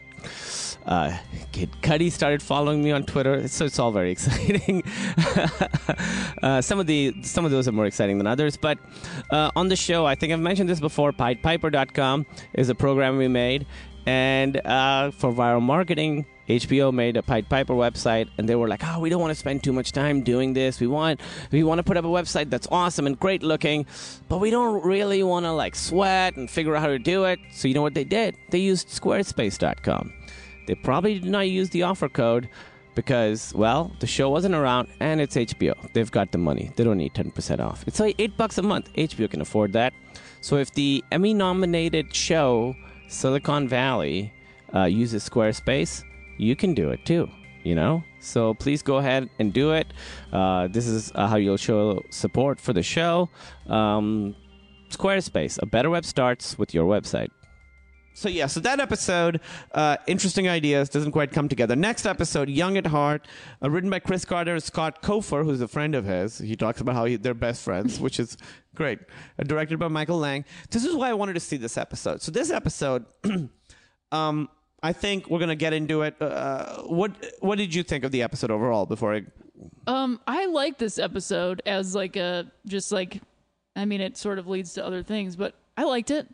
Uh, 0.87 1.17
Kid 1.53 1.71
Cudi 1.81 2.11
started 2.11 2.43
following 2.43 2.83
me 2.83 2.91
on 2.91 3.05
Twitter, 3.05 3.47
so 3.47 3.65
it's 3.67 3.79
all 3.79 3.93
very 3.93 4.11
exciting. 4.17 4.83
uh, 6.43 6.61
some 6.61 6.81
of 6.81 6.87
the 6.87 7.15
some 7.23 7.45
of 7.45 7.51
those 7.51 7.69
are 7.69 7.73
more 7.73 7.87
exciting 7.87 8.19
than 8.19 8.27
others, 8.27 8.57
but 8.57 8.79
uh, 9.31 9.51
on 9.55 9.69
the 9.69 9.77
show, 9.77 10.07
I 10.07 10.15
think 10.15 10.33
I've 10.33 10.41
mentioned 10.41 10.69
this 10.69 10.81
before. 10.81 11.13
PiedPiper.com 11.13 12.27
is 12.55 12.69
a 12.69 12.75
program 12.75 13.17
we 13.17 13.29
made, 13.29 13.67
and 14.07 14.57
uh, 14.67 15.13
for 15.13 15.33
viral 15.33 15.63
marketing, 15.63 16.27
HBO 16.49 16.93
made 16.93 17.17
a 17.17 17.23
Pied 17.23 17.49
Piper 17.49 17.75
website, 17.75 18.29
and 18.37 18.49
they 18.49 18.57
were 18.57 18.67
like, 18.67 18.83
"Oh, 18.85 18.99
we 18.99 19.09
don't 19.09 19.21
want 19.21 19.31
to 19.31 19.39
spend 19.39 19.63
too 19.63 19.73
much 19.73 19.93
time 19.93 20.23
doing 20.23 20.53
this. 20.53 20.81
We 20.81 20.89
want 20.89 21.21
we 21.53 21.63
want 21.63 21.79
to 21.79 21.85
put 21.85 21.97
up 21.97 22.05
a 22.05 22.09
website 22.09 22.51
that's 22.51 22.67
awesome 22.73 23.07
and 23.07 23.19
great 23.19 23.45
looking, 23.45 23.87
but 24.29 24.39
we 24.39 24.51
don't 24.51 24.85
really 24.85 25.23
want 25.23 25.47
to 25.47 25.53
like 25.53 25.77
sweat 25.77 26.37
and 26.37 26.51
figure 26.51 26.75
out 26.75 26.81
how 26.83 26.89
to 26.89 26.99
do 26.99 27.25
it." 27.25 27.39
So 27.53 27.69
you 27.69 27.75
know 27.75 27.83
what 27.83 27.95
they 27.95 28.05
did? 28.05 28.37
They 28.51 28.59
used 28.59 28.89
Squarespace.com. 28.89 30.13
They 30.73 30.77
probably 30.77 31.19
did 31.19 31.31
not 31.31 31.51
use 31.51 31.69
the 31.69 31.83
offer 31.83 32.09
code 32.09 32.49
because, 32.95 33.53
well, 33.55 33.93
the 34.01 34.07
show 34.07 34.31
wasn't 34.31 34.55
around 34.55 34.89
and 35.01 35.21
it's 35.21 35.37
HBO. 35.37 35.75
They've 35.93 36.11
got 36.11 36.33
the 36.33 36.39
money. 36.39 36.73
They 36.77 36.83
don't 36.83 36.97
need 36.97 37.13
10% 37.13 37.61
off. 37.61 37.85
It's 37.87 38.01
like 38.01 38.15
8 38.19 38.39
bucks 38.39 38.57
a 38.57 38.63
month. 38.63 38.91
HBO 38.95 39.31
can 39.31 39.43
afford 39.43 39.75
that. 39.75 39.93
So 40.41 40.57
if 40.57 40.73
the 40.73 41.05
Emmy 41.13 41.35
nominated 41.35 42.17
show 42.17 42.75
Silicon 43.09 43.69
Valley 43.69 44.33
uh, 44.75 44.85
uses 44.85 45.29
Squarespace, 45.29 46.05
you 46.39 46.57
can 46.57 46.73
do 46.73 46.89
it 46.89 47.05
too, 47.05 47.29
you 47.63 47.75
know? 47.75 48.03
So 48.21 48.55
please 48.55 48.81
go 48.81 48.97
ahead 48.97 49.29
and 49.39 49.53
do 49.53 49.73
it. 49.73 49.93
Uh, 50.33 50.69
this 50.69 50.87
is 50.87 51.13
uh, 51.15 51.27
how 51.27 51.37
you'll 51.37 51.59
show 51.59 52.03
support 52.09 52.59
for 52.59 52.73
the 52.73 52.83
show. 52.83 53.29
Um, 53.67 54.35
Squarespace, 54.89 55.59
a 55.61 55.67
better 55.67 55.91
web 55.91 56.07
starts 56.07 56.57
with 56.59 56.73
your 56.73 56.87
website. 56.87 57.29
So 58.15 58.29
yeah, 58.29 58.47
so 58.47 58.61
that 58.61 58.79
episode, 58.79 59.41
uh, 59.73 59.97
interesting 60.07 60.49
ideas, 60.49 60.89
doesn't 60.89 61.13
quite 61.13 61.33
come 61.33 61.49
together. 61.49 61.75
Next 61.75 62.05
episode, 62.07 62.49
Young 62.49 62.77
at 62.77 62.87
Heart, 62.87 63.27
uh, 63.63 63.71
written 63.71 63.89
by 63.91 64.01
Chris 64.01 64.25
Carter 64.25 64.53
and 64.55 64.63
Scott 64.63 65.03
Kaufer, 65.03 65.45
who's 65.45 65.61
a 65.61 65.69
friend 65.69 65.95
of 65.95 66.05
his. 66.05 66.39
He 66.39 66.55
talks 66.55 66.81
about 66.81 66.95
how 66.95 67.07
he, 67.07 67.17
they're 67.17 67.35
best 67.35 67.63
friends, 67.63 67.99
which 68.01 68.21
is 68.21 68.37
great. 68.75 68.99
Uh, 69.39 69.45
directed 69.45 69.79
by 69.79 69.89
Michael 69.89 70.19
Lange. 70.19 70.45
This 70.71 70.85
is 70.85 70.95
why 70.95 71.09
I 71.09 71.15
wanted 71.15 71.35
to 71.35 71.41
see 71.41 71.57
this 71.57 71.79
episode. 71.79 72.21
So 72.23 72.31
this 72.31 72.51
episode, 72.51 73.07
um, 74.13 74.49
I 74.83 74.93
think 74.93 75.31
we're 75.31 75.39
gonna 75.39 75.55
get 75.57 75.73
into 75.73 76.03
it. 76.03 76.21
Uh, 76.21 76.83
what 76.83 77.13
What 77.41 77.57
did 77.57 77.75
you 77.75 77.83
think 77.83 78.05
of 78.05 78.11
the 78.13 78.23
episode 78.23 78.51
overall? 78.51 78.85
Before 78.85 79.15
I, 79.15 79.23
Um, 79.87 80.21
I 80.27 80.47
like 80.47 80.79
this 80.79 80.99
episode 80.99 81.63
as 81.67 81.95
like 81.95 82.17
a 82.17 82.51
just 82.67 82.93
like, 82.93 83.23
I 83.77 83.85
mean, 83.85 84.01
it 84.01 84.17
sort 84.17 84.39
of 84.39 84.49
leads 84.49 84.75
to 84.75 84.85
other 84.85 85.03
things, 85.03 85.37
but 85.37 85.55
I 85.77 85.85
liked 85.85 86.11
it. 86.11 86.27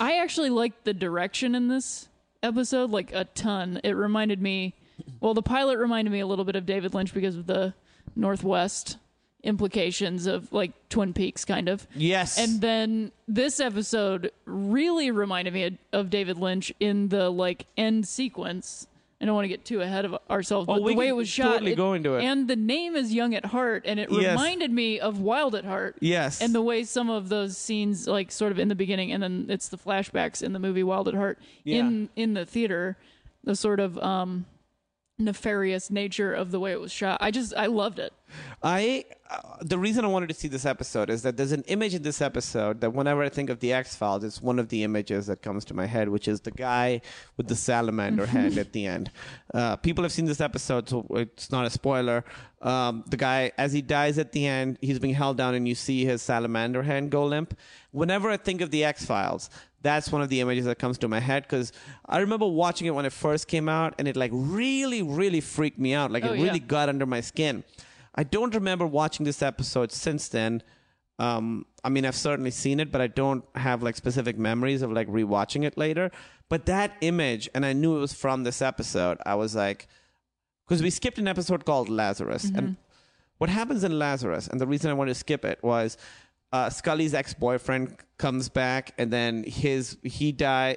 I 0.00 0.16
actually 0.18 0.50
liked 0.50 0.84
the 0.84 0.94
direction 0.94 1.54
in 1.54 1.68
this 1.68 2.08
episode 2.42 2.90
like 2.90 3.12
a 3.12 3.24
ton. 3.24 3.80
It 3.84 3.92
reminded 3.92 4.40
me, 4.40 4.74
well, 5.20 5.34
the 5.34 5.42
pilot 5.42 5.78
reminded 5.78 6.10
me 6.10 6.20
a 6.20 6.26
little 6.26 6.44
bit 6.44 6.56
of 6.56 6.66
David 6.66 6.94
Lynch 6.94 7.12
because 7.14 7.36
of 7.36 7.46
the 7.46 7.74
Northwest 8.16 8.98
implications 9.42 10.26
of 10.26 10.52
like 10.52 10.72
Twin 10.88 11.12
Peaks, 11.12 11.44
kind 11.44 11.68
of. 11.68 11.86
yes, 11.94 12.38
And 12.38 12.60
then 12.60 13.12
this 13.26 13.58
episode 13.60 14.30
really 14.44 15.10
reminded 15.10 15.52
me 15.52 15.64
of, 15.64 15.74
of 15.92 16.10
David 16.10 16.38
Lynch 16.38 16.72
in 16.78 17.08
the 17.08 17.28
like 17.30 17.66
end 17.76 18.06
sequence. 18.06 18.86
I 19.22 19.24
don't 19.24 19.34
want 19.36 19.44
to 19.44 19.48
get 19.48 19.64
too 19.64 19.80
ahead 19.80 20.04
of 20.04 20.16
ourselves, 20.28 20.66
Oh, 20.68 20.80
but 20.80 20.88
the 20.88 20.94
way 20.94 21.06
it 21.06 21.12
was 21.16 21.28
shot, 21.28 21.52
totally 21.52 21.74
go 21.76 21.92
into 21.92 22.16
it. 22.16 22.24
and 22.24 22.48
the 22.48 22.56
name 22.56 22.96
is 22.96 23.14
Young 23.14 23.34
at 23.36 23.44
Heart, 23.46 23.84
and 23.86 24.00
it 24.00 24.10
Yes. 24.10 24.30
reminded 24.36 24.72
me 24.72 24.98
of 24.98 25.20
Wild 25.20 25.54
at 25.54 25.64
Heart. 25.64 25.96
Yes. 26.00 26.40
and 26.42 26.52
the 26.54 26.60
way 26.62 26.82
some 26.84 27.08
of 27.08 27.28
those 27.28 27.56
scenes, 27.56 28.08
like 28.08 28.32
sort 28.32 28.50
of 28.52 28.58
in 28.58 28.66
the 28.68 28.74
beginning, 28.74 29.12
and 29.12 29.22
then 29.22 29.46
it's 29.48 29.68
the 29.68 29.78
flashbacks 29.78 30.42
in 30.42 30.52
the 30.52 30.58
movie 30.58 30.82
Wild 30.82 31.06
at 31.08 31.14
Heart 31.14 31.38
yeah. 31.64 31.78
in 31.78 32.08
in 32.16 32.34
the 32.34 32.44
theater, 32.44 32.96
the 33.44 33.54
sort 33.54 33.78
of 33.80 33.96
um 33.98 34.44
nefarious 35.18 35.90
nature 35.90 36.32
of 36.32 36.50
the 36.50 36.60
way 36.60 36.72
it 36.72 36.80
was 36.80 36.92
shot. 36.92 37.18
I 37.20 37.30
just 37.30 37.54
I 37.56 37.66
loved 37.66 37.98
it. 37.98 38.12
I 38.62 39.04
uh, 39.30 39.56
the 39.60 39.78
reason 39.78 40.04
I 40.04 40.08
wanted 40.08 40.28
to 40.28 40.34
see 40.34 40.48
this 40.48 40.64
episode 40.64 41.10
is 41.10 41.22
that 41.22 41.36
there's 41.36 41.52
an 41.52 41.64
image 41.66 41.94
in 41.94 42.02
this 42.02 42.20
episode 42.20 42.80
that 42.80 42.92
whenever 42.92 43.22
I 43.22 43.28
think 43.28 43.50
of 43.50 43.60
the 43.60 43.72
X 43.72 43.94
Files, 43.94 44.24
it's 44.24 44.40
one 44.42 44.58
of 44.58 44.68
the 44.68 44.82
images 44.84 45.26
that 45.26 45.42
comes 45.42 45.64
to 45.66 45.74
my 45.74 45.86
head, 45.86 46.08
which 46.08 46.28
is 46.28 46.40
the 46.40 46.50
guy 46.50 47.00
with 47.36 47.48
the 47.48 47.56
salamander 47.56 48.26
hand 48.36 48.58
at 48.58 48.72
the 48.72 48.86
end. 48.86 49.10
Uh, 49.52 49.76
people 49.76 50.02
have 50.02 50.12
seen 50.12 50.24
this 50.24 50.40
episode, 50.40 50.88
so 50.88 51.06
it's 51.10 51.50
not 51.50 51.66
a 51.66 51.70
spoiler. 51.70 52.24
Um, 52.62 53.04
the 53.08 53.16
guy, 53.16 53.52
as 53.58 53.72
he 53.72 53.82
dies 53.82 54.18
at 54.18 54.32
the 54.32 54.46
end, 54.46 54.78
he's 54.80 54.98
being 54.98 55.14
held 55.14 55.36
down, 55.36 55.54
and 55.54 55.66
you 55.66 55.74
see 55.74 56.04
his 56.04 56.22
salamander 56.22 56.82
hand 56.82 57.10
go 57.10 57.26
limp. 57.26 57.58
Whenever 57.90 58.30
I 58.30 58.36
think 58.36 58.60
of 58.60 58.70
the 58.70 58.84
X 58.84 59.04
Files, 59.04 59.50
that's 59.82 60.10
one 60.12 60.22
of 60.22 60.28
the 60.28 60.40
images 60.40 60.64
that 60.66 60.78
comes 60.78 60.98
to 60.98 61.08
my 61.08 61.20
head 61.20 61.42
because 61.42 61.72
I 62.06 62.18
remember 62.18 62.46
watching 62.46 62.86
it 62.86 62.94
when 62.94 63.04
it 63.04 63.12
first 63.12 63.48
came 63.48 63.68
out, 63.68 63.94
and 63.98 64.06
it 64.08 64.16
like 64.16 64.30
really, 64.32 65.02
really 65.02 65.40
freaked 65.40 65.78
me 65.78 65.92
out. 65.94 66.10
Like 66.10 66.24
Oh, 66.24 66.32
it 66.32 66.38
yeah. 66.38 66.44
really 66.44 66.60
got 66.60 66.88
under 66.88 67.06
my 67.06 67.20
skin. 67.20 67.64
I 68.14 68.24
don't 68.24 68.54
remember 68.54 68.86
watching 68.86 69.24
this 69.24 69.42
episode 69.42 69.90
since 69.92 70.28
then. 70.28 70.62
Um, 71.18 71.66
I 71.84 71.88
mean, 71.88 72.04
I've 72.04 72.16
certainly 72.16 72.50
seen 72.50 72.80
it, 72.80 72.90
but 72.92 73.00
I 73.00 73.06
don't 73.06 73.44
have 73.54 73.82
like 73.82 73.96
specific 73.96 74.38
memories 74.38 74.82
of 74.82 74.92
like 74.92 75.08
rewatching 75.08 75.64
it 75.64 75.76
later. 75.78 76.10
But 76.48 76.66
that 76.66 76.92
image, 77.00 77.48
and 77.54 77.64
I 77.64 77.72
knew 77.72 77.96
it 77.96 78.00
was 78.00 78.12
from 78.12 78.44
this 78.44 78.60
episode. 78.60 79.18
I 79.24 79.34
was 79.34 79.54
like, 79.54 79.88
because 80.66 80.82
we 80.82 80.90
skipped 80.90 81.18
an 81.18 81.26
episode 81.28 81.64
called 81.64 81.88
Lazarus, 81.88 82.44
and 82.54 82.76
what 83.38 83.50
happens 83.50 83.82
in 83.84 83.98
Lazarus, 83.98 84.46
and 84.48 84.60
the 84.60 84.66
reason 84.66 84.90
I 84.90 84.94
wanted 84.94 85.12
to 85.14 85.18
skip 85.18 85.44
it 85.44 85.58
was 85.62 85.96
uh, 86.52 86.68
Scully's 86.70 87.14
ex-boyfriend 87.14 87.96
comes 88.18 88.48
back, 88.48 88.94
and 88.98 89.10
then 89.12 89.44
his 89.44 89.96
he 90.02 90.32
die. 90.32 90.76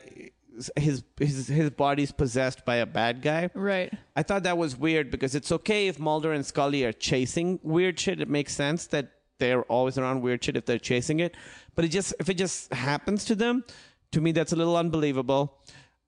His 0.77 1.03
his 1.17 1.47
his 1.47 1.69
body's 1.71 2.13
possessed 2.13 2.63
by 2.63 2.77
a 2.77 2.85
bad 2.85 3.21
guy. 3.21 3.49
Right. 3.53 3.91
I 4.15 4.23
thought 4.23 4.43
that 4.43 4.57
was 4.57 4.77
weird 4.77 5.11
because 5.11 5.35
it's 5.35 5.51
okay 5.51 5.87
if 5.87 5.99
Mulder 5.99 6.31
and 6.31 6.45
Scully 6.45 6.85
are 6.85 6.93
chasing 6.93 7.59
weird 7.61 7.99
shit. 7.99 8.21
It 8.21 8.29
makes 8.29 8.53
sense 8.53 8.87
that 8.87 9.11
they're 9.37 9.63
always 9.63 9.97
around 9.97 10.21
weird 10.21 10.41
shit 10.41 10.55
if 10.55 10.65
they're 10.65 10.79
chasing 10.79 11.19
it. 11.19 11.35
But 11.75 11.83
it 11.83 11.89
just 11.89 12.13
if 12.21 12.29
it 12.29 12.35
just 12.35 12.73
happens 12.73 13.25
to 13.25 13.35
them, 13.35 13.65
to 14.13 14.21
me 14.21 14.31
that's 14.31 14.53
a 14.53 14.55
little 14.55 14.77
unbelievable. 14.77 15.59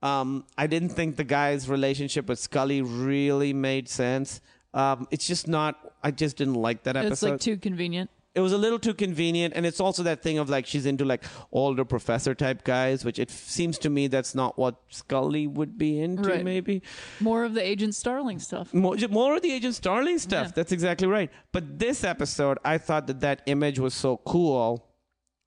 Um, 0.02 0.46
I 0.58 0.68
didn't 0.68 0.90
think 0.90 1.18
the 1.18 1.24
guy's 1.24 1.68
relationship 1.68 2.30
with 2.30 2.40
Scully 2.40 2.82
really 2.82 3.52
made 3.52 3.90
sense. 3.90 4.40
Um, 4.74 5.08
it's 5.12 5.28
just 5.28 5.48
not. 5.48 5.94
I 6.04 6.12
just 6.12 6.38
didn't 6.38 6.54
like 6.54 6.84
that 6.84 6.96
episode 6.96 7.12
It's 7.12 7.24
like 7.24 7.40
too 7.42 7.58
convenient. 7.58 8.10
It 8.38 8.42
was 8.46 8.54
a 8.58 8.58
little 8.66 8.78
too 8.88 8.94
convenient 8.94 9.54
and 9.58 9.66
it's 9.70 9.80
also 9.86 10.04
that 10.04 10.20
thing 10.26 10.38
of 10.42 10.48
like 10.56 10.66
she's 10.72 10.86
into 10.92 11.04
like 11.12 11.24
older 11.52 11.84
professor 11.94 12.34
type 12.44 12.60
guys 12.64 13.04
which 13.08 13.20
it 13.24 13.30
seems 13.32 13.78
to 13.86 13.90
me 13.90 14.04
that's 14.16 14.34
not 14.42 14.52
what 14.64 14.76
scully 14.90 15.46
would 15.58 15.74
be 15.78 15.92
into 16.00 16.30
Right. 16.30 16.44
maybe 16.46 16.76
More 17.20 17.44
of 17.44 17.54
the 17.58 17.64
Agent 17.74 17.96
Starling 17.96 18.40
stuff. 18.40 18.74
more, 18.74 18.96
more 19.10 19.36
of 19.36 19.42
the 19.42 19.52
agent 19.58 19.76
starling 19.76 20.20
stuff 20.20 20.48
Yeah. 20.48 20.52
that's 20.58 20.72
exactly 20.72 21.08
right 21.08 21.30
but 21.52 21.64
this 21.86 22.04
episode 22.14 22.58
i 22.74 22.78
thought 22.78 23.08
that 23.08 23.20
that 23.22 23.42
image 23.56 23.80
was 23.80 23.94
so 24.06 24.18
cool 24.34 24.86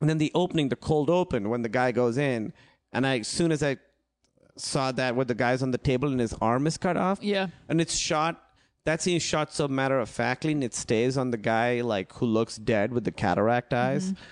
and 0.00 0.10
then 0.10 0.18
the 0.18 0.32
opening 0.34 0.68
the 0.74 0.76
cold 0.90 1.08
open 1.10 1.48
when 1.50 1.62
the 1.62 1.68
guy 1.80 1.92
goes 1.92 2.16
in 2.18 2.52
and 2.92 3.06
I, 3.06 3.18
as 3.20 3.28
soon 3.28 3.52
as 3.52 3.62
i 3.62 3.76
saw 4.56 4.90
that 4.92 5.14
with 5.16 5.28
the 5.28 5.34
guys 5.46 5.62
on 5.62 5.70
the 5.70 5.78
table 5.78 6.08
and 6.10 6.20
his 6.20 6.34
arm 6.40 6.66
is 6.66 6.76
cut 6.76 6.96
off 6.96 7.18
Yeah. 7.22 7.46
and 7.68 7.80
it's 7.80 7.96
shot 7.96 8.42
that 8.90 9.00
scene 9.02 9.16
is 9.16 9.22
shot 9.22 9.52
so 9.52 9.66
matter 9.68 9.98
of 9.98 10.08
factly 10.08 10.52
and 10.52 10.64
it 10.64 10.74
stays 10.74 11.16
on 11.16 11.30
the 11.30 11.36
guy 11.54 11.80
like 11.80 12.12
who 12.14 12.26
looks 12.26 12.56
dead 12.56 12.92
with 12.92 13.04
the 13.04 13.12
cataract 13.24 13.72
eyes 13.72 14.12
Mm-hmm. 14.12 14.22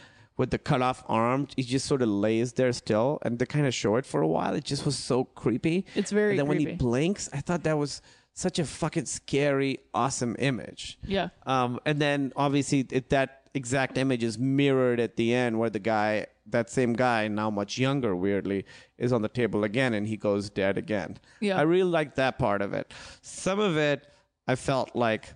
with 0.43 0.51
the 0.51 0.59
cut 0.71 0.83
off 0.89 1.03
arm 1.09 1.47
he 1.57 1.63
just 1.63 1.87
sort 1.87 2.03
of 2.03 2.09
lays 2.09 2.53
there 2.59 2.73
still 2.73 3.19
and 3.23 3.39
they 3.39 3.47
kind 3.47 3.67
of 3.67 3.75
show 3.75 3.97
it 4.01 4.07
for 4.13 4.21
a 4.29 4.31
while 4.37 4.55
it 4.61 4.65
just 4.73 4.85
was 4.89 4.97
so 4.97 5.25
creepy 5.25 5.79
It's 5.95 6.13
very 6.13 6.31
and 6.33 6.39
then 6.41 6.49
when 6.49 6.59
he 6.59 6.67
creepy. 6.67 6.79
blinks 6.79 7.29
i 7.33 7.41
thought 7.47 7.63
that 7.65 7.79
was 7.79 8.03
such 8.35 8.59
a 8.61 8.65
fucking 8.65 9.07
scary 9.07 9.79
awesome 9.95 10.37
image 10.39 10.99
Yeah. 11.05 11.29
um, 11.47 11.81
and 11.85 11.99
then 12.01 12.33
obviously 12.37 12.81
it, 12.99 13.11
that 13.11 13.29
exact 13.55 13.99
image 13.99 14.23
is 14.23 14.39
mirrored 14.39 15.01
at 15.01 15.17
the 15.17 15.35
end 15.35 15.59
where 15.59 15.71
the 15.71 15.81
guy, 15.81 16.27
that 16.47 16.71
same 16.71 16.93
guy, 16.93 17.27
now 17.27 17.51
much 17.51 17.79
younger, 17.79 18.15
weirdly, 18.15 18.65
is 18.99 19.13
on 19.13 19.23
the 19.23 19.29
table 19.41 19.65
again 19.65 19.93
and 19.95 20.07
he 20.07 20.17
goes 20.17 20.51
dead 20.51 20.79
again. 20.79 21.19
Yeah. 21.41 21.59
I 21.59 21.63
really 21.63 21.91
liked 21.99 22.15
that 22.17 22.39
part 22.39 22.63
of 22.63 22.73
it. 22.75 22.87
Some 23.23 23.59
of 23.59 23.77
it 23.77 24.07
I 24.49 24.55
felt 24.57 24.97
like 24.97 25.35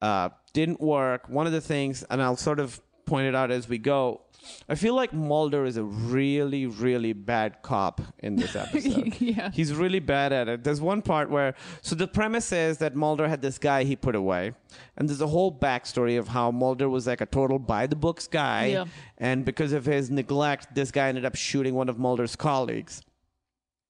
uh, 0.00 0.28
didn't 0.54 0.80
work. 0.80 1.28
One 1.28 1.46
of 1.46 1.52
the 1.52 1.60
things, 1.60 2.04
and 2.08 2.22
I'll 2.22 2.36
sort 2.36 2.60
of 2.60 2.80
point 3.04 3.26
it 3.26 3.34
out 3.34 3.50
as 3.50 3.68
we 3.68 3.76
go, 3.76 4.22
I 4.68 4.74
feel 4.74 4.94
like 4.94 5.12
Mulder 5.14 5.64
is 5.64 5.76
a 5.78 5.82
really, 5.84 6.66
really 6.66 7.12
bad 7.14 7.62
cop 7.62 8.00
in 8.18 8.36
this 8.36 8.54
episode. 8.64 9.18
Yeah. 9.20 9.50
He's 9.52 9.72
really 9.74 10.00
bad 10.00 10.32
at 10.32 10.48
it. 10.48 10.64
There's 10.64 10.80
one 10.82 11.00
part 11.02 11.30
where, 11.30 11.54
so 11.82 11.94
the 11.96 12.06
premise 12.06 12.52
is 12.52 12.78
that 12.78 12.94
Mulder 12.94 13.26
had 13.26 13.40
this 13.42 13.58
guy 13.58 13.84
he 13.84 13.96
put 13.96 14.14
away, 14.14 14.52
and 14.96 15.08
there's 15.08 15.22
a 15.22 15.26
whole 15.26 15.50
backstory 15.50 16.18
of 16.18 16.28
how 16.28 16.50
Mulder 16.50 16.88
was 16.90 17.06
like 17.06 17.22
a 17.22 17.26
total 17.26 17.58
by 17.58 17.86
the 17.86 17.96
books 17.96 18.26
guy, 18.28 18.66
Yeah. 18.66 18.84
and 19.18 19.44
because 19.46 19.72
of 19.72 19.86
his 19.86 20.10
neglect, 20.10 20.74
this 20.74 20.90
guy 20.90 21.08
ended 21.08 21.24
up 21.24 21.36
shooting 21.36 21.74
one 21.74 21.88
of 21.88 21.98
Mulder's 21.98 22.36
colleagues, 22.36 23.00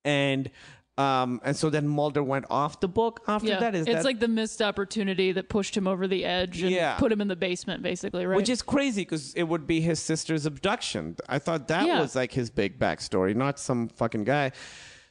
and 0.05 0.51
um, 0.97 1.41
and 1.45 1.57
so 1.57 1.71
then 1.71 1.89
Mulder 1.89 2.23
went 2.23 2.45
off 2.51 2.79
the 2.81 2.89
book 2.89 3.21
after 3.27 3.49
Yeah. 3.49 3.61
that. 3.61 3.75
Is 3.75 3.87
it's 3.87 3.97
that 3.97 4.05
like 4.05 4.21
the 4.21 4.29
missed 4.29 4.63
opportunity 4.63 5.33
that 5.33 5.49
pushed 5.49 5.77
him 5.77 5.87
over 5.89 6.07
the 6.07 6.25
edge 6.25 6.63
and 6.63 6.71
Yeah. 6.71 6.95
put 6.97 7.11
him 7.11 7.21
in 7.21 7.29
the 7.29 7.37
basement, 7.37 7.83
basically, 7.83 8.27
right? 8.27 8.37
Which 8.37 8.49
is 8.49 8.63
crazy 8.63 9.03
because 9.03 9.35
it 9.35 9.45
would 9.45 9.67
be 9.67 9.81
his 9.81 9.99
sister's 9.99 10.47
abduction. 10.47 11.17
I 11.29 11.39
thought 11.41 11.67
that 11.69 11.87
Yeah. 11.87 12.01
was 12.01 12.15
like 12.15 12.33
his 12.33 12.49
big 12.51 12.79
backstory, 12.79 13.35
not 13.35 13.59
some 13.59 13.89
fucking 13.89 14.25
guy. 14.25 14.53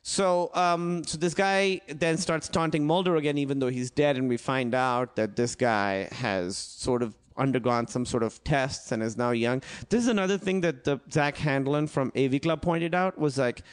So, 0.03 0.51
um, 0.53 1.03
so 1.05 1.17
this 1.17 1.33
guy 1.33 1.79
then 1.87 2.17
starts 2.17 2.47
taunting 2.49 2.85
Mulder 2.85 3.15
again, 3.15 3.37
even 3.37 3.59
though 3.59 3.69
he's 3.69 3.89
dead, 3.89 4.17
and 4.17 4.27
we 4.27 4.35
find 4.37 4.75
out 4.75 5.15
that 5.15 5.35
this 5.35 5.55
guy 5.55 6.09
has 6.11 6.57
sort 6.57 7.01
of 7.01 7.15
undergone 7.37 7.87
some 7.87 8.05
sort 8.05 8.21
of 8.21 8.43
tests 8.43 8.91
and 8.91 9.01
is 9.01 9.17
now 9.17 9.31
young. 9.31 9.61
This 9.89 10.03
is 10.03 10.07
another 10.09 10.37
thing 10.37 10.61
that 10.61 10.83
the 10.83 10.99
Zack 11.11 11.35
Handlen 11.37 11.89
from 11.89 12.11
AV 12.15 12.39
Club 12.39 12.61
pointed 12.61 12.93
out 12.93 13.17
was 13.17 13.37
like, 13.37 13.63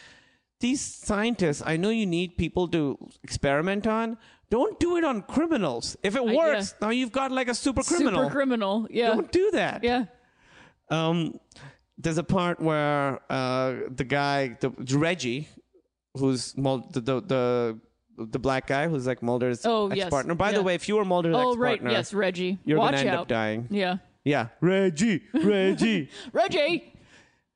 these 0.61 0.81
scientists, 0.81 1.63
I 1.65 1.77
know 1.77 1.89
you 1.91 2.07
need 2.07 2.37
people 2.37 2.69
to 2.69 2.97
experiment 3.23 3.87
on. 3.87 4.17
Don't 4.51 4.79
do 4.81 4.97
it 4.97 5.05
on 5.05 5.23
criminals. 5.23 5.97
If 6.03 6.17
it 6.17 6.25
yeah. 6.25 6.35
works, 6.37 6.75
now 6.83 6.91
you've 6.91 7.13
got 7.13 7.31
like 7.33 7.49
a 7.49 7.55
super 7.55 7.83
criminal. 7.83 8.23
Super 8.23 8.33
criminal. 8.35 8.87
Yeah. 8.91 9.09
Don't 9.15 9.31
do 9.33 9.51
that. 9.53 9.85
yeah. 9.85 10.05
Um, 10.91 11.39
there's 11.99 12.19
a 12.19 12.25
part 12.25 12.61
where 12.61 13.21
uh, 13.31 13.75
the 13.95 14.05
guy, 14.05 14.57
the 14.61 14.71
Reggie, 14.99 15.49
who's 16.15 16.57
Mul- 16.57 16.89
the, 16.93 17.01
the 17.01 17.21
the 17.21 17.79
the 18.27 18.39
black 18.39 18.67
guy 18.67 18.89
who's 18.89 19.07
like 19.07 19.23
Mulder's 19.23 19.65
Oh, 19.65 19.89
yes. 19.93 20.07
ex-partner. 20.07 20.35
By 20.35 20.51
the 20.53 20.59
Yeah. 20.59 20.65
way, 20.65 20.74
if 20.74 20.89
you 20.89 20.97
were 20.97 21.05
Mulder's 21.05 21.35
Oh, 21.37 21.53
ex-partner, 21.53 21.87
right. 21.89 21.93
Yes, 21.93 22.12
Reggie. 22.12 22.59
you're 22.65 22.78
Watch 22.78 22.93
gonna 22.93 23.01
end 23.07 23.09
out. 23.11 23.20
up 23.23 23.28
dying. 23.28 23.66
Yeah. 23.70 23.97
Yeah, 24.24 24.49
Reggie, 24.61 25.23
Reggie. 25.32 26.11
Reggie. 26.32 26.93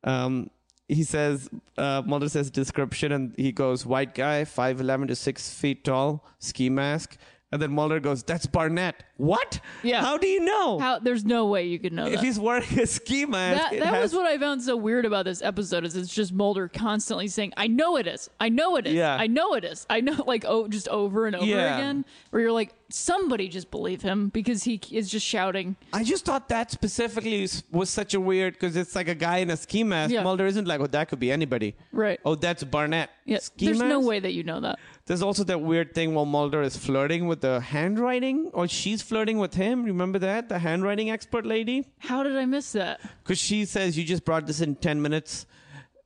um, 0.04 0.48
he 0.88 1.02
says 1.02 1.48
uh, 1.78 2.02
Mulder 2.04 2.28
says 2.28 2.50
description, 2.50 3.12
and 3.12 3.34
he 3.36 3.52
goes 3.52 3.86
white 3.86 4.14
guy, 4.14 4.44
five 4.44 4.80
eleven 4.80 5.08
to 5.08 5.16
six 5.16 5.50
feet 5.52 5.84
tall, 5.84 6.24
ski 6.38 6.68
mask. 6.70 7.16
And 7.52 7.62
then 7.62 7.70
Mulder 7.70 8.00
goes, 8.00 8.24
"That's 8.24 8.46
Barnett." 8.46 9.04
What? 9.16 9.60
Yeah. 9.84 10.00
How 10.00 10.18
do 10.18 10.26
you 10.26 10.40
know? 10.44 10.80
How 10.80 10.98
there's 10.98 11.24
no 11.24 11.46
way 11.46 11.66
you 11.68 11.78
could 11.78 11.92
know 11.92 12.06
if 12.06 12.14
that. 12.14 12.24
he's 12.24 12.36
wearing 12.36 12.80
a 12.80 12.84
ski 12.86 13.26
mask, 13.26 13.70
that 13.70 13.78
that 13.78 13.94
has- 13.94 14.02
was 14.12 14.14
what 14.14 14.26
I 14.26 14.36
found 14.38 14.60
so 14.62 14.76
weird 14.76 15.04
about 15.06 15.24
this 15.24 15.40
episode 15.40 15.84
is 15.84 15.94
it's 15.94 16.12
just 16.12 16.32
Mulder 16.32 16.66
constantly 16.66 17.28
saying, 17.28 17.52
"I 17.56 17.68
know 17.68 17.96
it 17.96 18.08
is, 18.08 18.28
I 18.40 18.48
know 18.48 18.74
it 18.76 18.88
is, 18.88 18.94
Yeah. 18.94 19.14
I 19.14 19.28
know 19.28 19.54
it 19.54 19.64
is, 19.64 19.86
I 19.88 20.00
know," 20.00 20.24
like 20.26 20.44
oh, 20.48 20.66
just 20.66 20.88
over 20.88 21.26
and 21.28 21.36
over 21.36 21.46
Yeah. 21.46 21.76
again. 21.78 22.04
Where 22.30 22.42
you're 22.42 22.50
like, 22.50 22.74
somebody 22.88 23.48
just 23.48 23.70
believe 23.70 24.02
him 24.02 24.28
because 24.28 24.64
he 24.64 24.80
is 24.90 25.10
just 25.10 25.26
shouting. 25.26 25.76
I 25.92 26.04
just 26.04 26.24
thought 26.24 26.48
that 26.48 26.70
specifically 26.70 27.48
was 27.70 27.90
such 27.90 28.14
a 28.14 28.20
weird 28.20 28.54
because 28.54 28.76
it's 28.76 28.94
like 28.94 29.08
a 29.08 29.14
guy 29.14 29.38
in 29.38 29.50
a 29.50 29.56
ski 29.56 29.84
mask. 29.84 30.12
Yeah. 30.12 30.22
Mulder 30.22 30.46
isn't 30.46 30.66
like, 30.66 30.80
oh, 30.80 30.86
that 30.86 31.08
could 31.08 31.18
be 31.20 31.32
anybody. 31.32 31.74
Right. 31.92 32.20
Oh, 32.24 32.34
that's 32.34 32.64
Barnett. 32.64 33.10
Yeah, 33.24 33.38
Ski 33.38 33.66
there's 33.66 33.80
no 33.80 34.00
way 34.00 34.20
that 34.20 34.32
you 34.32 34.42
know 34.42 34.60
that. 34.60 34.78
There's 35.06 35.22
also 35.22 35.44
that 35.44 35.60
weird 35.60 35.94
thing 35.94 36.14
while 36.14 36.26
Mulder 36.26 36.62
is 36.62 36.76
flirting 36.76 37.26
with 37.26 37.40
the 37.40 37.60
handwriting, 37.60 38.50
or 38.52 38.68
she's 38.68 39.02
flirting 39.02 39.38
with 39.38 39.54
him. 39.54 39.84
Remember 39.84 40.18
that? 40.18 40.48
The 40.48 40.58
handwriting 40.58 41.10
expert 41.10 41.46
lady? 41.46 41.86
How 41.98 42.22
did 42.22 42.36
I 42.36 42.44
miss 42.44 42.72
that? 42.72 43.00
Because 43.22 43.38
she 43.38 43.64
says, 43.64 43.96
You 43.96 44.04
just 44.04 44.24
brought 44.24 44.46
this 44.46 44.60
in 44.60 44.76
10 44.76 45.00
minutes 45.00 45.46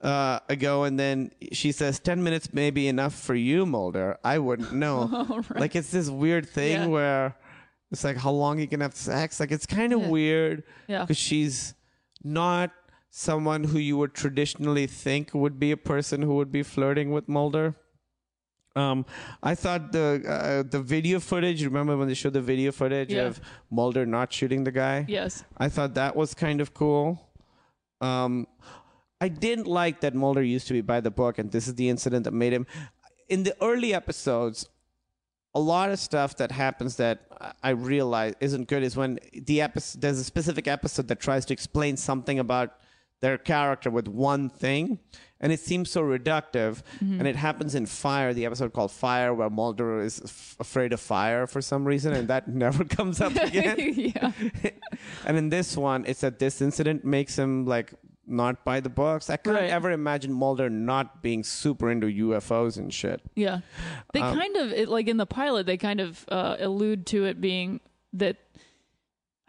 uh, 0.01 0.41
ago. 0.49 0.85
And 0.85 0.99
then 0.99 1.31
she 1.53 1.73
says, 1.73 1.99
10 1.99 2.23
minutes 2.23 2.53
may 2.53 2.71
be 2.71 2.89
enough 2.89 3.15
for 3.15 3.35
you, 3.35 3.67
Mulder. 3.67 4.19
I 4.25 4.39
wouldn't 4.39 4.73
know. 4.73 5.43
Like, 5.55 5.75
it's 5.77 5.91
this 5.91 6.09
weird 6.09 6.49
thing 6.49 6.73
Yeah. 6.73 6.87
where 6.87 7.37
it's 7.91 8.05
like 8.05 8.17
how 8.17 8.31
long 8.31 8.59
you 8.59 8.69
can 8.69 8.81
have 8.81 8.95
sex. 8.95 9.41
Like, 9.41 9.51
it's 9.53 9.67
kind 9.67 9.93
of 9.93 10.03
Yeah. 10.03 10.09
weird. 10.09 10.63
Yeah. 10.87 11.01
Because 11.03 11.17
she's 11.19 11.75
not 12.23 12.71
someone 13.11 13.65
who 13.65 13.79
you 13.79 13.97
would 13.97 14.13
traditionally 14.15 14.87
think 14.87 15.33
would 15.35 15.59
be 15.59 15.71
a 15.73 15.77
person 15.77 16.23
who 16.23 16.35
would 16.37 16.53
be 16.53 16.63
flirting 16.63 17.11
with 17.11 17.29
Mulder. 17.29 17.75
Um, 18.77 19.07
I 19.43 19.55
thought 19.57 19.91
the 19.93 20.23
uh, 20.29 20.63
the 20.71 20.81
video 20.81 21.19
footage. 21.19 21.65
Remember 21.65 21.97
when 21.97 22.07
they 22.07 22.15
showed 22.15 22.35
the 22.35 22.41
video 22.43 22.71
footage 22.71 23.13
Yeah. 23.13 23.23
of 23.27 23.41
Mulder 23.71 24.07
not 24.07 24.33
shooting 24.33 24.63
the 24.63 24.71
guy? 24.71 25.05
Yes. 25.09 25.43
I 25.57 25.69
thought 25.69 25.95
that 25.95 26.15
was 26.15 26.33
kind 26.35 26.61
of 26.61 26.75
cool. 26.75 27.29
Um, 28.01 28.47
I 29.21 29.29
didn't 29.29 29.67
like 29.67 30.01
that 30.01 30.15
Mulder 30.15 30.43
used 30.43 30.69
to 30.69 30.73
be 30.73 30.81
by 30.81 31.01
the 31.01 31.11
book, 31.11 31.39
and 31.39 31.51
this 31.51 31.67
is 31.67 31.75
the 31.75 31.89
incident 31.89 32.25
that 32.25 32.33
made 32.33 32.53
him. 32.53 32.67
In 33.29 33.43
the 33.43 33.57
early 33.61 33.93
episodes, 33.93 34.69
a 35.55 35.61
lot 35.61 35.91
of 35.91 35.99
stuff 35.99 36.37
that 36.37 36.53
happens 36.53 36.97
that 36.97 37.21
I 37.63 37.71
realize 37.71 38.35
isn't 38.41 38.69
good 38.69 38.83
is 38.83 38.97
when 38.97 39.19
the 39.33 39.61
episode 39.61 40.03
there's 40.03 40.19
a 40.19 40.25
specific 40.25 40.69
episode 40.69 41.09
that 41.09 41.21
tries 41.21 41.45
to 41.47 41.53
explain 41.53 41.97
something 41.97 42.39
about 42.39 42.79
their 43.21 43.37
character 43.37 43.91
with 43.91 44.07
one 44.07 44.49
thing, 44.49 45.01
and 45.41 45.53
it 45.53 45.59
seems 45.59 45.91
so 45.91 46.03
reductive. 46.03 46.83
Mm-hmm. 47.03 47.19
And 47.19 47.27
it 47.27 47.35
happens 47.35 47.75
in 47.75 47.87
Fire, 47.87 48.33
the 48.33 48.47
episode 48.47 48.73
called 48.73 48.93
Fire, 48.93 49.35
where 49.35 49.51
Mulder 49.51 50.01
is 50.01 50.21
f- 50.25 50.57
afraid 50.61 50.93
of 50.93 51.01
fire 51.01 51.49
for 51.49 51.61
some 51.61 51.85
reason, 51.85 52.13
and 52.13 52.29
that 52.29 52.47
never 52.65 52.85
comes 52.85 53.21
up 53.21 53.35
again. 53.49 53.95
yeah. 53.97 54.33
and 55.27 55.37
in 55.37 55.49
this 55.49 55.77
one, 55.77 56.05
it's 56.07 56.21
that 56.21 56.39
this 56.39 56.61
incident 56.61 57.05
makes 57.05 57.37
him 57.37 57.67
like 57.67 57.93
not 58.29 58.65
by 58.65 58.81
the 58.81 58.89
books. 58.91 59.31
I 59.31 59.37
couldn't 59.37 59.63
Right. 59.63 59.71
ever 59.71 59.91
imagine 59.91 60.33
Mulder 60.33 60.69
not 60.71 61.23
being 61.23 61.43
super 61.43 61.91
into 61.91 62.07
UFOs 62.07 62.77
and 62.77 62.93
shit. 62.93 63.21
Yeah. 63.35 63.61
They 64.13 64.21
Um, 64.21 64.37
kind 64.39 64.57
of 64.57 64.73
it, 64.73 64.89
like 64.89 65.09
in 65.09 65.17
the 65.17 65.27
pilot 65.27 65.67
they 65.67 65.77
kind 65.77 66.01
of 66.01 66.25
uh, 66.29 66.57
allude 66.61 67.07
to 67.07 67.25
it 67.25 67.41
being 67.41 67.81
that 68.13 68.37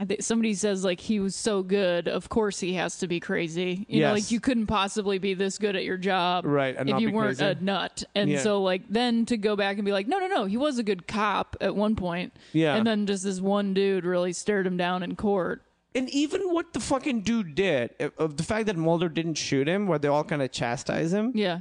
I 0.02 0.06
think 0.06 0.22
somebody 0.22 0.54
says 0.54 0.86
like 0.86 1.02
he 1.02 1.20
was 1.20 1.36
so 1.36 1.62
good, 1.62 2.08
of 2.08 2.30
course 2.30 2.58
he 2.62 2.76
has 2.76 3.00
to 3.00 3.08
be 3.08 3.20
crazy. 3.20 3.86
You 3.90 4.00
know, 4.04 4.14
like 4.14 4.32
you 4.32 4.40
couldn't 4.40 4.68
possibly 4.68 5.20
be 5.20 5.34
this 5.34 5.58
good 5.58 5.76
at 5.76 5.84
your 5.84 5.98
job, 5.98 6.46
Right, 6.46 6.74
if 6.80 6.88
you 7.02 7.12
weren't 7.12 7.38
crazy. 7.38 7.44
a 7.60 7.62
nut. 7.62 8.06
And 8.16 8.30
Yeah. 8.30 8.40
so 8.40 8.62
like 8.64 8.84
then 8.90 9.26
to 9.26 9.36
go 9.36 9.58
back 9.58 9.76
and 9.78 9.84
be 9.86 9.92
like, 9.92 10.08
no, 10.08 10.18
no, 10.20 10.28
no, 10.28 10.46
he 10.46 10.56
was 10.56 10.80
a 10.80 10.84
good 10.84 11.06
cop 11.06 11.58
at 11.60 11.76
one 11.76 11.98
point. 11.98 12.32
Yeah. 12.54 12.76
and 12.78 12.88
then 12.88 13.08
just 13.08 13.26
this 13.26 13.42
one 13.42 13.74
dude 13.74 14.06
really 14.06 14.32
stared 14.32 14.66
him 14.66 14.78
down 14.78 15.04
in 15.04 15.18
court. 15.18 15.64
And 15.96 16.10
even 16.12 16.42
what 16.54 16.74
the 16.74 16.80
fucking 16.80 17.22
dude 17.22 17.56
did, 17.56 17.96
uh, 18.00 18.10
of 18.18 18.38
the 18.38 18.44
fact 18.44 18.68
that 18.68 18.78
Mulder 18.78 19.10
didn't 19.10 19.36
shoot 19.36 19.68
him, 19.68 19.88
where 19.88 19.98
they 20.00 20.08
all 20.08 20.24
kind 20.24 20.42
of 20.42 20.52
chastise 20.52 21.12
him, 21.14 21.32
Yeah, 21.34 21.60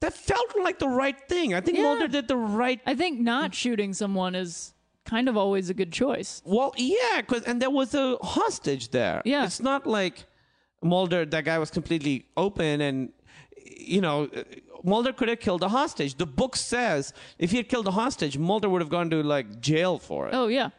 that 0.00 0.12
felt 0.12 0.54
like 0.60 0.78
the 0.80 0.88
right 0.88 1.18
thing. 1.28 1.54
I 1.54 1.60
think 1.60 1.76
Yeah. 1.78 1.84
Mulder 1.84 2.08
did 2.08 2.26
the 2.28 2.36
right. 2.36 2.80
I 2.84 2.94
think 2.94 3.20
not 3.20 3.54
shooting 3.54 3.92
someone 3.94 4.34
is 4.34 4.74
kind 5.04 5.28
of 5.28 5.36
always 5.36 5.70
a 5.70 5.74
good 5.74 5.92
choice. 5.92 6.42
Well, 6.44 6.74
yeah, 6.76 7.20
because 7.20 7.42
and 7.44 7.62
there 7.62 7.70
was 7.70 7.94
a 7.94 8.16
hostage 8.22 8.90
there. 8.90 9.22
Yeah. 9.24 9.44
it's 9.44 9.60
not 9.60 9.86
like 9.86 10.24
Mulder. 10.82 11.24
That 11.24 11.44
guy 11.44 11.58
was 11.58 11.70
completely 11.70 12.26
open, 12.36 12.80
and 12.80 13.12
you 13.64 14.00
know, 14.00 14.24
uh, 14.34 14.42
Mulder 14.82 15.12
could 15.12 15.28
have 15.28 15.40
killed 15.40 15.62
a 15.62 15.68
hostage. 15.68 16.16
The 16.16 16.26
book 16.26 16.56
says 16.56 17.12
if 17.38 17.50
he 17.52 17.56
had 17.58 17.68
killed 17.68 17.86
a 17.86 17.92
hostage, 17.92 18.36
Mulder 18.36 18.68
would 18.68 18.80
have 18.82 18.90
gone 18.90 19.10
to 19.10 19.22
like 19.22 19.60
jail 19.60 19.98
for 19.98 20.26
it. 20.28 20.34
Oh 20.34 20.48
yeah, 20.48 20.70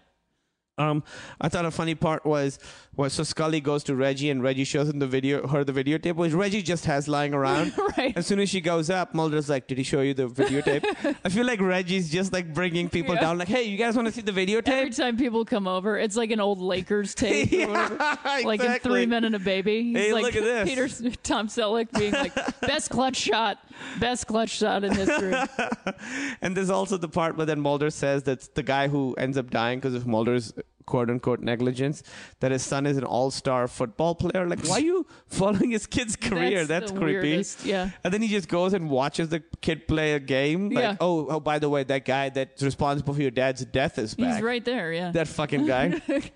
Um, 0.77 1.03
I 1.39 1.47
thought 1.47 1.65
a 1.65 1.71
funny 1.71 1.95
part 1.95 2.25
was 2.25 2.59
was 2.97 3.13
so 3.13 3.23
Scully 3.23 3.61
goes 3.61 3.83
to 3.85 3.95
Reggie 3.95 4.29
and 4.29 4.43
Reggie 4.43 4.63
shows 4.65 4.89
him 4.89 4.99
the 4.99 5.07
video 5.07 5.47
her 5.47 5.63
the 5.63 5.71
videotape 5.73 6.15
which 6.15 6.33
Reggie 6.33 6.61
just 6.61 6.85
has 6.85 7.07
lying 7.07 7.33
around. 7.33 7.73
Right. 7.97 8.17
As 8.17 8.27
soon 8.27 8.41
as 8.41 8.49
she 8.49 8.59
goes 8.59 8.89
up, 8.89 9.13
Mulder's 9.13 9.47
like, 9.47 9.67
"Did 9.67 9.77
he 9.77 9.83
show 9.85 10.01
you 10.01 10.13
the 10.13 10.27
videotape?" 10.27 10.83
I 11.23 11.29
feel 11.29 11.45
like 11.45 11.61
Reggie's 11.61 12.09
just 12.11 12.33
like 12.33 12.53
bringing 12.53 12.89
people 12.89 13.15
Yeah. 13.15 13.21
down, 13.21 13.37
like, 13.37 13.47
"Hey, 13.47 13.63
you 13.63 13.77
guys 13.77 13.95
want 13.95 14.07
to 14.09 14.11
see 14.11 14.19
the 14.21 14.33
videotape?" 14.33 14.67
every 14.67 14.89
time 14.89 15.15
people 15.15 15.45
come 15.45 15.65
over, 15.65 15.97
it's 15.97 16.17
like 16.17 16.31
an 16.31 16.41
old 16.41 16.59
Lakers 16.59 17.15
tape. 17.23 17.53
or 17.53 17.67
whatever. 17.71 17.95
like 18.43 18.61
in. 18.61 18.79
Three 18.79 19.05
Men 19.05 19.23
and 19.23 19.33
a 19.35 19.39
Baby. 19.39 19.83
He's 19.83 19.97
Hey, 19.97 20.13
like 20.13 20.23
look 20.23 20.35
at 20.35 20.43
this. 20.43 20.67
Peter 20.67 21.15
Tom 21.23 21.47
Selleck 21.47 21.89
being 21.97 22.11
like 22.11 22.33
best 22.61 22.89
clutch 22.89 23.15
shot, 23.15 23.59
best 23.99 24.27
clutch 24.27 24.49
shot 24.49 24.83
in 24.83 24.93
history. 24.93 25.35
And 26.41 26.55
there's 26.55 26.69
also 26.69 26.97
the 26.97 27.07
part 27.09 27.37
where 27.37 27.45
then 27.45 27.59
Mulder 27.59 27.89
says 27.89 28.23
that 28.23 28.53
the 28.55 28.63
guy 28.63 28.87
who 28.87 29.13
ends 29.17 29.37
up 29.37 29.49
dying 29.49 29.79
because 29.79 29.95
of 29.95 30.05
Mulder's 30.05 30.53
quote 30.85 31.09
unquote 31.09 31.39
negligence, 31.39 32.03
that 32.41 32.51
his 32.51 32.61
son 32.61 32.85
is 32.85 32.97
an 32.97 33.03
all 33.03 33.31
star 33.31 33.67
football 33.67 34.13
player. 34.15 34.47
Like, 34.47 34.63
why 34.67 34.75
are 34.77 34.79
you 34.81 35.07
following 35.27 35.71
his 35.71 35.87
kid's 35.87 36.15
career? 36.15 36.65
That's, 36.65 36.91
the 36.91 36.99
creepy. 36.99 37.21
weirdest, 37.21 37.65
Yeah. 37.65 37.89
And 38.03 38.13
then 38.13 38.21
he 38.21 38.27
just 38.27 38.47
goes 38.47 38.73
and 38.73 38.89
watches 38.89 39.29
the 39.29 39.41
kid 39.61 39.87
play 39.87 40.13
a 40.13 40.19
game. 40.19 40.69
Like, 40.69 40.83
Yeah. 40.83 40.95
oh, 40.99 41.27
oh, 41.27 41.39
by 41.39 41.57
the 41.59 41.69
way, 41.69 41.83
that 41.83 42.05
guy 42.05 42.29
that's 42.29 42.61
responsible 42.61 43.13
for 43.13 43.21
your 43.21 43.31
dad's 43.31 43.65
death 43.65 43.97
is 43.97 44.13
back. 44.13 44.35
He's 44.35 44.43
right 44.43 44.63
there. 44.63 44.93
Yeah. 44.93 45.11
That 45.11 45.27
fucking 45.27 45.65
guy. 45.65 46.01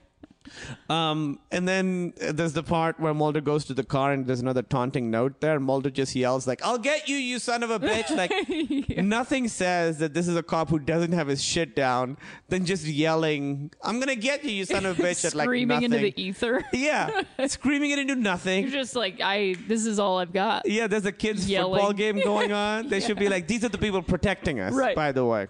um, 0.90 1.40
and 1.52 1.68
then 1.68 2.14
there's 2.32 2.54
the 2.54 2.64
part 2.64 3.00
where 3.00 3.14
Mulder 3.14 3.42
goes 3.42 3.66
to 3.66 3.74
the 3.74 3.84
car 3.84 4.12
and 4.14 4.26
there's 4.26 4.40
another 4.40 4.62
taunting 4.62 5.12
note 5.12 5.42
there. 5.42 5.60
Mulder 5.60 5.90
just 5.90 6.16
yells 6.16 6.48
like, 6.48 6.64
"I'll 6.66 6.78
get 6.78 7.08
you, 7.08 7.16
you 7.18 7.40
son 7.40 7.62
of 7.64 7.70
a 7.70 7.80
bitch!" 7.80 8.10
Like 8.16 8.98
nothing 9.04 9.48
says 9.48 10.00
that 10.00 10.14
this 10.14 10.28
is 10.28 10.36
a 10.36 10.44
cop 10.44 10.70
who 10.70 10.80
doesn't 10.80 11.12
have 11.12 11.28
his 11.28 11.44
shit 11.44 11.76
down 11.76 12.18
than 12.48 12.66
just 12.66 12.86
yelling, 12.86 13.72
"I'm 13.84 14.00
gonna 14.00 14.16
get 14.16 14.44
you, 14.44 14.52
you 14.52 14.66
son 14.66 14.86
of 14.86 15.00
a 15.00 15.04
bitch!" 15.04 15.26
at 15.26 15.36
like 15.36 15.46
Screaming 15.46 15.68
nothing. 15.82 15.84
into 15.86 15.98
the 15.98 16.22
ether. 16.22 16.64
yeah, 16.74 17.22
screaming 17.48 17.92
it 17.92 18.00
into 18.00 18.16
nothing. 18.16 18.64
You're 18.64 18.72
just 18.72 18.96
like, 18.96 19.20
I. 19.22 19.56
This 19.68 19.86
is 19.86 20.00
all 20.00 20.18
I've 20.20 20.34
got. 20.34 20.68
Yeah, 20.68 20.88
there's 20.88 21.06
a 21.06 21.12
kids' 21.12 21.48
Yelling. 21.50 21.74
football 21.74 21.94
game 21.94 22.20
going 22.22 22.52
on. 22.52 22.88
They 22.90 23.00
should 23.06 23.20
be 23.20 23.30
like, 23.30 23.48
these 23.48 23.64
are 23.64 23.70
the 23.70 23.78
people 23.78 24.02
protecting 24.02 24.60
us. 24.60 24.74
Right. 24.74 24.96
By 24.96 25.12
the 25.12 25.26
way, 25.26 25.48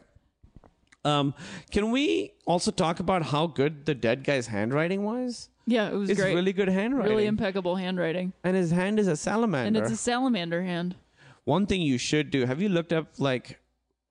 um, 1.10 1.34
can 1.72 1.92
we 1.92 2.32
also 2.46 2.72
talk 2.72 3.00
about 3.00 3.24
how 3.24 3.48
good 3.48 3.86
the 3.86 3.96
dead 3.96 4.24
guy's 4.24 4.48
handwriting 4.48 5.04
was? 5.04 5.50
Yeah, 5.66 5.90
it 5.90 5.94
was 5.94 6.10
It's 6.10 6.20
great. 6.20 6.34
really 6.34 6.54
good 6.54 6.68
handwriting. 6.70 7.12
Really 7.12 7.28
impeccable 7.28 7.76
handwriting, 7.76 8.34
and 8.44 8.56
his 8.56 8.72
hand 8.72 9.00
is 9.00 9.08
a 9.08 9.16
salamander. 9.16 9.68
and 9.68 9.76
salamander. 9.76 9.94
it's 9.94 10.02
a 10.02 10.04
salamander 10.04 10.64
hand. 10.64 10.96
One 11.46 11.66
thing 11.66 11.82
you 11.82 11.98
should 11.98 12.32
do. 12.32 12.46
Have 12.46 12.62
you 12.62 12.70
looked 12.70 12.94
up 12.94 13.08
like, 13.20 13.60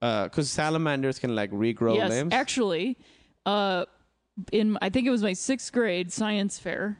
because 0.01 0.49
salamanders 0.49 1.19
can 1.19 1.35
like 1.35 1.51
regrow 1.51 1.95
yes, 1.95 2.09
limbs? 2.09 2.33
actually, 2.33 2.97
uh, 3.45 3.85
in 4.51 4.77
I 4.81 4.89
think 4.89 5.05
it 5.07 5.11
was 5.11 5.21
my 5.23 5.33
sixth 5.33 5.71
grade 5.73 6.11
science 6.13 6.59
fair. 6.59 6.97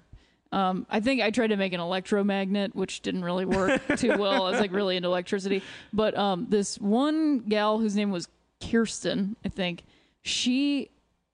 Um, 0.51 0.88
I 0.89 0.99
think 0.99 1.21
I 1.21 1.30
tried 1.30 1.47
to 1.47 1.57
make 1.57 1.73
an 1.73 1.80
electromagnet, 1.80 2.76
which 2.76 3.01
didn't 3.01 3.23
really 3.23 3.45
work 3.45 3.81
too 3.97 4.17
well. 4.17 4.45
I 4.47 4.51
was 4.51 4.59
like 4.59 4.73
really 4.73 4.97
into 4.97 5.07
electricity, 5.07 5.61
but 5.93 6.17
um, 6.17 6.47
this 6.49 6.80
one 6.81 7.39
gal 7.47 7.77
whose 7.80 7.95
name 7.95 8.09
was 8.11 8.27
Kirsten, 8.61 9.36
I 9.45 9.49
think, 9.49 9.84
she 10.22 10.90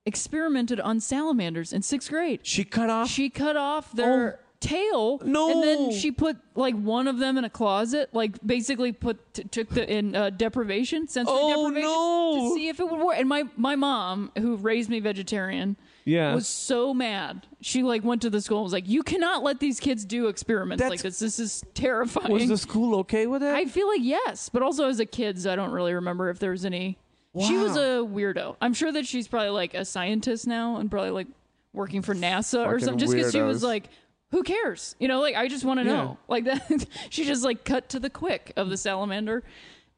experimented 0.05 0.79
on 0.79 0.99
salamanders 0.99 1.73
in 1.73 1.81
sixth 1.81 2.09
grade. 2.09 2.39
she 2.43 2.63
cut 2.63 2.89
off. 2.89 3.09
She 3.09 3.29
cut 3.29 3.57
off 3.57 3.91
their 3.91 4.39
tail. 4.59 5.19
No. 5.25 5.51
And 5.51 5.63
then 5.63 5.91
she 5.91 6.11
put 6.11 6.37
like 6.55 6.75
one 6.75 7.07
of 7.07 7.17
them 7.17 7.37
in 7.37 7.43
a 7.43 7.49
closet, 7.49 8.09
like 8.13 8.37
basically 8.45 8.91
put 8.91 9.33
t- 9.33 9.43
took 9.43 9.69
the 9.69 9.91
in 9.91 10.15
uh, 10.15 10.29
deprivation, 10.29 11.07
sensory 11.07 11.35
Oh, 11.37 11.63
deprivation, 11.67 11.89
no. 11.89 12.49
to 12.49 12.55
see 12.55 12.67
if 12.69 12.79
it 12.79 12.89
would 12.89 12.99
work. 12.99 13.15
And 13.17 13.27
my 13.27 13.43
my 13.57 13.75
mom, 13.75 14.31
who 14.37 14.55
raised 14.57 14.89
me 14.89 14.99
vegetarian, 14.99 15.75
Yeah. 16.05 16.35
was 16.35 16.47
so 16.47 16.93
mad. 16.93 17.47
She 17.61 17.81
like 17.83 18.03
went 18.03 18.21
to 18.21 18.29
the 18.29 18.41
school 18.41 18.59
and 18.59 18.63
was 18.63 18.73
like, 18.73 18.87
"You 18.87 19.01
cannot 19.03 19.43
let 19.43 19.59
these 19.59 19.79
kids 19.79 20.05
do 20.05 20.27
experiments 20.27 20.79
That's- 20.81 20.91
like 20.99 21.01
this. 21.01 21.17
This 21.19 21.39
is 21.39 21.63
terrifying." 21.73 22.31
was 22.31 22.47
the 22.47 22.57
school 22.57 22.95
okay 22.99 23.25
with 23.27 23.41
it? 23.43 23.53
I 23.53 23.65
feel 23.65 23.87
like 23.87 24.01
yes, 24.03 24.49
but 24.49 24.61
also 24.61 24.87
as 24.87 24.99
a 24.99 25.05
kid, 25.05 25.41
so 25.41 25.51
I 25.51 25.55
don't 25.55 25.71
really 25.71 25.93
remember 25.95 26.29
if 26.29 26.37
there 26.39 26.51
was 26.51 26.63
any. 26.63 26.97
She 27.45 27.57
was 27.57 27.75
a 27.75 27.99
weirdo. 28.05 28.55
I'm 28.61 28.73
sure 28.73 28.91
that 28.91 29.05
she's 29.05 29.27
probably 29.27 29.49
like 29.49 29.73
a 29.73 29.83
scientist 29.85 30.47
now 30.47 30.77
and 30.77 30.89
probably 30.89 31.11
like 31.11 31.27
working 31.73 32.01
for 32.01 32.15
NASA 32.15 32.65
or 32.65 32.79
something. 32.79 32.97
Just 32.99 33.13
because 33.13 33.31
she 33.31 33.41
was 33.41 33.61
like, 33.63 33.89
who 34.31 34.43
cares? 34.43 34.95
You 34.99 35.07
know, 35.07 35.19
like 35.21 35.35
I 35.35 35.47
just 35.47 35.65
want 35.65 35.79
to 35.79 35.83
know. 35.83 36.17
Like 36.27 36.45
that. 36.51 36.85
she 37.09 37.25
just 37.25 37.43
like 37.43 37.63
cut 37.65 37.89
to 37.89 37.99
the 37.99 38.09
quick 38.09 38.53
of 38.55 38.69
the 38.69 38.77
salamander. 38.77 39.43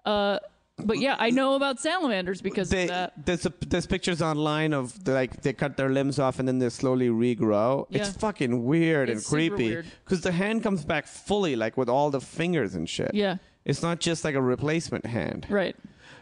Uh, 0.06 0.40
but 0.80 1.00
yeah, 1.00 1.16
I 1.18 1.32
know 1.32 1.56
about 1.56 1.80
salamanders 1.80 2.40
because 2.42 2.70
they, 2.70 2.84
of 2.84 2.88
that. 2.90 3.26
there's 3.26 3.46
a, 3.48 3.54
there's 3.68 3.88
pictures 3.88 4.22
online 4.22 4.74
of 4.74 5.04
the, 5.04 5.14
like 5.14 5.42
they 5.42 5.52
cut 5.54 5.76
their 5.76 5.90
limbs 5.90 6.20
off 6.20 6.38
and 6.38 6.48
then 6.48 6.60
they 6.60 6.70
slowly 6.70 7.10
regrow. 7.10 7.88
It's 7.90 8.10
Yeah. 8.10 8.14
fucking 8.20 8.64
weird 8.64 9.10
It's 9.10 9.18
and 9.18 9.24
super 9.24 9.56
creepy 9.56 9.70
weird. 9.72 9.86
because 10.06 10.22
the 10.22 10.32
hand 10.32 10.62
comes 10.62 10.86
back 10.86 11.08
fully, 11.08 11.56
like 11.56 11.78
with 11.78 11.90
all 11.90 12.12
the 12.12 12.22
fingers 12.22 12.76
and 12.76 12.88
shit. 12.88 13.12
Yeah, 13.16 13.38
it's 13.66 13.82
not 13.82 14.00
just 14.00 14.24
like 14.24 14.36
a 14.36 14.42
replacement 14.42 15.06
hand. 15.08 15.48
right. 15.50 15.76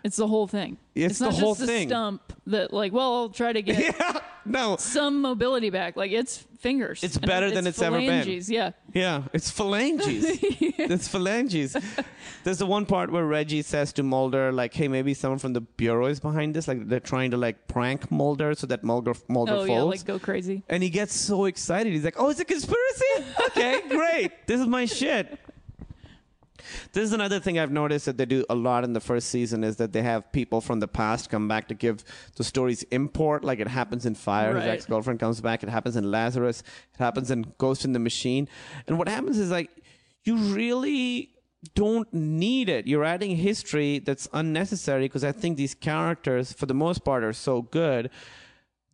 It's 0.05 0.17
the 0.17 0.27
whole 0.27 0.45
thing. 0.45 0.77
It's 0.93 1.19
not 1.19 1.31
the 1.33 1.39
whole 1.39 1.55
just 1.55 1.65
thing. 1.65 1.89
stump 1.89 2.21
that 2.45 2.71
like, 2.71 2.93
well, 2.93 3.11
I'll 3.15 3.29
try 3.29 3.51
to 3.51 3.61
get 3.63 3.79
Yeah, 3.99 4.19
no, 4.45 4.77
some 4.77 5.19
mobility 5.19 5.71
back. 5.71 5.95
Like 5.97 6.11
it's 6.11 6.37
fingers. 6.59 7.03
It's 7.03 7.17
better 7.33 7.49
than 7.49 7.65
it's 7.65 7.81
ever 7.81 7.97
been. 7.97 8.41
Yeah. 8.45 8.71
yeah, 8.93 9.23
it's 9.33 9.49
phalanges. 9.49 10.23
it's 10.41 11.07
phalanges. 11.07 11.75
There's 12.43 12.59
the 12.59 12.67
one 12.67 12.85
part 12.85 13.11
where 13.11 13.25
Reggie 13.25 13.63
says 13.63 13.93
to 13.93 14.03
Mulder, 14.03 14.51
like, 14.51 14.75
"Hey, 14.75 14.87
maybe 14.87 15.15
someone 15.15 15.39
from 15.39 15.53
the 15.53 15.61
bureau 15.61 16.05
is 16.05 16.19
behind 16.19 16.53
this. 16.53 16.67
Like, 16.67 16.87
they're 16.87 16.99
trying 16.99 17.31
to 17.31 17.37
like 17.37 17.67
prank 17.67 18.11
Mulder 18.11 18.53
so 18.53 18.67
that 18.67 18.83
Mulder 18.83 19.13
Mulder 19.27 19.53
Oh 19.53 19.65
folds." 19.65 19.69
yeah, 19.71 19.81
like 19.81 20.05
go 20.05 20.19
crazy. 20.19 20.61
And 20.69 20.83
he 20.83 20.91
gets 20.91 21.15
so 21.15 21.45
excited. 21.45 21.91
He's 21.91 22.05
like, 22.05 22.19
"Oh, 22.19 22.29
it's 22.29 22.39
a 22.39 22.45
conspiracy? 22.45 23.25
Okay, 23.47 23.81
great. 23.89 24.45
This 24.45 24.61
is 24.61 24.67
my 24.67 24.85
shit." 24.85 25.39
This 26.93 27.03
is 27.03 27.13
another 27.13 27.39
thing 27.39 27.59
I've 27.59 27.71
noticed 27.71 28.05
that 28.05 28.17
they 28.17 28.25
do 28.25 28.45
a 28.49 28.55
lot 28.55 28.83
in 28.83 28.93
the 28.93 28.99
first 28.99 29.29
season 29.29 29.63
is 29.63 29.75
that 29.77 29.93
they 29.93 30.01
have 30.01 30.31
people 30.31 30.61
from 30.61 30.79
the 30.79 30.87
past 30.87 31.29
come 31.29 31.47
back 31.47 31.67
to 31.67 31.73
give 31.73 32.03
the 32.35 32.43
stories 32.43 32.83
import, 32.83 33.43
like 33.43 33.59
it 33.59 33.67
happens 33.67 34.05
in 34.05 34.15
Fire. 34.15 34.55
His 34.55 34.65
ex 34.65 34.85
girlfriend 34.85 35.19
comes 35.19 35.41
back. 35.41 35.63
It 35.63 35.69
happens 35.69 35.95
in 35.95 36.11
Lazarus. 36.11 36.61
It 36.93 36.97
happens 36.99 37.31
in 37.31 37.53
Ghost 37.57 37.85
in 37.85 37.93
the 37.93 37.99
Machine. 37.99 38.47
And 38.87 38.97
what 38.97 39.07
happens 39.07 39.37
is 39.37 39.51
like 39.51 39.69
you 40.23 40.35
really 40.35 41.31
don't 41.73 42.11
need 42.13 42.69
it. 42.69 42.87
You're 42.87 43.03
adding 43.03 43.35
history 43.35 43.99
that's 43.99 44.27
unnecessary 44.33 45.05
because 45.05 45.23
I 45.23 45.31
think 45.31 45.57
these 45.57 45.73
characters, 45.73 46.53
for 46.53 46.65
the 46.65 46.73
most 46.73 47.03
part, 47.03 47.23
are 47.23 47.33
so 47.33 47.63
good 47.63 48.09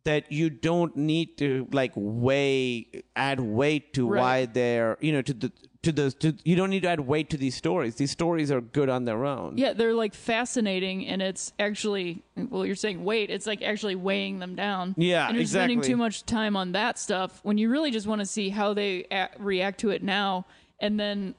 that 0.04 0.30
you 0.32 0.50
don't 0.50 0.96
need 0.96 1.38
to 1.38 1.68
like 1.72 1.92
weigh 1.94 2.86
add 3.14 3.40
weight 3.40 3.92
to 3.94 4.08
Right. 4.08 4.20
why 4.20 4.46
they're 4.46 4.98
you 5.00 5.12
know 5.12 5.22
to 5.22 5.32
the 5.32 5.52
to 5.82 5.92
the 5.92 6.10
to, 6.12 6.34
you 6.44 6.54
don't 6.56 6.70
need 6.70 6.82
to 6.82 6.88
add 6.88 7.00
weight 7.00 7.30
to 7.30 7.36
these 7.36 7.54
stories 7.56 7.96
these 7.96 8.10
stories 8.10 8.50
are 8.50 8.60
good 8.60 8.88
on 8.88 9.04
their 9.04 9.24
own 9.24 9.56
Yeah, 9.58 9.72
they're 9.72 9.94
like 9.94 10.14
fascinating, 10.14 11.06
and 11.06 11.20
it's 11.22 11.52
actually 11.58 12.22
well, 12.36 12.64
you're 12.66 12.74
saying 12.76 13.04
wait, 13.04 13.30
it's 13.30 13.46
like 13.46 13.62
actually 13.62 13.94
weighing 13.96 14.38
them 14.38 14.54
down. 14.54 14.94
Yeah, 14.96 15.28
and 15.28 15.36
you're 15.36 15.46
spending 15.46 15.80
too 15.80 15.96
much 15.96 16.24
time 16.24 16.56
on 16.56 16.72
that 16.72 16.98
stuff 16.98 17.40
when 17.42 17.58
you 17.58 17.68
really 17.68 17.90
just 17.90 18.06
want 18.06 18.20
to 18.20 18.26
see 18.26 18.48
how 18.50 18.74
they 18.74 19.06
act, 19.10 19.38
react 19.40 19.80
to 19.80 19.90
it 19.90 20.02
now, 20.02 20.46
and 20.80 20.98
then 20.98 21.34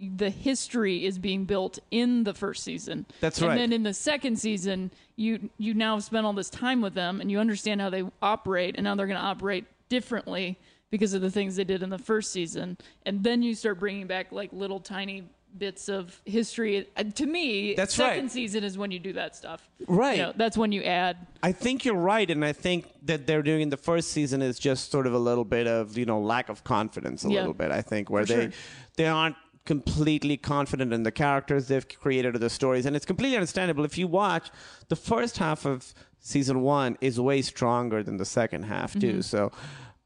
the 0.00 0.30
history 0.30 1.04
is 1.04 1.18
being 1.18 1.44
built 1.44 1.78
in 1.90 2.24
the 2.24 2.32
first 2.34 2.62
season. 2.62 3.04
That's 3.20 3.38
and 3.40 3.48
right. 3.48 3.56
then 3.56 3.72
in 3.72 3.82
the 3.82 3.94
second 3.94 4.38
season, 4.38 4.90
you 5.16 5.50
you 5.58 5.74
now 5.74 5.96
have 5.96 6.04
spent 6.04 6.24
all 6.24 6.32
this 6.32 6.50
time 6.50 6.80
with 6.80 6.94
them, 6.94 7.20
and 7.20 7.30
you 7.30 7.40
understand 7.40 7.80
how 7.80 7.90
they 7.90 8.04
operate, 8.22 8.76
and 8.76 8.84
now 8.84 8.94
they're 8.94 9.06
going 9.08 9.18
to 9.18 9.24
operate 9.26 9.64
differently 9.88 10.58
because 10.90 11.14
of 11.14 11.20
the 11.20 11.30
things 11.30 11.56
they 11.56 11.64
did 11.64 11.82
in 11.82 11.90
the 11.90 11.98
first 11.98 12.32
season, 12.32 12.76
and 13.06 13.24
then 13.24 13.42
you 13.42 13.54
start 13.54 13.78
bringing 13.80 14.06
back 14.06 14.30
like 14.30 14.52
little 14.52 14.78
tiny 14.80 15.24
bits 15.58 15.88
of 15.88 16.20
history. 16.26 16.86
Uh, 16.96 17.02
To 17.14 17.26
me, 17.26 17.74
That's 17.74 17.94
second 17.94 18.24
right. 18.24 18.30
season 18.30 18.62
is 18.64 18.78
when 18.78 18.90
you 18.90 18.98
do 19.00 19.14
that 19.14 19.34
stuff. 19.34 19.68
Right. 19.88 20.18
You 20.18 20.22
know, 20.24 20.32
that's 20.36 20.56
when 20.58 20.72
you 20.72 20.82
add. 20.82 21.16
I 21.42 21.52
think 21.52 21.84
you're 21.84 21.94
right, 21.96 22.30
and 22.30 22.44
I 22.44 22.52
think 22.52 22.86
that 23.02 23.26
they're 23.26 23.42
doing 23.42 23.62
in 23.62 23.70
the 23.70 23.76
first 23.76 24.12
season 24.12 24.42
is 24.42 24.58
just 24.60 24.90
sort 24.92 25.06
of 25.08 25.14
a 25.14 25.18
little 25.18 25.44
bit 25.44 25.66
of 25.66 25.98
you 25.98 26.04
know 26.06 26.20
lack 26.20 26.48
of 26.50 26.62
confidence, 26.62 27.24
a 27.24 27.28
Yeah. 27.30 27.40
little 27.40 27.54
bit. 27.54 27.72
I 27.72 27.82
think 27.82 28.08
where 28.10 28.24
For 28.24 28.32
they 28.34 28.42
sure. 28.42 28.52
they 28.96 29.06
aren't 29.06 29.36
completely 29.68 30.38
confident 30.38 30.94
in 30.94 31.02
the 31.02 31.12
characters 31.12 31.68
they've 31.68 31.86
created 32.00 32.34
or 32.34 32.38
the 32.38 32.48
stories, 32.48 32.86
and 32.86 32.96
it's 32.96 33.04
completely 33.04 33.36
understandable. 33.36 33.84
If 33.84 33.98
you 33.98 34.08
watch 34.08 34.50
the 34.88 34.96
first 34.96 35.36
half 35.36 35.66
of 35.66 35.92
season 36.18 36.62
one, 36.62 36.96
is 37.02 37.20
way 37.20 37.42
stronger 37.42 38.02
than 38.02 38.16
the 38.16 38.24
second 38.24 38.64
half 38.64 38.94
too. 38.94 39.20
Mm-hmm. 39.20 39.20
So. 39.20 39.52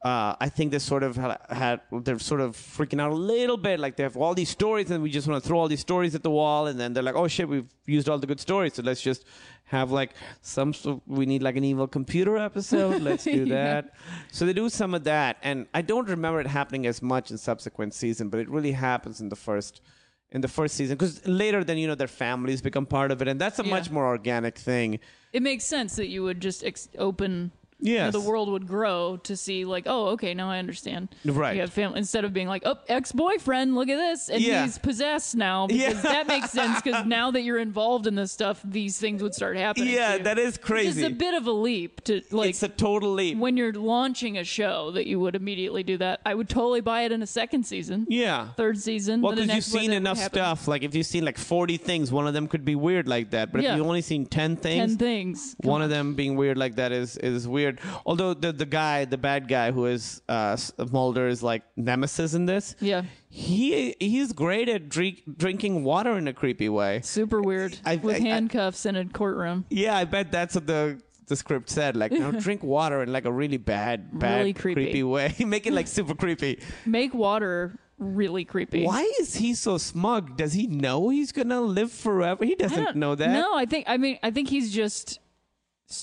Uh, 0.05 0.35
I 0.41 0.49
think 0.49 0.73
they 0.73 0.81
sort 0.81 1.05
of 1.05 1.17
ha- 1.17 1.39
had 1.49 1.81
they're 1.93 2.19
sort 2.19 2.41
of 2.41 2.57
freaking 2.57 3.01
out 3.01 3.13
a 3.13 3.15
little 3.15 3.57
bit. 3.57 3.79
Like 3.79 3.95
they 3.97 4.03
have 4.03 4.17
all 4.17 4.35
these 4.35 4.49
stories, 4.51 4.91
and 4.91 5.01
we 5.03 5.11
just 5.11 5.29
want 5.29 5.41
to 5.41 5.47
throw 5.49 5.59
all 5.61 5.69
these 5.69 5.81
stories 5.81 6.15
at 6.17 6.25
the 6.25 6.31
wall, 6.31 6.67
and 6.67 6.79
then 6.81 6.93
they're 6.93 7.05
like, 7.05 7.15
"Oh 7.15 7.29
shit, 7.29 7.49
we've 7.49 7.71
used 7.87 8.09
all 8.09 8.19
the 8.19 8.27
good 8.27 8.41
stories, 8.41 8.75
so 8.75 8.83
let's 8.83 9.01
just 9.01 9.25
have 9.67 9.93
like 9.93 10.11
some. 10.41 10.73
sort- 10.75 11.03
We 11.07 11.25
need 11.25 11.41
like 11.45 11.57
an 11.57 11.63
evil 11.63 11.87
computer 11.87 12.37
episode. 12.37 13.01
Let's 13.01 13.23
do 13.23 13.45
that." 13.59 13.95
So 14.33 14.45
they 14.45 14.53
do 14.53 14.69
some 14.69 14.93
of 14.93 15.05
that, 15.05 15.37
and 15.41 15.69
I 15.73 15.83
don't 15.83 16.09
remember 16.09 16.41
it 16.41 16.49
happening 16.49 16.85
as 16.87 17.01
much 17.01 17.31
in 17.31 17.39
subsequent 17.39 17.95
season, 17.95 18.29
but 18.29 18.41
it 18.41 18.49
really 18.49 18.73
happens 18.73 19.21
in 19.21 19.29
the 19.29 19.37
first 19.37 19.81
in 20.33 20.41
the 20.41 20.49
first 20.49 20.75
season 20.75 20.97
because 20.97 21.25
later, 21.29 21.63
then 21.63 21.79
you 21.79 21.87
know 21.87 21.95
their 21.95 22.09
families 22.09 22.61
become 22.61 22.87
part 22.87 23.13
of 23.13 23.23
it, 23.23 23.29
and 23.29 23.41
that's 23.41 23.61
a 23.61 23.65
Yeah. 23.65 23.71
much 23.71 23.89
more 23.89 24.07
organic 24.07 24.59
thing. 24.59 24.99
It 25.33 25.43
makes 25.45 25.63
sense 25.65 25.95
that 25.95 26.09
you 26.09 26.25
would 26.25 26.41
just 26.41 26.65
ex- 26.65 26.89
open. 26.99 27.53
Yes. 27.83 28.13
the 28.13 28.21
world 28.21 28.49
would 28.51 28.67
grow 28.67 29.19
to 29.25 29.37
see 29.37 29.65
like, 29.65 29.85
oh, 29.87 30.07
okay, 30.11 30.35
now 30.35 30.49
I 30.51 30.59
understand. 30.59 31.09
Right. 31.25 31.55
You 31.57 31.61
have 31.63 31.73
family 31.73 31.99
instead 31.99 32.25
of 32.25 32.33
being 32.33 32.49
like, 32.49 32.63
oh, 32.65 32.77
ex-boyfriend, 32.89 33.75
look 33.75 33.89
at 33.89 33.97
this, 33.97 34.29
and 34.29 34.41
Yeah. 34.41 34.65
he's 34.65 34.79
possessed 34.79 35.35
now 35.37 35.67
because 35.67 35.83
Yeah. 35.97 36.01
that 36.03 36.27
makes 36.29 36.51
sense 36.59 36.81
because 36.81 37.05
now 37.07 37.31
that 37.33 37.43
you're 37.43 37.59
involved 37.59 38.07
in 38.07 38.15
this 38.15 38.33
stuff, 38.33 38.61
these 38.65 38.99
things 38.99 39.23
would 39.23 39.35
start 39.35 39.57
happening. 39.57 39.89
Yeah, 39.93 40.19
that 40.19 40.39
is 40.39 40.57
crazy. 40.57 41.03
It's 41.03 41.13
a 41.13 41.15
bit 41.15 41.35
of 41.35 41.47
a 41.47 41.53
leap 41.53 42.03
to 42.05 42.23
like 42.31 42.51
it's 42.51 42.63
a 42.63 42.69
total 42.69 43.13
leap. 43.13 43.37
when 43.39 43.57
you're 43.57 43.73
launching 43.73 44.39
a 44.39 44.45
show 44.45 44.91
that 44.93 45.07
you 45.07 45.19
would 45.21 45.35
immediately 45.35 45.83
do 45.83 45.97
that. 45.99 46.21
I 46.25 46.35
would 46.35 46.49
totally 46.49 46.81
buy 46.81 47.03
it 47.03 47.13
in 47.13 47.23
a 47.23 47.27
second 47.27 47.65
season. 47.67 48.07
yeah. 48.09 48.49
Third 48.57 48.79
season. 48.79 49.21
Well, 49.23 49.35
because 49.35 49.55
you've 49.55 49.65
seen 49.65 49.93
enough 49.93 50.19
stuff. 50.19 50.69
Like 50.69 50.83
if 50.83 50.95
you've 50.95 51.07
seen 51.07 51.25
like 51.25 51.39
forty 51.39 51.77
things, 51.77 52.13
one 52.13 52.27
of 52.27 52.35
them 52.35 52.47
could 52.49 52.65
be 52.65 52.75
weird 52.75 53.09
like 53.09 53.31
that. 53.31 53.51
But 53.53 53.63
Yeah. 53.63 53.73
if 53.73 53.77
you've 53.79 53.87
only 53.87 54.03
seen 54.03 54.27
ten 54.27 54.57
things, 54.57 54.93
Ten 54.93 54.99
things. 54.99 55.57
Come 55.63 55.71
one 55.71 55.81
on. 55.81 55.85
of 55.87 55.91
them 55.91 56.15
being 56.15 56.37
weird 56.37 56.57
like 56.57 56.77
that 56.77 56.93
is 56.93 57.17
is 57.19 57.49
weird. 57.49 57.72
Although 58.07 58.35
the 58.35 58.53
the 58.53 58.67
guy, 58.67 59.05
the 59.05 59.19
bad 59.19 59.49
guy 59.49 59.71
who 59.73 59.87
is 59.87 60.23
uh, 60.29 60.57
Mulder's 60.91 61.43
like 61.43 61.63
nemesis 61.77 62.35
in 62.35 62.47
this, 62.47 62.75
Yeah. 62.81 63.03
he 63.29 63.95
he's 64.01 64.33
great 64.33 64.69
at 64.69 64.89
drink, 64.89 65.23
drinking 65.37 65.85
water 65.85 66.17
in 66.19 66.29
a 66.29 66.33
creepy 66.33 66.69
way. 66.69 67.01
Super 67.03 67.41
weird. 67.41 67.79
I- 67.85 67.97
with 67.97 68.17
I- 68.17 68.27
I- 68.27 68.29
handcuffs 68.29 68.87
in 68.87 68.97
a 68.97 69.05
courtroom. 69.07 69.65
Yeah, 69.71 69.97
I 69.97 70.05
bet 70.05 70.31
that's 70.33 70.55
what 70.55 70.67
the 70.67 71.01
the 71.29 71.37
script 71.37 71.71
said. 71.71 71.97
Like, 71.97 72.13
now 72.13 72.31
drink 72.47 72.63
water 72.63 73.03
in 73.03 73.13
like 73.13 73.25
a 73.25 73.33
really 73.33 73.57
bad, 73.57 74.19
bad, 74.19 74.39
Really 74.39 74.53
creepy. 74.53 75.03
way. 75.03 75.35
Make 75.47 75.67
it 75.67 75.73
like 75.73 75.87
super 75.87 76.15
creepy. 76.15 76.61
Make 76.85 77.15
water 77.15 77.79
really 77.99 78.45
creepy. 78.45 78.85
Why 78.85 79.03
is 79.21 79.37
he 79.37 79.55
so 79.55 79.79
smug? 79.79 80.37
Does 80.37 80.53
he 80.53 80.67
know 80.67 81.09
he's 81.11 81.31
gonna 81.31 81.61
live 81.61 81.93
forever? 81.93 82.45
He 82.45 82.57
doesn't 82.57 82.97
know 82.97 83.15
that. 83.15 83.31
No, 83.31 83.55
I 83.55 83.65
think 83.65 83.85
I 83.89 83.97
mean 83.97 84.19
I 84.23 84.31
think 84.33 84.49
he's 84.49 84.73
just 84.75 85.21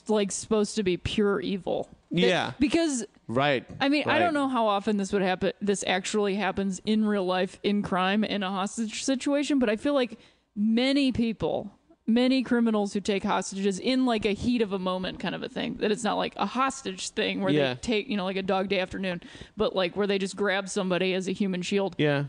like 0.07 0.31
supposed 0.31 0.75
to 0.75 0.83
be 0.83 0.97
pure 0.97 1.39
evil. 1.41 1.89
Yeah. 2.11 2.53
because 2.59 3.05
Right. 3.27 3.63
I 3.79 3.89
mean, 3.89 4.05
I 4.07 4.17
don't 4.17 4.33
know 4.33 4.47
how 4.49 4.65
often 4.65 4.97
this 4.97 5.13
would 5.13 5.21
happen. 5.21 5.53
This 5.61 5.83
actually 5.85 6.33
happens 6.35 6.81
in 6.85 7.05
real 7.05 7.25
life 7.25 7.59
in 7.61 7.83
crime 7.83 8.23
in 8.23 8.41
a 8.41 8.49
hostage 8.49 9.03
situation, 9.03 9.59
but 9.59 9.69
I 9.69 9.75
feel 9.75 9.93
like 9.93 10.17
many 10.55 11.11
people, 11.11 11.71
many 12.07 12.41
criminals 12.41 12.93
who 12.93 12.99
take 13.01 13.23
hostages 13.23 13.77
in 13.79 14.07
like 14.07 14.25
a 14.25 14.33
heat 14.33 14.63
of 14.63 14.73
a 14.73 14.79
moment 14.79 15.19
kind 15.19 15.35
of 15.35 15.43
a 15.43 15.49
thing. 15.49 15.75
That 15.75 15.91
it's 15.91 16.03
not 16.03 16.15
like 16.17 16.33
a 16.37 16.47
hostage 16.47 17.09
thing 17.09 17.41
where 17.41 17.53
Yeah. 17.53 17.75
they 17.75 17.79
take, 17.79 18.09
you 18.09 18.17
know, 18.17 18.25
like 18.25 18.37
a 18.37 18.41
dog 18.41 18.69
day 18.69 18.79
afternoon, 18.79 19.21
but 19.55 19.75
like 19.75 19.95
where 19.95 20.07
they 20.07 20.17
just 20.17 20.35
grab 20.35 20.67
somebody 20.67 21.13
as 21.13 21.27
a 21.27 21.31
human 21.31 21.61
shield. 21.61 21.95
Yeah. 21.99 22.25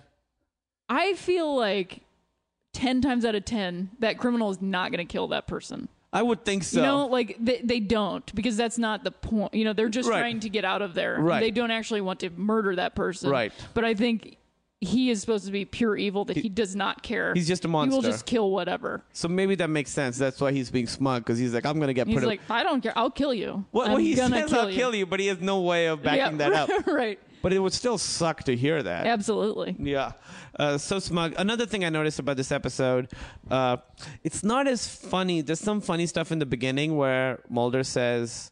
I 0.91 1.15
feel 1.15 1.57
like 1.57 2.01
10 2.75 3.01
times 3.01 3.25
out 3.25 3.35
of 3.35 3.47
10 3.47 3.93
that 4.01 4.19
criminal 4.19 4.51
is 4.51 4.61
not 4.61 4.91
going 4.93 5.05
to 5.07 5.11
kill 5.11 5.29
that 5.29 5.47
person. 5.47 5.89
I 6.13 6.23
would 6.23 6.45
think 6.45 6.65
so. 6.65 6.81
You 6.81 6.87
know, 6.87 7.07
like 7.07 7.37
they, 7.39 7.61
they 7.63 7.79
don't 7.81 8.35
because 8.35 8.57
that's 8.57 8.79
not 8.79 9.05
the 9.05 9.13
point. 9.13 9.55
You 9.55 9.65
know, 9.65 9.73
they're 9.73 9.89
just 9.89 10.09
Right. 10.09 10.19
trying 10.19 10.41
to 10.41 10.49
get 10.49 10.65
out 10.65 10.83
of 10.83 10.95
there. 10.95 11.19
Right. 11.21 11.41
They 11.41 11.51
don't 11.53 11.71
actually 11.71 12.01
want 12.01 12.21
to 12.21 12.31
murder 12.31 12.75
that 12.77 12.95
person. 12.97 13.31
Right. 13.31 13.53
But 13.75 13.85
I 13.85 13.95
think 13.95 14.37
he 14.81 15.11
is 15.11 15.21
supposed 15.21 15.45
to 15.45 15.53
be 15.53 15.65
pure 15.67 15.95
evil 15.97 16.25
that 16.25 16.39
he, 16.39 16.49
does 16.49 16.75
not 16.75 17.03
care. 17.03 17.35
he's 17.35 17.47
just 17.47 17.67
a 17.67 17.69
monster. 17.69 17.91
He 17.93 17.97
will 17.97 18.03
just 18.11 18.25
kill 18.25 18.51
whatever. 18.51 19.03
so 19.13 19.29
maybe 19.29 19.55
that 19.57 19.69
makes 19.69 19.91
sense. 19.91 20.17
That's 20.17 20.41
why 20.41 20.53
he's 20.53 20.71
being 20.71 20.87
smug 20.87 21.23
because 21.23 21.39
he's 21.39 21.53
like, 21.53 21.67
I'm 21.67 21.79
gonna 21.79 21.93
get 21.93 22.07
He's 22.09 22.25
like, 22.25 22.41
I 22.49 22.63
don't 22.63 22.81
care. 22.81 22.95
I'll 22.97 23.11
kill 23.11 23.35
you. 23.35 23.65
well, 23.73 23.85
I'm 23.87 23.93
well, 23.93 24.01
he 24.01 24.15
gonna 24.15 24.41
says 24.41 24.51
kill 24.51 24.61
I'll 24.61 24.71
you. 24.71 24.77
kill 24.77 24.95
you, 24.95 25.05
but 25.07 25.21
he 25.21 25.27
has 25.27 25.39
no 25.41 25.61
way 25.61 25.87
of 25.87 26.03
backing 26.03 26.41
Yeah, 26.41 26.49
that 26.51 26.71
up. 26.71 26.87
right. 26.87 27.19
But 27.43 27.53
it 27.53 27.59
would 27.59 27.73
still 27.75 27.99
suck 27.99 28.43
to 28.45 28.57
hear 28.57 28.83
that. 28.83 29.07
Absolutely. 29.07 29.77
Yeah. 29.79 30.13
Uh, 30.59 30.79
so 30.79 30.99
smug. 30.99 31.35
Another 31.39 31.67
thing 31.67 31.85
I 31.85 31.89
noticed 31.89 32.19
about 32.19 32.37
this 32.37 32.53
episode, 32.53 33.11
uh, 33.51 33.79
it's 34.25 34.43
not 34.43 34.67
as 34.67 34.89
funny. 34.89 35.41
There's 35.41 35.61
some 35.61 35.81
funny 35.81 36.07
stuff 36.07 36.33
in 36.33 36.39
the 36.39 36.47
beginning 36.47 36.97
where 36.97 37.41
Mulder 37.49 37.85
says, 37.85 38.51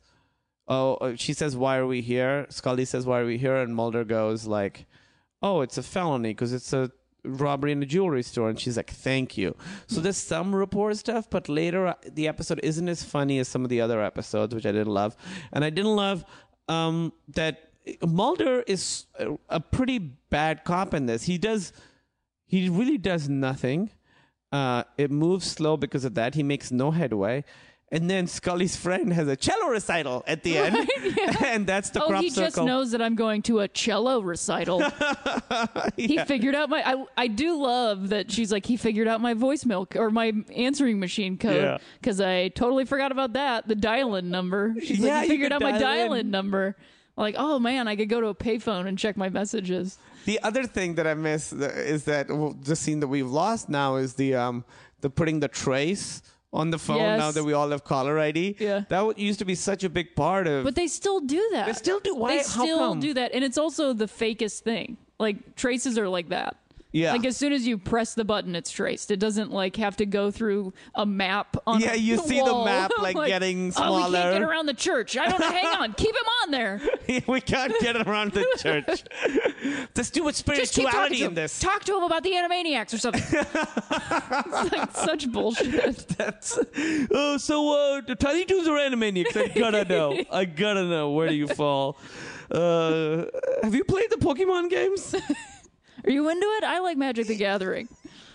"Oh," 0.66 0.94
uh, 0.94 1.16
she 1.16 1.32
says, 1.32 1.56
"Why 1.56 1.76
are 1.78 1.86
we 1.86 2.00
here?" 2.00 2.46
Scully 2.50 2.84
says, 2.84 3.06
"Why 3.06 3.20
are 3.20 3.26
we 3.26 3.38
here?" 3.38 3.56
And 3.56 3.74
Mulder 3.74 4.04
goes 4.04 4.46
like, 4.46 4.86
"Oh, 5.42 5.60
it's 5.60 5.78
a 5.78 5.82
felony 5.82 6.30
because 6.30 6.52
it's 6.52 6.72
a." 6.72 6.90
robbery 7.24 7.72
in 7.72 7.82
a 7.82 7.86
jewelry 7.86 8.22
store 8.22 8.48
and 8.48 8.58
she's 8.58 8.76
like 8.76 8.90
thank 8.90 9.36
you 9.36 9.54
so 9.88 10.00
there's 10.00 10.16
some 10.16 10.54
rapport 10.54 10.94
stuff 10.94 11.28
but 11.28 11.48
later 11.48 11.88
uh, 11.88 11.94
the 12.12 12.28
episode 12.28 12.60
isn't 12.62 12.88
as 12.88 13.02
funny 13.02 13.38
as 13.40 13.48
some 13.48 13.64
of 13.64 13.68
the 13.68 13.80
other 13.80 14.00
episodes 14.00 14.54
which 14.54 14.64
i 14.64 14.72
didn't 14.72 14.94
love 14.94 15.16
and 15.52 15.64
i 15.64 15.68
didn't 15.68 15.96
love 15.96 16.24
um, 16.68 17.12
that 17.28 17.70
mulder 18.06 18.62
is 18.66 19.06
a, 19.18 19.36
a 19.48 19.60
pretty 19.60 19.98
bad 19.98 20.64
cop 20.64 20.94
in 20.94 21.06
this 21.06 21.24
he 21.24 21.36
does 21.38 21.72
he 22.48 22.68
really 22.68 22.98
does 22.98 23.28
nothing 23.28 23.90
Uh, 24.50 24.82
it 24.96 25.10
moves 25.10 25.44
slow 25.46 25.76
because 25.76 26.04
of 26.06 26.14
that. 26.14 26.34
He 26.34 26.42
makes 26.42 26.70
no 26.72 26.90
headway. 26.90 27.44
And 27.92 28.08
then 28.10 28.26
Scully's 28.26 28.76
friend 28.76 29.12
has 29.12 29.28
a 29.28 29.36
cello 29.36 29.68
recital 29.68 30.22
at 30.26 30.42
the 30.42 30.56
end, 30.58 30.76
and 31.44 31.66
that's 31.66 31.88
the 31.90 32.02
Oh, 32.02 32.08
crop 32.08 32.22
he 32.22 32.28
circle. 32.30 32.46
just 32.50 32.56
knows 32.66 32.90
that 32.92 33.00
I'm 33.02 33.14
going 33.14 33.40
to 33.42 33.60
a 33.60 33.68
cello 33.68 34.20
recital. 34.20 34.82
He 35.96 36.18
figured 36.18 36.54
out 36.54 36.68
my. 36.70 36.82
I, 36.84 37.04
I 37.16 37.26
do 37.28 37.60
love 37.60 38.10
that 38.10 38.30
she's 38.30 38.52
like 38.52 38.66
he 38.66 38.76
figured 38.76 39.08
out 39.08 39.20
my 39.20 39.34
voicemail 39.34 39.86
c- 39.92 39.98
or 39.98 40.10
my 40.10 40.32
answering 40.54 40.98
machine 41.00 41.38
code 41.38 41.80
because 42.00 42.20
I 42.20 42.48
totally 42.48 42.84
forgot 42.84 43.10
about 43.12 43.32
that. 43.34 43.66
The 43.68 43.74
dial-in 43.74 44.30
number. 44.30 44.74
She's 44.80 44.98
Yeah, 44.98 45.14
like 45.16 45.22
he 45.24 45.28
figured 45.30 45.52
could 45.52 45.62
out 45.62 45.72
my 45.72 45.78
dial 45.78 45.80
in. 45.82 45.86
dial-in 46.08 46.30
number. 46.30 46.76
Like 47.16 47.34
oh 47.38 47.58
man, 47.58 47.88
I 47.88 47.96
could 47.96 48.08
go 48.08 48.20
to 48.20 48.28
a 48.28 48.34
payphone 48.34 48.86
and 48.86 48.98
check 48.98 49.16
my 49.16 49.28
messages. 49.28 49.98
The 50.28 50.38
other 50.42 50.64
thing 50.66 50.96
that 50.96 51.06
I 51.06 51.14
miss 51.14 51.54
is 51.54 52.04
that 52.04 52.28
well, 52.28 52.54
the 52.70 52.76
scene 52.76 53.00
that 53.00 53.08
we've 53.08 53.32
lost 53.42 53.70
now 53.70 53.96
is 53.96 54.12
the 54.22 54.34
um 54.34 54.56
the 55.00 55.08
putting 55.08 55.40
the 55.40 55.48
trace 55.48 56.20
on 56.52 56.70
the 56.70 56.78
phone 56.78 56.98
Yes. 56.98 57.18
now 57.18 57.30
that 57.30 57.44
we 57.44 57.54
all 57.54 57.70
have 57.70 57.82
caller 57.92 58.18
ID. 58.18 58.56
Yeah. 58.58 58.82
that 58.90 59.18
used 59.18 59.38
to 59.38 59.46
be 59.46 59.54
such 59.54 59.84
a 59.84 59.88
big 59.88 60.14
part 60.14 60.46
of. 60.46 60.64
But 60.64 60.74
they 60.74 60.86
still 60.86 61.20
do 61.20 61.42
that. 61.52 61.64
They 61.66 61.72
still 61.72 62.00
do? 62.00 62.14
Why- 62.14 62.28
They 62.36 62.42
how 62.56 62.64
still 62.64 62.78
come? 62.90 63.00
do 63.00 63.14
that, 63.14 63.32
and 63.34 63.42
it's 63.42 63.56
also 63.64 63.94
the 63.94 64.04
fakest 64.22 64.58
thing. 64.70 64.98
Like 65.18 65.56
traces 65.56 65.96
are 65.96 66.08
like 66.18 66.28
that. 66.28 66.56
Yeah. 66.90 67.12
Like 67.12 67.26
as 67.26 67.36
soon 67.36 67.52
as 67.52 67.66
you 67.66 67.76
press 67.76 68.14
the 68.14 68.24
button, 68.24 68.56
it's 68.56 68.70
traced. 68.70 69.10
It 69.10 69.18
doesn't 69.18 69.50
like 69.50 69.76
have 69.76 69.96
to 69.98 70.06
go 70.06 70.30
through 70.30 70.72
a 70.94 71.04
map 71.04 71.56
on. 71.66 71.80
Yeah, 71.80 71.92
you 71.92 72.16
see 72.16 72.40
the 72.40 72.64
map, 72.64 72.90
like, 72.98 73.14
getting 73.26 73.64
Oh, 73.76 73.96
we 73.96 74.00
smaller." 74.00 74.18
can't 74.18 74.32
get 74.34 74.42
around 74.42 74.66
the 74.66 74.74
church. 74.74 75.16
I 75.16 75.28
don't 75.28 75.38
know. 75.38 75.50
Hang 75.50 75.66
on, 75.66 75.92
keep 75.92 76.14
him 76.14 76.22
on 76.44 76.50
there. 76.50 76.80
we 77.26 77.40
can't 77.42 77.74
get 77.80 77.96
around 77.96 78.32
the 78.32 78.46
church. 78.58 79.04
There's 79.92 80.10
too 80.10 80.24
much 80.24 80.42
Just 80.44 80.74
keep 80.74 80.88
talking 80.88 81.16
spirituality 81.16 81.22
in 81.24 81.34
this. 81.34 81.58
Talk 81.60 81.84
to 81.84 81.96
him 81.96 82.04
about 82.04 82.22
the 82.22 82.32
Animaniacs 82.32 82.94
or 82.94 82.98
something. 82.98 83.22
it's 83.32 84.72
like 84.72 84.92
such 84.92 85.30
bullshit. 85.30 86.08
That's 86.16 86.58
oh, 87.12 87.36
so 87.36 87.96
uh, 87.96 88.00
the 88.00 88.16
Tiny 88.16 88.46
Toons 88.46 88.66
are 88.66 88.78
Animaniacs. 88.78 89.36
I 89.36 89.48
gotta 89.48 89.84
know. 89.84 90.24
I 90.30 90.46
gotta 90.46 90.84
know. 90.84 91.10
Where 91.10 91.28
do 91.28 91.34
you 91.34 91.48
fall? 91.48 91.98
Uh, 92.50 93.26
have 93.62 93.74
you 93.74 93.84
played 93.84 94.10
the 94.10 94.16
Pokemon 94.16 94.70
games? 94.70 95.14
Are 96.08 96.10
you 96.10 96.30
into 96.30 96.46
it? 96.46 96.64
I 96.64 96.78
like 96.78 96.96
Magic 96.96 97.26
the 97.26 97.36
Gathering. 97.36 97.86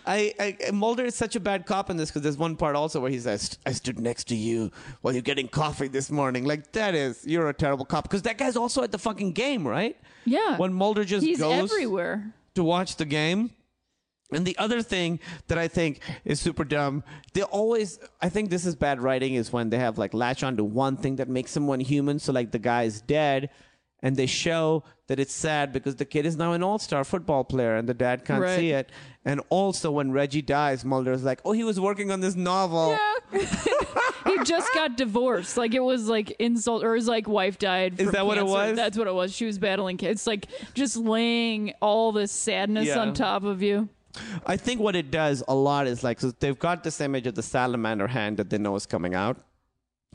I, 0.06 0.34
I 0.40 0.72
Mulder 0.72 1.06
is 1.06 1.16
such 1.16 1.36
a 1.36 1.40
bad 1.40 1.66
cop 1.66 1.90
in 1.90 1.98
this 1.98 2.12
because 2.12 2.22
there's 2.22 2.38
one 2.38 2.56
part 2.56 2.76
also 2.76 3.00
where 3.00 3.10
he 3.10 3.20
says, 3.20 3.58
"I 3.66 3.72
stood 3.72 4.00
next 4.00 4.26
to 4.26 4.36
you 4.36 4.70
while 5.02 5.12
you're 5.14 5.24
getting 5.24 5.48
coffee 5.48 5.88
this 5.88 6.12
morning." 6.12 6.46
Like 6.46 6.72
that 6.74 6.94
is 6.94 7.26
you're 7.26 7.50
a 7.50 7.54
terrible 7.54 7.84
cop 7.84 8.04
because 8.04 8.22
that 8.24 8.38
guy's 8.38 8.56
also 8.56 8.84
at 8.84 8.92
the 8.92 9.00
fucking 9.00 9.32
game, 9.32 9.68
right? 9.68 9.98
Yeah. 10.26 10.58
When 10.58 10.72
Mulder 10.72 11.04
just 11.04 11.26
He's 11.26 11.40
goes 11.40 11.72
everywhere. 11.72 12.32
to 12.54 12.64
watch 12.64 12.98
the 12.98 13.06
game. 13.06 13.50
And 14.32 14.46
the 14.46 14.58
other 14.58 14.82
thing 14.84 15.20
that 15.48 15.58
I 15.58 15.68
think 15.68 16.00
is 16.26 16.40
super 16.40 16.64
dumb, 16.64 17.04
they 17.34 17.44
always, 17.44 18.00
I 18.20 18.30
think 18.30 18.50
this 18.50 18.66
is 18.66 18.76
bad 18.76 19.00
writing, 19.00 19.36
is 19.36 19.54
when 19.54 19.70
they 19.70 19.78
have 19.78 19.98
like 19.98 20.14
latch 20.14 20.44
on 20.44 20.58
to 20.58 20.64
one 20.64 20.98
thing 20.98 21.18
that 21.18 21.30
makes 21.30 21.52
someone 21.52 21.80
human. 21.80 22.18
So, 22.20 22.32
like, 22.32 22.52
the 22.52 22.58
guy's 22.58 23.00
dead, 23.02 23.52
and 24.02 24.16
they 24.16 24.26
show 24.26 24.84
that 25.08 25.20
it's 25.20 25.34
sad 25.34 25.74
because 25.74 25.96
the 25.98 26.06
kid 26.06 26.26
is 26.26 26.38
now 26.38 26.54
an 26.54 26.64
all 26.64 26.80
star 26.80 27.04
football 27.04 27.44
player 27.44 27.76
and 27.76 27.88
the 27.90 27.94
dad 27.94 28.24
can't 28.26 28.42
Right. 28.42 28.58
see 28.58 28.72
it. 28.72 28.90
And 29.26 29.42
also, 29.50 29.92
when 29.92 30.12
Reggie 30.12 30.42
dies, 30.42 30.84
Mulder's 30.86 31.24
like, 31.24 31.42
oh, 31.46 31.52
he 31.52 31.64
was 31.64 31.80
working 31.80 32.10
on 32.12 32.20
this 32.22 32.36
novel. 32.36 32.98
he 34.26 34.44
just 34.44 34.74
got 34.74 34.98
divorced. 34.98 35.58
Like 35.58 35.74
it 35.74 35.80
was 35.84 36.08
like 36.08 36.32
insult, 36.40 36.84
or 36.84 36.96
his 36.96 37.08
like 37.08 37.28
wife 37.28 37.58
died. 37.60 38.00
Is 38.00 38.12
that 38.12 38.26
what 38.26 38.38
it 38.38 38.46
was? 38.46 38.76
That's 38.76 38.98
what 38.98 39.08
it 39.08 39.14
was. 39.14 39.34
She 39.34 39.46
was 39.46 39.58
battling 39.60 39.98
kids. 39.98 40.26
Like 40.28 40.48
just 40.74 40.96
laying 40.98 41.74
all 41.82 42.12
this 42.12 42.32
sadness 42.32 42.88
Yeah. 42.88 43.00
on 43.00 43.14
top 43.14 43.44
of 43.44 43.62
you. 43.62 43.90
I 44.46 44.58
think 44.58 44.80
what 44.80 44.96
it 44.96 45.10
does 45.10 45.44
a 45.48 45.56
lot 45.56 45.88
is 45.88 46.04
like 46.04 46.20
so 46.20 46.32
they've 46.40 46.58
got 46.60 46.84
this 46.84 47.02
image 47.02 47.26
of 47.26 47.34
the 47.36 47.42
salamander 47.42 48.08
hand 48.08 48.38
that 48.38 48.50
they 48.50 48.60
know 48.60 48.76
is 48.76 48.86
coming 48.86 49.16
out, 49.16 49.38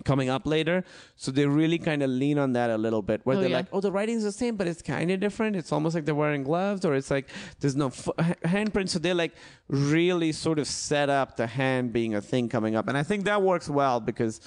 coming 0.05 0.29
up 0.29 0.47
later. 0.47 0.85
So 1.17 1.31
they 1.31 1.47
really 1.47 1.79
kind 1.79 2.03
of 2.03 2.11
lean 2.11 2.39
on 2.39 2.53
that 2.55 2.71
a 2.71 2.79
little 2.79 3.03
bit, 3.03 3.21
where 3.25 3.37
Oh, 3.37 3.41
they're 3.41 3.51
yeah. 3.51 3.57
like, 3.57 3.67
"Oh, 3.73 3.81
the 3.81 3.93
writing's 3.93 4.23
the 4.25 4.33
same, 4.33 4.57
but 4.57 4.67
it's 4.67 4.83
kind 4.83 5.11
of 5.11 5.21
different. 5.21 5.57
It's 5.57 5.73
almost 5.73 5.95
like 5.95 6.05
they're 6.05 6.15
wearing 6.15 6.43
gloves, 6.45 6.85
or 6.85 6.95
it's 6.95 7.11
like 7.11 7.29
there's 7.61 7.77
no 7.77 7.87
f- 7.89 8.09
ha- 8.19 8.35
handprint." 8.45 8.89
So 8.89 8.99
they 8.99 9.13
like 9.13 9.35
really 9.69 10.33
sort 10.33 10.59
of 10.59 10.67
set 10.67 11.11
up 11.11 11.37
the 11.37 11.47
hand 11.47 11.93
being 11.93 12.15
a 12.15 12.21
thing 12.21 12.49
coming 12.49 12.77
up, 12.77 12.89
and 12.89 12.97
I 12.97 13.03
think 13.03 13.25
that 13.25 13.43
works 13.43 13.69
well 13.69 14.01
because. 14.01 14.41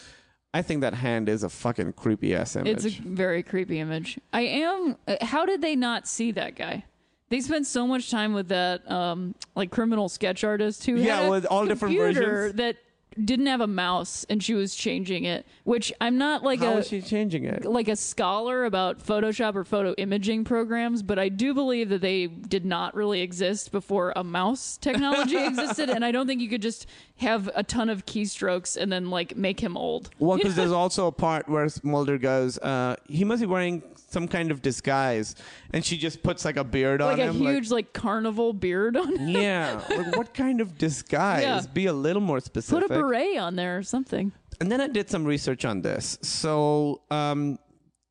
I 0.54 0.62
think 0.62 0.82
that 0.82 0.94
hand 0.94 1.30
is 1.30 1.44
a 1.44 1.50
fucking 1.50 1.94
creepy 1.94 2.36
ass 2.36 2.58
image. 2.58 2.86
It's 2.86 3.00
a 3.00 3.02
very 3.04 3.42
creepy 3.42 3.80
image. 3.80 4.20
I 4.34 4.42
am. 4.42 4.98
uh, 5.08 5.16
How 5.22 5.46
did 5.46 5.62
they 5.62 5.78
not 5.78 6.10
see 6.10 6.32
that 6.32 6.58
guy? 6.58 6.84
They 7.30 7.40
spent 7.40 7.68
so 7.68 7.88
much 7.88 8.12
time 8.12 8.34
with 8.34 8.50
that, 8.50 8.92
um, 8.92 9.34
like 9.56 9.72
criminal 9.72 10.10
sketch 10.10 10.44
artist 10.44 10.86
who 10.86 10.96
Yeah, 10.96 11.30
with 11.30 11.46
all 11.46 11.66
different 11.66 11.98
versions. 11.98 12.56
that 12.56 12.76
didn't 13.24 13.48
have 13.48 13.62
a 13.62 13.68
mouse, 13.68 14.26
and 14.30 14.42
she 14.42 14.54
was 14.54 14.74
changing 14.76 15.26
it. 15.26 15.46
Which 15.64 15.92
I'm 16.00 16.18
not 16.18 16.44
like 16.44 16.60
How 16.62 16.74
a 16.74 16.78
is 16.78 16.88
she 16.88 17.02
changing 17.02 17.46
it? 17.46 17.66
like 17.66 17.88
a 17.88 17.96
scholar 17.96 18.66
about 18.66 19.00
Photoshop 19.06 19.56
or 19.56 19.64
photo 19.64 19.94
imaging 19.98 20.46
programs, 20.46 21.04
but 21.04 21.20
I 21.20 21.30
do 21.30 21.54
believe 21.54 21.90
that 21.90 22.02
they 22.02 22.28
did 22.28 22.66
not 22.66 22.96
really 22.96 23.22
exist 23.22 23.72
before 23.72 24.14
a 24.16 24.24
mouse 24.24 24.78
technology 24.78 25.38
existed, 25.46 25.90
and 25.90 26.06
I 26.06 26.12
don't 26.12 26.26
think 26.28 26.42
you 26.42 26.50
could 26.50 26.62
just 26.62 26.86
have 27.18 27.50
a 27.54 27.64
ton 27.64 27.90
of 27.90 28.06
keystrokes 28.06 28.78
and 28.78 28.92
then 28.92 29.10
like 29.10 29.36
make 29.36 29.60
him 29.60 29.76
old. 29.78 30.10
Well, 30.20 30.38
because 30.38 30.56
there's 30.58 30.72
also 30.72 31.08
a 31.08 31.12
part 31.12 31.50
where 31.50 31.68
Mulder 31.84 32.18
goes, 32.18 32.58
uh, 32.60 32.96
he 33.08 33.24
must 33.24 33.42
be 33.42 33.48
wearing 33.48 33.84
some 33.96 34.28
kind 34.28 34.52
of 34.52 34.62
disguise, 34.62 35.36
and 35.74 35.86
she 35.86 35.98
just 35.98 36.22
puts 36.24 36.44
like 36.44 36.58
a 36.58 36.64
beard 36.64 37.02
on 37.02 37.14
him. 37.14 37.18
Like 37.20 37.30
on 37.30 37.36
a 37.36 37.40
him. 37.40 37.54
huge 37.56 37.72
like, 37.72 37.94
carnival 37.94 38.52
beard 38.54 38.98
on 38.98 39.16
him. 39.16 39.30
yeah, 39.30 39.82
like, 39.90 40.16
what 40.18 40.34
kind 40.34 40.60
of 40.62 40.78
disguise? 40.78 41.44
Yeah. 41.44 41.62
Be 41.74 41.86
a 41.86 41.94
little 41.94 42.22
more 42.22 42.38
Put 42.38 42.46
specific. 42.46 42.92
a 42.92 43.01
beret 43.02 43.38
on 43.38 43.56
there 43.56 43.78
or 43.78 43.84
something. 43.84 44.32
and 44.60 44.72
then 44.72 44.80
I 44.80 44.88
did 44.88 45.10
some 45.10 45.26
research 45.26 45.66
on 45.66 45.82
this. 45.82 46.18
So 46.22 47.02
um, 47.10 47.58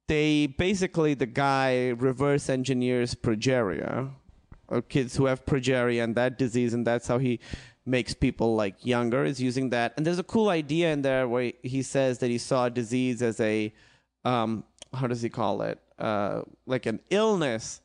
they 0.09 0.47
basically 0.47 1.15
the 1.15 1.27
guy 1.27 1.91
reverse 1.91 2.49
engineers 2.49 3.15
progeria, 3.15 4.11
or 4.69 4.83
kids 4.83 5.17
who 5.17 5.27
have 5.27 5.45
progeria 5.47 6.03
and 6.03 6.15
that 6.17 6.39
disease, 6.39 6.75
and 6.75 6.87
that's 6.87 7.07
how 7.07 7.19
he 7.19 7.41
makes 7.87 8.15
people 8.15 8.55
like 8.55 8.85
younger 8.85 9.25
is 9.25 9.41
using 9.41 9.71
that. 9.71 9.95
And 9.97 10.07
there's 10.07 10.19
a 10.19 10.25
cool 10.25 10.49
idea 10.49 10.93
in 10.93 11.03
there 11.03 11.27
where 11.29 11.53
he 11.63 11.83
says 11.83 12.19
that 12.19 12.31
he 12.31 12.39
saw 12.39 12.69
disease 12.69 13.23
as 13.23 13.41
a 13.41 13.73
um, 14.25 14.65
how 14.93 15.07
does 15.07 15.23
he 15.23 15.29
call 15.29 15.63
it? 15.63 15.79
Uh, 15.99 16.43
like 16.67 16.87
an 16.87 17.01
illness 17.11 17.81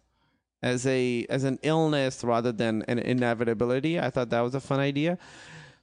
as 0.61 0.86
a 0.88 1.26
as 1.30 1.44
an 1.44 1.60
illness 1.61 2.23
rather 2.23 2.52
than 2.52 2.84
an 2.88 2.99
inevitability. 2.99 3.99
I 3.99 4.10
thought 4.10 4.30
that 4.32 4.41
was 4.41 4.56
a 4.56 4.60
fun 4.60 4.80
idea. 4.80 5.18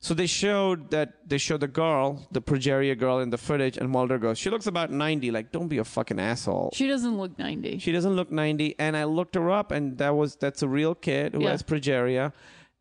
So 0.05 0.15
they 0.15 0.27
showed 0.27 0.91
that 0.91 1.29
they 1.29 1.39
showed 1.39 1.61
the 1.61 1.69
girl, 1.69 2.27
the 2.33 2.43
progeria 2.43 2.99
girl 2.99 3.21
in 3.21 3.31
the 3.31 3.39
footage, 3.39 3.79
and 3.79 3.89
Mulder 3.89 4.19
goes, 4.19 4.37
"She 4.37 4.51
looks 4.51 4.67
about 4.67 4.91
90. 4.91 5.31
Like, 5.31 5.53
don't 5.53 5.69
be 5.69 5.79
a 5.79 5.85
fucking 5.85 6.19
asshole." 6.19 6.71
She 6.75 6.89
doesn't 6.89 7.17
look 7.17 7.39
90. 7.39 7.79
She 7.79 7.93
doesn't 7.93 8.17
look 8.17 8.31
90. 8.33 8.75
And 8.81 8.97
I 8.97 9.05
looked 9.05 9.37
her 9.37 9.49
up, 9.49 9.71
and 9.71 9.99
that 9.99 10.17
was 10.17 10.35
that's 10.35 10.61
a 10.63 10.69
real 10.69 10.97
kid 10.97 11.35
who 11.35 11.43
Yeah. 11.43 11.51
has 11.53 11.63
progeria. 11.63 12.33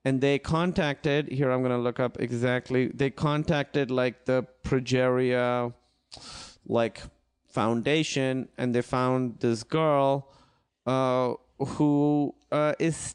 And 0.03 0.19
they 0.19 0.39
contacted 0.39 1.31
here. 1.31 1.51
I'm 1.51 1.61
gonna 1.61 1.77
look 1.77 1.99
up 1.99 2.19
exactly. 2.19 2.87
They 2.87 3.11
contacted 3.11 3.91
like 3.91 4.25
the 4.25 4.47
progeria, 4.63 5.73
like 6.65 7.01
foundation, 7.47 8.47
and 8.57 8.73
they 8.73 8.81
found 8.81 9.41
this 9.41 9.61
girl, 9.61 10.27
uh, 10.87 11.33
who 11.59 12.33
uh, 12.51 12.73
is, 12.79 13.13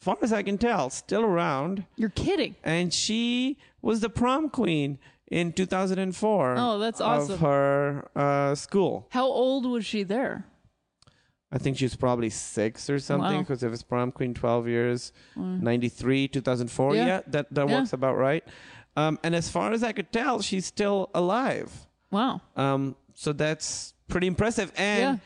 far 0.00 0.16
as 0.22 0.32
I 0.32 0.42
can 0.42 0.58
tell, 0.58 0.90
still 0.90 1.22
around 1.22 1.84
You're 1.96 2.08
kidding. 2.10 2.54
and 2.64 2.92
she 2.92 3.58
was 3.82 4.00
the 4.00 4.08
prom 4.10 4.48
queen 4.50 4.98
in 5.30 5.52
2004. 5.52 6.54
Oh, 6.58 6.78
that's 6.78 7.00
awesome. 7.00 7.34
Of 7.34 7.40
her 7.40 8.08
uh, 8.16 8.54
school. 8.54 9.06
How 9.10 9.26
old 9.26 9.66
was 9.66 9.84
she 9.86 10.02
there? 10.02 10.44
I 11.52 11.58
think 11.58 11.76
she 11.78 11.84
was 11.84 11.96
probably 11.96 12.30
six 12.30 12.88
or 12.88 12.98
something 13.00 13.34
Wow. 13.34 13.40
because 13.40 13.62
if 13.62 13.72
it's 13.72 13.82
prom 13.82 14.12
queen, 14.12 14.34
12 14.34 14.68
years, 14.68 15.12
93, 15.36 16.28
2004. 16.28 16.94
Yeah. 16.94 17.06
Yeah, 17.06 17.20
that, 17.26 17.46
that 17.52 17.68
Yeah. 17.68 17.78
works 17.78 17.92
about 17.92 18.16
right. 18.16 18.44
Um, 18.96 19.18
and 19.22 19.34
as 19.34 19.48
far 19.48 19.72
as 19.72 19.82
I 19.82 19.92
could 19.92 20.12
tell, 20.12 20.40
she's 20.42 20.66
still 20.66 21.10
alive. 21.14 21.86
Wow. 22.10 22.40
Um, 22.56 22.96
so 23.14 23.32
that's 23.32 23.94
pretty 24.08 24.26
impressive. 24.28 24.72
And 24.76 25.00
Yeah. 25.00 25.16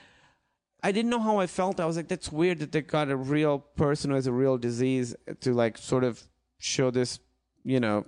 I 0.84 0.92
didn't 0.92 1.10
know 1.10 1.18
how 1.20 1.38
I 1.38 1.46
felt. 1.46 1.80
I 1.80 1.86
was 1.86 1.96
like, 1.96 2.08
that's 2.08 2.30
weird 2.30 2.58
that 2.60 2.70
they 2.72 2.82
got 2.82 3.10
a 3.10 3.16
real 3.16 3.58
person 3.58 4.10
who 4.10 4.16
has 4.16 4.26
a 4.26 4.32
real 4.32 4.58
disease 4.58 5.16
to 5.40 5.52
like 5.54 5.78
sort 5.78 6.04
of 6.04 6.22
show 6.58 6.90
this, 6.90 7.18
you 7.64 7.80
know. 7.80 8.04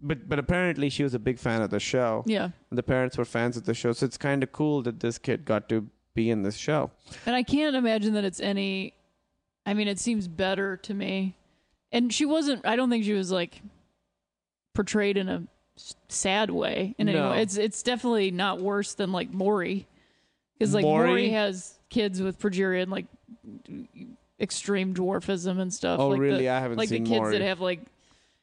But 0.00 0.28
but 0.28 0.38
apparently 0.38 0.88
she 0.88 1.02
was 1.02 1.14
a 1.14 1.18
big 1.18 1.38
fan 1.38 1.62
of 1.62 1.70
the 1.70 1.80
show. 1.80 2.22
Yeah. 2.26 2.50
And 2.70 2.78
the 2.78 2.82
parents 2.82 3.18
were 3.18 3.24
fans 3.24 3.56
of 3.56 3.64
the 3.64 3.74
show, 3.74 3.92
so 3.92 4.06
it's 4.06 4.16
kind 4.16 4.42
of 4.42 4.52
cool 4.52 4.82
that 4.82 5.00
this 5.00 5.18
kid 5.18 5.44
got 5.44 5.68
to 5.70 5.86
be 6.14 6.30
in 6.30 6.42
this 6.42 6.56
show. 6.56 6.90
And 7.26 7.34
I 7.34 7.42
can't 7.42 7.74
imagine 7.76 8.14
that 8.14 8.24
it's 8.24 8.40
any. 8.40 8.94
I 9.66 9.74
mean, 9.74 9.88
it 9.88 9.98
seems 9.98 10.28
better 10.28 10.76
to 10.76 10.94
me. 10.94 11.34
And 11.90 12.12
she 12.12 12.24
wasn't. 12.24 12.64
I 12.64 12.76
don't 12.76 12.88
think 12.90 13.04
she 13.04 13.14
was 13.14 13.32
like 13.32 13.60
portrayed 14.74 15.16
in 15.16 15.28
a 15.28 15.42
sad 16.08 16.50
way. 16.50 16.94
In 16.98 17.08
any 17.08 17.18
No. 17.18 17.30
way, 17.30 17.42
it's 17.42 17.56
it's 17.56 17.82
definitely 17.82 18.30
not 18.30 18.60
worse 18.60 18.94
than 18.94 19.10
like 19.12 19.32
Maury, 19.32 19.86
because 20.58 20.74
like 20.74 20.84
Maury? 20.84 21.08
Maury 21.08 21.28
has 21.30 21.75
kids 21.88 22.20
with 22.20 22.38
progeria 22.38 22.82
and 22.82 22.90
like 22.90 23.06
extreme 24.40 24.94
dwarfism 24.94 25.60
and 25.60 25.72
stuff. 25.72 26.00
Oh, 26.00 26.08
like 26.08 26.20
really? 26.20 26.38
The, 26.40 26.50
I 26.50 26.60
haven't 26.60 26.78
seen 26.88 27.04
that. 27.04 27.10
like 27.10 27.20
the 27.20 27.26
kids 27.26 27.30
that 27.32 27.46
have 27.46 27.60
like. 27.60 27.80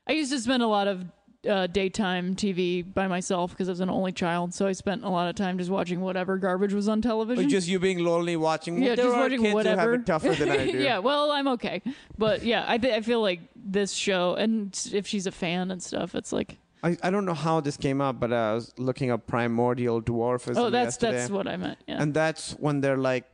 I 0.05 0.13
used 0.13 0.31
to 0.31 0.39
spend 0.39 0.61
a 0.63 0.67
lot 0.67 0.87
of 0.87 1.05
uh, 1.47 1.67
daytime 1.67 2.35
TV 2.35 2.85
by 2.93 3.07
myself 3.07 3.51
because 3.51 3.67
I 3.67 3.71
was 3.71 3.79
an 3.79 3.89
only 3.89 4.11
child, 4.11 4.53
so 4.53 4.67
I 4.67 4.71
spent 4.71 5.03
a 5.03 5.09
lot 5.09 5.29
of 5.29 5.35
time 5.35 5.57
just 5.57 5.69
watching 5.69 6.01
whatever 6.01 6.37
garbage 6.37 6.73
was 6.73 6.87
on 6.87 7.01
television. 7.01 7.45
Or 7.45 7.49
just 7.49 7.67
you 7.67 7.79
being 7.79 7.99
lonely 7.99 8.35
watching. 8.35 8.81
yeah, 8.81 8.95
there 8.95 9.05
just 9.05 9.17
watching 9.17 9.51
whatever. 9.51 9.81
Who 9.81 9.91
have 9.91 9.99
it 10.01 10.05
tougher 10.05 10.33
than 10.33 10.49
I 10.51 10.65
do. 10.71 10.77
yeah, 10.77 10.99
well, 10.99 11.31
I'm 11.31 11.47
okay, 11.49 11.81
but 12.17 12.43
yeah, 12.43 12.65
I 12.67 12.77
th- 12.77 12.93
I 12.93 13.01
feel 13.01 13.21
like 13.21 13.41
this 13.55 13.91
show, 13.91 14.35
and 14.35 14.77
if 14.93 15.07
she's 15.07 15.27
a 15.27 15.31
fan 15.31 15.71
and 15.71 15.81
stuff, 15.81 16.15
it's 16.15 16.31
like, 16.31 16.57
I, 16.83 16.97
I 17.03 17.09
don't 17.09 17.25
know 17.25 17.33
how 17.33 17.59
this 17.59 17.77
came 17.77 18.01
up, 18.01 18.19
but 18.19 18.31
I 18.31 18.53
was 18.53 18.73
looking 18.77 19.11
up 19.11 19.27
primordial 19.27 20.01
dwarfism 20.01 20.57
oh, 20.57 20.69
that's 20.69 20.95
yesterday, 20.95 21.17
that's 21.17 21.31
what 21.31 21.47
I 21.47 21.57
meant. 21.57 21.77
Yeah, 21.87 22.01
and 22.01 22.13
that's 22.13 22.53
when 22.53 22.81
they're 22.81 22.97
like 22.97 23.25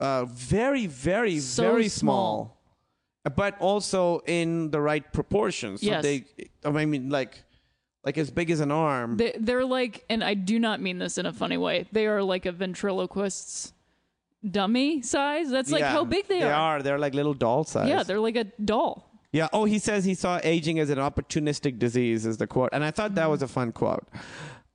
uh, 0.00 0.24
very, 0.26 0.86
very, 0.86 1.38
So 1.38 1.62
very 1.62 1.88
small. 1.88 2.58
small, 3.24 3.34
but 3.36 3.58
also 3.60 4.20
in 4.26 4.70
the 4.70 4.80
right 4.80 5.10
proportions. 5.12 5.80
So 5.80 5.86
Yes. 5.86 6.02
they, 6.02 6.24
I 6.64 6.70
mean, 6.70 7.10
like, 7.10 7.42
like 8.04 8.18
as 8.18 8.30
big 8.30 8.50
as 8.50 8.60
an 8.60 8.70
arm. 8.70 9.16
they, 9.16 9.32
they're 9.38 9.64
like, 9.64 10.04
and 10.10 10.22
I 10.22 10.34
do 10.34 10.58
not 10.58 10.80
mean 10.80 10.98
this 10.98 11.16
in 11.16 11.26
a 11.26 11.32
funny 11.32 11.56
way. 11.56 11.86
They 11.92 12.06
are 12.06 12.22
like 12.22 12.44
a 12.44 12.52
ventriloquist's 12.52 13.72
dummy 14.50 15.00
size. 15.00 15.50
That's 15.50 15.70
like 15.70 15.80
Yeah, 15.80 15.92
how 15.92 16.04
big 16.04 16.28
they, 16.28 16.40
They 16.40 16.44
are. 16.44 16.48
They 16.48 16.52
are. 16.54 16.82
They're 16.82 16.98
like 16.98 17.14
little 17.14 17.32
doll 17.34 17.64
size. 17.64 17.88
Yeah, 17.88 18.02
they're 18.02 18.20
like 18.20 18.36
a 18.36 18.44
doll. 18.62 19.10
Yeah. 19.32 19.48
Oh, 19.52 19.64
he 19.64 19.78
says 19.78 20.04
he 20.04 20.14
saw 20.14 20.38
aging 20.44 20.78
as 20.78 20.90
an 20.90 20.98
opportunistic 20.98 21.78
disease, 21.78 22.26
is 22.26 22.36
the 22.36 22.46
quote. 22.46 22.70
And 22.72 22.84
I 22.84 22.90
thought 22.90 23.14
that 23.14 23.28
was 23.30 23.42
a 23.42 23.48
fun 23.48 23.72
quote. 23.72 24.06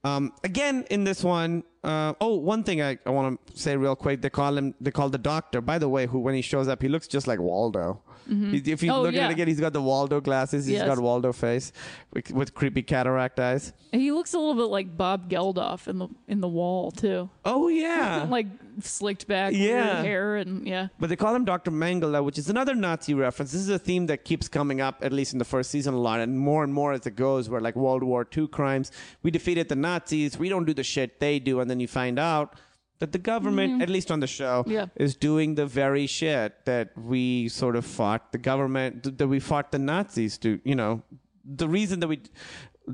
Um, 0.03 0.34
again, 0.43 0.85
in 0.89 1.03
this 1.03 1.23
one, 1.23 1.63
uh, 1.84 2.13
oh, 2.21 2.35
one 2.35 2.63
thing 2.63 2.81
I, 2.81 2.97
I 3.05 3.09
want 3.09 3.45
to 3.47 3.57
say 3.59 3.76
real 3.76 3.95
quick. 3.95 4.21
They 4.21 4.30
call 4.30 4.57
him, 4.57 4.73
they 4.80 4.91
call 4.91 5.09
the 5.09 5.17
doctor, 5.17 5.61
by 5.61 5.77
the 5.77 5.89
way, 5.89 6.05
who, 6.05 6.19
when 6.19 6.35
he 6.35 6.41
shows 6.41 6.67
up, 6.67 6.81
he 6.81 6.88
looks 6.88 7.07
just 7.07 7.27
like 7.27 7.39
Waldo. 7.39 8.01
Mm-hmm. 8.30 8.51
He- 8.53 8.72
if 8.72 8.84
you 8.84 8.91
Oh, 8.91 9.01
look 9.01 9.15
at 9.15 9.30
it 9.30 9.34
again, 9.34 9.47
he's 9.47 9.60
got 9.60 9.73
the 9.73 9.81
Waldo 9.81 10.22
glasses. 10.22 10.65
He's 10.65 10.76
Yes. 10.76 10.85
got 10.88 10.99
Waldo 10.99 11.31
face 11.34 11.72
with, 12.14 12.31
with 12.31 12.53
creepy 12.53 12.81
cataract 12.84 13.39
eyes. 13.39 13.73
He 13.91 14.11
looks 14.11 14.34
a 14.34 14.39
little 14.39 14.56
bit 14.56 14.69
like 14.72 14.95
Bob 14.95 15.30
Geldof 15.30 15.88
in 15.88 15.97
the 15.97 16.07
in 16.27 16.41
the 16.41 16.47
wall 16.47 16.91
too, 16.91 17.30
Oh, 17.45 17.68
yeah. 17.69 18.26
like 18.30 18.47
slicked 18.81 19.27
back 19.27 19.53
Yeah. 19.53 20.01
hair 20.03 20.35
and 20.38 20.68
yeah. 20.68 20.88
But 20.99 21.10
they 21.10 21.15
call 21.15 21.34
him 21.35 21.43
Dr. 21.45 21.72
Mengele, 21.72 22.23
which 22.23 22.38
is 22.38 22.49
another 22.49 22.76
Nazi 22.76 23.14
reference. 23.14 23.51
This 23.51 23.61
is 23.61 23.69
a 23.69 23.80
theme 23.80 24.06
that 24.07 24.23
keeps 24.23 24.47
coming 24.47 24.80
up, 24.80 24.99
at 25.01 25.11
least 25.11 25.34
in 25.34 25.39
the 25.39 25.45
first 25.45 25.72
season, 25.72 25.93
a 25.93 25.97
lot, 25.99 26.19
and 26.19 26.38
more 26.39 26.64
and 26.64 26.73
more 26.73 26.93
as 26.93 27.06
it 27.07 27.15
goes, 27.15 27.49
where 27.49 27.60
like 27.61 27.76
World 27.76 28.03
War 28.03 28.27
II 28.38 28.47
crimes, 28.47 28.91
we 29.23 29.31
defeated 29.31 29.69
the 29.69 29.76
Nazis, 29.76 30.38
we 30.38 30.49
don't 30.49 30.65
do 30.65 30.73
the 30.73 30.84
shit 30.84 31.19
they 31.19 31.39
do, 31.39 31.60
and 31.60 31.69
then 31.69 31.80
you 31.80 31.88
find 31.88 32.19
out 32.19 32.53
that 32.99 33.11
the 33.11 33.17
government, 33.17 33.81
at 33.81 33.89
least 33.89 34.11
on 34.11 34.19
the 34.19 34.27
show, 34.27 34.63
Mm-hmm. 34.63 34.71
Yeah. 34.71 34.85
is 34.95 35.15
doing 35.15 35.55
the 35.55 35.65
very 35.65 36.05
shit 36.07 36.65
that 36.65 36.89
we 36.97 37.49
sort 37.49 37.76
of 37.76 37.85
fought 37.85 38.31
the 38.31 38.38
government, 38.38 39.17
that 39.17 39.27
we 39.27 39.39
fought 39.39 39.71
the 39.71 39.80
Nazis 39.80 40.38
to, 40.39 40.59
you 40.63 40.76
know, 40.76 41.01
the 41.45 41.67
reason 41.67 41.99
that 42.01 42.07
we 42.07 42.19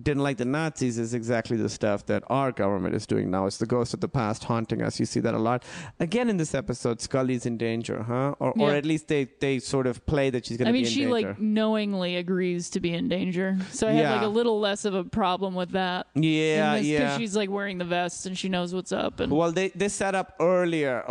didn't 0.01 0.23
like 0.23 0.37
the 0.37 0.45
Nazis 0.45 0.97
is 0.97 1.13
exactly 1.13 1.57
the 1.57 1.69
stuff 1.69 2.05
that 2.07 2.23
our 2.27 2.51
government 2.51 2.95
is 2.95 3.05
doing 3.05 3.31
now. 3.31 3.45
It's 3.45 3.57
the 3.57 3.65
ghost 3.65 3.93
of 3.93 4.01
the 4.01 4.07
past 4.09 4.43
haunting 4.43 4.81
us. 4.81 4.99
You 4.99 5.05
see 5.05 5.19
that 5.21 5.33
a 5.33 5.37
lot. 5.39 5.63
Again, 5.99 6.29
in 6.29 6.37
this 6.37 6.53
episode, 6.53 6.99
Scully's 7.01 7.45
in 7.45 7.57
danger, 7.57 8.03
huh? 8.03 8.35
Or, 8.39 8.51
or 8.59 8.71
at 8.71 8.85
least 8.85 9.07
they, 9.07 9.29
they 9.39 9.59
sort 9.59 9.87
of 9.87 10.05
play 10.05 10.29
that 10.29 10.45
she's 10.45 10.57
going 10.57 10.65
to 10.65 10.69
I 10.69 10.73
be 10.73 10.79
mean, 10.79 10.85
in 10.85 10.91
she 10.91 10.99
danger. 11.05 11.11
like 11.29 11.39
knowingly 11.39 12.17
agrees 12.17 12.69
to 12.71 12.79
be 12.79 12.93
in 12.93 13.07
danger, 13.07 13.57
so 13.71 13.87
I 13.87 13.91
had 13.91 14.15
like 14.17 14.25
a 14.25 14.27
little 14.27 14.59
less 14.59 14.85
of 14.85 14.93
a 14.95 15.03
problem 15.03 15.55
with 15.55 15.71
that. 15.71 16.07
yeah, 16.13 16.73
Because 16.75 16.87
yeah. 16.87 17.17
she's 17.17 17.35
like 17.35 17.49
wearing 17.49 17.77
the 17.77 17.85
vest 17.85 18.25
and 18.25 18.37
she 18.37 18.49
knows 18.49 18.73
what's 18.73 18.91
up. 18.91 19.19
And 19.19 19.31
Well, 19.31 19.51
they, 19.51 19.69
they 19.69 19.87
set 19.89 20.15
up 20.15 20.35
earlier. 20.39 21.03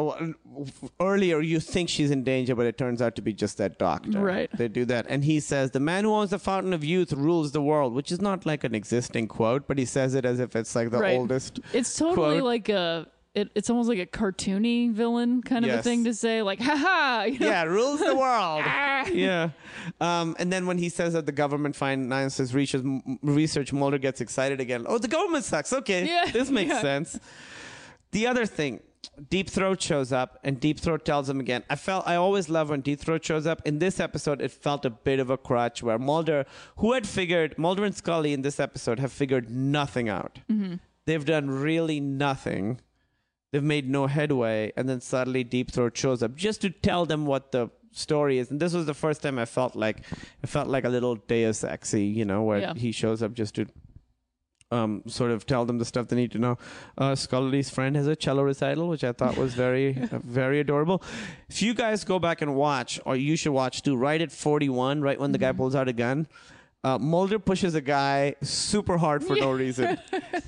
Earlier, 1.01 1.41
you 1.41 1.59
think 1.61 1.89
she's 1.89 2.11
in 2.11 2.23
danger, 2.23 2.55
but 2.55 2.67
it 2.67 2.79
turns 2.79 3.03
out 3.03 3.17
to 3.17 3.23
be 3.23 3.33
just 3.33 3.59
that 3.59 3.79
doctor. 3.79 4.21
Right. 4.21 4.51
They 4.57 4.69
do 4.69 4.85
that. 4.87 5.07
And 5.09 5.25
he 5.25 5.41
says, 5.41 5.73
The 5.73 5.81
man 5.81 6.05
who 6.05 6.13
owns 6.15 6.31
the 6.31 6.39
fountain 6.39 6.73
of 6.73 6.85
youth 6.85 7.13
rules 7.13 7.53
the 7.53 7.63
world, 7.63 7.93
which 7.95 8.13
is 8.13 8.21
not 8.21 8.47
like 8.47 8.63
an 8.75 8.77
existing 8.77 9.29
quote, 9.29 9.67
but 9.69 9.79
he 9.79 9.85
says 9.85 10.15
it 10.15 10.25
as 10.25 10.41
if 10.41 10.57
it's 10.57 10.75
like 10.75 10.91
the 10.91 10.99
Right. 10.99 11.17
oldest. 11.19 11.61
it's 11.73 11.95
totally 11.95 12.41
quote. 12.41 12.43
like 12.43 12.69
a. 12.69 13.07
It, 13.35 13.51
it's 13.57 13.69
almost 13.69 13.89
like 13.89 13.99
a 13.99 14.07
cartoony 14.07 14.93
villain 14.93 15.43
kind 15.43 15.65
of 15.65 15.73
a 15.73 15.83
thing 15.83 16.05
to 16.05 16.15
say, 16.15 16.41
like 16.43 16.61
"ha 16.61 16.77
ha." 16.77 17.25
You 17.25 17.41
know? 17.41 17.47
Yeah, 17.49 17.65
rules 17.65 17.99
the 17.99 18.15
world. 18.15 18.63
yeah. 19.13 19.51
Um, 20.01 20.37
and 20.39 20.53
then 20.53 20.67
when 20.69 20.79
he 20.79 20.89
says 20.89 21.15
that 21.15 21.27
the 21.27 21.33
government 21.33 21.75
finances 21.75 22.55
research, 22.55 22.85
research, 23.23 23.73
Mulder 23.73 23.99
gets 23.99 24.21
excited 24.21 24.61
again. 24.61 24.87
Oh, 24.89 24.99
the 24.99 25.09
government 25.09 25.45
sucks. 25.45 25.73
Okay. 25.73 26.07
Yeah, 26.07 26.31
This 26.31 26.49
makes 26.49 26.71
yeah. 26.75 26.81
sense. 26.81 27.19
The 28.13 28.29
other 28.29 28.47
thing, 28.47 28.79
Deep 29.31 29.49
Throat 29.51 29.81
shows 29.83 30.13
up, 30.13 30.39
and 30.45 30.59
Deep 30.61 30.79
Throat 30.81 31.05
tells 31.05 31.29
him 31.29 31.41
again. 31.41 31.63
I 31.71 31.77
felt 31.77 32.07
I 32.07 32.17
always 32.17 32.49
love 32.49 32.71
when 32.71 32.81
Deep 32.81 33.01
Throat 33.01 33.25
shows 33.25 33.47
up. 33.47 33.63
In 33.65 33.79
this 33.79 34.01
episode, 34.01 34.41
it 34.41 34.51
felt 34.51 34.85
a 34.85 34.91
bit 34.91 35.21
of 35.21 35.31
a 35.31 35.37
crutch 35.37 35.83
where 35.83 35.99
Mulder, 35.99 36.45
who 36.77 36.93
had 36.93 37.07
figured 37.07 37.57
Mulder 37.59 37.85
and 37.85 37.95
Scully 37.95 38.33
in 38.33 38.43
this 38.43 38.59
episode 38.61 38.99
have 38.99 39.13
figured 39.13 39.51
nothing 39.51 40.09
out. 40.09 40.39
Mm-hmm. 40.51 40.75
They've 41.07 41.25
done 41.25 41.51
really 41.51 42.01
nothing. 42.01 42.81
They've 43.53 43.63
made 43.63 43.89
no 43.89 44.07
headway, 44.07 44.73
and 44.77 44.89
then 44.89 45.01
suddenly 45.01 45.45
Deep 45.45 45.71
Throat 45.71 45.97
shows 45.97 46.23
up 46.23 46.35
just 46.35 46.61
to 46.63 46.71
tell 46.71 47.07
them 47.07 47.27
what 47.27 47.53
the 47.53 47.71
story 47.93 48.39
is. 48.39 48.51
And 48.51 48.59
this 48.59 48.73
was 48.75 48.87
the 48.87 48.95
first 48.95 49.23
time 49.23 49.39
I 49.39 49.45
felt 49.45 49.77
like 49.77 49.99
it 50.43 50.49
felt 50.49 50.67
like 50.69 50.85
a 50.85 50.89
little 50.89 51.15
Deus 51.15 51.63
Exy, 51.63 52.13
you 52.13 52.25
know, 52.25 52.43
where 52.43 52.59
Yeah. 52.59 52.75
he 52.75 52.91
shows 52.91 53.23
up 53.23 53.35
just 53.35 53.55
to 53.55 53.67
um, 54.75 55.03
sort 55.07 55.31
of 55.31 55.47
tell 55.47 55.65
them 55.65 55.79
the 55.79 55.85
stuff 55.85 56.09
they 56.09 56.17
need 56.17 56.33
to 56.33 56.39
know. 56.39 56.59
Uh, 56.99 57.15
Scully's 57.15 57.71
friend 57.71 57.95
has 57.97 58.07
a 58.07 58.17
cello 58.17 58.43
recital, 58.43 58.89
which 58.89 59.05
I 59.05 59.13
thought 59.13 59.37
was 59.37 59.55
very, 59.55 59.97
uh, 60.13 60.19
very 60.19 60.61
adorable. 60.61 61.03
If 61.49 61.63
you 61.63 61.75
guys 61.75 62.05
go 62.05 62.19
back 62.19 62.43
and 62.43 62.55
watch, 62.55 63.01
or 63.07 63.17
you 63.17 63.37
should 63.37 63.53
watch 63.53 63.83
too, 63.83 63.97
right 63.97 64.21
at 64.21 64.33
41, 64.33 65.01
right 65.01 65.19
when 65.19 65.33
the 65.33 65.39
guy 65.39 65.53
pulls 65.53 65.75
out 65.75 65.89
a 65.89 65.93
gun, 65.93 66.27
uh, 66.85 66.99
Mulder 66.99 67.39
pushes 67.39 67.75
a 67.75 67.81
guy 67.81 68.35
super 68.43 68.99
hard 68.99 69.25
for 69.25 69.35
no 69.37 69.51
reason. 69.65 69.99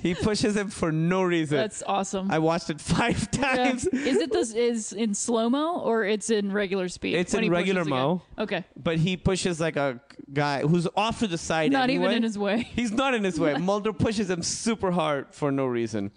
he 0.03 0.13
pushes 0.13 0.55
him 0.55 0.69
for 0.69 0.91
no 0.91 1.23
reason. 1.23 1.57
That's 1.57 1.81
awesome. 1.87 2.29
I 2.31 2.37
watched 2.39 2.69
it 2.69 2.79
five 2.79 3.27
Yeah. 3.33 3.55
times. 3.55 3.87
Is 3.87 4.17
it 4.17 4.31
this 4.31 4.53
is 4.53 4.93
in 4.93 5.13
slow 5.15 5.49
mo 5.49 5.79
or 5.79 6.03
it's 6.05 6.29
in 6.29 6.51
regular 6.51 6.89
speed? 6.89 7.15
It's 7.15 7.33
in 7.33 7.49
regular 7.49 7.83
mo. 7.85 8.21
Okay, 8.37 8.63
But 8.75 8.99
he 8.99 9.17
pushes 9.17 9.59
like 9.59 9.75
a 9.77 9.99
guy 10.31 10.61
who's 10.61 10.87
off 10.95 11.19
to 11.19 11.27
the 11.27 11.37
side. 11.39 11.71
not 11.71 11.85
anyway. 11.89 12.05
even 12.05 12.17
in 12.17 12.23
his 12.23 12.37
way. 12.37 12.61
He's 12.75 12.91
not 12.91 13.13
in 13.15 13.23
his 13.23 13.39
way. 13.39 13.55
Mulder 13.57 13.91
pushes 13.93 14.29
him 14.29 14.43
super 14.43 14.91
hard 14.91 15.33
for 15.33 15.51
no 15.51 15.65
reason. 15.65 16.11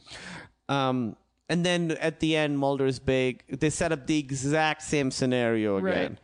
Um, 0.68 1.16
and 1.48 1.64
then 1.66 1.92
at 1.92 2.20
the 2.20 2.36
end, 2.36 2.58
Mulder's 2.58 2.98
big. 2.98 3.42
They 3.48 3.70
set 3.70 3.90
up 3.90 4.06
the 4.06 4.18
exact 4.18 4.82
same 4.82 5.10
scenario 5.10 5.78
again. 5.78 6.10
Right. 6.12 6.18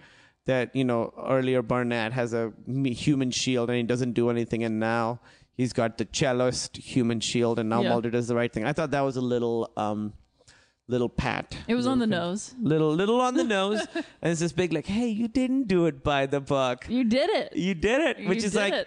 That 0.47 0.74
you 0.77 0.85
know 0.85 1.12
earlier 1.18 1.60
Barnett 1.62 2.12
has 2.12 2.32
a 2.32 2.52
human 2.66 3.31
shield 3.32 3.68
and 3.68 3.77
he 3.77 3.82
doesn't 3.82 4.12
do 4.12 4.31
anything, 4.31 4.62
and 4.64 4.78
now 4.81 5.20
he's 5.56 5.73
got 5.73 5.98
the 5.98 6.05
cellist 6.06 6.77
human 6.77 7.20
shield, 7.20 7.59
and 7.59 7.68
now 7.68 7.82
Yeah. 7.82 7.90
Mulder 7.90 8.10
does 8.10 8.28
the 8.28 8.36
right 8.36 8.52
thing. 8.52 8.64
I 8.64 8.73
thought 8.73 8.93
that 8.93 9.01
was 9.01 9.16
a 9.16 9.20
little, 9.20 9.73
um, 9.77 10.12
little 10.86 11.09
pat. 11.09 11.56
It 11.66 11.74
was 11.74 11.89
on 11.89 11.98
the 11.98 12.06
nose. 12.06 12.55
Little, 12.62 12.94
little 12.94 13.20
on 13.20 13.35
the 13.35 13.43
nose, 13.59 13.81
and 13.94 14.31
it's 14.31 14.39
this 14.40 14.52
big 14.52 14.73
like, 14.73 14.86
hey, 14.86 15.09
you 15.09 15.27
didn't 15.27 15.66
do 15.66 15.86
it 15.86 16.05
by 16.05 16.27
the 16.27 16.40
book. 16.40 16.86
You 16.89 17.02
did 17.02 17.28
it. 17.31 17.56
You 17.56 17.74
did 17.74 18.01
it, 18.02 18.18
You 18.20 18.28
which 18.28 18.44
is 18.44 18.55
like 18.55 18.73
it. 18.73 18.86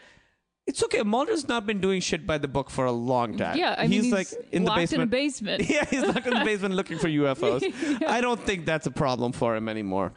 it's 0.66 0.82
okay. 0.84 1.02
Mulder's 1.04 1.50
not 1.50 1.66
been 1.66 1.82
doing 1.82 2.00
shit 2.00 2.26
by 2.26 2.38
the 2.38 2.48
book 2.48 2.70
for 2.70 2.86
a 2.86 2.92
long 2.94 3.36
time. 3.36 3.58
Yeah, 3.58 3.76
I 3.78 3.88
mean, 3.88 4.04
he's, 4.04 4.14
like 4.14 4.28
in 4.54 4.64
the 4.64 4.72
basement. 4.72 5.02
in 5.02 5.10
a 5.10 5.12
basement. 5.12 5.70
yeah, 5.76 5.84
he's 5.84 6.04
locked 6.04 6.26
in 6.26 6.36
the 6.36 6.46
basement 6.46 6.76
looking 6.76 7.00
for 7.00 7.10
UFOs. 7.10 7.64
I 8.08 8.22
don't 8.22 8.40
think 8.40 8.66
that's 8.66 8.88
a 8.88 8.92
problem 8.92 9.34
for 9.34 9.58
him 9.58 9.68
anymore. 9.68 10.14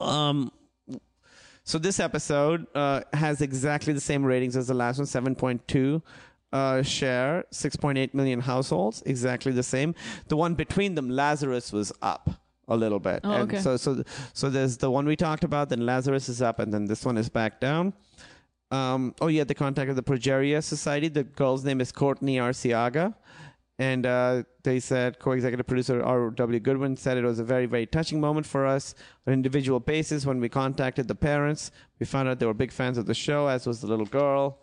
Um, 0.00 0.52
so 1.64 1.78
this 1.78 2.00
episode 2.00 2.66
uh, 2.74 3.02
has 3.12 3.40
exactly 3.40 3.92
the 3.92 4.00
same 4.00 4.24
ratings 4.24 4.56
as 4.56 4.66
the 4.66 4.74
last 4.74 4.98
one, 4.98 5.06
seven 5.06 5.34
point 5.34 5.66
two. 5.68 6.02
Uh, 6.52 6.82
share 6.82 7.46
6.8 7.50 8.12
million 8.12 8.38
households, 8.38 9.02
exactly 9.06 9.52
the 9.52 9.62
same. 9.62 9.94
The 10.28 10.36
one 10.36 10.54
between 10.54 10.94
them, 10.94 11.08
Lazarus, 11.08 11.72
was 11.72 11.94
up 12.02 12.28
a 12.68 12.76
little 12.76 13.00
bit. 13.00 13.20
Oh, 13.24 13.32
and 13.32 13.42
okay. 13.50 13.58
so, 13.62 13.78
so, 13.78 14.04
so 14.34 14.50
there's 14.50 14.76
the 14.76 14.90
one 14.90 15.06
we 15.06 15.16
talked 15.16 15.44
about, 15.44 15.70
then 15.70 15.86
Lazarus 15.86 16.28
is 16.28 16.42
up, 16.42 16.58
and 16.58 16.70
then 16.70 16.84
this 16.84 17.06
one 17.06 17.16
is 17.16 17.30
back 17.30 17.58
down. 17.58 17.94
Um, 18.70 19.14
oh 19.20 19.28
yeah, 19.28 19.44
the 19.44 19.54
contact 19.54 19.90
of 19.90 19.96
the 19.96 20.02
Progeria 20.02 20.62
Society. 20.62 21.08
The 21.08 21.24
girl's 21.24 21.64
name 21.64 21.80
is 21.80 21.92
Courtney 21.92 22.36
Arciaga. 22.36 23.14
And 23.78 24.06
uh, 24.06 24.42
they 24.62 24.78
said, 24.80 25.18
co-executive 25.18 25.66
producer 25.66 26.02
R.W. 26.02 26.60
Goodwin 26.60 26.96
said 26.96 27.16
it 27.16 27.24
was 27.24 27.38
a 27.38 27.44
very, 27.44 27.66
very 27.66 27.86
touching 27.86 28.20
moment 28.20 28.46
for 28.46 28.66
us 28.66 28.94
on 29.26 29.32
an 29.32 29.38
individual 29.38 29.80
basis. 29.80 30.24
When 30.26 30.40
we 30.40 30.48
contacted 30.48 31.08
the 31.08 31.14
parents, 31.14 31.70
we 31.98 32.06
found 32.06 32.28
out 32.28 32.38
they 32.38 32.46
were 32.46 32.54
big 32.54 32.70
fans 32.70 32.98
of 32.98 33.06
the 33.06 33.14
show, 33.14 33.48
as 33.48 33.66
was 33.66 33.80
the 33.80 33.86
little 33.86 34.06
girl. 34.06 34.58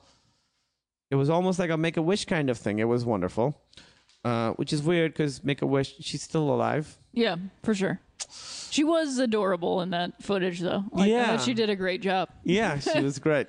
It 1.12 1.16
was 1.16 1.30
almost 1.30 1.58
like 1.60 1.72
a 1.72 1.78
Make-A-Wish 1.78 2.26
kind 2.26 2.50
of 2.50 2.58
thing. 2.58 2.80
It 2.80 2.84
was 2.88 3.04
wonderful. 3.04 3.60
Uh, 4.24 4.52
which 4.52 4.72
is 4.74 4.84
weird 4.84 5.14
because 5.14 5.44
Make-A-Wish, 5.44 5.96
she's 6.02 6.22
still 6.22 6.50
alive. 6.54 6.98
Yeah, 7.14 7.38
for 7.64 7.74
sure. 7.74 8.00
She 8.70 8.84
was 8.84 9.18
adorable 9.18 9.82
in 9.82 9.90
that 9.90 10.22
footage, 10.22 10.60
though. 10.60 10.84
Like, 10.92 11.10
Yeah. 11.10 11.38
thought 11.38 11.46
she 11.46 11.54
did 11.54 11.70
a 11.70 11.76
great 11.76 12.02
job. 12.02 12.30
Yeah, 12.44 12.78
she 12.80 13.00
was 13.02 13.18
great. 13.28 13.48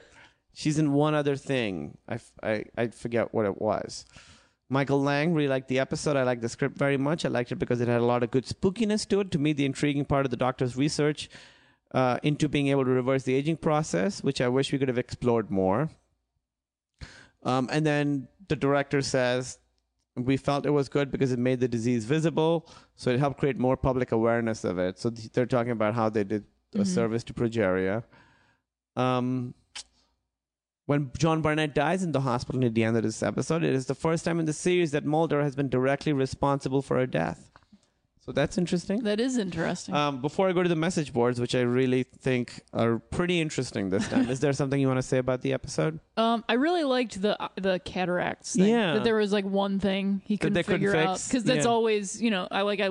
She's 0.54 0.78
in 0.78 0.92
one 0.92 1.14
other 1.14 1.36
thing. 1.36 1.98
I, 2.08 2.18
I, 2.42 2.64
I 2.78 2.86
forget 2.88 3.34
what 3.34 3.46
it 3.46 3.60
was. 3.60 4.06
Michael 4.72 5.02
Lange 5.02 5.34
really 5.34 5.48
liked 5.48 5.66
the 5.68 5.80
episode. 5.80 6.16
I 6.16 6.22
liked 6.22 6.42
the 6.42 6.48
script 6.48 6.78
very 6.78 6.96
much. 6.96 7.24
I 7.24 7.28
liked 7.28 7.50
it 7.50 7.56
because 7.56 7.80
it 7.80 7.88
had 7.88 8.00
a 8.00 8.04
lot 8.04 8.22
of 8.22 8.30
good 8.30 8.46
spookiness 8.46 9.06
to 9.08 9.20
it. 9.20 9.32
To 9.32 9.38
me, 9.38 9.52
the 9.52 9.66
intriguing 9.66 10.04
part 10.04 10.24
of 10.24 10.30
the 10.30 10.36
doctor's 10.36 10.76
research 10.76 11.28
uh, 11.92 12.18
into 12.22 12.48
being 12.48 12.68
able 12.68 12.84
to 12.84 12.90
reverse 12.90 13.24
the 13.24 13.34
aging 13.34 13.56
process, 13.56 14.22
which 14.22 14.40
I 14.40 14.46
wish 14.46 14.70
we 14.70 14.78
could 14.78 14.86
have 14.86 14.96
explored 14.96 15.50
more. 15.50 15.90
Um, 17.42 17.68
and 17.72 17.84
then 17.84 18.28
the 18.46 18.54
director 18.54 19.02
says, 19.02 19.58
we 20.14 20.36
felt 20.36 20.66
it 20.66 20.70
was 20.70 20.88
good 20.88 21.10
because 21.10 21.32
it 21.32 21.38
made 21.38 21.58
the 21.58 21.68
disease 21.68 22.04
visible, 22.04 22.68
so 22.94 23.10
it 23.10 23.18
helped 23.18 23.38
create 23.38 23.58
more 23.58 23.76
public 23.76 24.12
awareness 24.12 24.62
of 24.62 24.78
it. 24.78 24.98
So 24.98 25.10
th- 25.10 25.32
they're 25.32 25.46
talking 25.46 25.72
about 25.72 25.94
how 25.94 26.10
they 26.10 26.24
did 26.24 26.44
a 26.74 26.84
service 26.84 27.24
to 27.24 27.34
progeria. 27.34 28.04
Um, 28.94 29.54
when 30.90 31.12
John 31.16 31.40
Barnett 31.40 31.72
dies 31.72 32.02
in 32.02 32.10
the 32.10 32.22
hospital 32.22 32.58
near 32.58 32.68
the 32.68 32.82
end 32.82 32.96
of 32.96 33.04
this 33.04 33.22
episode, 33.22 33.62
it 33.62 33.72
is 33.72 33.86
the 33.86 33.94
first 33.94 34.24
time 34.24 34.40
in 34.40 34.46
the 34.46 34.52
series 34.52 34.90
that 34.90 35.04
Mulder 35.04 35.40
has 35.44 35.54
been 35.54 35.68
directly 35.68 36.12
responsible 36.12 36.82
for 36.82 36.96
her 36.96 37.06
death. 37.06 37.48
So 38.26 38.32
that's 38.32 38.58
interesting. 38.58 39.04
That 39.04 39.20
is 39.20 39.38
interesting. 39.38 39.94
Um, 39.94 40.20
before 40.20 40.48
I 40.48 40.52
go 40.52 40.64
to 40.64 40.68
the 40.68 40.74
message 40.74 41.12
boards, 41.12 41.40
which 41.40 41.54
I 41.54 41.60
really 41.60 42.02
think 42.02 42.62
are 42.72 42.98
pretty 42.98 43.40
interesting 43.40 43.90
this 43.90 44.08
time, 44.08 44.28
is 44.28 44.40
there 44.40 44.52
something 44.52 44.80
you 44.80 44.88
want 44.88 44.98
to 44.98 45.08
say 45.14 45.18
about 45.18 45.42
the 45.42 45.52
episode? 45.52 46.00
Um, 46.16 46.44
I 46.48 46.54
really 46.54 46.82
liked 46.82 47.22
the 47.22 47.38
the 47.54 47.78
cataracts 47.84 48.56
thing. 48.56 48.68
Yeah. 48.74 48.94
that 48.94 49.04
there 49.04 49.14
was 49.14 49.32
like 49.32 49.44
one 49.44 49.78
thing 49.78 50.22
he 50.24 50.36
couldn't 50.36 50.54
they 50.54 50.64
couldn't 50.64 50.80
figure 50.80 50.96
out 50.96 51.22
because 51.24 51.44
that's 51.44 51.66
Yeah. 51.66 51.70
always 51.70 52.20
you 52.20 52.32
know 52.32 52.48
I 52.50 52.62
like 52.62 52.80
I. 52.80 52.88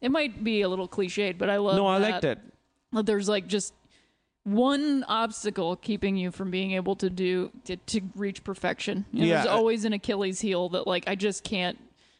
It 0.00 0.12
might 0.12 0.44
be 0.44 0.62
a 0.62 0.68
little 0.68 0.88
cliched, 0.88 1.36
but 1.36 1.50
I 1.50 1.56
love. 1.56 1.74
It. 1.74 1.80
No, 1.80 1.86
I 1.88 1.98
that- 1.98 2.10
liked 2.12 2.24
it. 2.24 2.38
that 2.92 3.06
there's 3.06 3.28
like 3.28 3.48
just 3.48 3.74
one 4.54 5.04
obstacle 5.08 5.76
keeping 5.76 6.16
you 6.16 6.30
from 6.30 6.50
being 6.50 6.72
able 6.72 6.96
to 6.96 7.10
do 7.10 7.50
to, 7.64 7.76
to 7.76 8.00
reach 8.14 8.42
perfection. 8.44 9.04
You 9.12 9.20
know, 9.20 9.26
Yeah. 9.26 9.34
There's 9.36 9.46
always 9.46 9.84
an 9.84 9.92
Achilles 9.92 10.40
heel 10.40 10.68
that 10.70 10.86
like 10.86 11.04
I 11.06 11.14
just 11.14 11.44
can't 11.44 11.78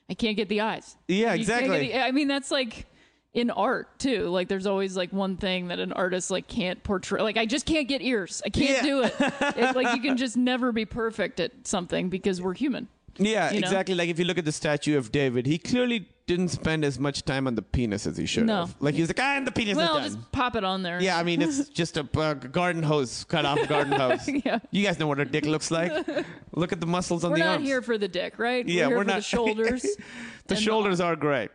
I 0.08 0.14
can't 0.14 0.36
get 0.36 0.48
the 0.48 0.60
eyes. 0.62 0.96
Yeah, 1.08 1.34
You 1.34 1.40
exactly. 1.40 1.88
the- 1.88 1.98
I 2.00 2.10
mean 2.12 2.28
that's 2.28 2.50
like 2.50 2.86
in 3.32 3.48
art 3.50 3.96
too. 3.98 4.24
Like 4.28 4.48
there's 4.48 4.66
always 4.66 4.96
like 4.96 5.12
one 5.12 5.36
thing 5.36 5.68
that 5.68 5.78
an 5.78 5.92
artist 5.92 6.30
like 6.30 6.48
can't 6.48 6.82
portray. 6.82 7.22
Like 7.22 7.36
I 7.36 7.46
just 7.46 7.64
can't 7.66 7.86
get 7.86 8.02
ears. 8.02 8.42
I 8.44 8.50
can't 8.50 8.70
Yeah. 8.70 8.82
do 8.82 9.02
it. 9.02 9.14
It's 9.56 9.76
like 9.76 9.94
you 9.94 10.02
can 10.02 10.16
just 10.16 10.36
never 10.36 10.72
be 10.72 10.84
perfect 10.84 11.38
at 11.40 11.52
something 11.66 12.08
because 12.08 12.40
we're 12.42 12.54
human. 12.54 12.88
Yeah, 13.18 13.50
you 13.52 13.60
know? 13.60 13.66
exactly. 13.66 13.94
Like 13.94 14.08
if 14.08 14.18
you 14.18 14.24
look 14.24 14.38
at 14.38 14.44
the 14.44 14.52
statue 14.52 14.96
of 14.96 15.12
David, 15.12 15.46
he 15.46 15.58
clearly 15.58 16.08
didn't 16.26 16.48
spend 16.48 16.84
as 16.84 16.98
much 16.98 17.24
time 17.24 17.46
on 17.48 17.54
the 17.56 17.62
penis 17.62 18.06
as 18.06 18.16
he 18.16 18.24
should 18.24 18.46
No. 18.46 18.60
have. 18.66 18.76
Like 18.80 18.94
he's 18.94 19.08
like, 19.08 19.18
ah, 19.20 19.36
and 19.36 19.46
the 19.46 19.50
penis 19.50 19.76
Well, 19.76 19.96
is 19.96 20.12
done. 20.14 20.20
just 20.22 20.32
pop 20.32 20.54
it 20.56 20.62
on 20.64 20.82
there. 20.82 21.00
Yeah, 21.02 21.18
I 21.18 21.22
mean, 21.24 21.42
it's 21.42 21.68
just 21.80 21.96
a 21.96 22.06
uh, 22.16 22.34
garden 22.34 22.82
hose, 22.82 23.24
cut 23.24 23.44
off 23.44 23.66
garden 23.68 23.92
hose. 23.92 24.28
Yeah. 24.44 24.60
You 24.70 24.84
guys 24.84 24.98
know 24.98 25.08
what 25.08 25.18
a 25.20 25.24
dick 25.24 25.44
looks 25.44 25.70
like. 25.70 25.92
Look 26.54 26.72
at 26.72 26.80
the 26.80 26.86
muscles 26.86 27.24
on 27.24 27.32
We're 27.32 27.38
the 27.38 27.44
not 27.44 27.60
here 27.60 27.82
for 27.82 27.98
the 27.98 28.08
dick, 28.08 28.38
right? 28.38 28.66
Yeah, 28.66 28.86
we're, 28.86 28.88
here 28.90 28.96
we're 28.98 29.04
for 29.04 29.08
not- 29.08 29.16
the 29.16 29.22
shoulders. 29.22 29.86
the 30.46 30.56
shoulders 30.56 31.00
are 31.00 31.16
great. 31.16 31.50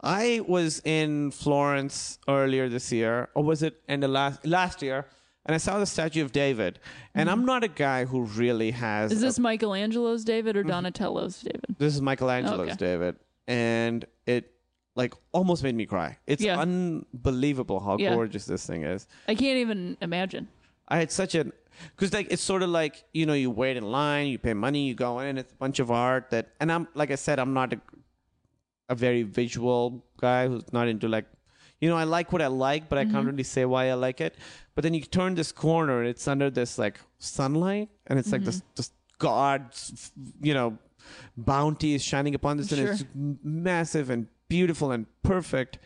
I 0.00 0.42
was 0.46 0.80
in 0.84 1.30
Florence 1.32 2.18
earlier 2.28 2.68
this 2.68 2.92
year, 2.92 3.28
or 3.34 3.42
was 3.42 3.62
it 3.62 3.80
in 3.88 4.00
the 4.00 4.08
last 4.08 4.44
last 4.46 4.80
year? 4.82 5.06
And 5.48 5.54
I 5.54 5.58
saw 5.58 5.78
the 5.78 5.86
statue 5.86 6.22
of 6.22 6.30
David. 6.30 6.78
And 7.14 7.30
I'm 7.30 7.46
not 7.46 7.64
a 7.64 7.68
guy 7.68 8.04
who 8.04 8.24
really 8.24 8.70
has. 8.72 9.10
Mm-hmm. 9.10 9.16
Is 9.16 9.22
a- 9.22 9.26
this 9.26 9.38
Michelangelo's 9.38 10.22
David 10.22 10.56
or 10.58 10.62
Donatello's 10.62 11.40
David? 11.40 11.64
This 11.78 11.94
is 11.94 12.02
Michelangelo's 12.02 12.68
Okay. 12.68 12.76
David, 12.76 13.16
and 13.46 14.04
it 14.26 14.52
like 14.94 15.14
almost 15.32 15.62
made 15.62 15.74
me 15.74 15.86
cry. 15.86 16.18
It's 16.26 16.42
Yeah. 16.42 16.60
unbelievable 16.60 17.80
how 17.80 17.96
Yeah. 17.98 18.14
gorgeous 18.14 18.44
this 18.44 18.66
thing 18.66 18.82
is. 18.84 19.06
I 19.26 19.34
can't 19.34 19.56
even 19.56 19.96
imagine. 20.02 20.48
I 20.88 20.98
had 20.98 21.10
such 21.10 21.34
a 21.34 21.44
because 21.96 22.12
like 22.12 22.26
it's 22.30 22.42
sort 22.42 22.62
of 22.62 22.68
like 22.70 23.04
you 23.14 23.24
know 23.24 23.32
you 23.34 23.50
wait 23.50 23.76
in 23.78 23.84
line, 23.84 24.26
you 24.26 24.38
pay 24.38 24.52
money, 24.54 24.86
you 24.86 24.94
go 24.94 25.20
in. 25.20 25.38
It's 25.38 25.52
a 25.52 25.56
bunch 25.56 25.78
of 25.78 25.90
art 25.90 26.28
that, 26.30 26.48
and 26.60 26.70
I'm 26.70 26.88
like 26.94 27.10
I 27.10 27.14
said, 27.14 27.38
I'm 27.38 27.54
not 27.54 27.72
a, 27.72 27.80
a 28.90 28.94
very 28.94 29.22
visual 29.22 30.04
guy 30.20 30.46
who's 30.48 30.70
not 30.74 30.88
into 30.88 31.08
like. 31.08 31.24
You 31.80 31.88
know, 31.88 31.96
I 31.96 32.04
like 32.04 32.32
what 32.32 32.42
I 32.42 32.48
like, 32.48 32.88
but 32.88 32.98
I 32.98 33.04
can't 33.04 33.24
really 33.26 33.44
say 33.44 33.64
why 33.64 33.88
I 33.90 33.94
like 33.94 34.20
it. 34.20 34.34
But 34.74 34.82
then 34.82 34.94
you 34.94 35.02
turn 35.02 35.34
this 35.36 35.52
corner, 35.52 36.00
and 36.00 36.08
it's 36.08 36.26
under 36.26 36.50
this 36.50 36.76
like 36.78 37.00
sunlight, 37.18 37.88
and 38.08 38.18
it's 38.18 38.32
like 38.32 38.42
this, 38.44 38.62
this 38.74 38.90
God's, 39.18 40.10
you 40.40 40.54
know, 40.54 40.78
bounty 41.36 41.94
is 41.94 42.02
shining 42.02 42.34
upon 42.34 42.56
this, 42.56 42.72
and 42.72 42.88
it's 42.88 43.04
massive 43.14 44.10
and 44.10 44.26
beautiful 44.48 44.90
and 44.90 45.06
perfect. 45.22 45.78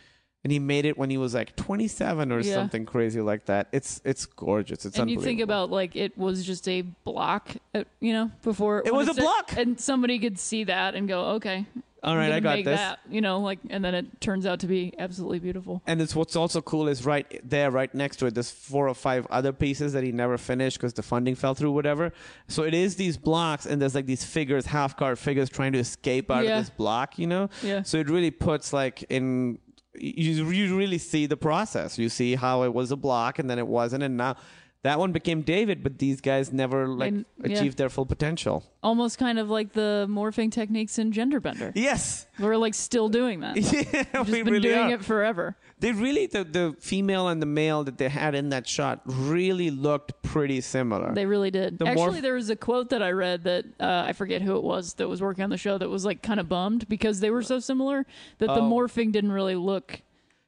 And 0.44 0.51
he 0.51 0.59
made 0.59 0.86
it 0.86 0.98
when 0.98 1.09
he 1.09 1.19
was 1.19 1.35
like 1.35 1.55
27 1.55 2.32
or 2.32 2.40
Yeah. 2.40 2.55
something 2.55 2.85
crazy 2.85 3.20
like 3.20 3.44
that. 3.47 3.69
It's 3.70 4.01
it's 4.05 4.27
gorgeous. 4.27 4.85
It's 4.85 4.98
and 4.98 5.09
you 5.09 5.20
think 5.20 5.40
about 5.40 5.70
like 5.70 5.94
it 5.94 6.19
was 6.19 6.44
just 6.44 6.66
a 6.69 6.82
block, 6.82 7.51
uh, 7.74 7.85
you 8.01 8.12
know, 8.12 8.31
before 8.43 8.82
It 8.85 8.93
was 8.93 9.06
a 9.09 9.14
block! 9.14 9.56
and 9.56 9.78
somebody 9.78 10.19
could 10.19 10.39
see 10.40 10.64
that 10.64 10.97
and 10.97 11.06
go, 11.06 11.27
okay, 11.36 11.66
All 12.05 12.16
right, 12.16 12.33
I 12.33 12.41
got 12.41 12.57
this. 12.65 12.81
that, 12.81 12.99
you 13.09 13.20
know, 13.20 13.39
like, 13.39 13.61
and 13.70 13.85
then 13.85 13.95
it 13.95 14.20
turns 14.20 14.45
out 14.45 14.59
to 14.61 14.66
be 14.66 14.93
absolutely 14.99 15.39
beautiful. 15.39 15.83
And 15.87 16.03
it's 16.03 16.16
what's 16.16 16.35
also 16.35 16.61
cool 16.61 16.89
is 16.89 17.07
right 17.07 17.41
there, 17.49 17.70
right 17.70 17.95
next 17.95 18.16
to 18.16 18.27
it, 18.27 18.35
there's 18.35 18.51
four 18.51 18.89
or 18.89 18.95
five 18.95 19.24
other 19.31 19.53
pieces 19.53 19.93
that 19.93 20.03
he 20.03 20.11
never 20.11 20.37
finished 20.37 20.79
because 20.79 20.95
the 20.95 21.03
funding 21.05 21.37
fell 21.37 21.55
through, 21.55 21.70
whatever. 21.70 22.12
So 22.49 22.65
it 22.65 22.74
is 22.74 22.97
these 22.97 23.16
blocks, 23.16 23.66
and 23.66 23.81
there's 23.81 23.95
like 23.95 24.07
these 24.07 24.24
figures, 24.24 24.66
half 24.66 24.97
card 24.97 25.16
figures, 25.19 25.49
trying 25.49 25.73
to 25.74 25.79
escape 25.79 26.29
out 26.31 26.45
Yeah. 26.45 26.59
of 26.59 26.65
this 26.65 26.70
block, 26.70 27.19
you 27.20 27.29
know. 27.29 27.51
Yeah. 27.62 27.83
So 27.83 27.99
it 27.99 28.09
really 28.11 28.33
puts 28.33 28.73
like 28.73 29.05
in 29.09 29.59
you 29.95 30.45
you 30.51 30.77
really 30.77 30.99
see 30.99 31.27
the 31.27 31.37
process. 31.37 31.99
You 31.99 32.09
see 32.09 32.35
how 32.35 32.65
it 32.65 32.74
was 32.74 32.91
a 32.91 32.97
block, 32.97 33.39
and 33.39 33.49
then 33.49 33.59
it 33.59 33.66
wasn't, 33.69 34.03
and 34.03 34.16
now. 34.16 34.37
That 34.85 34.99
one 34.99 35.13
became 35.13 35.43
David, 35.43 35.85
but 35.85 35.99
these 35.99 36.21
guys 36.21 36.53
never 36.53 36.89
like 36.89 37.13
And- 37.13 37.25
yeah. 37.45 37.57
achieved 37.57 37.79
their 37.79 37.89
full 37.89 38.05
potential. 38.05 38.65
Almost 38.83 39.17
kind 39.17 39.39
of 39.39 39.49
like 39.49 39.75
the 39.75 40.07
morphing 40.11 40.51
techniques 40.51 40.99
in 40.99 41.13
Gender 41.13 41.39
Bender. 41.39 41.71
Yes, 41.77 42.27
We're 42.41 42.57
like 42.57 42.75
still 42.75 43.09
doing 43.09 43.41
that. 43.41 43.55
We've 43.57 43.73
yeah, 43.73 44.05
just 44.13 44.31
we 44.31 44.43
been 44.43 44.53
really 44.55 44.69
doing 44.69 44.91
are. 44.91 44.95
it 44.95 45.05
forever. 45.05 45.57
They 45.79 45.93
really 45.93 46.27
the 46.27 46.43
the 46.43 46.77
female 46.81 47.29
and 47.29 47.41
the 47.41 47.47
male 47.47 47.85
that 47.85 47.99
they 47.99 48.09
had 48.09 48.35
in 48.35 48.49
that 48.51 48.67
shot 48.69 49.03
really 49.05 49.71
looked 49.71 50.21
pretty 50.23 50.61
similar. 50.61 51.15
They 51.15 51.27
really 51.27 51.51
did. 51.53 51.79
The 51.79 51.87
Actually, 51.87 52.19
morph- 52.19 52.23
there 52.23 52.35
was 52.35 52.51
a 52.51 52.57
quote 52.57 52.91
that 52.91 53.03
I 53.03 53.11
read 53.13 53.45
that 53.45 53.65
uh, 53.79 54.05
I 54.09 54.13
forget 54.15 54.43
who 54.43 54.57
it 54.57 54.63
was 54.65 54.95
that 54.95 55.09
was 55.09 55.23
working 55.23 55.45
on 55.45 55.51
the 55.51 55.57
show 55.59 55.79
that 55.79 55.89
was 55.89 56.05
like 56.05 56.23
kind 56.23 56.41
of 56.41 56.49
bummed 56.49 56.89
because 56.89 57.21
they 57.21 57.31
were 57.31 57.43
so 57.43 57.61
similar 57.61 58.05
that 58.39 58.47
the 58.49 58.61
Oh. 58.61 58.69
morphing 58.71 59.13
didn't 59.13 59.33
really 59.33 59.55
look. 59.57 60.03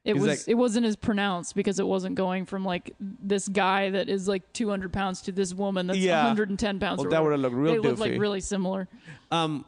It 0.05 0.15
was 0.15 0.27
like- 0.27 0.45
it 0.49 0.55
wasn't 0.55 0.85
as 0.87 0.97
pronounced 0.97 1.55
because 1.55 1.79
it 1.79 1.87
wasn't 1.87 2.15
going 2.15 2.45
from 2.45 2.65
like 2.65 2.95
this 3.01 3.49
guy 3.49 3.91
that 3.91 4.09
is 4.09 4.29
like 4.29 4.53
200 4.53 4.93
pounds 4.93 5.23
to 5.23 5.33
this 5.33 5.55
woman 5.55 5.87
that's 5.87 5.99
Yeah. 5.99 6.23
110 6.25 6.79
pounds. 6.79 7.01
Well, 7.01 7.11
that 7.11 7.23
would've 7.23 7.41
looked 7.41 7.55
real 7.57 7.73
They 7.73 7.79
looked 7.79 7.99
like 8.01 8.19
really 8.19 8.41
similar. 8.41 8.87
um, 9.31 9.65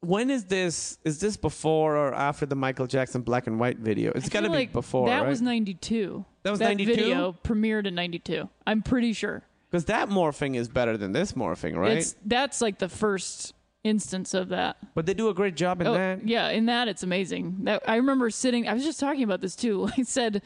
when 0.00 0.30
is 0.30 0.44
this? 0.44 0.98
Is 1.04 1.18
this 1.20 1.36
before 1.36 1.96
or 1.96 2.14
after 2.14 2.46
the 2.46 2.54
Michael 2.54 2.86
Jackson 2.86 3.22
black 3.22 3.46
and 3.46 3.58
white 3.58 3.78
video? 3.78 4.12
It's 4.14 4.28
got 4.28 4.40
to 4.40 4.44
feel 4.46 4.52
be 4.52 4.58
like 4.58 4.72
before, 4.72 5.08
That 5.08 5.20
right? 5.22 5.28
was 5.28 5.42
92. 5.42 6.24
That 6.42 6.50
was 6.50 6.58
that 6.60 6.66
92? 6.68 6.94
video 6.94 7.36
premiered 7.42 7.86
in 7.86 7.94
92. 7.96 8.48
I'm 8.66 8.82
pretty 8.82 9.12
sure. 9.12 9.42
Because 9.70 9.86
that 9.86 10.08
morphing 10.08 10.54
is 10.54 10.68
better 10.68 10.96
than 10.96 11.10
this 11.12 11.32
morphing, 11.32 11.76
right? 11.76 11.98
It's 11.98 12.14
that's 12.24 12.60
like 12.62 12.78
the 12.78 12.88
first 12.88 13.52
instance 13.86 14.34
of 14.34 14.48
that. 14.50 14.76
but 14.94 15.06
they 15.06 15.14
do 15.14 15.28
a 15.28 15.34
great 15.34 15.54
job 15.56 15.80
in 15.80 15.86
Oh, 15.86 15.94
that. 15.94 16.26
yeah, 16.26 16.48
in 16.50 16.66
that 16.66 16.88
it's 16.88 17.02
amazing. 17.02 17.56
That 17.64 17.82
I 17.88 17.96
remember 17.96 18.28
sitting. 18.30 18.68
I 18.68 18.74
was 18.74 18.84
just 18.84 19.00
talking 19.00 19.22
about 19.22 19.40
this 19.40 19.54
too. 19.56 19.88
I 19.98 20.02
said 20.02 20.42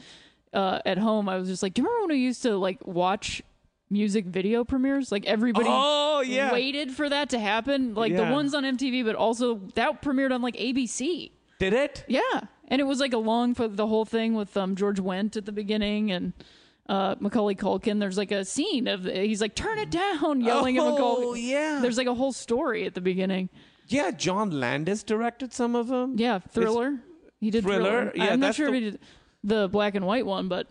uh, 0.53 0.79
at 0.85 0.97
home, 0.97 1.27
I 1.29 1.37
was 1.37 1.47
just 1.49 1.63
like, 1.63 1.73
"Do 1.73 1.81
you 1.81 1.87
remember 1.87 2.07
when 2.07 2.17
we 2.17 2.23
used 2.23 2.41
to 2.43 2.55
like 2.57 2.85
watch 2.85 3.41
music 3.89 4.25
video 4.25 4.63
premieres? 4.63 5.11
Like 5.11 5.25
everybody 5.25 5.67
Oh 5.69 6.21
yeah, 6.25 6.51
waited 6.53 6.91
for 6.91 7.09
that 7.09 7.29
to 7.31 7.39
happen. 7.39 7.93
Like 7.95 8.15
the 8.15 8.25
ones 8.31 8.53
on 8.53 8.63
MTV, 8.63 9.03
but 9.05 9.15
also 9.15 9.55
that 9.75 10.01
premiered 10.01 10.31
on 10.31 10.41
like 10.41 10.55
ABC. 10.55 11.31
did 11.59 11.73
it? 11.73 12.05
Yeah, 12.07 12.21
and 12.67 12.79
it 12.79 12.85
was 12.85 12.99
like 12.99 13.13
a 13.13 13.17
long 13.17 13.53
for 13.55 13.67
the 13.67 13.87
whole 13.87 14.05
thing 14.05 14.33
with 14.35 14.55
um, 14.57 14.75
George 14.75 14.99
Wendt 14.99 15.35
at 15.37 15.45
the 15.45 15.51
beginning 15.51 16.11
and. 16.11 16.33
Uh, 16.87 17.15
Macaulay 17.19 17.55
Culkin. 17.55 17.99
There's 17.99 18.17
like 18.17 18.31
a 18.31 18.43
scene 18.43 18.87
of 18.87 19.05
he's 19.05 19.39
like 19.41 19.55
turn 19.55 19.77
it 19.79 19.89
down, 19.91 20.41
yelling 20.49 20.77
at 20.77 20.83
Oh 20.83 20.91
Macaulay. 20.91 21.41
yeah, 21.41 21.79
There's 21.81 21.97
like 21.97 22.07
a 22.07 22.13
whole 22.13 22.33
story 22.33 22.85
at 22.85 22.93
the 22.95 23.01
beginning. 23.01 23.49
yeah. 23.87 24.11
John 24.11 24.51
Landis 24.51 25.03
directed 25.03 25.53
some 25.53 25.75
of 25.75 25.87
them. 25.87 26.15
Yeah, 26.17 26.39
Thriller. 26.39 26.99
He 27.39 27.49
did 27.49 27.63
Thriller? 27.63 28.11
Thriller. 28.11 28.11
Yeah, 28.15 28.33
I'm 28.33 28.39
not 28.39 28.55
sure 28.55 28.69
the- 28.69 28.77
if 28.77 28.83
he 28.83 28.89
did 28.91 28.99
the 29.43 29.67
black 29.69 29.95
and 29.95 30.05
white 30.05 30.25
one, 30.25 30.47
but 30.47 30.67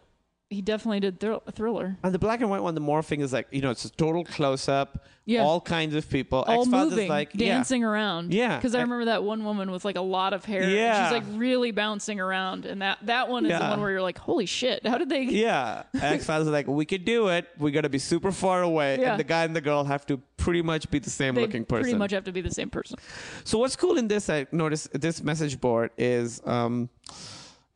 he 0.51 0.61
definitely 0.61 0.99
did 0.99 1.21
thr- 1.21 1.37
Thriller. 1.53 1.97
And 2.03 2.13
the 2.13 2.19
black 2.19 2.41
and 2.41 2.51
white 2.51 2.63
one, 2.63 2.75
the 2.75 2.81
morphing 2.81 3.21
is 3.21 3.33
like 3.33 3.47
you 3.53 3.63
know, 3.63 3.71
it's 3.71 3.85
a 3.85 3.91
total 3.91 4.25
close 4.25 4.69
up. 4.69 5.07
Yeah. 5.27 5.45
all 5.45 5.61
kinds 5.61 5.95
of 5.95 6.11
people. 6.11 6.43
All 6.43 6.63
X-Files 6.63 6.91
moving, 6.91 7.05
is 7.05 7.09
like 7.09 7.31
yeah. 7.35 7.55
dancing 7.55 7.85
around. 7.85 8.35
Yeah. 8.35 8.57
because 8.57 8.75
I 8.75 8.81
remember 8.81 9.05
that 9.05 9.23
one 9.23 9.45
woman 9.45 9.71
with 9.71 9.85
like 9.85 9.95
a 9.95 10.01
lot 10.01 10.33
of 10.33 10.45
hair. 10.45 10.69
Yeah. 10.69 11.05
she's 11.05 11.13
like 11.13 11.23
really 11.39 11.71
bouncing 11.71 12.19
around, 12.19 12.67
and 12.67 12.83
that 12.83 12.99
that 13.03 13.29
one 13.29 13.47
is 13.47 13.57
the 13.57 13.65
one 13.65 13.81
where 13.81 13.93
you're 13.93 14.03
like, 14.03 14.19
holy 14.19 14.47
shit, 14.47 14.85
how 14.85 14.99
did 14.99 15.09
they? 15.09 15.23
Yeah, 15.23 15.85
X 15.95 16.25
Files 16.25 16.49
are 16.49 16.51
like, 16.51 16.67
we 16.67 16.85
could 16.85 17.05
do 17.05 17.29
it. 17.29 17.47
We 17.59 17.71
got 17.71 17.83
to 17.83 17.89
be 17.89 18.01
super 18.01 18.33
far 18.33 18.63
away, 18.63 18.99
Yeah. 18.99 19.13
and 19.13 19.21
the 19.21 19.25
guy 19.25 19.45
and 19.45 19.55
the 19.55 19.61
girl 19.61 19.85
have 19.85 20.05
to 20.07 20.21
pretty 20.37 20.63
much 20.63 20.91
be 20.91 20.99
the 20.99 21.11
same 21.11 21.37
They 21.37 21.43
looking 21.43 21.65
person. 21.65 21.83
pretty 21.85 21.99
much 21.99 22.11
have 22.11 22.25
to 22.25 22.33
be 22.33 22.41
the 22.41 22.51
same 22.51 22.71
person. 22.71 22.99
So 23.45 23.59
what's 23.59 23.77
cool 23.77 23.99
in 23.99 24.09
this, 24.09 24.29
I 24.29 24.49
noticed 24.51 25.01
this 25.01 25.23
message 25.23 25.61
board 25.61 25.91
is 25.97 26.41
um, 26.45 26.89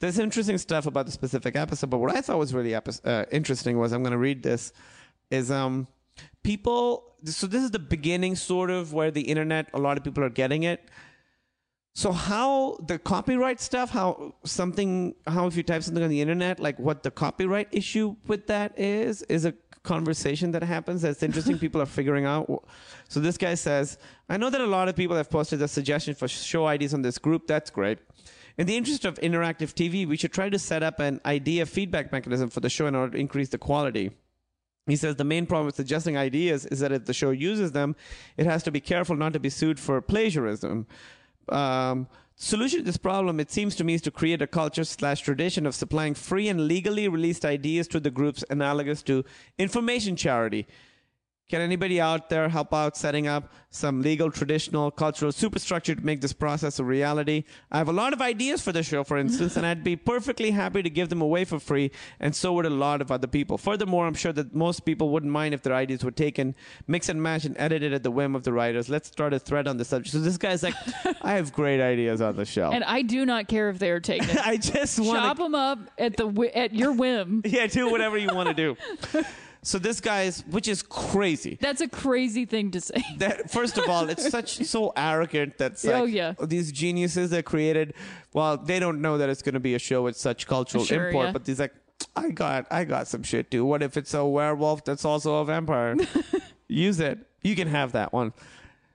there's 0.00 0.18
interesting 0.18 0.58
stuff 0.58 0.86
about 0.86 1.06
the 1.06 1.12
specific 1.12 1.56
episode. 1.56 1.90
But 1.90 1.98
what 1.98 2.14
I 2.14 2.20
thought 2.20 2.38
was 2.38 2.52
really 2.52 2.74
epi- 2.74 3.00
uh, 3.04 3.24
interesting 3.30 3.78
was 3.78 3.92
I'm 3.92 4.02
going 4.02 4.12
to 4.12 4.18
read 4.18 4.42
this 4.42 4.72
is 5.30 5.50
um, 5.50 5.86
people. 6.42 7.14
So 7.24 7.46
this 7.46 7.62
is 7.62 7.70
the 7.70 7.78
beginning, 7.78 8.36
sort 8.36 8.70
of, 8.70 8.92
where 8.92 9.10
the 9.10 9.22
internet. 9.22 9.68
A 9.72 9.78
lot 9.78 9.96
of 9.96 10.04
people 10.04 10.22
are 10.22 10.30
getting 10.30 10.64
it. 10.64 10.88
So 11.96 12.10
how 12.10 12.76
the 12.88 12.98
copyright 12.98 13.60
stuff, 13.60 13.90
how 13.90 14.34
something, 14.44 15.14
how 15.28 15.46
if 15.46 15.56
you 15.56 15.62
type 15.62 15.82
something 15.84 16.02
on 16.02 16.10
the 16.10 16.20
internet, 16.20 16.58
like 16.58 16.76
what 16.78 17.04
the 17.04 17.10
copyright 17.10 17.68
issue 17.70 18.16
with 18.26 18.48
that 18.48 18.76
is, 18.76 19.22
is 19.22 19.44
a 19.44 19.54
conversation 19.84 20.50
that 20.50 20.64
happens 20.64 21.02
that's 21.02 21.22
interesting. 21.22 21.56
people 21.66 21.80
are 21.80 21.86
figuring 21.86 22.24
out. 22.24 22.68
So 23.08 23.20
this 23.20 23.38
guy 23.38 23.54
says, 23.54 23.96
I 24.28 24.36
know 24.36 24.50
that 24.50 24.60
a 24.60 24.66
lot 24.66 24.88
of 24.88 24.96
people 24.96 25.16
have 25.16 25.30
posted 25.30 25.62
a 25.62 25.68
suggestion 25.68 26.16
for 26.16 26.26
show 26.26 26.68
IDs 26.68 26.94
on 26.94 27.02
this 27.02 27.18
group. 27.18 27.46
That's 27.46 27.70
great. 27.70 27.98
In 28.56 28.66
the 28.66 28.76
interest 28.76 29.05
of 29.05 29.18
interactive 29.20 29.74
TV, 29.74 30.06
we 30.06 30.16
should 30.16 30.32
try 30.32 30.48
to 30.48 30.59
set 30.59 30.82
up 30.82 31.01
an 31.01 31.20
idea 31.26 31.66
feedback 31.66 32.12
mechanism 32.12 32.51
for 32.51 32.60
the 32.60 32.70
show 32.70 32.86
in 32.86 32.94
order 32.94 33.12
to 33.12 33.18
increase 33.18 33.48
the 33.48 33.59
quality. 33.59 34.12
He 34.86 34.97
says 34.97 35.16
the 35.16 35.24
main 35.24 35.47
problem 35.47 35.66
with 35.66 35.76
suggesting 35.76 36.16
ideas 36.16 36.66
is 36.66 36.81
that 36.81 36.93
if 36.93 37.06
the 37.06 37.14
show 37.14 37.31
uses 37.31 37.72
them, 37.72 37.97
it 38.36 38.47
has 38.47 38.62
to 38.64 38.70
be 38.70 38.81
careful 38.81 39.16
not 39.16 39.32
to 39.32 39.40
be 39.40 39.51
sued 39.51 39.81
for 39.81 40.01
plagiarism. 40.01 40.86
Um, 41.48 42.06
solution 42.36 42.81
to 42.81 42.85
this 42.85 42.97
problem, 42.97 43.40
it 43.40 43.51
seems 43.51 43.74
to 43.76 43.85
me, 43.85 43.94
is 43.94 44.02
to 44.02 44.10
create 44.10 44.43
a 44.43 44.47
culture 44.47 44.85
slash 44.85 45.22
tradition 45.22 45.66
of 45.66 45.74
supplying 45.74 46.14
free 46.14 46.48
and 46.48 46.68
legally 46.68 47.09
released 47.09 47.44
ideas 47.44 47.89
to 47.89 48.01
the 48.01 48.10
groups 48.10 48.44
analogous 48.51 49.02
to 49.05 49.24
information 49.59 50.16
charity. 50.16 50.66
Can 51.50 51.60
anybody 51.60 52.00
out 52.00 52.30
there 52.30 52.48
help 52.48 52.72
out 52.72 52.96
setting 52.96 53.26
up 53.26 53.52
some 53.68 54.00
legal, 54.00 54.30
traditional, 54.30 54.90
cultural 54.90 55.30
superstructure 55.30 55.94
to 55.94 56.00
make 56.00 56.22
this 56.22 56.32
process 56.32 56.78
a 56.78 56.84
reality? 56.84 57.44
I 57.70 57.76
have 57.76 57.88
a 57.88 57.92
lot 57.92 58.14
of 58.14 58.22
ideas 58.22 58.62
for 58.62 58.72
the 58.72 58.82
show, 58.82 59.04
for 59.04 59.18
instance, 59.18 59.54
and 59.58 59.66
I'd 59.66 59.84
be 59.84 59.94
perfectly 59.94 60.52
happy 60.52 60.82
to 60.82 60.88
give 60.88 61.10
them 61.10 61.20
away 61.20 61.44
for 61.44 61.58
free, 61.60 61.90
and 62.18 62.34
so 62.34 62.54
would 62.54 62.64
a 62.64 62.70
lot 62.70 63.02
of 63.02 63.12
other 63.12 63.26
people. 63.26 63.58
Furthermore, 63.58 64.06
I'm 64.06 64.14
sure 64.14 64.32
that 64.32 64.54
most 64.54 64.86
people 64.86 65.10
wouldn't 65.10 65.30
mind 65.32 65.52
if 65.52 65.62
their 65.62 65.74
ideas 65.74 66.02
were 66.02 66.10
taken, 66.10 66.54
mix 66.86 67.10
and 67.10 67.22
match, 67.22 67.44
and 67.44 67.54
edited 67.58 67.92
at 67.92 68.02
the 68.02 68.10
whim 68.10 68.34
of 68.34 68.44
the 68.44 68.52
writers. 68.52 68.88
Let's 68.88 69.08
start 69.08 69.34
a 69.34 69.38
thread 69.38 69.68
on 69.68 69.76
the 69.76 69.84
subject. 69.84 70.12
So 70.12 70.20
this 70.20 70.38
guy's 70.38 70.62
like, 70.62 70.74
I 71.20 71.32
have 71.34 71.52
great 71.52 71.82
ideas 71.82 72.22
on 72.22 72.36
the 72.36 72.46
show. 72.46 72.70
And 72.72 72.82
I 72.84 73.02
do 73.02 73.26
not 73.26 73.48
care 73.48 73.68
if 73.68 73.78
they 73.78 73.90
are 73.90 74.00
taken. 74.00 74.38
I 74.44 74.56
just 74.56 74.98
want 74.98 75.18
Chop 75.18 75.36
them 75.36 75.54
up 75.54 75.78
at 75.98 76.16
the 76.16 76.50
at 76.54 76.74
your 76.74 76.92
whim. 76.92 77.42
Yeah, 77.54 77.66
do 77.66 77.90
whatever 77.90 78.16
you 78.16 78.34
want 78.34 78.48
to 78.48 78.54
do. 78.54 78.76
So 79.65 79.78
this 79.78 80.01
guy's, 80.01 80.43
which 80.51 80.69
is 80.69 80.82
crazy. 80.82 81.59
That's 81.61 81.81
a 81.81 81.89
crazy 81.89 82.45
thing 82.45 82.70
to 82.73 82.81
say. 82.81 83.03
that 83.19 83.51
first 83.51 83.78
of 83.78 83.89
all, 83.89 84.09
it's 84.11 84.28
such 84.39 84.65
so 84.66 84.93
arrogant 84.97 85.59
that 85.59 85.82
Oh, 85.86 86.05
yeah. 86.05 86.35
these 86.43 86.70
geniuses 86.70 87.31
that 87.31 87.45
created. 87.45 87.95
Well, 88.32 88.57
they 88.59 88.78
don't 88.78 89.01
know 89.01 89.19
that 89.19 89.28
it's 89.28 89.43
going 89.43 89.55
to 89.55 89.61
be 89.61 89.74
a 89.74 89.78
show 89.78 90.03
with 90.03 90.16
such 90.16 90.47
cultural 90.47 90.85
Sure, 90.85 91.09
import, 91.09 91.27
yeah. 91.27 91.32
but 91.32 91.47
he's 91.47 91.59
like, 91.61 91.74
I 92.15 92.31
got, 92.31 92.66
I 92.70 92.85
got 92.85 93.09
some 93.09 93.23
shit 93.23 93.51
too. 93.51 93.65
What 93.65 93.82
if 93.82 93.97
it's 93.97 94.12
a 94.15 94.24
werewolf 94.24 94.85
that's 94.85 95.05
also 95.05 95.36
a 95.36 95.45
vampire? 95.45 95.97
Use 96.69 97.01
it. 97.01 97.19
You 97.43 97.57
can 97.57 97.69
have 97.69 97.93
that 97.93 98.12
one. 98.12 98.32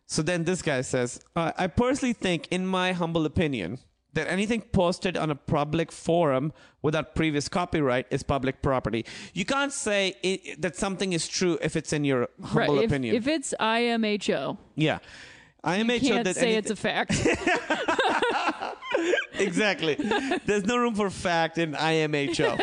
So 0.06 0.22
then 0.22 0.44
this 0.44 0.62
guy 0.62 0.82
says, 0.82 1.20
uh, 1.36 1.52
I 1.58 1.68
personally 1.68 2.14
think, 2.14 2.48
in 2.52 2.66
my 2.66 2.94
humble 2.94 3.26
opinion, 3.26 3.80
that 4.14 4.27
anything 4.27 4.61
posted 4.61 5.15
on 5.18 5.30
a 5.30 5.36
public 5.36 5.91
forum 5.91 6.52
without 6.81 7.14
previous 7.15 7.48
copyright 7.49 8.07
is 8.10 8.23
public 8.23 8.61
property. 8.61 9.06
You 9.34 9.45
can't 9.45 9.72
say 9.72 10.15
it, 10.23 10.61
that 10.61 10.76
something 10.76 11.14
is 11.14 11.27
true 11.27 11.57
if 11.61 11.76
it's 11.76 11.94
in 11.94 12.03
your 12.06 12.27
humble 12.44 12.76
Right, 12.76 12.84
if, 12.86 12.90
opinion. 12.91 13.15
if 13.15 13.27
it's 13.27 13.53
IMHO, 13.60 14.57
yeah. 14.76 14.99
IMHO 15.64 16.02
you 16.02 16.10
can't 16.10 16.27
say 16.36 16.56
it's 16.56 16.72
a 16.72 16.76
fact. 16.76 17.11
exactly. 19.34 19.95
There's 20.45 20.65
no 20.65 20.77
room 20.77 20.95
for 20.95 21.10
fact 21.10 21.57
in 21.57 21.73
IMHO. 21.73 22.60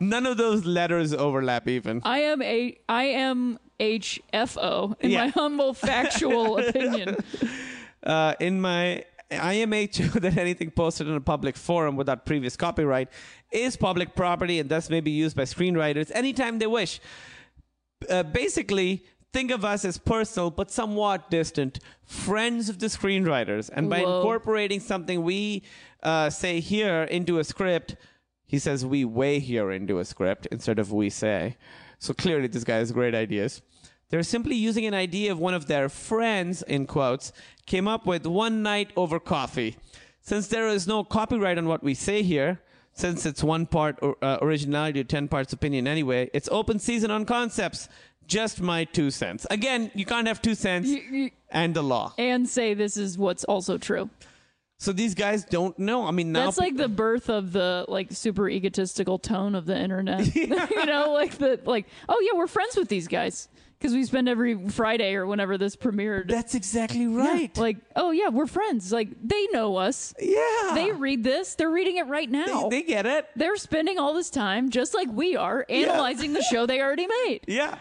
None 0.00 0.26
of 0.26 0.36
those 0.36 0.64
letters 0.64 1.12
overlap 1.12 1.68
even. 1.68 2.00
I 2.04 2.20
am 2.20 2.40
a 2.42 2.78
I 2.88 3.04
am 3.04 3.58
HFO 3.80 4.94
in 5.00 5.10
Yeah. 5.10 5.24
my 5.24 5.28
humble 5.28 5.74
factual 5.74 6.58
opinion. 6.68 7.16
Uh, 8.02 8.34
in 8.40 8.60
my 8.60 9.04
IMHO, 9.30 10.12
that 10.20 10.36
anything 10.38 10.70
posted 10.70 11.08
in 11.08 11.14
a 11.14 11.20
public 11.20 11.56
forum 11.56 11.96
without 11.96 12.24
previous 12.24 12.56
copyright 12.56 13.08
is 13.52 13.76
public 13.76 14.14
property 14.14 14.58
and 14.58 14.68
thus 14.68 14.90
may 14.90 15.00
be 15.00 15.10
used 15.10 15.36
by 15.36 15.42
screenwriters 15.42 16.10
anytime 16.14 16.58
they 16.58 16.66
wish. 16.66 17.00
Uh, 18.08 18.22
basically, 18.22 19.04
think 19.32 19.50
of 19.50 19.64
us 19.64 19.84
as 19.84 19.98
personal 19.98 20.50
but 20.50 20.70
somewhat 20.70 21.30
distant 21.30 21.80
friends 22.04 22.68
of 22.68 22.78
the 22.78 22.86
screenwriters. 22.86 23.70
And 23.72 23.90
by 23.90 24.00
Whoa. 24.00 24.18
incorporating 24.18 24.80
something 24.80 25.22
we 25.22 25.62
uh, 26.02 26.30
say 26.30 26.60
here 26.60 27.02
into 27.04 27.38
a 27.38 27.44
script, 27.44 27.96
he 28.46 28.58
says 28.58 28.86
we 28.86 29.04
way 29.04 29.40
here 29.40 29.70
into 29.70 29.98
a 29.98 30.04
script 30.04 30.46
instead 30.50 30.78
of 30.78 30.92
we 30.92 31.10
say. 31.10 31.56
So 31.98 32.14
clearly, 32.14 32.46
this 32.46 32.64
guy 32.64 32.76
has 32.76 32.92
great 32.92 33.14
ideas. 33.14 33.60
They're 34.10 34.22
simply 34.22 34.56
using 34.56 34.86
an 34.86 34.94
idea 34.94 35.30
of 35.32 35.38
one 35.38 35.54
of 35.54 35.66
their 35.66 35.88
friends, 35.88 36.62
in 36.62 36.86
quotes, 36.86 37.32
came 37.66 37.86
up 37.86 38.06
with 38.06 38.26
one 38.26 38.62
night 38.62 38.90
over 38.96 39.20
coffee. 39.20 39.76
Since 40.22 40.48
there 40.48 40.68
is 40.68 40.86
no 40.86 41.04
copyright 41.04 41.58
on 41.58 41.68
what 41.68 41.82
we 41.82 41.94
say 41.94 42.22
here, 42.22 42.60
since 42.92 43.26
it's 43.26 43.44
one 43.44 43.66
part 43.66 43.98
or, 44.02 44.16
uh, 44.22 44.38
originality 44.40 45.00
or 45.00 45.04
10 45.04 45.28
parts 45.28 45.52
opinion 45.52 45.86
anyway, 45.86 46.30
it's 46.32 46.48
open 46.50 46.78
season 46.78 47.10
on 47.10 47.24
concepts. 47.24 47.88
Just 48.26 48.60
my 48.60 48.84
two 48.84 49.10
cents. 49.10 49.46
Again, 49.50 49.90
you 49.94 50.04
can't 50.04 50.26
have 50.26 50.42
two 50.42 50.54
cents 50.54 50.88
you- 50.88 51.30
and 51.50 51.74
the 51.74 51.82
law. 51.82 52.12
And 52.18 52.48
say 52.48 52.74
this 52.74 52.96
is 52.96 53.16
what's 53.16 53.44
also 53.44 53.78
true. 53.78 54.10
So 54.78 54.92
these 54.92 55.14
guys 55.14 55.44
don't 55.44 55.78
know. 55.78 56.06
I 56.06 56.12
mean, 56.12 56.32
now 56.32 56.44
That's 56.44 56.58
like 56.58 56.76
the 56.76 56.88
birth 56.88 57.30
of 57.30 57.52
the 57.52 57.84
like 57.88 58.12
super 58.12 58.48
egotistical 58.48 59.18
tone 59.18 59.54
of 59.54 59.66
the 59.66 59.76
internet. 59.78 60.34
you 60.36 60.86
know, 60.86 61.12
like 61.12 61.38
the 61.38 61.58
like, 61.64 61.86
oh 62.08 62.20
yeah, 62.20 62.38
we're 62.38 62.46
friends 62.46 62.76
with 62.76 62.88
these 62.88 63.08
guys 63.08 63.48
because 63.78 63.94
we 63.94 64.04
spend 64.04 64.28
every 64.28 64.68
Friday 64.68 65.14
or 65.14 65.26
whenever 65.26 65.56
this 65.56 65.76
premiered. 65.76 66.28
that's 66.28 66.54
exactly 66.54 67.06
right. 67.06 67.56
like, 67.56 67.76
oh 67.96 68.10
yeah, 68.10 68.28
we're 68.28 68.46
friends. 68.46 68.92
Like 68.92 69.08
they 69.22 69.46
know 69.52 69.76
us. 69.76 70.14
yeah, 70.20 70.72
They 70.74 70.92
read 70.92 71.22
this. 71.24 71.54
They're 71.54 71.70
reading 71.70 71.96
it 71.96 72.06
right 72.06 72.28
now. 72.30 72.68
they, 72.68 72.80
they 72.80 72.86
get 72.86 73.06
it. 73.06 73.26
They're 73.36 73.56
spending 73.56 73.98
all 73.98 74.14
this 74.14 74.30
time, 74.30 74.70
just 74.70 74.94
like 74.94 75.08
we 75.12 75.36
are, 75.36 75.64
analyzing 75.68 76.32
the 76.32 76.42
show 76.42 76.66
they 76.66 76.80
already 76.80 77.06
made. 77.06 77.40
Yeah, 77.48 77.76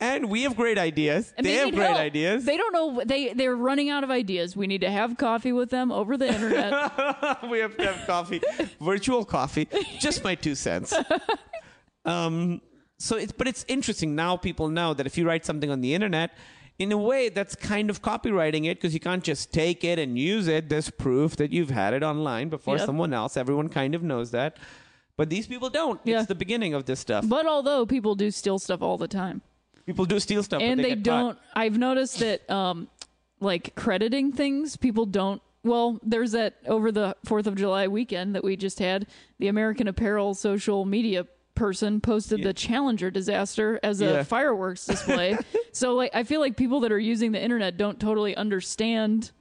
and 0.00 0.28
we 0.30 0.42
have 0.42 0.56
great 0.56 0.78
ideas. 0.78 1.32
And 1.36 1.46
they, 1.46 1.54
have 1.54 1.66
need 1.66 1.74
great 1.76 1.86
help. 1.86 1.98
ideas. 1.98 2.44
They 2.44 2.56
don't 2.56 2.72
know. 2.72 3.02
They 3.04 3.32
they're 3.34 3.54
running 3.54 3.88
out 3.88 4.02
of 4.04 4.10
ideas. 4.10 4.56
We 4.56 4.66
need 4.66 4.80
to 4.80 4.90
have 4.90 5.16
coffee 5.16 5.52
with 5.52 5.70
them 5.70 5.92
over 5.92 6.16
the 6.16 6.26
internet. 6.26 6.72
we 7.50 7.60
have 7.60 7.76
to 7.76 7.86
have 7.92 8.06
coffee, 8.06 8.40
virtual 8.80 9.24
coffee. 9.24 9.68
Just 10.00 10.24
my 10.24 10.34
two 10.34 10.54
cents. 10.54 10.92
Um, 12.04 12.60
so 13.02 13.16
it's 13.16 13.32
but 13.32 13.48
it's 13.48 13.64
interesting 13.66 14.14
now. 14.14 14.36
People 14.36 14.68
know 14.68 14.94
that 14.94 15.06
if 15.06 15.18
you 15.18 15.26
write 15.26 15.44
something 15.44 15.70
on 15.70 15.80
the 15.80 15.92
internet, 15.92 16.30
in 16.78 16.92
a 16.92 16.96
way, 16.96 17.28
that's 17.30 17.56
kind 17.56 17.90
of 17.90 18.00
copywriting 18.00 18.64
it 18.66 18.76
because 18.78 18.94
you 18.94 19.00
can't 19.00 19.24
just 19.24 19.52
take 19.52 19.82
it 19.82 19.98
and 19.98 20.16
use 20.16 20.46
it. 20.46 20.68
There's 20.68 20.88
proof 20.88 21.34
that 21.36 21.52
you've 21.52 21.70
had 21.70 21.94
it 21.94 22.04
online 22.04 22.48
before 22.48 22.76
Yep. 22.76 22.86
someone 22.86 23.12
else. 23.12 23.36
Everyone 23.36 23.68
kind 23.68 23.96
of 23.96 24.04
knows 24.04 24.30
that, 24.30 24.56
but 25.16 25.30
these 25.30 25.48
people 25.48 25.68
don't. 25.68 26.00
Yeah. 26.04 26.18
It's 26.18 26.28
the 26.28 26.36
beginning 26.36 26.74
of 26.74 26.84
this 26.84 27.00
stuff. 27.00 27.28
but 27.28 27.44
although 27.44 27.84
people 27.84 28.14
do 28.14 28.30
steal 28.30 28.60
stuff 28.60 28.82
all 28.82 28.98
the 28.98 29.08
time, 29.08 29.42
people 29.84 30.04
do 30.04 30.20
steal 30.20 30.44
stuff, 30.44 30.62
and 30.62 30.78
they, 30.78 30.90
they, 30.90 30.94
don't. 30.94 31.36
I've 31.54 31.78
noticed 31.78 32.20
that, 32.20 32.48
um, 32.48 32.88
like 33.40 33.74
crediting 33.74 34.30
things, 34.30 34.76
people 34.76 35.06
don't. 35.06 35.42
Well, 35.64 35.98
there's 36.04 36.32
that 36.32 36.54
over 36.66 36.92
the 36.92 37.16
Fourth 37.24 37.48
of 37.48 37.56
July 37.56 37.88
weekend 37.88 38.36
that 38.36 38.44
we 38.44 38.56
just 38.56 38.78
had. 38.78 39.06
The 39.40 39.48
American 39.48 39.88
Apparel 39.88 40.34
social 40.34 40.84
media 40.84 41.26
person 41.54 42.00
posted 42.00 42.42
the 42.42 42.52
Challenger 42.54 43.10
disaster 43.10 43.78
as 43.82 44.00
a 44.00 44.04
Yeah. 44.06 44.22
fireworks 44.22 44.86
display. 44.86 45.36
so, 45.72 45.94
like, 45.94 46.10
I 46.14 46.22
feel 46.24 46.40
like 46.40 46.56
people 46.56 46.80
that 46.80 46.92
are 46.92 46.98
using 46.98 47.32
the 47.32 47.42
internet 47.42 47.76
don't 47.76 48.00
totally 48.00 48.34
understand 48.36 49.32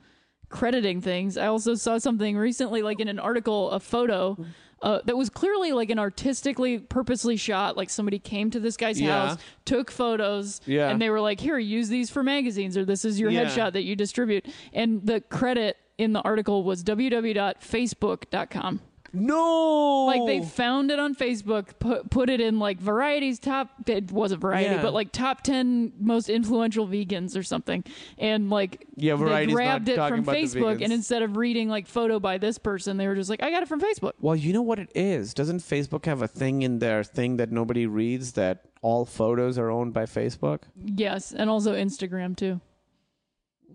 crediting 0.49 0.99
things. 1.01 1.37
I 1.37 1.47
also 1.47 1.75
saw 1.75 1.97
something 1.97 2.35
recently, 2.37 2.81
like 2.81 2.99
in 2.99 3.07
an 3.07 3.19
article, 3.19 3.71
a 3.71 3.79
photo 3.79 4.37
uh, 4.81 4.99
that 5.05 5.15
was 5.15 5.29
clearly 5.29 5.71
like 5.73 5.91
an 5.91 5.99
artistically, 5.99 6.79
purposely 6.79 7.37
shot. 7.37 7.77
Like 7.77 7.89
somebody 7.91 8.17
came 8.17 8.49
to 8.49 8.59
this 8.59 8.75
guy's 8.77 8.99
Yeah. 8.99 9.27
house, 9.27 9.39
took 9.63 9.91
photos, 9.91 10.59
Yeah. 10.65 10.89
and 10.89 10.99
they 11.01 11.11
were 11.11 11.21
like, 11.21 11.39
"Here, 11.39 11.57
use 11.59 11.87
these 11.87 12.09
for 12.09 12.23
magazines, 12.23 12.75
or 12.75 12.83
this 12.83 13.05
is 13.05 13.19
your 13.19 13.29
Yeah. 13.29 13.45
headshot 13.45 13.73
that 13.73 13.83
you 13.83 13.95
distribute." 13.95 14.47
And 14.73 15.05
the 15.05 15.21
credit 15.21 15.77
in 15.99 16.13
the 16.13 16.21
article 16.21 16.63
was 16.63 16.83
www.facebook.com. 16.83 18.81
No, 19.13 20.05
Like 20.05 20.25
they 20.25 20.41
found 20.45 20.89
it 20.89 20.97
on 20.99 21.13
Facebook, 21.15 21.77
put 21.79 22.09
put 22.09 22.29
it 22.29 22.39
in 22.39 22.59
like 22.59 22.79
Variety's 22.79 23.39
top. 23.39 23.69
It 23.89 24.09
wasn't 24.11 24.39
Variety, 24.41 24.69
Yeah. 24.75 24.81
but 24.81 24.93
like 24.93 25.11
top 25.11 25.41
ten 25.41 25.91
most 25.99 26.29
influential 26.29 26.87
vegans 26.87 27.37
or 27.37 27.43
something. 27.43 27.83
And 28.17 28.49
like 28.49 28.85
Yeah, 28.95 29.15
they 29.15 29.23
Variety's 29.23 29.55
grabbed 29.55 29.87
not 29.87 29.93
it 29.93 29.95
talking 29.97 30.15
from 30.15 30.23
about 30.23 30.31
the 30.35 30.41
Facebook, 30.43 30.77
vegans. 30.77 30.83
and 30.85 30.93
instead 30.93 31.21
of 31.23 31.35
reading 31.35 31.67
like 31.67 31.87
photo 31.87 32.19
by 32.19 32.37
this 32.37 32.57
person, 32.57 32.95
they 32.97 33.07
were 33.07 33.15
just 33.15 33.29
like, 33.29 33.43
I 33.43 33.51
got 33.51 33.63
it 33.63 33.67
from 33.67 33.81
Facebook. 33.81 34.13
Well, 34.21 34.35
you 34.35 34.53
know 34.53 34.61
what 34.61 34.79
it 34.79 34.89
is? 34.95 35.33
Doesn't 35.33 35.59
Facebook 35.59 36.05
have 36.05 36.21
a 36.21 36.27
thing 36.27 36.61
in 36.61 36.79
their 36.79 37.03
thing 37.03 37.35
that 37.37 37.51
nobody 37.51 37.85
reads 37.87 38.31
that 38.33 38.63
all 38.81 39.05
photos 39.05 39.57
are 39.57 39.69
owned 39.69 39.93
by 39.93 40.03
Facebook? 40.05 40.61
Yes, 40.83 41.33
and 41.33 41.49
also 41.49 41.75
Instagram 41.75 42.35
too. 42.37 42.61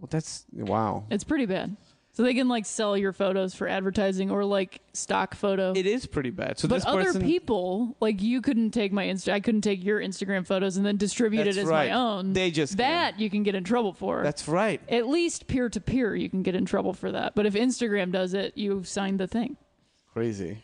Well, 0.00 0.08
that's 0.10 0.44
wow. 0.52 1.04
It's 1.10 1.24
pretty 1.24 1.46
bad. 1.46 1.76
So 2.16 2.22
they 2.22 2.32
can 2.32 2.48
like 2.48 2.64
sell 2.64 2.96
your 2.96 3.12
photos 3.12 3.54
for 3.54 3.68
advertising 3.68 4.30
or 4.30 4.42
like 4.42 4.80
stock 4.94 5.34
photo. 5.34 5.74
It 5.76 5.84
is 5.84 6.06
pretty 6.06 6.30
bad. 6.30 6.58
So 6.58 6.66
but 6.66 6.82
other 6.86 7.04
person, 7.04 7.20
people, 7.20 7.94
like 8.00 8.22
you 8.22 8.40
couldn't 8.40 8.70
take 8.70 8.90
my 8.90 9.04
Insta, 9.04 9.34
I 9.34 9.40
couldn't 9.40 9.60
take 9.60 9.84
your 9.84 10.00
Instagram 10.00 10.46
photos 10.46 10.78
and 10.78 10.86
then 10.86 10.96
distribute 10.96 11.46
it 11.46 11.58
as 11.58 11.66
right. 11.66 11.90
my 11.90 11.94
own. 11.94 12.32
They 12.32 12.50
just 12.50 12.78
that 12.78 13.20
you 13.20 13.28
can 13.28 13.42
get 13.42 13.54
in 13.54 13.64
trouble 13.64 13.92
for. 13.92 14.22
That's 14.22 14.48
right. 14.48 14.80
At 14.88 15.08
least 15.08 15.46
peer 15.46 15.68
to 15.68 15.78
peer, 15.78 16.16
you 16.16 16.30
can 16.30 16.42
get 16.42 16.54
in 16.54 16.64
trouble 16.64 16.94
for 16.94 17.12
that. 17.12 17.34
But 17.34 17.44
if 17.44 17.52
Instagram 17.52 18.12
does 18.12 18.32
it, 18.32 18.56
you've 18.56 18.88
signed 18.88 19.20
the 19.20 19.26
thing. 19.26 19.58
Crazy. 20.14 20.62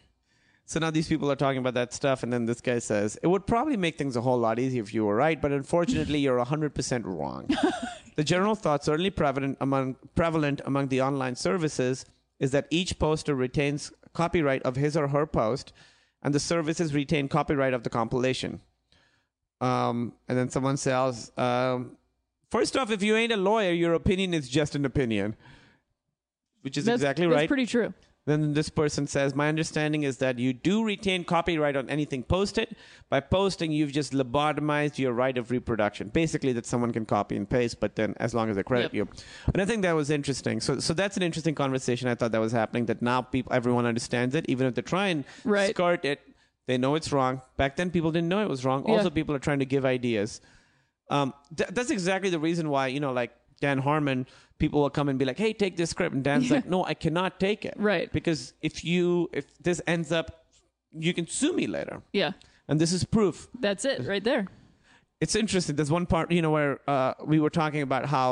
So 0.73 0.81
now 0.81 0.91
these 0.91 1.07
people 1.07 1.31
are 1.31 1.37
talking 1.37 1.59
about 1.59 1.75
that 1.75 1.93
stuff, 1.93 2.23
and 2.23 2.33
then 2.33 2.47
this 2.47 2.63
guy 2.63 2.79
says, 2.79 3.19
It 3.23 3.27
would 3.27 3.47
probably 3.47 3.77
make 3.77 3.99
things 3.99 4.17
a 4.17 4.23
whole 4.23 4.39
lot 4.39 4.59
easier 4.59 4.83
if 4.83 4.95
you 4.95 5.05
were 5.05 5.15
right, 5.15 5.39
but 5.39 5.53
unfortunately, 5.53 6.21
you're 6.21 6.43
100% 6.43 7.03
wrong. 7.05 7.47
the 8.17 8.25
general 8.25 8.55
thought, 8.55 8.83
certainly 8.83 9.11
prevalent 9.11 9.59
among, 9.61 9.97
prevalent 10.15 10.63
among 10.65 10.89
the 10.89 11.03
online 11.03 11.37
services, 11.37 12.07
is 12.41 12.53
that 12.53 12.69
each 12.71 12.99
poster 12.99 13.35
retains 13.35 13.93
copyright 14.15 14.63
of 14.63 14.77
his 14.77 14.97
or 14.97 15.09
her 15.09 15.27
post, 15.27 15.75
and 16.23 16.35
the 16.35 16.41
services 16.41 16.95
retain 16.95 17.29
copyright 17.29 17.75
of 17.75 17.83
the 17.83 17.91
compilation. 17.91 18.63
Um, 19.61 20.15
and 20.27 20.39
then 20.39 20.49
someone 20.49 20.79
says, 20.79 21.33
um, 21.37 21.99
First 22.51 22.79
off, 22.79 22.91
if 22.91 23.03
you 23.03 23.15
ain't 23.15 23.33
a 23.33 23.37
lawyer, 23.37 23.73
your 23.73 23.93
opinion 23.93 24.33
is 24.33 24.49
just 24.49 24.75
an 24.75 24.87
opinion. 24.87 25.37
Which 26.63 26.79
is 26.79 26.87
That's, 26.87 27.03
exactly 27.03 27.27
that's 27.27 27.35
right. 27.35 27.41
That's 27.41 27.49
pretty 27.49 27.67
true. 27.67 27.93
Then 28.25 28.55
this 28.55 28.69
person 28.69 29.09
says, 29.09 29.35
My 29.35 29.49
understanding 29.49 30.05
is 30.05 30.19
that 30.19 30.39
you 30.39 30.53
do 30.53 30.85
retain 30.85 31.25
copyright 31.25 31.77
on 31.77 31.91
anything 31.91 32.23
posted. 32.23 32.77
By 33.11 33.19
posting, 33.21 33.73
you've 33.73 33.91
just 33.93 34.13
lobotomized 34.13 34.97
your 34.99 35.13
right 35.13 35.37
of 35.37 35.51
reproduction. 35.51 36.09
Basically, 36.09 36.53
that 36.53 36.65
someone 36.65 36.93
can 36.93 37.05
copy 37.05 37.37
and 37.37 37.51
paste, 37.51 37.81
but 37.81 37.97
then 37.97 38.15
as 38.21 38.33
long 38.33 38.49
as 38.49 38.57
they 38.57 38.63
credit 38.63 38.95
Yep. 38.95 39.09
you. 39.09 39.09
And 39.53 39.61
I 39.61 39.65
think 39.65 39.83
that 39.83 39.93
was 39.95 40.09
interesting. 40.09 40.61
So, 40.61 40.79
so 40.79 40.95
that's 40.95 41.17
an 41.17 41.25
interesting 41.25 41.57
conversation. 41.57 42.07
I 42.09 42.15
thought 42.15 42.31
that 42.31 42.41
was 42.41 42.53
happening. 42.53 42.87
That 42.87 43.03
now 43.03 43.23
people, 43.23 43.53
everyone 43.53 43.87
understands 43.87 44.37
it, 44.37 44.47
even 44.49 44.69
if 44.69 44.75
they 44.77 44.83
try 44.83 45.09
and 45.09 45.25
Right. 45.45 45.71
skirt 45.71 46.05
it, 46.05 46.21
they 46.69 46.79
know 46.79 46.95
it's 46.95 47.11
wrong. 47.11 47.41
Back 47.57 47.75
then, 47.75 47.91
people 47.91 48.13
didn't 48.13 48.29
know 48.29 48.41
it 48.41 48.49
was 48.49 48.65
wrong. 48.65 48.85
Yeah. 48.87 48.95
Also, 48.95 49.11
people 49.11 49.35
are 49.35 49.41
trying 49.41 49.59
to 49.59 49.67
give 49.67 49.85
ideas. 49.85 50.41
Um, 51.11 51.35
th- 51.57 51.71
that's 51.71 51.91
exactly 51.91 52.31
the 52.31 52.39
reason 52.39 52.71
why 52.71 52.87
you 52.87 53.01
know, 53.01 53.13
like 53.13 53.33
Dan 53.67 53.79
Harmon, 53.79 54.27
people 54.59 54.79
will 54.83 54.91
come 54.99 55.09
and 55.11 55.19
be 55.19 55.25
like, 55.31 55.39
"Hey, 55.45 55.53
take 55.65 55.75
this 55.81 55.91
script," 55.95 56.15
and 56.17 56.23
Dan's 56.29 56.51
like, 56.51 56.67
"No, 56.75 56.85
I 56.93 56.95
cannot 57.05 57.31
take 57.47 57.61
it." 57.71 57.75
Right. 57.93 58.09
Because 58.19 58.41
if 58.61 58.85
you 58.85 59.31
if 59.41 59.45
this 59.69 59.81
ends 59.95 60.11
up, 60.19 60.27
you 61.07 61.13
can 61.19 61.27
sue 61.39 61.53
me 61.61 61.67
later, 61.77 61.97
Yeah. 62.13 62.33
and 62.69 62.77
this 62.83 62.93
is 62.93 63.03
proof. 63.19 63.49
That's 63.67 63.85
it 63.93 63.99
right 64.13 64.25
there. 64.31 64.43
It's 65.25 65.37
interesting. 65.43 65.77
There's 65.77 65.91
one 66.01 66.07
part, 66.15 66.27
you 66.37 66.43
know, 66.43 66.51
where 66.59 66.81
uh, 66.91 67.15
we 67.33 67.39
were 67.45 67.55
talking 67.63 67.83
about 67.89 68.05
how 68.17 68.29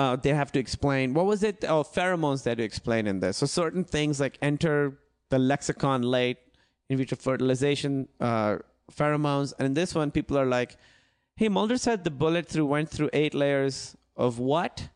uh, 0.00 0.16
they 0.16 0.34
have 0.42 0.50
to 0.56 0.58
explain 0.58 1.14
what 1.14 1.26
was 1.32 1.42
it? 1.50 1.64
Oh, 1.72 1.82
pheromones 1.84 2.44
had 2.44 2.58
to 2.58 2.64
explain 2.64 3.06
in 3.06 3.20
this. 3.20 3.36
So 3.40 3.46
certain 3.46 3.84
things 3.84 4.18
like 4.24 4.36
enter 4.42 4.98
the 5.30 5.38
lexicon 5.38 6.02
late, 6.02 6.38
in 6.90 6.98
vitro 6.98 7.16
fertilization, 7.16 8.08
uh, 8.20 8.52
pheromones, 8.98 9.52
and 9.58 9.64
in 9.66 9.74
this 9.74 9.94
one, 10.00 10.10
people 10.10 10.36
are 10.36 10.50
like, 10.58 10.76
"Hey, 11.36 11.48
Mulder 11.48 11.78
said 11.78 12.02
the 12.04 12.10
bullet 12.22 12.46
through 12.52 12.66
went 12.66 12.88
through 12.90 13.10
eight 13.12 13.34
layers 13.34 13.96
of 14.16 14.38
what?" 14.38 14.88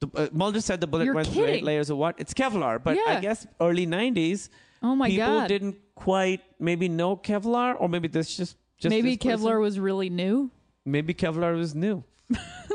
The, 0.00 0.08
uh, 0.14 0.28
Mulder 0.32 0.60
said 0.60 0.80
the 0.80 0.86
bullet 0.86 1.04
You're 1.04 1.14
went 1.14 1.28
through 1.28 1.44
eight 1.44 1.46
kidding. 1.46 1.64
layers 1.64 1.90
of 1.90 1.96
what? 1.98 2.16
It's 2.18 2.34
Kevlar, 2.34 2.82
but 2.82 2.98
I 3.06 3.20
guess 3.20 3.46
early 3.60 3.86
'90s. 3.86 4.48
Oh 4.82 4.96
my 4.96 5.08
people 5.08 5.26
God. 5.40 5.48
didn't 5.48 5.76
quite 5.94 6.40
maybe 6.58 6.88
know 6.88 7.16
Kevlar, 7.16 7.76
or 7.78 7.88
maybe 7.88 8.08
this 8.08 8.36
just 8.36 8.56
just 8.78 8.90
Maybe 8.90 9.14
this 9.14 9.18
person- 9.18 9.46
Kevlar 9.46 9.60
was 9.60 9.78
really 9.78 10.10
new. 10.10 10.50
Maybe 10.84 11.14
Kevlar 11.14 11.56
was 11.56 11.74
new. 11.74 12.02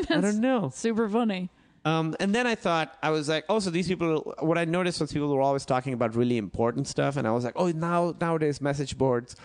I 0.10 0.22
don't 0.22 0.40
know. 0.40 0.72
Super 0.74 1.10
funny. 1.10 1.50
Um, 1.84 2.16
and 2.20 2.34
then 2.36 2.48
I 2.48 2.56
thought 2.56 2.98
I 3.04 3.12
was 3.12 3.28
like, 3.30 3.46
oh, 3.50 3.60
so 3.60 3.70
these 3.70 3.88
people. 3.88 4.34
What 4.40 4.58
I 4.58 4.64
noticed 4.66 5.02
was 5.02 5.12
people 5.12 5.34
were 5.34 5.42
always 5.42 5.66
talking 5.66 5.94
about 5.94 6.16
really 6.16 6.38
important 6.38 6.88
stuff, 6.88 7.18
and 7.18 7.28
I 7.28 7.32
was 7.32 7.44
like, 7.44 7.54
oh, 7.58 7.72
now 7.72 8.14
nowadays 8.22 8.62
message 8.62 8.98
boards 8.98 9.36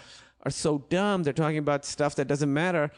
are 0.45 0.51
so 0.51 0.79
dumb. 0.89 1.23
They're 1.25 1.33
talking 1.33 1.59
about 1.59 1.85
stuff 1.85 2.15
that 2.17 2.27
doesn't 2.29 2.53
matter. 2.53 2.91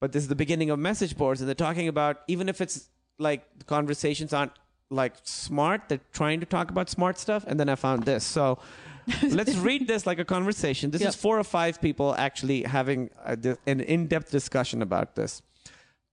But 0.00 0.12
this 0.12 0.22
is 0.22 0.28
the 0.28 0.36
beginning 0.36 0.70
of 0.70 0.78
message 0.78 1.16
boards, 1.16 1.40
and 1.40 1.48
they're 1.48 1.54
talking 1.54 1.88
about 1.88 2.18
even 2.28 2.48
if 2.48 2.60
it's 2.60 2.88
like 3.18 3.44
the 3.58 3.64
conversations 3.64 4.32
aren't 4.32 4.52
like 4.90 5.14
smart, 5.22 5.82
they're 5.88 6.00
trying 6.12 6.40
to 6.40 6.46
talk 6.46 6.70
about 6.70 6.88
smart 6.88 7.18
stuff. 7.18 7.44
And 7.46 7.58
then 7.58 7.68
I 7.68 7.74
found 7.74 8.04
this. 8.04 8.24
So 8.24 8.58
let's 9.22 9.56
read 9.56 9.86
this 9.88 10.06
like 10.06 10.18
a 10.18 10.24
conversation. 10.24 10.90
This 10.90 11.00
Yep. 11.02 11.08
is 11.10 11.16
four 11.16 11.38
or 11.38 11.44
five 11.44 11.80
people 11.80 12.14
actually 12.16 12.62
having 12.62 13.10
a, 13.24 13.36
an 13.66 13.80
in-depth 13.80 14.30
discussion 14.30 14.82
about 14.82 15.14
this. 15.14 15.42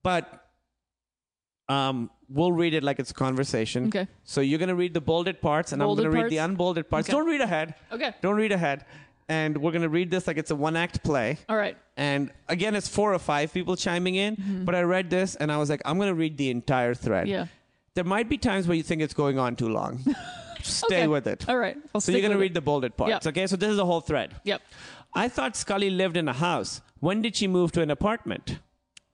But 0.04 0.46
um, 1.70 2.10
we'll 2.30 2.52
read 2.52 2.74
it 2.74 2.84
like 2.84 3.00
it's 3.00 3.12
a 3.12 3.16
conversation. 3.16 3.88
Okay. 3.88 4.08
So 4.24 4.42
you're 4.42 4.60
going 4.60 4.70
to 4.70 4.76
read 4.76 4.94
the 4.94 5.02
bolded 5.02 5.42
parts, 5.42 5.72
and 5.72 5.80
Bolded 5.80 6.06
I'm 6.06 6.12
going 6.12 6.18
to 6.22 6.24
read 6.26 6.32
the 6.32 6.38
unbolded 6.38 6.90
parts. 6.90 7.08
Okay. 7.10 7.18
Don't 7.18 7.28
read 7.28 7.42
ahead. 7.42 7.76
Okay. 7.92 8.14
Don't 8.22 8.36
read 8.36 8.52
ahead. 8.52 8.86
And 9.28 9.58
we're 9.58 9.72
going 9.72 9.82
to 9.82 9.90
read 9.90 10.12
this 10.12 10.28
like 10.28 10.38
it's 10.38 10.52
a 10.52 10.56
one 10.56 10.76
act 10.76 11.04
play. 11.04 11.38
All 11.50 11.58
right. 11.58 11.76
And 11.98 12.32
again, 12.48 12.76
it's 12.76 12.88
four 12.88 13.14
or 13.14 13.20
five 13.20 13.52
people 13.54 13.76
chiming 13.76 14.16
in. 14.16 14.64
But 14.66 14.76
I 14.76 14.82
read 14.82 15.10
this 15.10 15.36
and 15.36 15.52
I 15.52 15.58
was 15.58 15.70
like, 15.70 15.82
I'm 15.86 15.98
going 15.98 16.10
to 16.10 16.14
read 16.16 16.38
the 16.38 16.52
entire 16.52 16.94
thread. 16.94 17.24
Mm-hmm. 17.26 17.32
Yeah. 17.32 17.46
There 17.96 18.04
might 18.04 18.30
be 18.30 18.38
times 18.38 18.68
where 18.68 18.78
you 18.78 18.84
think 18.84 19.02
it's 19.02 19.14
going 19.16 19.40
on 19.40 19.56
too 19.56 19.70
long. 19.70 20.00
Stay 20.62 20.98
Okay. 20.98 21.08
with 21.08 21.26
it. 21.28 21.48
All 21.50 21.58
right. 21.58 21.78
I'll 21.94 22.02
So 22.02 22.12
you're 22.12 22.22
going 22.22 22.34
to 22.34 22.38
read 22.40 22.52
it. 22.52 22.56
the 22.56 22.62
bolded 22.62 22.98
parts. 22.98 23.10
Yep. 23.26 23.28
Okay. 23.28 23.48
So 23.48 23.56
this 23.56 23.70
is 23.70 23.78
the 23.78 23.86
whole 23.86 24.02
thread. 24.02 24.36
Yep. 24.44 24.62
I 25.14 25.28
thought 25.28 25.56
Scully 25.56 25.90
lived 25.90 26.18
in 26.18 26.28
a 26.28 26.34
house. 26.34 26.82
When 27.00 27.22
did 27.22 27.36
she 27.36 27.48
move 27.48 27.72
to 27.74 27.82
an 27.82 27.90
apartment? 27.90 28.60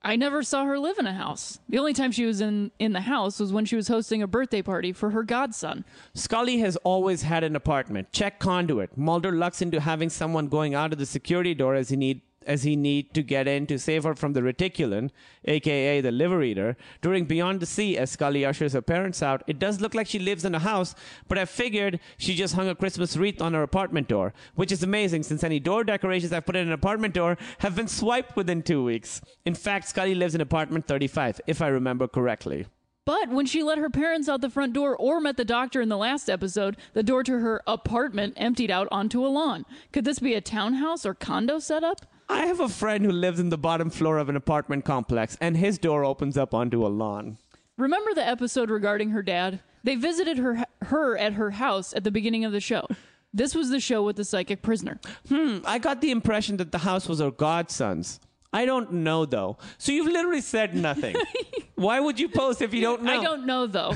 I 0.04 0.16
never 0.16 0.42
saw 0.42 0.64
her 0.64 0.78
live 0.78 0.98
in 0.98 1.06
a 1.06 1.12
house. 1.12 1.60
The 1.68 1.78
only 1.78 1.92
time 1.92 2.10
she 2.10 2.26
was 2.26 2.40
in, 2.40 2.72
in 2.78 2.92
the 2.92 3.02
house 3.02 3.38
was 3.38 3.52
when 3.52 3.64
she 3.64 3.76
was 3.76 3.88
hosting 3.88 4.20
a 4.20 4.26
birthday 4.26 4.60
party 4.60 4.92
for 4.92 5.10
her 5.10 5.22
godson. 5.22 5.84
Scully 6.14 6.58
has 6.58 6.76
always 6.78 7.22
had 7.22 7.44
an 7.44 7.54
apartment. 7.54 8.12
Check 8.12 8.40
conduit. 8.40 8.96
Mulder 8.98 9.30
lucks 9.30 9.62
into 9.62 9.80
having 9.80 10.10
someone 10.10 10.48
going 10.48 10.74
out 10.74 10.92
of 10.92 10.98
the 10.98 11.06
security 11.06 11.54
door 11.54 11.76
as 11.76 11.90
he 11.90 11.96
need 11.96 12.22
as 12.46 12.62
he 12.62 12.76
need 12.76 13.14
to 13.14 13.22
get 13.22 13.48
in 13.48 13.66
to 13.66 13.78
save 13.78 14.04
her 14.04 14.14
from 14.14 14.32
the 14.32 14.40
reticulin, 14.40 15.10
aka 15.44 16.00
the 16.00 16.10
liver 16.10 16.42
eater. 16.42 16.76
During 17.00 17.24
Beyond 17.24 17.60
the 17.60 17.66
Sea, 17.66 17.96
as 17.98 18.10
Scully 18.10 18.44
ushers 18.44 18.72
her 18.72 18.82
parents 18.82 19.22
out, 19.22 19.42
it 19.46 19.58
does 19.58 19.80
look 19.80 19.94
like 19.94 20.06
she 20.06 20.18
lives 20.18 20.44
in 20.44 20.54
a 20.54 20.58
house, 20.58 20.94
but 21.28 21.38
I 21.38 21.44
figured 21.44 22.00
she 22.18 22.34
just 22.34 22.54
hung 22.54 22.68
a 22.68 22.74
Christmas 22.74 23.16
wreath 23.16 23.40
on 23.40 23.54
her 23.54 23.62
apartment 23.62 24.08
door, 24.08 24.32
which 24.54 24.72
is 24.72 24.82
amazing 24.82 25.22
since 25.22 25.44
any 25.44 25.60
door 25.60 25.84
decorations 25.84 26.32
I've 26.32 26.46
put 26.46 26.56
in 26.56 26.66
an 26.66 26.72
apartment 26.72 27.14
door 27.14 27.36
have 27.58 27.74
been 27.76 27.88
swiped 27.88 28.36
within 28.36 28.62
two 28.62 28.84
weeks. 28.84 29.20
In 29.44 29.54
fact, 29.54 29.88
Scully 29.88 30.14
lives 30.14 30.34
in 30.34 30.40
apartment 30.40 30.86
35, 30.86 31.40
if 31.46 31.62
I 31.62 31.68
remember 31.68 32.08
correctly. 32.08 32.66
But 33.04 33.30
when 33.30 33.46
she 33.46 33.64
let 33.64 33.78
her 33.78 33.90
parents 33.90 34.28
out 34.28 34.42
the 34.42 34.50
front 34.50 34.74
door 34.74 34.96
or 34.96 35.20
met 35.20 35.36
the 35.36 35.44
doctor 35.44 35.80
in 35.80 35.88
the 35.88 35.96
last 35.96 36.30
episode, 36.30 36.76
the 36.92 37.02
door 37.02 37.24
to 37.24 37.40
her 37.40 37.60
apartment 37.66 38.34
emptied 38.36 38.70
out 38.70 38.86
onto 38.92 39.26
a 39.26 39.28
lawn. 39.28 39.64
Could 39.92 40.04
this 40.04 40.20
be 40.20 40.34
a 40.34 40.40
townhouse 40.40 41.04
or 41.04 41.14
condo 41.14 41.58
setup? 41.58 42.06
I 42.32 42.46
have 42.46 42.60
a 42.60 42.68
friend 42.68 43.04
who 43.04 43.12
lives 43.12 43.38
in 43.38 43.50
the 43.50 43.58
bottom 43.58 43.90
floor 43.90 44.16
of 44.18 44.28
an 44.30 44.36
apartment 44.36 44.84
complex, 44.86 45.36
and 45.40 45.56
his 45.56 45.76
door 45.78 46.02
opens 46.04 46.38
up 46.38 46.54
onto 46.54 46.86
a 46.86 46.88
lawn. 46.88 47.36
Remember 47.76 48.14
the 48.14 48.26
episode 48.26 48.70
regarding 48.70 49.10
her 49.10 49.22
dad? 49.22 49.60
They 49.84 49.96
visited 49.96 50.38
her 50.38 50.64
her 50.82 51.16
at 51.18 51.34
her 51.34 51.50
house 51.52 51.92
at 51.92 52.04
the 52.04 52.10
beginning 52.10 52.44
of 52.44 52.52
the 52.52 52.60
show. 52.60 52.86
This 53.34 53.54
was 53.54 53.68
the 53.70 53.80
show 53.80 54.02
with 54.02 54.16
the 54.16 54.24
psychic 54.24 54.62
prisoner. 54.62 54.98
Hmm, 55.28 55.58
I 55.64 55.78
got 55.78 56.00
the 56.00 56.10
impression 56.10 56.56
that 56.56 56.72
the 56.72 56.78
house 56.78 57.08
was 57.08 57.20
her 57.20 57.30
godson's. 57.30 58.18
I 58.52 58.64
don't 58.66 58.92
know 58.92 59.24
though. 59.26 59.58
So 59.78 59.92
you've 59.92 60.06
literally 60.12 60.40
said 60.42 60.74
nothing. 60.74 61.16
Why 61.74 62.00
would 62.00 62.18
you 62.20 62.28
post 62.28 62.62
if 62.62 62.72
you 62.72 62.80
don't 62.80 63.02
know? 63.02 63.12
I 63.20 63.22
don't 63.22 63.46
know 63.46 63.66
though. 63.66 63.94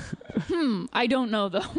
hmm, 0.48 0.86
I 0.92 1.06
don't 1.06 1.30
know 1.30 1.48
though. 1.48 1.70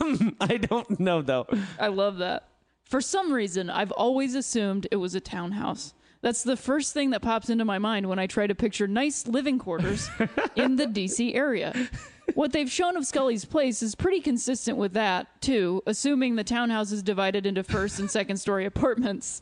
I 0.40 0.56
don't 0.56 0.98
know 1.00 1.22
though. 1.22 1.46
I 1.78 1.88
love 1.88 2.18
that. 2.18 2.48
For 2.84 3.00
some 3.00 3.32
reason, 3.32 3.70
I've 3.70 3.92
always 3.92 4.34
assumed 4.34 4.88
it 4.90 4.96
was 4.96 5.14
a 5.14 5.20
townhouse. 5.20 5.94
That's 6.22 6.42
the 6.42 6.56
first 6.56 6.92
thing 6.92 7.10
that 7.10 7.22
pops 7.22 7.48
into 7.48 7.64
my 7.64 7.78
mind 7.78 8.08
when 8.08 8.18
I 8.18 8.26
try 8.26 8.46
to 8.46 8.54
picture 8.54 8.86
nice 8.86 9.26
living 9.26 9.58
quarters 9.58 10.08
in 10.56 10.76
the 10.76 10.86
DC 10.86 11.34
area. 11.34 11.88
What 12.34 12.52
they've 12.52 12.70
shown 12.70 12.96
of 12.96 13.06
Scully's 13.06 13.44
place 13.44 13.82
is 13.82 13.94
pretty 13.94 14.20
consistent 14.20 14.76
with 14.76 14.92
that, 14.92 15.40
too, 15.40 15.82
assuming 15.86 16.36
the 16.36 16.44
townhouse 16.44 16.92
is 16.92 17.02
divided 17.02 17.46
into 17.46 17.64
first 17.64 17.98
and 17.98 18.10
second 18.10 18.36
story 18.36 18.66
apartments. 18.66 19.40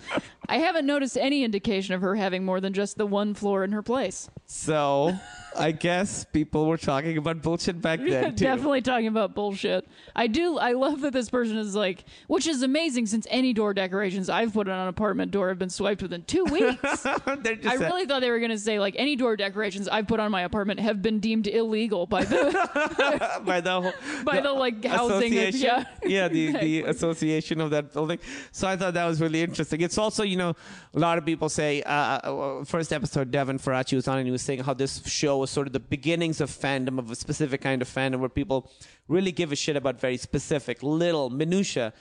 I 0.48 0.58
haven't 0.58 0.86
noticed 0.86 1.18
any 1.18 1.44
indication 1.44 1.94
of 1.94 2.00
her 2.00 2.14
having 2.14 2.44
more 2.44 2.60
than 2.60 2.72
just 2.72 2.96
the 2.96 3.06
one 3.06 3.34
floor 3.34 3.64
in 3.64 3.72
her 3.72 3.82
place. 3.82 4.30
So 4.46 5.14
I 5.68 5.72
guess 5.72 6.24
people 6.24 6.66
were 6.66 6.76
talking 6.76 7.16
about 7.18 7.42
bullshit 7.42 7.80
back 7.80 8.00
then 8.00 8.34
too. 8.36 8.44
Definitely 8.44 8.82
talking 8.82 9.06
about 9.08 9.34
bullshit. 9.34 9.86
I 10.14 10.26
do. 10.26 10.58
I 10.58 10.72
love 10.72 11.00
that 11.02 11.12
this 11.12 11.30
person 11.30 11.56
is 11.58 11.74
like, 11.74 12.04
which 12.26 12.46
is 12.46 12.62
amazing 12.62 13.06
since 13.06 13.26
any 13.30 13.52
door 13.52 13.74
decorations 13.74 14.28
I've 14.30 14.52
put 14.52 14.68
on 14.68 14.78
an 14.80 14.88
apartment 14.88 15.30
door 15.30 15.48
have 15.48 15.58
been 15.58 15.70
swiped 15.70 16.02
within 16.02 16.22
two 16.24 16.44
weeks. 16.50 16.80
Just 16.82 17.06
I 17.06 17.74
really 17.74 18.06
thought 18.06 18.20
they 18.20 18.30
were 18.30 18.38
going 18.38 18.50
to 18.50 18.58
say 18.58 18.78
like 18.78 18.94
any 18.96 19.16
door 19.16 19.36
decorations 19.36 19.88
I've 19.88 20.06
put 20.06 20.20
on 20.20 20.30
my 20.30 20.42
apartment 20.42 20.80
have 20.80 21.02
been 21.02 21.20
deemed 21.20 21.46
illegal 21.46 22.06
by 22.06 22.24
the 22.24 23.40
by 23.44 23.60
the 23.60 23.80
whole, 23.80 23.92
By 24.24 24.40
the, 24.40 24.52
like, 24.52 24.84
housing 24.84 25.32
association. 25.36 25.86
yeah. 26.04 26.28
the 26.28 26.38
the 26.38 26.48
Exactly. 26.48 26.82
association 26.82 27.60
of 27.60 27.70
that 27.70 27.92
building. 27.92 28.18
So 28.52 28.68
I 28.68 28.76
thought 28.76 28.94
that 28.94 29.06
was 29.06 29.20
really 29.20 29.42
interesting. 29.42 29.80
It's 29.80 29.98
also 29.98 30.22
you 30.22 30.36
know 30.36 30.54
a 30.94 30.98
lot 30.98 31.18
of 31.18 31.24
people 31.26 31.48
say 31.48 31.82
uh, 31.82 31.90
uh, 31.92 32.64
first 32.64 32.92
episode 32.92 33.30
Devin 33.30 33.58
Faraci 33.58 33.94
was 33.94 34.08
on 34.08 34.18
and 34.18 34.26
he 34.26 34.32
was 34.32 34.42
saying 34.42 34.60
how 34.60 34.74
this 34.74 35.04
show 35.06 35.38
was 35.38 35.47
sort 35.48 35.66
of 35.66 35.72
the 35.72 35.80
beginnings 35.80 36.40
of 36.40 36.50
fandom 36.50 36.98
of 36.98 37.10
a 37.10 37.14
specific 37.16 37.60
kind 37.60 37.82
of 37.82 37.88
fandom 37.88 38.20
where 38.20 38.28
people 38.28 38.70
really 39.08 39.32
give 39.32 39.52
a 39.52 39.56
shit 39.56 39.76
about 39.76 40.00
very 40.00 40.16
specific 40.16 40.82
little 40.82 41.30
minutia. 41.30 41.92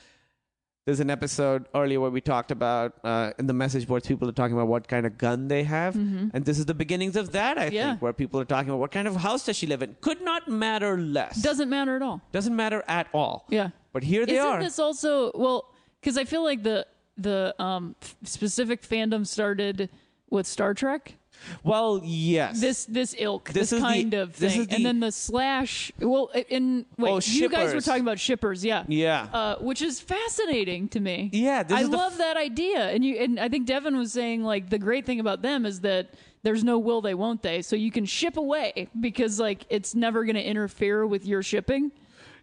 There's 0.86 1.02
an 1.02 1.10
episode 1.10 1.65
earlier 1.76 1.99
where 1.99 2.10
we 2.10 2.22
talked 2.22 2.49
about 2.49 2.94
uh, 3.03 3.32
in 3.38 3.45
the 3.48 3.53
message 3.53 3.86
boards, 3.90 4.07
people 4.07 4.30
are 4.30 4.32
talking 4.32 4.56
about 4.56 4.69
what 4.69 4.88
kind 4.88 5.06
of 5.06 5.18
gun 5.18 5.49
they 5.49 5.64
have, 5.64 5.95
and 5.95 6.32
this 6.45 6.57
is 6.57 6.65
the 6.65 6.74
beginnings 6.74 7.18
of 7.18 7.34
that. 7.34 7.57
I 7.57 7.65
Mm-hmm. 7.65 7.76
Yeah. 7.76 7.90
think 7.90 8.02
where 8.02 8.14
people 8.14 8.40
are 8.40 8.45
talking 8.45 8.69
about 8.69 8.80
what 8.80 8.91
kind 8.91 9.06
of 9.06 9.18
house 9.18 9.45
does 9.45 9.57
she 9.57 9.68
live 9.68 9.82
in. 9.84 9.98
Could 9.99 10.22
not 10.22 10.48
matter 10.48 10.98
less. 10.98 11.41
Doesn't 11.41 11.69
matter 11.69 11.98
at 11.98 12.02
all. 12.02 12.22
Doesn't 12.32 12.56
matter 12.56 12.86
at 12.88 13.07
all. 13.14 13.45
Yeah. 13.49 13.72
But 13.91 14.03
here 14.03 14.26
they 14.26 14.40
are. 14.40 14.52
Isn't 14.60 14.61
this 14.61 14.80
also 14.80 15.32
well? 15.36 15.74
Because 15.99 16.18
I 16.18 16.24
feel 16.24 16.44
like 16.44 16.64
the 16.64 16.88
the 17.18 17.53
um 17.60 17.95
f- 18.02 18.15
specific 18.24 18.82
fandom 18.82 19.28
started 19.28 19.90
with 20.30 20.45
Star 20.48 20.74
Trek. 20.74 21.16
well, 21.64 22.02
yes. 22.04 22.60
This 22.60 22.86
this 22.86 23.14
ilk, 23.18 23.45
This 23.49 23.54
this, 23.70 23.74
is 23.74 23.80
the- 23.80 23.88
kind 23.88 24.14
of 24.16 24.38
this 24.40 24.54
thing, 24.54 24.62
is 24.62 24.68
the- 24.68 24.76
and 24.76 24.86
then 24.86 24.99
the 24.99 25.12
slash. 25.12 25.91
Well, 25.99 26.32
in 26.49 26.86
wait, 26.98 27.12
Oh, 27.12 27.20
you 27.24 27.48
guys 27.48 27.74
were 27.76 27.82
talking 27.82 28.02
about 28.02 28.20
shippers, 28.20 28.66
yeah, 28.66 28.84
Yeah. 28.88 29.28
uh, 29.32 29.56
which 29.60 29.82
is 29.84 29.99
fascinating 29.99 30.88
to 30.90 30.99
me. 30.99 31.30
Yeah, 31.32 31.62
this 31.64 31.78
I 31.78 31.84
love 31.84 32.14
f- 32.14 32.18
that 32.18 32.38
idea, 32.38 32.90
and 32.90 33.06
you 33.06 33.18
and 33.18 33.40
I 33.40 33.49
think 33.49 33.68
Devin 33.68 33.95
was 33.95 34.12
saying 34.14 34.44
like 34.44 34.70
the 34.72 34.80
great 34.80 35.06
thing 35.06 35.20
about 35.20 35.44
them 35.44 35.66
is 35.66 35.82
that 35.82 36.16
there's 36.41 36.64
no 36.64 36.80
will 36.80 37.02
they 37.02 37.14
won't 37.14 37.44
they, 37.44 37.62
so 37.62 37.76
you 37.76 37.91
can 37.91 38.06
ship 38.06 38.36
away 38.38 38.90
because 38.99 39.40
like 39.40 39.66
it's 39.70 39.94
never 39.94 40.24
going 40.26 40.36
to 40.36 40.44
interfere 40.44 41.06
with 41.06 41.24
your 41.26 41.44
shipping. 41.44 41.91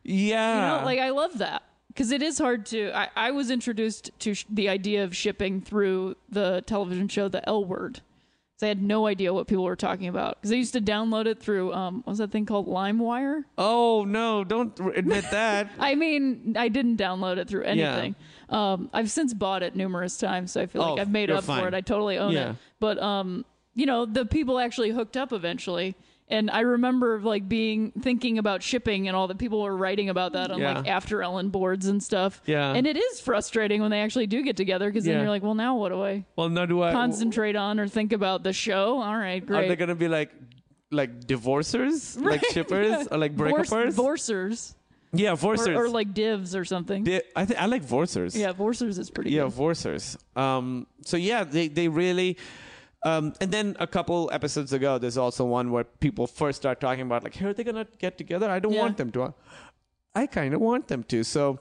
yeah. 0.04 0.74
You 0.76 0.78
know, 0.80 0.84
like 0.84 1.00
I 1.00 1.10
love 1.10 1.38
that 1.38 1.62
because 1.94 2.10
it 2.10 2.22
is 2.22 2.38
hard 2.38 2.66
to. 2.66 2.90
I, 2.96 3.08
I 3.16 3.30
was 3.30 3.50
introduced 3.50 4.10
to 4.20 4.34
sh- 4.34 4.44
the 4.50 4.68
idea 4.68 5.04
of 5.04 5.14
shipping 5.16 5.60
through 5.60 6.16
the 6.28 6.62
television 6.66 7.08
show 7.08 7.28
The 7.28 7.46
L 7.48 7.64
Word. 7.64 8.00
So 8.56 8.66
I 8.66 8.68
had 8.68 8.82
no 8.82 9.06
idea 9.08 9.34
what 9.34 9.48
people 9.48 9.64
were 9.64 9.74
talking 9.74 10.06
about 10.06 10.36
because 10.40 10.52
I 10.52 10.54
used 10.54 10.74
to 10.74 10.80
download 10.80 11.26
it 11.26 11.40
through 11.40 11.72
um, 11.72 12.04
was 12.06 12.18
that 12.18 12.30
thing 12.30 12.46
called 12.46 12.68
LimeWire? 12.68 13.42
oh 13.58 14.04
no! 14.04 14.44
Don't 14.44 14.78
admit 14.96 15.24
that. 15.32 15.70
I 15.78 15.94
mean, 15.96 16.54
I 16.56 16.68
didn't 16.68 16.96
download 16.96 17.38
it 17.38 17.48
through 17.48 17.64
anything. 17.64 18.14
Um, 18.50 18.90
I've 18.92 19.10
since 19.10 19.34
bought 19.34 19.62
it 19.64 19.74
numerous 19.74 20.16
times, 20.18 20.52
so 20.52 20.60
I 20.60 20.66
feel 20.66 20.82
Oh, 20.82 20.92
like 20.92 21.00
I've 21.00 21.10
made 21.10 21.30
up 21.30 21.42
fine. 21.44 21.62
for 21.62 21.68
it. 21.68 21.74
I 21.74 21.80
totally 21.80 22.16
own 22.18 22.32
Yeah. 22.32 22.50
it. 22.50 22.56
But 22.78 23.02
um, 23.02 23.44
you 23.74 23.86
know, 23.86 24.04
the 24.06 24.24
people 24.24 24.60
actually 24.60 24.90
hooked 24.90 25.16
up 25.16 25.32
eventually. 25.32 25.96
And 26.28 26.50
I 26.50 26.60
remember 26.60 27.20
like 27.20 27.48
being 27.48 27.92
thinking 28.00 28.38
about 28.38 28.62
shipping 28.62 29.08
and 29.08 29.16
all 29.16 29.28
the 29.28 29.34
people 29.34 29.60
were 29.62 29.76
writing 29.76 30.08
about 30.08 30.32
that 30.32 30.50
on 30.50 30.58
like 30.60 30.84
AfterEllen 30.86 31.52
boards 31.52 31.86
and 31.86 32.02
stuff. 32.02 32.40
Yeah. 32.46 32.72
And 32.72 32.86
it 32.86 32.96
is 32.96 33.20
frustrating 33.20 33.82
when 33.82 33.90
they 33.90 34.00
actually 34.00 34.26
do 34.26 34.42
get 34.42 34.56
together 34.56 34.88
because 34.90 35.06
Yeah. 35.06 35.14
then 35.14 35.22
you're 35.22 35.30
like, 35.30 35.42
well, 35.42 35.54
now 35.54 35.76
what 35.76 35.90
do 35.90 36.02
I 36.02 36.24
well, 36.34 36.48
now 36.48 36.64
Do 36.64 36.82
I 36.82 36.92
concentrate 36.92 37.56
on 37.56 37.78
or 37.78 37.88
think 37.88 38.12
about 38.14 38.42
the 38.42 38.54
show? 38.54 39.00
All 39.02 39.16
right, 39.16 39.44
great. 39.44 39.64
Are 39.64 39.68
they 39.68 39.76
gonna 39.76 39.94
be 39.94 40.08
like, 40.08 40.30
like 40.90 41.26
divorcers, 41.26 42.16
like 42.20 42.42
shippers, 42.46 43.06
or 43.10 43.18
like 43.18 43.36
breakupers? 43.36 43.92
Vorsers. 43.94 44.74
yeah, 45.12 45.32
Or, 45.32 45.36
vorsers. 45.36 45.76
or 45.76 45.88
like 45.90 46.14
divs 46.14 46.56
or 46.56 46.64
something. 46.64 47.04
Di- 47.04 47.20
I 47.36 47.44
think 47.44 47.60
I 47.60 47.66
like 47.66 47.84
vorsers. 47.84 48.34
yeah, 48.34 48.52
Vorsers 48.52 48.98
is 48.98 49.10
pretty 49.10 49.30
yeah, 49.30 49.42
good. 49.44 49.52
vorsers. 49.52 50.16
Um. 50.36 50.86
So 51.04 51.18
yeah, 51.18 51.44
they 51.44 51.68
they 51.68 51.88
really. 51.88 52.38
Um, 53.04 53.34
and 53.40 53.50
then 53.52 53.76
a 53.78 53.86
couple 53.86 54.30
episodes 54.32 54.72
ago, 54.72 54.96
there's 54.98 55.18
also 55.18 55.44
one 55.44 55.70
where 55.70 55.84
people 55.84 56.26
first 56.26 56.56
start 56.62 56.80
talking 56.80 57.02
about 57.02 57.22
like, 57.22 57.34
"Hey, 57.34 57.46
are 57.46 57.52
they 57.52 57.62
gonna 57.64 57.86
get 57.98 58.16
together?" 58.18 58.50
I 58.50 58.58
don't 58.58 58.72
Yeah. 58.72 58.80
want 58.80 58.96
them 58.96 59.10
to. 59.12 59.34
I 60.14 60.26
kind 60.26 60.54
of 60.54 60.60
want 60.60 60.88
them 60.88 61.02
to. 61.04 61.22
So, 61.24 61.58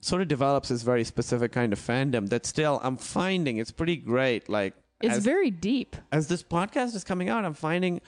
sort 0.00 0.22
of 0.22 0.28
develops 0.28 0.68
this 0.68 0.82
very 0.82 1.04
specific 1.04 1.52
kind 1.52 1.72
of 1.72 1.78
fandom 1.78 2.28
that 2.30 2.44
still 2.46 2.80
I'm 2.82 2.96
finding 2.96 3.58
it's 3.58 3.70
pretty 3.70 3.96
great. 3.96 4.48
Like, 4.48 4.74
It's 5.00 5.16
as, 5.18 5.24
very 5.24 5.50
deep. 5.50 5.96
as 6.12 6.28
this 6.28 6.42
podcast 6.42 6.94
is 6.94 7.04
coming 7.04 7.28
out, 7.28 7.44
I'm 7.44 7.54
finding 7.54 8.00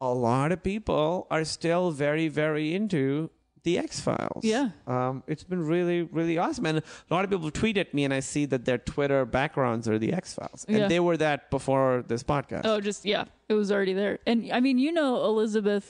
a 0.00 0.12
lot 0.14 0.52
of 0.52 0.62
people 0.62 1.26
are 1.30 1.44
still 1.44 1.90
very, 1.90 2.28
very 2.28 2.74
into 2.74 3.30
the 3.68 3.78
X 3.78 4.00
Files. 4.00 4.42
Yeah. 4.44 4.70
Um, 4.86 5.22
it's 5.26 5.44
been 5.44 5.64
really, 5.74 6.02
really 6.02 6.38
awesome. 6.38 6.64
And 6.66 6.78
a 6.78 7.14
lot 7.14 7.24
of 7.24 7.30
people 7.30 7.50
tweet 7.50 7.76
at 7.76 7.92
me, 7.92 8.04
and 8.04 8.14
I 8.14 8.20
see 8.20 8.46
that 8.46 8.64
their 8.64 8.78
Twitter 8.78 9.24
backgrounds 9.26 9.86
are 9.88 9.98
the 9.98 10.12
X 10.12 10.34
Files. 10.34 10.64
And 10.68 10.78
Yeah. 10.78 10.88
they 10.88 11.00
were 11.00 11.16
that 11.18 11.50
before 11.50 12.04
this 12.08 12.22
podcast. 12.22 12.62
Oh, 12.64 12.80
just 12.80 13.04
yeah, 13.04 13.24
it 13.48 13.54
was 13.54 13.70
already 13.70 13.92
there. 13.92 14.18
And 14.26 14.50
I 14.52 14.60
mean, 14.60 14.78
you 14.78 14.90
know 14.92 15.24
Elizabeth 15.24 15.86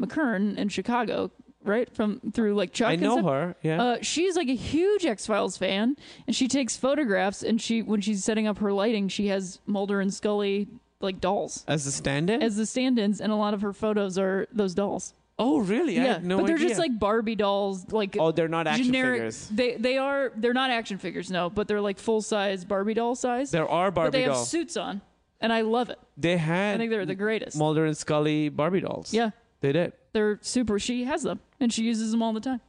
McKern 0.00 0.56
in 0.58 0.68
Chicago, 0.68 1.30
right? 1.62 1.88
From 1.94 2.20
through 2.32 2.54
like 2.54 2.72
Chuck. 2.72 2.88
I 2.88 2.96
know 2.96 3.22
her. 3.22 3.54
Yeah. 3.62 3.82
Uh, 3.82 3.96
she's 4.02 4.34
like 4.36 4.48
a 4.48 4.54
huge 4.56 5.04
X 5.06 5.26
Files 5.26 5.56
fan, 5.56 5.96
and 6.26 6.34
she 6.34 6.48
takes 6.48 6.76
photographs. 6.76 7.42
And 7.42 7.60
she, 7.60 7.82
when 7.82 8.00
she's 8.00 8.24
setting 8.24 8.46
up 8.48 8.58
her 8.58 8.72
lighting, 8.72 9.08
she 9.08 9.28
has 9.28 9.60
Mulder 9.66 10.00
and 10.00 10.12
Scully 10.12 10.68
like 11.02 11.20
dolls 11.20 11.64
as 11.66 11.84
the 11.86 11.90
stand 11.90 12.28
in? 12.28 12.42
as 12.42 12.56
the 12.56 12.66
stand-ins, 12.66 13.20
and 13.22 13.32
a 13.32 13.36
lot 13.36 13.54
of 13.54 13.62
her 13.62 13.72
photos 13.72 14.18
are 14.18 14.46
those 14.52 14.74
dolls. 14.74 15.14
Oh, 15.40 15.58
really? 15.60 15.98
I 15.98 16.04
yeah, 16.04 16.12
had 16.14 16.24
no 16.24 16.36
but 16.38 16.46
they're 16.46 16.56
idea. 16.56 16.68
just 16.68 16.78
like 16.78 16.96
Barbie 16.98 17.34
dolls, 17.34 17.90
like 17.92 18.16
Oh, 18.18 18.30
they're 18.30 18.46
not 18.48 18.66
action 18.68 18.86
generic. 18.86 19.18
figures. 19.18 19.48
They 19.52 19.76
they 19.76 19.98
are 19.98 20.32
they're 20.36 20.52
not 20.54 20.70
action 20.70 20.98
figures, 20.98 21.30
no, 21.30 21.50
but 21.50 21.66
they're 21.66 21.80
like 21.80 21.98
full 21.98 22.22
size 22.22 22.64
Barbie 22.64 22.94
doll 22.94 23.14
size. 23.14 23.50
There 23.50 23.68
are 23.68 23.90
Barbie. 23.90 24.06
but 24.08 24.12
they 24.12 24.24
Barbie 24.26 24.38
have 24.38 24.46
suits 24.46 24.76
on, 24.76 25.00
and 25.40 25.52
I 25.52 25.62
love 25.62 25.90
it. 25.90 25.98
They 26.16 26.36
had 26.36 26.74
I 26.76 26.78
think 26.78 26.90
they're 26.90 27.06
the 27.06 27.14
greatest. 27.16 27.56
Mulder 27.56 27.84
and 27.86 27.96
Scully 27.96 28.48
Barbie 28.50 28.80
dolls. 28.82 29.12
yeah, 29.12 29.30
They 29.60 29.72
did. 29.72 29.92
they're 30.12 30.38
super. 30.42 30.78
She 30.78 31.04
has 31.04 31.22
them, 31.24 31.40
and 31.58 31.72
she 31.72 31.82
uses 31.84 32.10
them 32.12 32.22
all 32.22 32.32
the 32.32 32.40
time. 32.40 32.60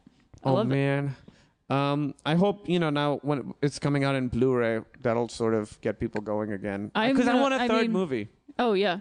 I 0.43 0.49
oh, 0.49 0.53
love 0.55 0.67
it. 0.71 0.75
man. 0.75 1.15
Um, 1.69 2.15
I 2.25 2.35
hope 2.35 2.67
you 2.67 2.79
know 2.79 2.89
now 2.89 3.19
when 3.21 3.53
it's 3.61 3.79
coming 3.79 4.03
out 4.03 4.15
in 4.15 4.27
Blu-ray, 4.27 4.81
that'll 5.01 5.29
sort 5.29 5.53
of 5.53 5.79
get 5.81 5.99
people 5.99 6.19
going 6.21 6.51
again. 6.51 6.91
I'm 6.95 7.13
Because 7.13 7.27
I 7.27 7.31
gonna- 7.31 7.41
want 7.43 7.53
a 7.53 7.61
I 7.61 7.67
third 7.67 7.81
mean- 7.83 7.91
movie. 7.91 8.27
Oh 8.59 8.73
yeah. 8.73 8.99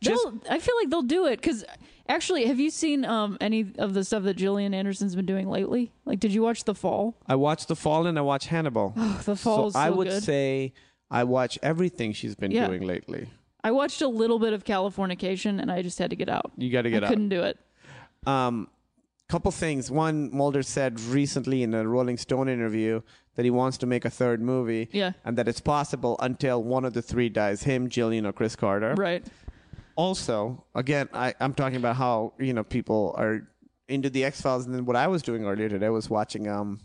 Just- 0.00 0.22
They'll, 0.24 0.40
I 0.50 0.58
feel 0.58 0.74
like 0.80 0.90
they'll 0.90 1.02
do 1.02 1.26
it 1.26 1.36
because 1.40 1.64
actually, 2.08 2.46
have 2.46 2.58
you 2.58 2.70
seen 2.70 3.04
um, 3.04 3.36
any 3.40 3.72
of 3.78 3.94
the 3.94 4.04
stuff 4.04 4.22
that 4.24 4.34
Gillian 4.36 4.74
Anderson's 4.74 5.14
been 5.14 5.26
doing 5.26 5.48
lately? 5.48 5.92
Like, 6.04 6.20
did 6.20 6.32
you 6.32 6.42
watch 6.42 6.64
The 6.64 6.74
Fall? 6.74 7.16
I 7.26 7.34
watched 7.36 7.68
The 7.68 7.76
Fall 7.76 8.06
and 8.06 8.18
I 8.18 8.22
watched 8.22 8.48
Hannibal. 8.48 8.94
The 9.24 9.36
Fall 9.36 9.68
is 9.68 9.74
so 9.74 9.78
I 9.80 9.90
would 9.90 10.08
good. 10.08 10.22
say 10.22 10.72
I 11.10 11.24
watch 11.24 11.58
everything 11.62 12.12
she's 12.12 12.34
been 12.34 12.50
Yeah. 12.50 12.66
doing 12.66 12.82
lately. 12.82 13.28
I 13.64 13.70
watched 13.72 14.02
a 14.02 14.08
little 14.08 14.38
bit 14.38 14.52
of 14.52 14.64
Californication, 14.64 15.60
and 15.60 15.70
I 15.70 15.82
just 15.82 15.98
had 15.98 16.10
to 16.10 16.16
get 16.16 16.28
out. 16.28 16.52
You 16.56 16.70
got 16.70 16.82
to 16.82 16.90
get 16.90 17.02
I 17.02 17.06
out. 17.06 17.10
couldn't 17.10 17.28
do 17.28 17.42
it. 17.42 17.58
Um, 18.26 18.68
couple 19.28 19.50
things. 19.50 19.90
One, 19.90 20.34
Mulder 20.34 20.62
said 20.62 21.00
recently 21.00 21.62
in 21.62 21.74
a 21.74 21.86
Rolling 21.86 22.16
Stone 22.16 22.48
interview 22.48 23.02
that 23.34 23.44
he 23.44 23.50
wants 23.50 23.76
to 23.78 23.86
make 23.86 24.04
a 24.04 24.10
third 24.10 24.40
movie. 24.40 24.88
Yeah. 24.92 25.12
And 25.24 25.36
that 25.36 25.48
it's 25.48 25.60
possible 25.60 26.16
until 26.20 26.62
one 26.62 26.84
of 26.84 26.92
the 26.94 27.02
three 27.02 27.28
dies, 27.28 27.64
him, 27.64 27.88
Gillian, 27.88 28.24
or 28.26 28.32
Chris 28.32 28.56
Carter. 28.56 28.94
Right. 28.96 29.24
Also, 29.98 30.64
again, 30.76 31.08
I, 31.12 31.34
I'm 31.40 31.52
talking 31.54 31.76
about 31.76 31.96
how, 31.96 32.32
you 32.38 32.52
know, 32.52 32.62
people 32.62 33.14
are 33.18 33.48
into 33.88 34.08
the 34.08 34.24
X 34.24 34.40
Files 34.40 34.64
and 34.64 34.72
then 34.72 34.84
what 34.84 34.94
I 34.94 35.08
was 35.08 35.22
doing 35.22 35.44
earlier 35.44 35.68
today 35.68 35.88
was 35.88 36.08
watching 36.08 36.46
um 36.48 36.78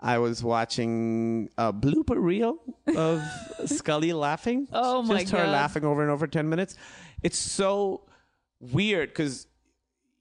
I 0.00 0.16
was 0.16 0.42
watching 0.42 1.50
a 1.58 1.70
blooper 1.70 2.16
reel 2.16 2.56
of 2.96 3.22
Scully 3.66 4.14
laughing. 4.14 4.66
Oh, 4.72 5.02
my 5.02 5.08
god! 5.16 5.20
Just 5.20 5.32
her 5.32 5.38
God. 5.44 5.52
laughing 5.52 5.84
over 5.84 6.00
and 6.00 6.10
over 6.10 6.26
10 6.26 6.48
minutes. 6.48 6.76
It's 7.22 7.36
so 7.38 8.06
weird 8.58 9.10
because 9.10 9.46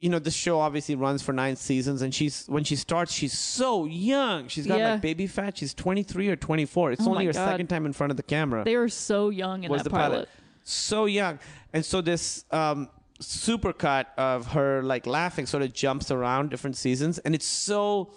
you 0.01 0.09
know, 0.09 0.19
the 0.19 0.31
show 0.31 0.59
obviously 0.59 0.95
runs 0.95 1.21
for 1.21 1.31
nine 1.33 1.55
seasons, 1.55 2.01
and 2.01 2.13
she's 2.13 2.45
when 2.47 2.65
she 2.65 2.75
starts, 2.75 3.13
she's 3.13 3.37
so 3.37 3.85
young. 3.85 4.49
She's 4.49 4.67
got 4.67 4.79
Yeah. 4.79 4.91
like 4.93 5.01
baby 5.01 5.27
fat. 5.27 5.57
She's 5.57 5.73
23 5.73 6.27
or 6.27 6.35
24. 6.35 6.91
It's 6.93 7.07
Oh 7.07 7.11
only 7.11 7.25
her 7.27 7.33
God. 7.33 7.47
second 7.51 7.67
time 7.67 7.85
in 7.85 7.93
front 7.93 8.11
of 8.11 8.17
the 8.17 8.23
camera. 8.23 8.63
They 8.65 8.75
were 8.77 8.89
so 8.89 9.29
young 9.29 9.63
in 9.63 9.71
was 9.71 9.83
that 9.83 9.89
the 9.89 9.95
pilot. 9.95 10.11
pilot. 10.11 10.29
So 10.69 11.05
young, 11.05 11.39
and 11.73 11.83
so 11.83 12.01
this 12.01 12.45
um, 12.51 12.89
super 13.19 13.73
cut 13.73 14.07
of 14.17 14.47
her 14.53 14.83
like 14.83 15.07
laughing 15.07 15.45
sort 15.47 15.63
of 15.63 15.73
jumps 15.73 16.11
around 16.11 16.49
different 16.51 16.77
seasons, 16.77 17.17
and 17.19 17.33
it's 17.35 17.45
so 17.47 18.11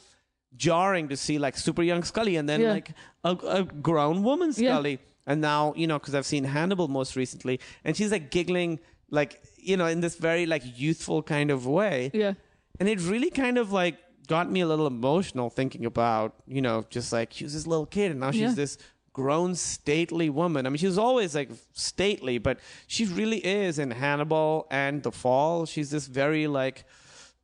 jarring 0.57 1.09
to 1.09 1.17
see 1.17 1.39
like 1.39 1.57
super 1.57 1.83
young 1.83 2.03
Scully 2.03 2.37
and 2.37 2.47
then 2.49 2.61
Yeah. 2.61 2.73
like 2.73 2.91
a, 3.25 3.31
a 3.61 3.63
grown 3.65 4.23
woman 4.23 4.53
Yeah. 4.57 4.73
Scully, 4.75 4.99
and 5.27 5.41
now 5.41 5.73
you 5.77 5.87
know 5.87 5.99
because 5.99 6.15
I've 6.15 6.27
seen 6.27 6.45
Hannibal 6.45 6.89
most 6.89 7.17
recently, 7.17 7.59
and 7.85 7.97
she's 7.97 8.13
like 8.13 8.31
giggling 8.31 8.81
like 9.11 9.43
you 9.57 9.77
know 9.77 9.87
in 9.87 10.01
this 10.01 10.17
very 10.17 10.45
like 10.47 10.63
youthful 10.79 11.23
kind 11.23 11.51
of 11.51 11.67
way, 11.67 12.11
Yeah. 12.13 12.35
and 12.79 12.89
it 12.89 13.01
really 13.01 13.31
kind 13.31 13.57
of 13.59 13.73
like 13.73 13.97
got 14.29 14.51
me 14.51 14.61
a 14.61 14.67
little 14.67 14.87
emotional 14.87 15.49
thinking 15.51 15.85
about 15.87 16.35
you 16.47 16.61
know 16.63 16.85
just 16.91 17.13
like 17.13 17.33
she 17.33 17.45
was 17.45 17.55
this 17.55 17.67
little 17.67 17.87
kid 17.87 18.11
and 18.13 18.21
now 18.21 18.31
she's 18.31 18.41
Yeah. 18.43 18.53
this 18.55 18.79
grown 19.13 19.55
stately 19.55 20.31
woman 20.31 20.67
i 20.67 20.71
mean 20.71 20.77
she 20.79 20.87
was 20.87 20.97
always 20.99 21.35
like 21.35 21.51
stately 21.75 22.39
but 22.39 22.59
she 22.87 23.05
really 23.05 23.39
is 23.39 23.79
in 23.79 23.91
hannibal 23.91 24.67
and 24.71 25.03
the 25.03 25.13
fall 25.13 25.67
she's 25.67 25.91
this 25.91 26.07
very 26.07 26.47
like 26.47 26.85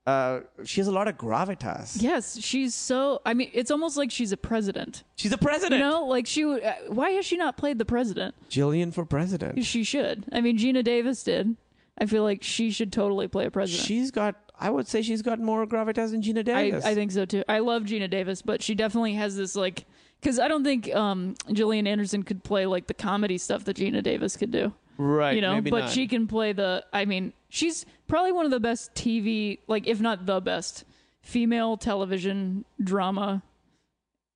uh 0.06 0.40
she 0.64 0.80
has 0.80 0.88
a 0.88 0.92
lot 0.92 1.06
of 1.08 1.18
gravitas 1.18 2.00
Yes, 2.00 2.38
she's 2.40 2.74
so. 2.74 3.20
I 3.26 3.34
mean, 3.34 3.50
it's 3.52 3.70
almost 3.70 3.98
like 3.98 4.10
she's 4.10 4.32
a 4.32 4.38
president. 4.38 5.04
she's 5.16 5.32
a 5.32 5.36
president 5.38 5.80
You 5.82 5.86
know, 5.86 6.06
like 6.06 6.26
she. 6.26 6.46
would- 6.46 6.62
uh, 6.62 6.72
Why 6.88 7.10
has 7.10 7.26
she 7.26 7.36
not 7.36 7.58
played 7.58 7.76
the 7.78 7.84
president? 7.84 8.34
gillian 8.48 8.90
for 8.90 9.04
president 9.04 9.62
She 9.66 9.84
should. 9.84 10.24
I 10.32 10.40
mean, 10.40 10.56
Geena 10.56 10.82
Davis 10.82 11.22
did. 11.22 11.56
I 12.00 12.06
feel 12.06 12.22
like 12.22 12.42
she 12.42 12.70
should 12.70 12.90
totally 12.90 13.28
play 13.28 13.44
a 13.46 13.50
president. 13.50 13.86
she's 13.86 14.10
got 14.10 14.36
I 14.58 14.70
would 14.70 14.88
say 14.88 15.02
she's 15.02 15.20
got 15.20 15.40
more 15.40 15.66
gravitas 15.66 16.12
than 16.12 16.22
Gina 16.22 16.40
I, 16.40 16.42
Davis. 16.42 16.84
I 16.86 16.94
think 16.94 17.12
so 17.12 17.26
too. 17.26 17.44
I 17.48 17.58
love 17.58 17.82
Geena 17.82 18.08
Davis, 18.08 18.40
but 18.40 18.62
she 18.62 18.74
definitely 18.74 19.12
has 19.14 19.36
this 19.36 19.54
like 19.54 19.84
because 20.20 20.38
I 20.38 20.48
don't 20.48 20.64
think 20.64 20.94
um, 20.94 21.34
Gillian 21.52 21.86
Anderson 21.86 22.22
could 22.22 22.42
play 22.42 22.66
like 22.66 22.86
the 22.86 22.94
comedy 22.94 23.38
stuff 23.38 23.64
that 23.64 23.76
Geena 23.76 24.02
Davis 24.02 24.36
could 24.36 24.50
do. 24.50 24.72
right. 24.96 25.34
you 25.34 25.40
know, 25.40 25.60
but 25.60 25.80
not. 25.80 25.90
she 25.90 26.06
can 26.08 26.26
play 26.26 26.52
the. 26.52 26.84
I 26.92 27.04
mean, 27.04 27.32
she's 27.48 27.86
probably 28.06 28.32
one 28.32 28.44
of 28.44 28.50
the 28.50 28.60
best 28.60 28.94
TV, 28.94 29.58
like 29.66 29.86
if 29.86 30.00
not 30.00 30.26
the 30.26 30.40
best, 30.40 30.84
female 31.22 31.76
television 31.76 32.64
drama 32.82 33.42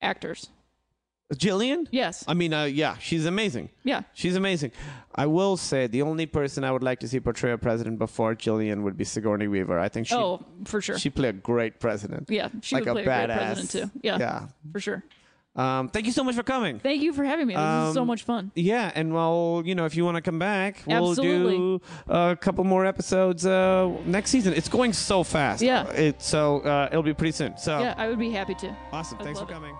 actors. 0.00 0.48
Gillian. 1.36 1.88
Yes. 1.90 2.24
I 2.28 2.34
mean, 2.34 2.52
uh, 2.52 2.64
yeah, 2.64 2.98
she's 2.98 3.24
amazing. 3.24 3.70
Yeah. 3.84 4.02
She's 4.12 4.36
amazing. 4.36 4.72
I 5.14 5.26
will 5.26 5.56
say 5.56 5.86
the 5.86 6.02
only 6.02 6.26
person 6.26 6.62
I 6.62 6.70
would 6.70 6.82
like 6.82 7.00
to 7.00 7.08
see 7.08 7.20
portray 7.20 7.52
a 7.52 7.58
president 7.58 7.98
before 7.98 8.34
Gillian 8.34 8.82
would 8.82 8.98
be 8.98 9.04
Sigourney 9.04 9.48
Weaver. 9.48 9.78
I 9.78 9.88
think 9.88 10.08
she 10.08 10.14
oh, 10.14 10.44
for 10.64 10.82
sure. 10.82 10.98
she 10.98 11.10
played 11.10 11.36
a 11.36 11.38
great 11.38 11.80
president. 11.80 12.28
yeah, 12.28 12.48
she 12.60 12.74
like 12.74 12.84
would 12.84 12.90
a 12.90 12.94
play 12.94 13.04
a 13.04 13.06
badass 13.06 13.26
great 13.26 13.36
president 13.36 13.92
too. 13.92 14.00
Yeah, 14.02 14.18
Yeah. 14.18 14.46
for 14.72 14.80
sure. 14.80 15.02
Um, 15.54 15.88
thank 15.90 16.06
you 16.06 16.12
so 16.12 16.24
much 16.24 16.34
for 16.34 16.42
coming. 16.42 16.78
Thank 16.78 17.02
you 17.02 17.12
for 17.12 17.24
having 17.24 17.46
me. 17.46 17.54
This 17.54 17.88
is 17.88 17.94
so 17.94 18.02
Um, 18.02 18.06
much 18.06 18.22
fun. 18.22 18.50
Yeah, 18.54 18.90
and 18.94 19.12
well, 19.12 19.62
you 19.64 19.74
know, 19.74 19.84
if 19.84 19.94
you 19.94 20.04
want 20.04 20.14
to 20.16 20.22
come 20.22 20.38
back, 20.38 20.82
we'll 20.86 21.10
Absolutely. 21.10 21.56
do 21.58 21.80
a 22.08 22.36
couple 22.40 22.64
more 22.64 22.86
episodes 22.86 23.44
uh, 23.44 23.90
next 24.06 24.30
season. 24.30 24.54
It's 24.54 24.68
going 24.70 24.92
so 24.94 25.22
fast. 25.22 25.60
Yeah. 25.62 25.86
It 25.90 26.22
so 26.22 26.60
uh, 26.60 26.88
it'll 26.90 27.02
be 27.02 27.12
pretty 27.12 27.32
soon. 27.32 27.58
So 27.58 27.80
Yeah, 27.80 27.94
I 27.98 28.08
would 28.08 28.18
be 28.18 28.30
happy 28.30 28.54
to. 28.54 28.74
awesome. 28.92 29.18
I'd 29.20 29.24
Thanks 29.24 29.40
for 29.40 29.44
love 29.44 29.50
it. 29.50 29.54
coming. 29.54 29.76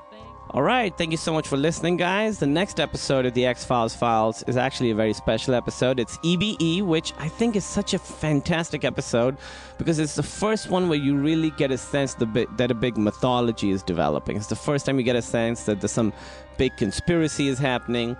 All 0.55 0.62
right. 0.62 0.95
Thank 0.95 1.12
you 1.12 1.16
so 1.16 1.33
much 1.33 1.49
for 1.49 1.57
listening, 1.57 1.97
guys. 1.97 2.39
The 2.39 2.47
next 2.47 2.79
episode 2.79 3.24
of 3.24 3.33
the 3.33 3.47
X 3.47 3.65
Files 3.65 3.97
Files 3.97 4.43
is 4.43 4.59
actually 4.59 4.91
a 4.91 4.95
very 4.95 5.15
special 5.15 5.55
episode. 5.55 5.99
It's 5.99 6.19
EBE, 6.19 6.83
which 6.83 7.15
I 7.19 7.29
think 7.29 7.57
is 7.57 7.65
such 7.65 7.95
a 7.95 7.99
fantastic 7.99 8.85
episode 8.85 9.39
because 9.79 9.99
it's 9.99 10.15
the 10.15 10.23
first 10.23 10.69
one 10.69 10.91
where 10.91 10.99
you 10.99 11.16
really 11.16 11.53
get 11.53 11.70
a 11.70 11.79
sense 11.79 12.12
that 12.16 12.70
a 12.70 12.74
big 12.74 12.99
mythology 12.99 13.70
is 13.70 13.83
developing. 13.83 14.37
It's 14.37 14.49
the 14.49 14.55
first 14.55 14.85
time 14.85 14.99
you 14.99 15.05
get 15.05 15.16
a 15.16 15.23
sense 15.23 15.62
that 15.65 15.81
there's 15.81 15.91
some 15.91 16.12
big 16.59 16.77
conspiracy 16.77 17.49
is 17.49 17.59
happening 17.59 18.15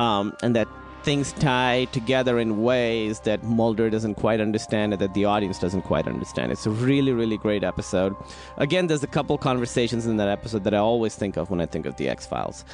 um, 0.00 0.34
and 0.42 0.56
that 0.56 0.68
things 1.06 1.32
tie 1.34 1.84
together 1.92 2.40
in 2.40 2.64
ways 2.64 3.20
that 3.20 3.44
Mulder 3.44 3.88
doesn't 3.88 4.16
quite 4.16 4.40
understand 4.40 4.92
and 4.92 5.00
that 5.00 5.14
the 5.14 5.24
audience 5.24 5.56
doesn't 5.56 5.82
quite 5.82 6.08
understand. 6.08 6.50
It's 6.50 6.66
a 6.66 6.70
really, 6.70 7.12
really 7.12 7.38
great 7.38 7.62
episode. 7.62 8.16
Again, 8.56 8.88
there's 8.88 9.04
a 9.04 9.06
couple 9.06 9.38
conversations 9.38 10.06
in 10.06 10.16
that 10.16 10.26
episode 10.28 10.64
that 10.64 10.74
I 10.74 10.78
always 10.78 11.14
think 11.14 11.36
of 11.36 11.48
when 11.48 11.60
I 11.60 11.66
think 11.66 11.86
of 11.86 11.96
the 11.96 12.08
X 12.08 12.26
Files. 12.26 12.64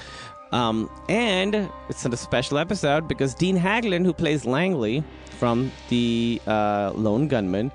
Um, 0.50 0.88
and 1.10 1.68
it's 1.90 2.06
a 2.06 2.16
special 2.16 2.56
episode 2.56 3.06
because 3.06 3.34
Dean 3.34 3.58
Haglund, 3.58 4.06
who 4.06 4.14
plays 4.14 4.46
Langley 4.46 5.04
from 5.38 5.70
the 5.90 6.40
uh, 6.46 6.92
Lone 6.94 7.28
Gunmen, 7.28 7.70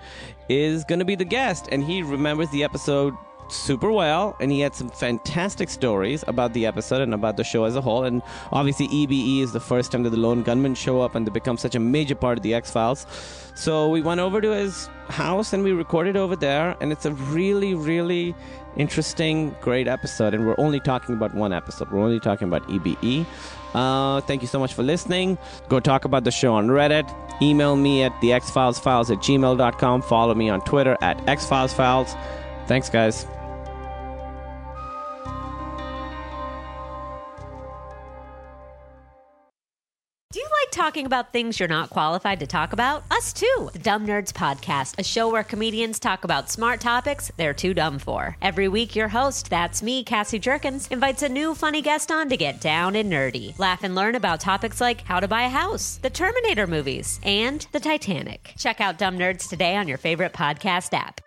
is 0.49 0.83
going 0.85 0.99
to 0.99 1.05
be 1.05 1.13
the 1.13 1.25
guest, 1.25 1.67
and 1.71 1.83
he 1.83 2.01
remembers 2.01 2.49
the 2.49 2.63
episode 2.63 3.13
super 3.51 3.91
well, 3.91 4.35
and 4.39 4.51
he 4.51 4.59
had 4.59 4.75
some 4.75 4.89
fantastic 4.89 5.69
stories 5.69 6.23
about 6.27 6.53
the 6.53 6.65
episode 6.65 7.01
and 7.01 7.13
about 7.13 7.37
the 7.37 7.43
show 7.43 7.63
as 7.65 7.75
a 7.75 7.81
whole. 7.81 8.03
And 8.03 8.21
obviously, 8.51 8.87
EBE 8.87 9.41
is 9.41 9.51
the 9.53 9.59
first 9.59 9.91
time 9.91 10.03
that 10.03 10.09
the 10.11 10.17
Lone 10.17 10.43
Gunmen 10.43 10.75
show 10.75 11.01
up 11.01 11.15
and 11.15 11.25
they 11.25 11.31
become 11.31 11.57
such 11.57 11.75
a 11.75 11.79
major 11.79 12.15
part 12.15 12.37
of 12.37 12.43
the 12.43 12.53
X 12.53 12.71
Files. 12.71 13.05
So 13.55 13.89
we 13.89 14.01
went 14.01 14.19
over 14.19 14.39
to 14.39 14.51
his 14.51 14.89
house 15.09 15.53
and 15.53 15.63
we 15.63 15.71
recorded 15.71 16.15
over 16.15 16.35
there, 16.35 16.75
and 16.81 16.91
it's 16.91 17.05
a 17.05 17.11
really, 17.11 17.73
really 17.73 18.35
interesting, 18.75 19.55
great 19.61 19.87
episode. 19.87 20.33
And 20.33 20.45
we're 20.45 20.59
only 20.59 20.79
talking 20.79 21.15
about 21.15 21.33
one 21.33 21.53
episode. 21.53 21.91
We're 21.91 21.99
only 21.99 22.19
talking 22.19 22.47
about 22.47 22.67
EBE. 22.69 23.25
Uh, 23.73 24.21
thank 24.21 24.41
you 24.41 24.47
so 24.47 24.59
much 24.59 24.73
for 24.73 24.83
listening. 24.83 25.37
Go 25.69 25.79
talk 25.79 26.05
about 26.05 26.23
the 26.23 26.31
show 26.31 26.53
on 26.53 26.67
Reddit. 26.67 27.11
Email 27.41 27.75
me 27.75 28.03
at 28.03 28.19
the 28.21 28.29
xfilesfiles 28.29 29.11
at 29.11 29.19
gmail.com. 29.19 30.01
Follow 30.01 30.33
me 30.33 30.49
on 30.49 30.61
Twitter 30.61 30.97
at 31.01 31.17
xfilesfiles. 31.25 32.17
Thanks, 32.67 32.89
guys. 32.89 33.27
Like 40.67 40.85
talking 40.85 41.05
about 41.05 41.31
things 41.31 41.59
you're 41.59 41.69
not 41.69 41.89
qualified 41.89 42.39
to 42.39 42.47
talk 42.47 42.73
about? 42.73 43.03
Us 43.11 43.31
too. 43.31 43.69
The 43.73 43.79
Dumb 43.79 44.05
Nerds 44.05 44.33
Podcast, 44.33 44.95
a 44.99 45.03
show 45.03 45.29
where 45.29 45.43
comedians 45.43 45.99
talk 45.99 46.23
about 46.23 46.49
smart 46.49 46.81
topics 46.81 47.31
they're 47.37 47.53
too 47.53 47.73
dumb 47.73 47.99
for. 47.99 48.35
Every 48.41 48.67
week, 48.67 48.95
your 48.95 49.07
host, 49.07 49.49
that's 49.49 49.81
me, 49.81 50.03
Cassie 50.03 50.39
Jerkins, 50.39 50.87
invites 50.87 51.23
a 51.23 51.29
new 51.29 51.55
funny 51.55 51.81
guest 51.81 52.11
on 52.11 52.29
to 52.29 52.37
get 52.37 52.59
down 52.59 52.95
and 52.95 53.11
nerdy. 53.11 53.57
Laugh 53.57 53.83
and 53.83 53.95
learn 53.95 54.15
about 54.15 54.39
topics 54.39 54.81
like 54.81 55.01
how 55.01 55.19
to 55.19 55.27
buy 55.27 55.43
a 55.43 55.49
house, 55.49 55.99
the 56.01 56.09
Terminator 56.09 56.67
movies, 56.67 57.19
and 57.23 57.65
the 57.71 57.79
Titanic. 57.79 58.53
Check 58.57 58.81
out 58.81 58.97
Dumb 58.97 59.17
Nerds 59.17 59.47
today 59.49 59.75
on 59.75 59.87
your 59.87 59.97
favorite 59.97 60.33
podcast 60.33 60.93
app. 60.93 61.26